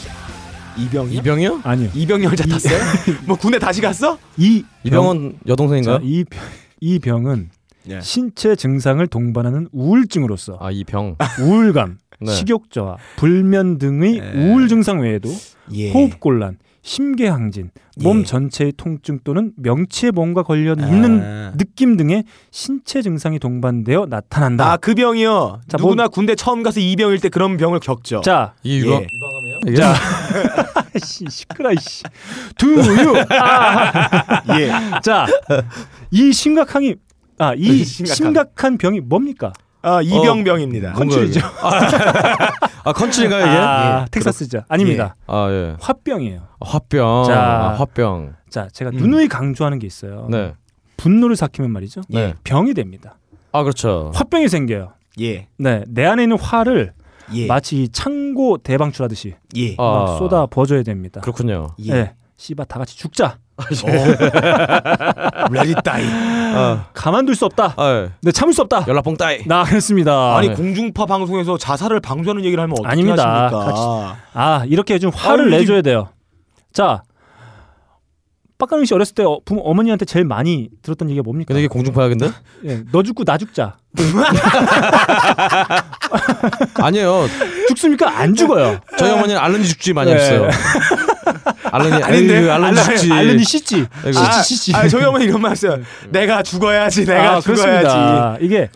이병이 0.78 1.14
이병이요? 1.16 1.60
아니요. 1.64 1.90
이병렬 1.94 2.36
잡았어요? 2.36 2.78
뭐 3.26 3.36
군대 3.36 3.58
다시 3.58 3.80
갔어? 3.80 4.18
이 4.36 4.64
이병헌 4.84 5.40
여동생인가요? 5.46 5.98
자, 5.98 6.02
이, 6.04 6.24
병- 6.24 6.40
이 6.80 6.98
병은 6.98 7.50
예. 7.90 8.00
신체 8.00 8.54
증상을 8.56 9.04
동반하는 9.08 9.68
우울증으로서 9.72 10.58
아 10.60 10.70
이병. 10.70 11.16
우울감, 11.42 11.98
네. 12.20 12.32
식욕 12.32 12.70
저하, 12.70 12.96
불면 13.16 13.78
등의 13.78 14.18
예. 14.18 14.32
우울 14.44 14.68
증상 14.68 15.00
외에도 15.00 15.28
예. 15.72 15.90
호흡 15.92 16.20
곤란, 16.20 16.58
심계항진, 16.82 17.70
몸 18.02 18.20
예. 18.20 18.24
전체의 18.24 18.72
통증 18.76 19.20
또는 19.22 19.52
명치에 19.56 20.10
뭔가 20.12 20.42
걸려 20.42 20.72
있는 20.72 21.20
아. 21.22 21.52
느낌 21.56 21.96
등의 21.96 22.24
신체 22.50 23.02
증상이 23.02 23.38
동반되어 23.38 24.06
나타난다. 24.08 24.72
아, 24.72 24.76
그 24.78 24.94
병이요. 24.94 25.60
자, 25.68 25.76
누구나 25.76 26.08
군대 26.08 26.34
처음 26.34 26.62
가서 26.62 26.80
이 26.80 26.96
병일 26.96 27.20
때 27.20 27.28
그런 27.28 27.56
병을 27.56 27.80
겪죠. 27.80 28.22
자, 28.22 28.54
이 28.62 28.78
유방 28.78 29.02
예. 29.02 29.06
유방암이에요? 29.12 29.76
자, 29.76 29.94
씨, 31.04 31.24
시끄러 31.28 31.72
이씨. 31.72 32.02
두유. 32.56 33.14
아. 33.30 34.42
예. 34.58 34.72
자, 35.02 35.26
이 36.10 36.32
심각함이 36.32 36.94
아, 37.38 37.54
이. 37.54 37.84
심각한 37.84 38.78
병이 38.78 39.00
뭡니까? 39.00 39.52
아, 39.82 40.02
이병병입니다. 40.02 40.92
컨츄리죠. 40.92 41.40
아 42.84 42.92
컨츄리인가요 42.92 43.46
이게? 43.46 43.56
아, 43.56 44.06
텍사스죠. 44.10 44.62
아닙니다. 44.68 45.16
아 45.26 45.48
예. 45.50 45.76
화병이에요. 45.80 46.40
아, 46.60 46.68
화병. 46.68 47.24
자. 47.24 47.40
아, 47.40 47.74
화병. 47.78 48.34
자, 48.48 48.68
제가 48.72 48.90
음. 48.90 48.96
누누이 48.96 49.28
강조하는 49.28 49.78
게 49.78 49.86
있어요. 49.86 50.26
네. 50.30 50.54
분노를 50.96 51.36
삭히면 51.36 51.70
말이죠. 51.70 52.02
네. 52.08 52.34
병이 52.44 52.74
됩니다. 52.74 53.16
아 53.52 53.62
그렇죠. 53.62 54.10
화병이 54.14 54.48
생겨요. 54.48 54.92
예. 55.20 55.48
네, 55.56 55.84
내 55.88 56.04
안에 56.04 56.22
있는 56.24 56.38
화를 56.38 56.92
예. 57.34 57.46
마치 57.46 57.82
이 57.82 57.88
창고 57.88 58.58
대방출하듯이 58.58 59.34
예. 59.56 59.74
아. 59.78 59.82
막 59.82 60.18
쏟아 60.18 60.46
부어줘야 60.46 60.82
됩니다. 60.82 61.20
그렇군요. 61.20 61.68
예. 61.80 61.92
네, 61.92 62.14
씨바 62.36 62.64
다 62.64 62.78
같이 62.78 62.96
죽자. 62.96 63.38
Ready 65.50 65.74
to 65.84 65.91
Die. 65.91 66.04
아, 66.06 66.86
가만둘 66.94 67.34
수 67.34 67.44
없다. 67.46 67.74
아 67.76 67.90
예. 67.92 68.10
네, 68.22 68.32
참을 68.32 68.52
수 68.52 68.62
없다. 68.62 68.84
연락봉 68.88 69.16
따이. 69.16 69.46
나 69.46 69.64
그랬습니다. 69.64 70.36
아니 70.36 70.48
네. 70.48 70.54
공중파 70.54 71.06
방송에서 71.06 71.56
자살을 71.58 72.00
방조하는 72.00 72.44
얘기를 72.44 72.62
하면 72.62 72.72
어떻게 72.72 72.88
아닙니다. 72.88 73.44
하십니까? 73.44 74.16
아 74.34 74.64
이렇게 74.66 74.98
좀 74.98 75.10
화를 75.14 75.46
아니, 75.46 75.58
내줘야 75.58 75.82
돼요. 75.82 76.08
자, 76.72 77.02
빡가능 78.60 78.84
씨 78.84 78.94
어렸을 78.94 79.14
때 79.16 79.24
어, 79.24 79.40
부모 79.44 79.62
어머니한테 79.62 80.04
제일 80.04 80.24
많이 80.24 80.68
들었던 80.82 81.08
얘기가 81.10 81.24
뭡니까? 81.24 81.48
근데 81.48 81.60
이게 81.60 81.68
공중파야 81.68 82.08
근데? 82.08 82.30
예, 82.64 82.82
너 82.92 83.02
죽고 83.02 83.24
나 83.24 83.36
죽자. 83.36 83.76
아니에요. 86.74 87.26
죽습니까? 87.68 88.16
안 88.16 88.34
죽어요. 88.34 88.78
저희 88.98 89.10
어머니는 89.10 89.40
알른지 89.40 89.68
죽지 89.70 89.92
많이 89.92 90.12
네. 90.12 90.18
하셨어요. 90.18 90.48
알른이 91.72 92.02
아닌데? 92.02 92.48
알른지 92.50 92.84
죽지. 92.84 93.12
알른이 93.12 93.44
씻지. 93.44 93.86
아이고. 94.04 94.18
아, 94.18 94.42
씻지 94.42 94.54
씻지. 94.56 94.76
아, 94.76 94.86
저희 94.88 95.04
어머니 95.04 95.24
이런 95.24 95.40
말 95.40 95.50
했어요. 95.52 95.78
내가 96.10 96.42
죽어야지, 96.42 97.06
내가 97.06 97.36
아, 97.36 97.40
죽어야지. 97.40 97.62
그렇습니다. 97.62 98.36
이게 98.40 98.68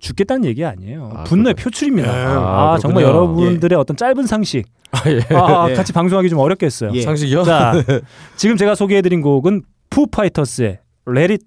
죽겠다는 0.00 0.44
얘기 0.46 0.64
아니에요. 0.64 1.12
아, 1.14 1.24
분노의 1.24 1.54
표출입니다. 1.54 2.08
예. 2.08 2.24
아, 2.26 2.74
아, 2.74 2.78
정말. 2.80 3.04
여러분들의 3.04 3.78
어떤 3.78 3.96
짧은 3.96 4.26
상식. 4.26 4.64
아, 4.92 5.02
예. 5.10 5.20
아, 5.34 5.66
예. 5.70 5.74
같이 5.74 5.92
방송하기 5.92 6.28
좀 6.28 6.38
어렵겠어요. 6.38 6.90
예. 6.94 7.02
상식이요? 7.02 7.44
자, 7.44 7.72
지금 8.36 8.56
제가 8.56 8.74
소개해드린 8.74 9.20
곡은 9.22 9.62
푸파이터스의 9.90 10.78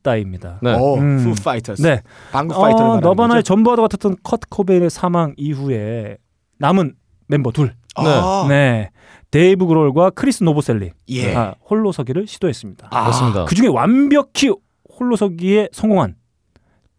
Die입니다. 0.04 0.60
네. 0.62 0.74
오, 0.76 0.98
음. 0.98 1.24
푸 1.24 1.44
파이터스. 1.44 1.82
네, 1.82 2.02
방구 2.32 2.60
파이터를 2.60 2.86
어, 2.86 3.00
너바나의? 3.00 3.44
전부와도 3.44 3.84
같았던 3.84 4.18
컷 4.24 4.42
코베인의 4.50 4.90
사망 4.90 5.34
이후에 5.38 6.18
남은 6.58 6.96
멤버 7.28 7.52
둘, 7.52 7.74
아, 7.96 8.46
네, 8.50 8.90
데이브 9.32 9.66
그롤과 9.66 10.12
크리스 10.12 10.44
노보셀리, 10.44 10.92
예. 11.10 11.36
아, 11.36 11.56
홀로서기를 11.70 12.28
시도했습니다. 12.28 12.88
아, 12.92 13.02
그렇습니다. 13.04 13.46
그 13.46 13.56
중에 13.56 13.68
완벽히 13.68 14.52
홀로서기에 15.00 15.70
성공한 15.72 16.16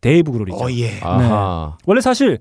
데이브 0.00 0.32
그롤이죠. 0.32 0.56
어, 0.58 0.70
예. 0.70 1.00
아하. 1.02 1.76
원래 1.86 2.00
사실 2.00 2.38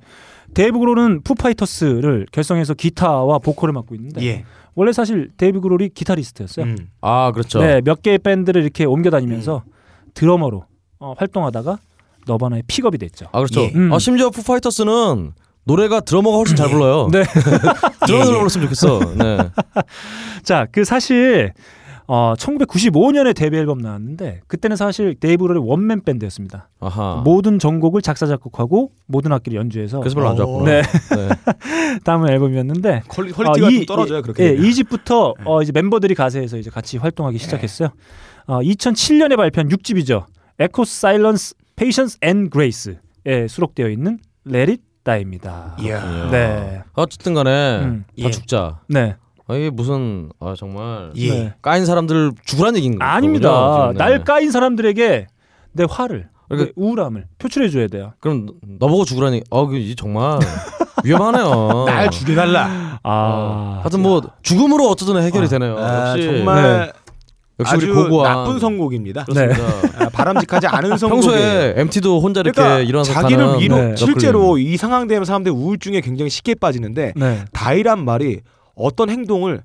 데이브 0.55 0.79
그롤은 0.79 1.21
푸파이터스를 1.23 2.25
결성해서 2.31 2.73
기타와 2.73 3.39
보컬을 3.39 3.73
맡고 3.73 3.93
있는데 3.95 4.25
예. 4.25 4.45
원래 4.73 4.91
사실 4.91 5.29
데이브 5.37 5.61
그롤이 5.61 5.89
기타리스트였어요. 5.89 6.65
음. 6.65 6.89
아 7.01 7.31
그렇죠. 7.33 7.59
네, 7.59 7.81
몇 7.81 8.01
개의 8.01 8.17
밴드를 8.19 8.63
이렇게 8.63 8.85
옮겨 8.85 9.09
다니면서 9.09 9.63
드러머로 10.13 10.65
어, 10.99 11.13
활동하다가 11.17 11.77
너바나의 12.25 12.63
픽업이 12.67 12.97
됐죠. 12.97 13.27
아 13.31 13.37
그렇죠. 13.39 13.61
예. 13.61 13.71
음. 13.75 13.93
아 13.93 13.99
심지어 13.99 14.29
푸파이터스는 14.29 15.33
노래가 15.65 15.99
드러머가 15.99 16.37
훨씬 16.37 16.55
잘 16.55 16.69
불러요. 16.69 17.09
네. 17.11 17.23
드러머를 18.05 18.33
예, 18.33 18.35
예. 18.35 18.37
불렀으면 18.37 18.67
좋겠어. 18.67 18.99
네. 19.15 19.37
자, 20.43 20.67
그 20.71 20.85
사실 20.85 21.53
어, 22.07 22.33
1995년에 22.37 23.35
데뷔 23.35 23.57
앨범 23.57 23.79
나왔는데 23.79 24.41
그때는 24.47 24.75
사실 24.75 25.15
데이브 25.15 25.43
그롤의 25.43 25.63
원맨 25.65 26.01
밴드였습니다. 26.03 26.69
아하. 26.79 27.21
모든 27.23 27.57
전곡을 27.57 28.01
작사 28.01 28.25
작곡하고 28.27 28.91
모든 29.07 29.31
악기를 29.31 29.57
연주해서 29.57 29.99
그래서 29.99 30.15
별로 30.15 30.29
안 30.29 30.35
좋았구나. 30.35 30.65
네. 30.65 30.81
네. 30.81 31.99
다음 32.03 32.27
앨범이었는데 32.27 33.03
퀄리, 33.07 33.31
퀄리티가 33.31 33.67
어, 33.67 33.69
좀 33.69 33.85
떨어져요. 33.85 34.21
그렇게. 34.21 34.43
예. 34.43 34.53
2집부터 34.55 35.33
어, 35.45 35.61
이제 35.61 35.71
멤버들이 35.71 36.13
가세해서 36.15 36.57
이제 36.57 36.69
같이 36.69 36.97
활동하기 36.97 37.37
시작했어요. 37.37 37.89
어, 38.47 38.59
2007년에 38.59 39.35
발표한 39.37 39.69
6집이죠. 39.69 40.25
Echoes 40.59 40.83
Silence, 40.83 41.55
Patience 41.75 42.19
and 42.23 42.49
Grace에 42.51 43.47
수록되어 43.47 43.89
있는 43.89 44.19
Let 44.47 44.71
It 44.71 44.83
Die입니다. 45.03 45.77
이야. 45.81 46.29
네. 46.31 46.83
어쨌든 46.93 47.33
간에 47.33 47.79
음. 47.83 48.05
다 48.07 48.13
예. 48.17 48.31
죽자. 48.31 48.81
네. 48.87 49.15
아, 49.47 49.55
이게 49.55 49.69
무슨 49.69 50.29
아 50.39 50.55
정말 50.57 51.11
예. 51.17 51.29
네. 51.29 51.53
까인 51.61 51.85
사람들 51.85 52.31
죽으란 52.45 52.75
얘기인 52.75 52.97
거예요. 52.97 53.11
아닙니다. 53.11 53.91
네. 53.91 53.97
날 53.97 54.23
까인 54.23 54.49
사람들에게 54.51 55.27
내 55.73 55.85
화를, 55.89 56.29
그러니까- 56.49 56.65
내 56.67 56.73
우울함을 56.75 57.25
표출해 57.37 57.69
줘야 57.69 57.87
돼요. 57.87 58.13
그럼 58.19 58.47
너 58.79 58.87
보고 58.87 59.05
죽으라니. 59.05 59.43
어, 59.51 59.67
그 59.67 59.95
정말 59.95 60.39
위험하네요. 61.03 61.85
날 61.85 62.09
죽여달라. 62.09 62.99
아. 63.03 63.79
하여튼 63.81 64.01
뭐 64.01 64.21
죽음으로 64.41 64.87
어쩌든 64.89 65.21
해결이 65.21 65.47
되네요. 65.47 65.77
아, 65.77 66.11
역시 66.11 66.23
정말 66.25 66.93
역시 67.59 67.75
아주 67.75 67.85
우리 67.85 67.93
고고한 67.93 68.35
나쁜 68.37 68.59
선곡입니다. 68.59 69.25
그렇습니다. 69.25 70.03
아, 70.05 70.09
바람직하지 70.09 70.65
않은 70.67 70.97
선곡이에요. 70.97 71.31
평소에 71.31 71.73
MT도 71.77 72.19
혼자 72.19 72.39
이렇게 72.41 72.55
그러니까 72.59 72.79
일어나서 72.81 73.13
자기를 73.13 73.59
위로 73.59 73.77
네. 73.77 73.95
실제로 73.95 74.57
이 74.57 74.75
상황 74.77 75.07
되면 75.07 75.23
사람들 75.23 75.51
우울증에 75.51 76.01
굉장히 76.01 76.29
쉽게 76.31 76.55
빠지는데 76.55 77.13
네. 77.15 77.45
Die란 77.53 78.03
말이 78.03 78.39
어떤 78.75 79.09
행동을 79.09 79.63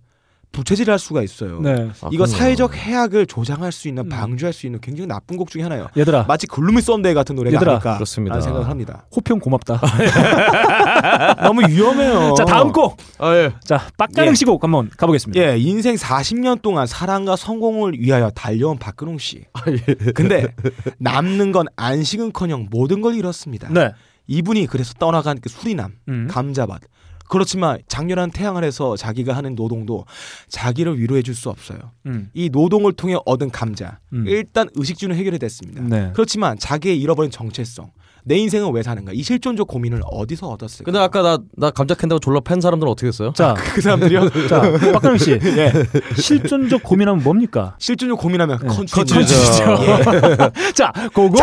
부채질할 0.53 0.99
수가 0.99 1.23
있어요. 1.23 1.61
네. 1.61 1.71
아, 1.73 2.09
이거 2.11 2.25
그럼요. 2.25 2.27
사회적 2.27 2.77
해악을 2.77 3.27
조장할 3.27 3.71
수 3.71 3.87
있는 3.87 4.05
음. 4.05 4.09
방조할 4.09 4.53
수 4.53 4.67
있는 4.67 4.81
굉장히 4.81 5.07
나쁜 5.07 5.37
곡 5.37 5.49
중에 5.49 5.63
하나예요. 5.63 5.89
얘들아, 5.97 6.25
마치 6.25 6.49
Gloomy 6.49 6.83
Sunday 6.83 7.15
같은 7.15 7.37
노래가 7.37 7.55
얘들아, 7.55 7.73
아닐까 7.73 7.95
그렇습니다. 7.95 8.35
라는 8.35 8.43
생각을 8.43 8.69
합니다. 8.69 9.07
호평 9.15 9.39
고맙다. 9.39 9.81
너무 11.45 11.63
위험해요. 11.69 12.35
자, 12.35 12.45
다음 12.45 12.73
곡. 12.73 12.97
아, 13.19 13.33
예. 13.37 13.53
자, 13.63 13.87
빡가능 13.97 14.33
예. 14.33 14.35
씨곡 14.35 14.65
한번 14.65 14.91
가보겠습니다. 14.97 15.41
예, 15.41 15.57
인생 15.57 15.95
40년 15.95 16.63
동안 16.63 16.87
사랑과 16.87 17.37
성공을 17.37 18.01
위하여 18.01 18.31
달려온 18.31 18.79
박근홍 18.79 19.19
씨. 19.19 19.45
아, 19.53 19.63
예. 19.69 19.95
근데 20.13 20.53
남는 20.99 21.53
건 21.53 21.67
안식은커녕 21.77 22.69
모든 22.71 23.01
걸 23.03 23.15
잃었습니다. 23.15 23.69
네. 23.73 23.93
이분이 24.27 24.67
그래서 24.67 24.95
떠나간 24.95 25.39
그 25.41 25.49
수리남, 25.49 25.93
음. 26.09 26.29
감자밭. 26.29 26.83
그렇지만 27.31 27.79
장렬한 27.89 28.33
태양 28.33 28.57
아래서 28.57 28.97
자기가 28.97 29.35
하는 29.35 29.55
노동도 29.55 30.05
자기를 30.49 30.99
위로해 30.99 31.23
줄 31.23 31.35
수 31.35 31.49
없어요. 31.49 31.79
음. 32.07 32.29
이 32.35 32.51
노동을 32.51 32.93
통해 32.93 33.17
얻은 33.25 33.51
감자. 33.51 34.01
음. 34.13 34.27
일단 34.27 34.69
의식주는 34.75 35.15
해결이 35.17 35.39
됐습니다. 35.39 35.81
네. 35.83 36.11
그렇지만 36.13 36.59
자기의 36.59 37.01
잃어버린 37.01 37.31
정체성, 37.31 37.93
내 38.25 38.37
인생은 38.37 38.73
왜 38.73 38.83
사는가? 38.83 39.13
이 39.15 39.23
실존적 39.23 39.67
고민을 39.69 40.01
어디서 40.11 40.49
얻었을까? 40.49 40.85
근데 40.85 40.99
아까 40.99 41.23
나 41.23 41.39
나 41.57 41.71
감자 41.71 41.95
캔다고 41.95 42.19
졸라 42.21 42.41
팬 42.41 42.61
사람들은 42.61 42.91
어떻게 42.91 43.09
했어요? 43.09 43.33
자, 43.35 43.55
그 43.75 43.81
사람들이요. 43.81 44.29
자, 44.49 44.61
빡가능 44.93 45.19
씨. 45.19 45.33
예. 45.43 45.73
실존적 46.17 46.83
고민하면 46.83 47.23
뭡니까? 47.23 47.75
실존적 47.79 48.19
고민하면 48.19 48.59
네. 48.63 48.69
컨트리죠. 48.91 49.35
자, 50.75 50.93
고고. 51.13 51.37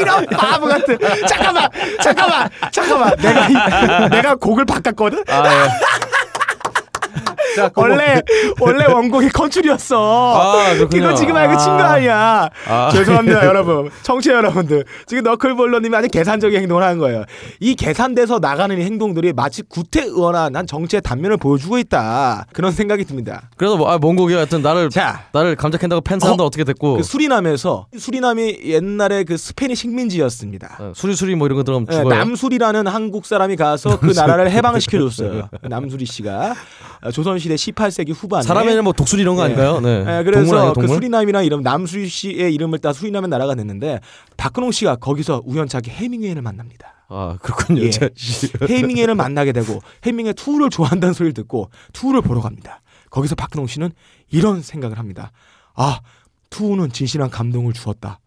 이런 0.00 0.26
바보 0.26 0.66
같은. 0.66 0.98
잠깐만, 1.28 1.68
잠깐만, 2.02 2.48
잠깐만. 2.72 3.16
내가 3.16 3.48
이- 3.48 4.10
내가 4.10 4.34
곡을 4.36 4.64
바꿨거든. 4.64 5.22
아, 5.28 5.44
예. 5.46 5.68
자. 7.56 7.70
원래 7.76 8.20
원래 8.60 8.84
원곡이 8.86 9.28
컨츄리였어. 9.30 10.34
아, 10.40 10.74
그렇군요. 10.74 11.04
이거 11.06 11.14
지금 11.14 11.36
알고 11.36 11.56
친 11.58 11.72
거 11.74 11.82
아니야. 11.82 12.48
아. 12.68 12.90
죄송합니다, 12.92 13.44
여러분. 13.46 13.90
청취 14.02 14.28
자 14.28 14.34
여러분들. 14.36 14.84
지금 15.06 15.22
너클볼러님이 15.24 15.94
아주 15.96 16.08
계산적인 16.08 16.60
행동을 16.60 16.82
하는 16.82 16.98
거예요. 16.98 17.24
이 17.60 17.74
계산돼서 17.74 18.38
나가는 18.38 18.76
이 18.78 18.82
행동들이 18.82 19.32
마치 19.32 19.62
구태의원한 19.62 20.56
한 20.56 20.66
정치의 20.66 21.02
단면을 21.02 21.36
보여주고 21.36 21.78
있다. 21.78 22.46
그런 22.52 22.72
생각이 22.72 23.04
듭니다. 23.04 23.50
그래서 23.56 23.76
뭐, 23.76 23.90
아, 23.90 23.98
뭔 23.98 24.16
곡이야? 24.16 24.38
하여튼 24.38 24.62
나를 24.62 24.88
자, 24.90 25.24
나를 25.32 25.56
감자 25.56 25.78
캔다고 25.78 26.00
팬 26.00 26.18
사람들 26.18 26.44
어? 26.44 26.50
떻게 26.50 26.64
됐고 26.64 26.96
그 26.96 27.02
수리남에서 27.02 27.86
수리남이 27.96 28.60
옛날에 28.64 29.24
그 29.24 29.36
스페인 29.36 29.74
식민지였습니다. 29.74 30.76
어, 30.80 30.92
수리 30.94 31.14
수리 31.14 31.34
뭐 31.34 31.46
이런 31.46 31.56
거 31.58 31.64
들어가면 31.64 31.86
예, 31.90 31.96
죽어요. 31.96 32.14
남수리라는 32.18 32.86
한국 32.86 33.26
사람이 33.26 33.56
가서 33.56 33.98
그 33.98 34.06
나라를 34.16 34.50
해방시켜줬어요. 34.50 35.48
남수리 35.62 36.06
씨가 36.06 36.54
어, 37.02 37.10
조선시대 37.48 37.54
18세기 37.56 38.14
후반에 38.14 38.44
아니라 38.48 38.82
뭐 38.82 38.92
독수리 38.92 39.22
이런 39.22 39.36
거 39.36 39.42
예. 39.42 39.44
아닌가요? 39.46 39.80
네. 39.80 40.00
예, 40.00 40.04
동물 40.04 40.24
그래서 40.24 40.56
아니에요, 40.56 40.72
그 40.72 40.80
동물? 40.80 40.96
수리남이랑 40.96 41.44
이름 41.44 41.62
남수리 41.62 42.08
씨의 42.08 42.54
이름을 42.54 42.78
따 42.78 42.92
수리남의 42.92 43.28
나라가 43.28 43.54
됐는데 43.54 44.00
박근홍 44.36 44.72
씨가 44.72 44.96
거기서 44.96 45.42
우연찮게 45.44 45.90
해밍웨이를 45.90 46.42
만납니다. 46.42 47.04
아 47.08 47.36
그렇군요. 47.42 47.82
예. 47.82 47.90
제- 47.90 48.10
해밍웨이를 48.68 49.14
만나게 49.16 49.52
되고 49.52 49.80
해밍웨이 50.04 50.34
투를 50.34 50.70
좋아한다는 50.70 51.12
소리를 51.12 51.34
듣고 51.34 51.70
투를 51.92 52.22
보러 52.22 52.40
갑니다. 52.40 52.80
거기서 53.10 53.34
박근홍 53.34 53.66
씨는 53.66 53.90
이런 54.30 54.62
생각을 54.62 54.98
합니다. 54.98 55.30
아 55.74 56.00
투우는 56.50 56.92
진실한 56.92 57.30
감동을 57.30 57.72
주었다. 57.72 58.20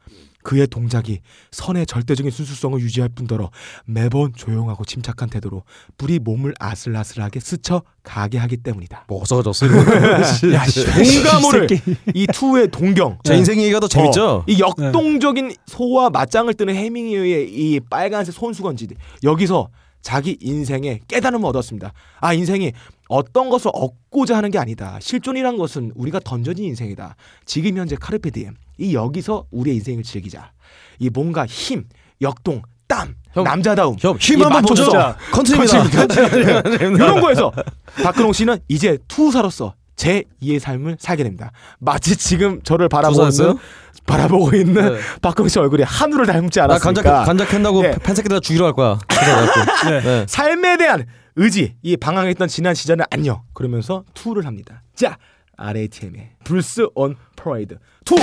그의 0.48 0.66
동작이 0.66 1.20
선의 1.52 1.86
절대적인 1.86 2.32
순수성을 2.32 2.80
유지할 2.80 3.10
뿐더러 3.10 3.52
매번 3.84 4.32
조용하고 4.34 4.86
침착한 4.86 5.30
태도로 5.30 5.64
불이 5.98 6.20
몸을 6.20 6.54
아슬아슬하게 6.58 7.42
스쳐 7.42 7.82
가게 8.02 8.38
하기 8.38 8.56
때문이다. 8.56 9.04
뭐 9.10 9.22
어서졌어요. 9.22 9.70
야, 10.56 10.66
씨, 10.66 10.86
동가모를 10.86 11.68
이 12.14 12.28
투우의 12.28 12.72
동경. 12.72 13.18
제 13.26 13.36
인생 13.36 13.60
얘기가 13.60 13.82
더 13.82 13.90
재밌죠. 13.90 14.26
어, 14.26 14.44
이 14.48 14.58
역동적인 14.58 15.54
소와 15.66 16.12
맞짱을 16.12 16.54
뜨는 16.54 16.76
해밍웨이의 16.76 17.52
이 17.52 17.82
빨간색 17.82 18.34
손수건지 18.34 18.88
여기서 19.26 19.68
자기 20.02 20.38
인생에 20.40 21.02
깨달음을 21.10 21.46
얻었습니다. 21.50 21.92
아 22.22 22.34
인생이 22.34 22.72
어떤 23.08 23.50
것을 23.50 23.72
얻고자 23.74 24.38
하는 24.38 24.52
게 24.52 24.58
아니다. 24.60 24.98
실존이란 25.02 25.58
것은 25.58 25.92
우리가 25.96 26.20
던져진 26.24 26.66
인생이다. 26.66 27.16
지금 27.46 27.78
현재 27.78 27.96
carpe 28.00 28.28
diem. 28.28 28.56
이 28.80 28.94
여기서 28.94 29.46
우리의 29.52 29.78
인생을 29.78 30.04
즐기자. 30.04 30.52
이 31.00 31.10
뭔가 31.10 31.46
힘, 31.46 31.86
역동, 32.22 32.62
땀, 32.88 33.16
형, 33.34 33.44
남자다움. 33.44 33.96
형, 34.00 34.18
힘이 34.18 34.44
한번 34.44 34.62
보죠. 34.64 34.86
맞췄어. 34.92 35.16
컨트리입니다. 35.32 36.04
이런 36.80 37.22
거에서 37.22 37.52
박근홍 38.04 38.34
씨는 38.34 38.60
이제 38.68 38.98
투사로서 39.08 39.74
제 39.96 40.24
2의 40.42 40.60
삶을 40.60 40.98
살게 41.00 41.24
됩니다. 41.24 41.52
마치 41.80 42.16
지금 42.16 42.62
저를 42.64 42.88
투사였어요? 42.88 43.50
있는 43.50 43.60
바라보고 44.06 44.56
있는 44.56 44.94
네. 44.94 45.00
박근홍 45.22 45.50
씨 45.50 45.60
얼굴이 45.60 45.84
하늘을 45.84 46.26
닮지 46.28 46.60
나 46.60 46.68
감자 46.68 47.02
않았습니까? 47.02 47.24
감자 47.26 47.46
캔다고 47.46 47.84
예. 47.84 47.96
팬 48.04 48.16
새끼들 48.16 48.38
다 48.38 48.40
죽이러 48.40 48.66
갈 48.66 48.74
거야. 48.74 49.00
그래갖고. 49.08 49.90
네. 50.08 50.26
삶에 50.28 50.78
대한 50.78 51.06
의지, 51.40 51.76
이 51.84 51.96
방황했던 51.96 52.48
지난 52.48 52.74
시절은 52.74 53.06
안녕. 53.12 53.44
그러면서 53.54 54.04
투를 54.16 54.48
합니다. 54.48 54.82
자, 54.96 55.18
RATM의 55.56 56.32
불스 56.44 56.88
온 56.96 57.16
프라이드 57.36 57.78
투 58.04 58.16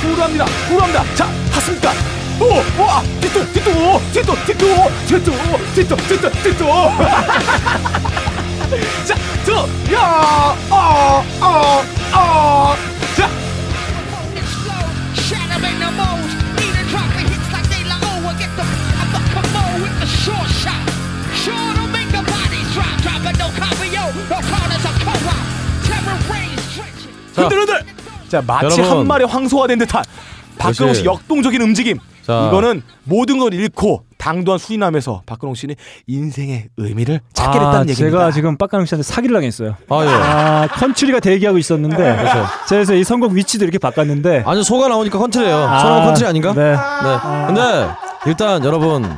투를 0.00 0.20
합니다. 0.20 0.44
투를 0.66 0.82
합니다. 0.82 1.04
자, 1.14 1.26
has습니까? 1.52 1.92
오, 2.40 2.82
와, 2.82 3.02
뒤또, 3.20 3.44
뒤또, 3.52 3.70
뒤또, 4.12 4.34
뒤또, 4.44 4.68
뒤또, 5.06 5.32
뒤또, 5.74 5.96
뒤또, 5.96 6.30
뒤또. 6.42 6.64
자, 9.06 9.14
투, 9.44 9.52
야, 9.94 10.56
어, 10.68 11.22
어, 11.40 11.82
어. 12.12 12.87
흔들흔들. 27.42 27.84
자, 28.28 28.42
마치 28.46 28.80
여러분. 28.80 28.98
한 28.98 29.06
마리 29.06 29.24
황소화된 29.24 29.78
듯한 29.78 30.02
박근홍 30.58 30.94
씨. 30.94 31.04
역동적인 31.04 31.60
움직임. 31.62 31.98
자. 32.26 32.48
이거는 32.48 32.82
모든 33.04 33.38
걸 33.38 33.54
잃고 33.54 34.02
당도한 34.18 34.58
수인함에서 34.58 35.22
박근홍 35.24 35.54
씨는 35.54 35.76
인생의 36.06 36.68
의미를 36.76 37.20
찾게 37.32 37.52
됐다는 37.58 37.76
아, 37.78 37.80
얘기입니다. 37.88 38.18
제가 38.18 38.30
지금 38.32 38.58
빡가능 38.58 38.84
씨한테 38.84 39.02
사기를 39.02 39.32
당했어요. 39.34 39.76
아 39.88 40.04
예. 40.04 40.08
아, 40.08 40.68
컨츄리가 40.72 41.20
대기하고 41.20 41.56
있었는데 41.56 41.96
그렇죠. 41.96 42.46
그래서 42.68 42.94
이 42.94 43.04
선곡 43.04 43.32
위치도 43.32 43.64
이렇게 43.64 43.78
바꿨는데 43.78 44.42
아니 44.44 44.62
소가 44.62 44.88
나오니까 44.88 45.18
컨트리예요. 45.18 45.56
아, 45.56 45.78
소나무 45.78 46.06
컨트리 46.06 46.26
아닌가? 46.26 46.52
네. 46.52 46.72
네. 46.72 47.46
근데 47.46 47.88
일단 48.26 48.62
여러분 48.64 49.08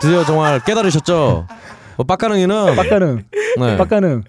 드디어 0.00 0.24
정말 0.24 0.60
깨달으셨죠? 0.60 1.46
뭐 1.98 2.06
빡가능이는 2.06 2.76
빡가능, 2.76 3.24
네. 3.58 3.76
빡가능 3.76 4.22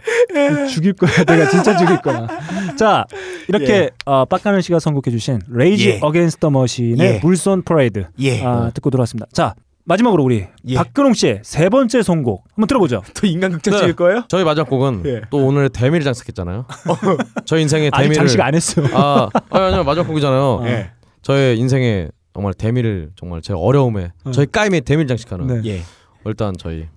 죽일 0.72 0.94
거야. 0.94 1.12
내가 1.24 1.48
진짜 1.50 1.78
죽일 1.78 2.02
거야. 2.02 2.28
자, 2.76 3.06
이렇게 3.48 3.74
예. 3.74 3.90
어, 4.06 4.26
빡가능 4.26 4.62
씨가 4.62 4.80
선곡해 4.80 5.12
주신 5.12 5.40
Rage 5.48 5.90
예. 5.90 6.00
Against 6.02 6.40
the 6.40 6.50
Machine의 6.50 7.00
예. 7.00 7.20
Bulls 7.20 7.50
on 7.50 7.62
Parade 7.62 8.08
예. 8.22 8.44
아, 8.44 8.72
듣고 8.74 8.90
들어왔습니다. 8.90 9.28
자, 9.32 9.54
마지막으로 9.86 10.24
우리 10.24 10.48
예. 10.68 10.76
박근홍 10.76 11.14
씨의 11.14 11.42
세 11.44 11.70
번째 11.70 12.02
선곡 12.02 12.44
한번 12.56 12.68
들어보죠. 12.68 13.04
또 13.14 13.28
인간극장 13.28 13.72
네. 13.72 13.80
찍을 13.82 13.96
거예요? 13.96 14.24
저희 14.30 14.44
마지막 14.44 14.68
곡은 14.68 15.04
예. 15.06 15.22
또 15.30 15.46
오늘 15.46 15.70
대미를 15.70 16.04
장식했잖아요. 16.06 16.66
저희 17.46 17.62
인생의 17.62 17.92
대미를 17.92 18.16
장식 18.16 18.42
안 18.42 18.56
했어요. 18.56 18.88
아, 18.94 19.30
아니, 19.52 19.66
아니요 19.66 19.84
마지막 19.84 20.08
곡이잖아요. 20.08 20.64
예. 20.66 20.90
저의 21.22 21.60
인생의 21.60 22.10
정말 22.34 22.56
대미를 22.56 23.12
정말 23.16 23.42
제 23.44 23.54
어려움에 23.54 24.12
저희 24.32 24.48
까임의 24.48 24.82
대미를 24.82 25.08
장식하는 25.08 25.62
네. 25.62 25.82
예. 26.26 26.30
일단 26.30 26.54
저희 26.58 26.88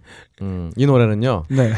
음, 0.41 0.73
이 0.77 0.87
노래는요 0.87 1.45
네. 1.49 1.73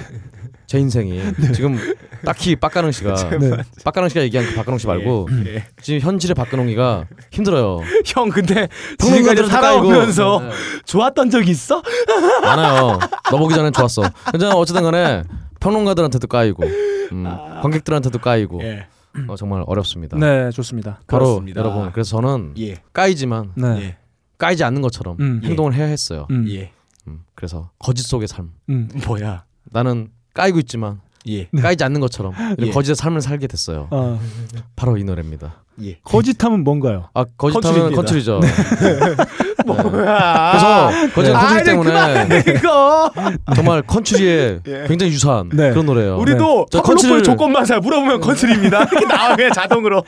제 0.66 0.78
인생이 0.78 1.20
지금 1.54 1.76
딱히 2.24 2.56
빡가능 2.56 2.90
씨가 2.90 3.14
네. 3.38 3.50
빡가능 3.84 4.08
씨가 4.08 4.22
얘기한 4.22 4.46
그 4.46 4.54
박가능 4.54 4.78
씨 4.78 4.86
말고 4.86 5.28
예. 5.46 5.64
지금 5.82 6.00
현실의 6.00 6.34
박근홍이가 6.34 7.06
힘들어요. 7.30 7.80
형 8.06 8.28
근데 8.30 8.68
지금까지 8.98 9.46
살아오면서. 9.46 10.40
네. 10.40 10.50
좋았던 10.86 11.30
적 11.30 11.46
있어? 11.48 11.82
많아요. 12.42 12.98
너 13.30 13.38
보기 13.38 13.54
전엔 13.54 13.72
좋았어. 13.72 14.02
근데 14.30 14.46
어쨌든 14.46 14.82
간에 14.82 15.22
평론가들한테도 15.60 16.26
까이고 16.26 16.64
음, 17.12 17.24
관객들한테도 17.62 18.18
까이고 18.18 18.62
예. 18.62 18.86
어, 19.28 19.36
정말 19.36 19.62
어렵습니다. 19.66 20.16
네, 20.18 20.50
좋습니다. 20.50 21.00
바로 21.06 21.24
그렇습니다. 21.26 21.60
여러분 21.60 21.92
그래서 21.92 22.16
저는 22.16 22.54
예. 22.58 22.80
까이지만 22.92 23.52
네. 23.54 23.68
예. 23.80 23.96
까이지 24.38 24.64
않는 24.64 24.82
것처럼 24.82 25.16
음. 25.20 25.40
행동을 25.44 25.74
해야 25.74 25.86
했어요. 25.86 26.26
음. 26.30 26.46
예. 27.06 27.10
음, 27.10 27.24
그래서 27.34 27.70
거짓 27.78 28.02
속의 28.06 28.28
삶. 28.28 28.52
음. 28.68 28.88
뭐야? 29.06 29.44
나는 29.64 30.10
까이고 30.34 30.58
있지만 30.60 31.00
예. 31.28 31.48
까이지 31.60 31.82
않는 31.84 32.00
것처럼 32.00 32.32
예. 32.60 32.70
거짓의 32.70 32.96
삶을 32.96 33.20
살게 33.20 33.46
됐어요. 33.46 33.88
어, 33.90 34.20
바로 34.76 34.96
이 34.96 35.04
노래입니다. 35.04 35.62
예. 35.82 35.98
거짓하면 36.04 36.62
뭔가요? 36.62 37.08
아 37.14 37.24
컨츄리입니다. 37.36 37.96
컨츄리죠. 37.96 38.40
뭐야? 39.66 40.50
그래서 40.52 40.90
거짓 41.14 41.30
아, 41.34 41.40
컨츄리 41.40 41.64
때문에 41.64 42.44
이거. 42.58 43.10
정말 43.56 43.82
컨츄리의 43.82 44.60
예. 44.66 44.84
굉장히 44.86 45.12
유사한 45.12 45.48
네. 45.52 45.70
그런 45.70 45.86
노래예요. 45.86 46.18
우리도 46.18 46.66
저 46.70 46.82
컨츄리 46.82 47.22
조건만 47.22 47.64
잘 47.64 47.80
물어보면 47.80 48.20
컨츄리입니다. 48.20 48.84
이렇게 48.92 49.06
나와 49.06 49.34
그냥 49.34 49.52
자동으로. 49.52 50.04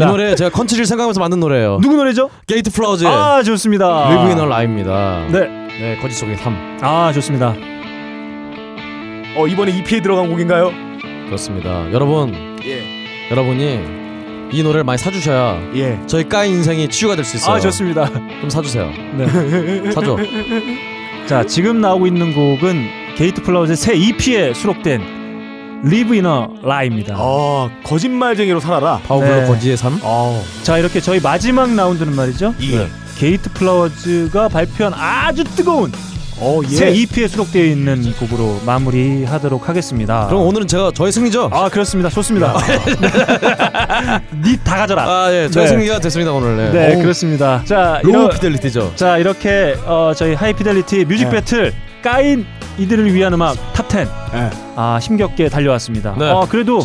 이 0.00 0.04
노래 0.04 0.34
제가 0.34 0.50
컨츄리를 0.50 0.86
생각하면서 0.86 1.20
만든 1.20 1.40
노래예요. 1.40 1.80
누구 1.82 1.96
노래죠? 1.96 2.30
게이트 2.46 2.70
플라워즈의 2.70 3.10
아, 3.10 3.42
좋습니다. 3.42 4.08
Live 4.10 4.30
in 4.32 4.46
a 4.46 4.53
Lie입니다. 4.53 5.26
네. 5.30 5.62
네, 5.80 5.98
거짓 6.00 6.14
속의 6.16 6.36
삶. 6.36 6.78
아, 6.80 7.12
좋습니다. 7.12 7.54
어 9.36 9.46
이번에 9.46 9.72
EP에 9.78 10.00
들어간 10.00 10.28
곡인가요? 10.28 10.72
그렇습니다. 11.26 11.90
여러분, 11.92 12.58
예. 12.64 12.82
여러분이 13.30 13.80
이 14.52 14.62
노래를 14.62 14.84
많이 14.84 14.98
사주셔야 14.98 15.58
예. 15.74 15.98
저희 16.06 16.28
까인 16.28 16.52
인생이 16.56 16.88
치유가 16.88 17.16
될 17.16 17.24
수 17.24 17.36
있어요. 17.36 17.56
아, 17.56 17.60
좋습니다. 17.60 18.10
좀 18.40 18.50
사주세요. 18.50 18.90
네. 19.16 19.90
사줘. 19.92 20.16
자, 21.26 21.44
지금 21.44 21.80
나오고 21.80 22.06
있는 22.06 22.34
곡은 22.34 23.14
게이트 23.16 23.42
플라워즈의 23.42 23.76
새 23.76 23.94
EP에 23.94 24.52
수록된 24.52 25.22
Live 25.86 26.12
in 26.20 26.26
a 26.26 26.60
Lie입니다. 26.62 27.14
어 27.18 27.70
거짓말쟁이로 27.84 28.60
살아라. 28.60 29.00
파워블로 29.06 29.40
네. 29.40 29.46
거지의 29.46 29.76
삶. 29.78 29.98
어. 30.02 30.44
자, 30.62 30.76
이렇게 30.78 31.00
저희 31.00 31.18
마지막 31.20 31.74
라운드는 31.74 32.14
말이죠. 32.14 32.54
예. 32.60 32.88
게이트 33.16 33.50
플라워즈가 33.52 34.48
발표한 34.48 34.92
아주 34.94 35.44
뜨거운 35.44 35.90
어 36.38 36.60
예. 36.68 36.74
새 36.74 36.90
EP에 36.90 37.28
수록되어 37.28 37.64
있는 37.64 38.12
곡으로 38.14 38.60
마무리하도록 38.66 39.68
하겠습니다. 39.68 40.26
그럼 40.26 40.42
오늘은 40.46 40.66
제가 40.66 40.90
저의 40.94 41.12
승리죠? 41.12 41.50
아 41.52 41.68
그렇습니다. 41.68 42.08
좋습니다. 42.08 42.54
니 44.42 44.64
다 44.76 44.76
가져라. 44.76 45.04
아, 45.04 45.32
예. 45.32 45.48
저의 45.48 45.66
네. 45.66 45.72
승리가 45.72 45.98
됐습니다, 46.00 46.32
오늘. 46.32 46.56
네. 46.72 46.94
네, 46.96 47.02
그렇습니다. 47.02 47.62
자, 47.64 48.00
Low 48.02 48.10
이러, 48.24 48.28
Fidelity죠. 48.30 48.92
자 48.96 49.18
이렇게 49.18 49.76
어, 49.84 50.12
저희 50.16 50.34
High 50.34 50.57
Fidelity 50.57 51.04
뮤직 51.04 51.24
네. 51.26 51.30
배틀 51.30 51.72
까인 52.02 52.46
이들을 52.78 53.12
위한 53.14 53.32
음악 53.34 53.56
Top10 53.74 54.08
예. 54.34 54.50
아 54.76 54.98
힘겹게 55.00 55.48
달려왔습니다. 55.48 56.16
네. 56.18 56.28
어, 56.30 56.46
그래도 56.48 56.80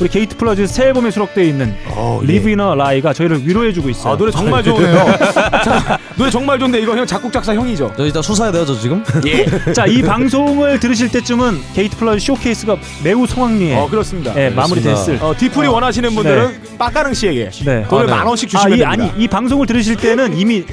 우리 0.00 0.08
게이트 0.08 0.36
플라워즈 0.36 0.66
새 0.66 0.86
앨범에 0.86 1.10
수록되어 1.10 1.44
있는 1.44 1.74
어, 1.88 2.20
예. 2.22 2.26
Live 2.26 2.50
in 2.50 2.74
a 2.74 2.80
lie가 2.80 3.12
저희를 3.12 3.46
위로해주고 3.46 3.88
있어요. 3.90 4.14
아 4.14 4.16
노래 4.16 4.32
정말 4.32 4.62
좋네요. 4.62 5.06
자, 5.64 5.98
노래 6.16 6.30
정말 6.30 6.58
좋은데 6.58 6.80
이거 6.80 6.96
형 6.96 7.06
작곡 7.06 7.32
작사 7.32 7.54
형이죠? 7.54 7.92
저 7.96 8.04
일단 8.04 8.22
수사해야 8.22 8.52
돼요, 8.52 8.64
저 8.66 8.74
지금? 8.78 9.04
예. 9.26 9.72
자, 9.72 9.86
이 9.86 10.02
방송을 10.02 10.80
들으실 10.80 11.10
때쯤은 11.10 11.60
게이트 11.74 11.96
플라워즈 11.96 12.24
쇼케이스가 12.24 12.76
매우 13.04 13.26
성황리에 13.26 13.76
어 13.76 13.88
그렇습니다. 13.88 14.32
예, 14.36 14.50
마무리됐을. 14.50 15.18
어 15.22 15.32
뒤풀이 15.36 15.68
원하시는 15.68 16.12
분들은 16.14 16.76
빡가릉 16.78 17.14
씨에게 17.14 17.50
네. 17.64 17.86
돈을 17.88 18.04
아, 18.04 18.06
네. 18.06 18.12
만 18.12 18.26
원씩 18.26 18.48
아, 18.48 18.58
주시면 18.58 18.78
이, 18.78 18.80
됩니다. 18.80 18.90
아니 18.90 19.22
이 19.24 19.28
방송을 19.28 19.66
들으실 19.66 19.96
때는 19.96 20.36
이미 20.36 20.64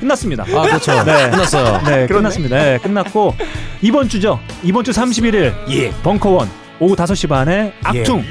끝났습니다. 0.00 0.44
아, 0.52 0.62
그렇죠. 0.62 0.92
네. 1.04 1.30
끝났어요. 1.30 1.80
네, 1.84 2.06
그렇네. 2.06 2.06
끝났습니다. 2.06 2.56
네, 2.56 2.78
끝났고 2.78 3.34
이번 3.82 4.08
주죠. 4.08 4.40
이번 4.64 4.82
주 4.82 4.90
31일 4.90 5.52
예. 5.70 5.90
벙커원 6.02 6.48
오후 6.80 6.96
5시 6.96 7.28
반에 7.28 7.72
악퉁. 7.84 8.24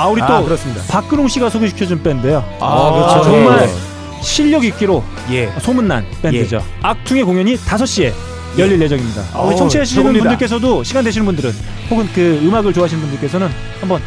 아 0.00 0.06
우리 0.08 0.18
또 0.22 0.26
아, 0.26 0.42
그렇습니다. 0.42 0.82
박근홍 0.88 1.28
씨가 1.28 1.50
소개시켜준 1.50 2.02
밴드예요. 2.02 2.42
아, 2.58 2.90
그렇죠. 2.90 3.14
아, 3.16 3.22
정말 3.22 3.68
실력 4.22 4.64
있기로 4.64 5.04
예. 5.30 5.52
소문난 5.60 6.06
밴드죠. 6.22 6.64
악퉁의 6.80 7.24
공연이 7.24 7.54
5시에 7.56 8.10
열릴 8.56 8.80
예정입니다. 8.80 9.22
어, 9.34 9.46
우리 9.46 9.56
청취하시는 9.56 10.02
최고입니다. 10.02 10.24
분들께서도 10.30 10.82
시간 10.84 11.04
되시는 11.04 11.26
분들은 11.26 11.52
혹은 11.90 12.08
그 12.14 12.40
음악을 12.42 12.72
좋아하시는 12.72 12.98
분들께서는 13.02 13.50
한번 13.78 14.00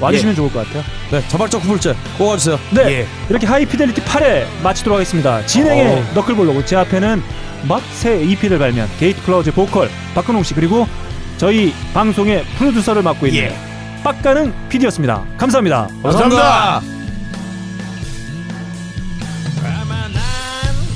와주시면 0.00 0.34
좋을 0.34 0.52
것 0.52 0.66
같아요. 0.66 0.82
네, 1.12 1.22
자발적 1.28 1.62
후불제 1.62 1.94
꼭 2.18 2.26
와주세요. 2.26 2.58
네, 2.72 2.82
예. 2.90 3.06
이렇게 3.30 3.46
하이피델리티 3.46 4.00
8회 4.02 4.46
마치도록 4.64 4.96
하겠습니다. 4.96 5.46
진행의 5.46 5.86
어우. 5.94 6.02
너클볼로고 6.16 6.64
제 6.64 6.74
앞에는 6.74 7.22
막 7.68 7.94
새 7.94 8.20
EP를 8.20 8.58
발매한 8.58 8.88
게이트 8.98 9.22
플라워즈 9.22 9.52
보컬 9.52 9.90
박근홍 10.16 10.42
씨 10.42 10.54
그리고 10.54 10.88
저희 11.38 11.72
방송의 11.94 12.44
프로듀서를 12.58 13.02
맡고 13.02 13.28
있는 13.28 13.44
예. 13.44 13.75
빡가는 14.06 14.68
PD였습니다. 14.68 15.24
감사합니다. 15.36 15.88
감사합니다. 16.00 16.80
감사합니다. 16.80 16.80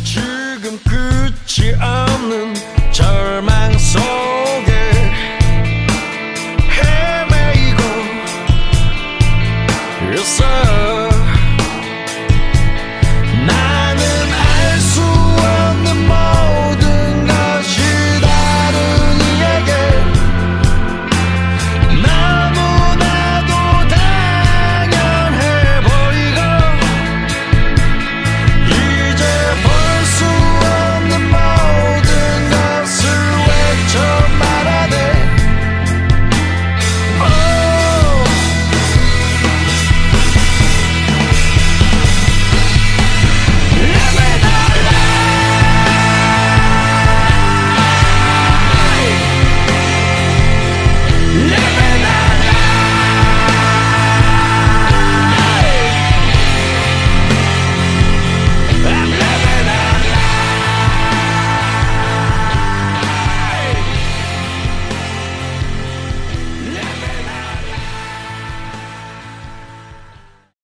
지금 0.04 0.78
끝이 0.84 1.72
없는 1.74 2.54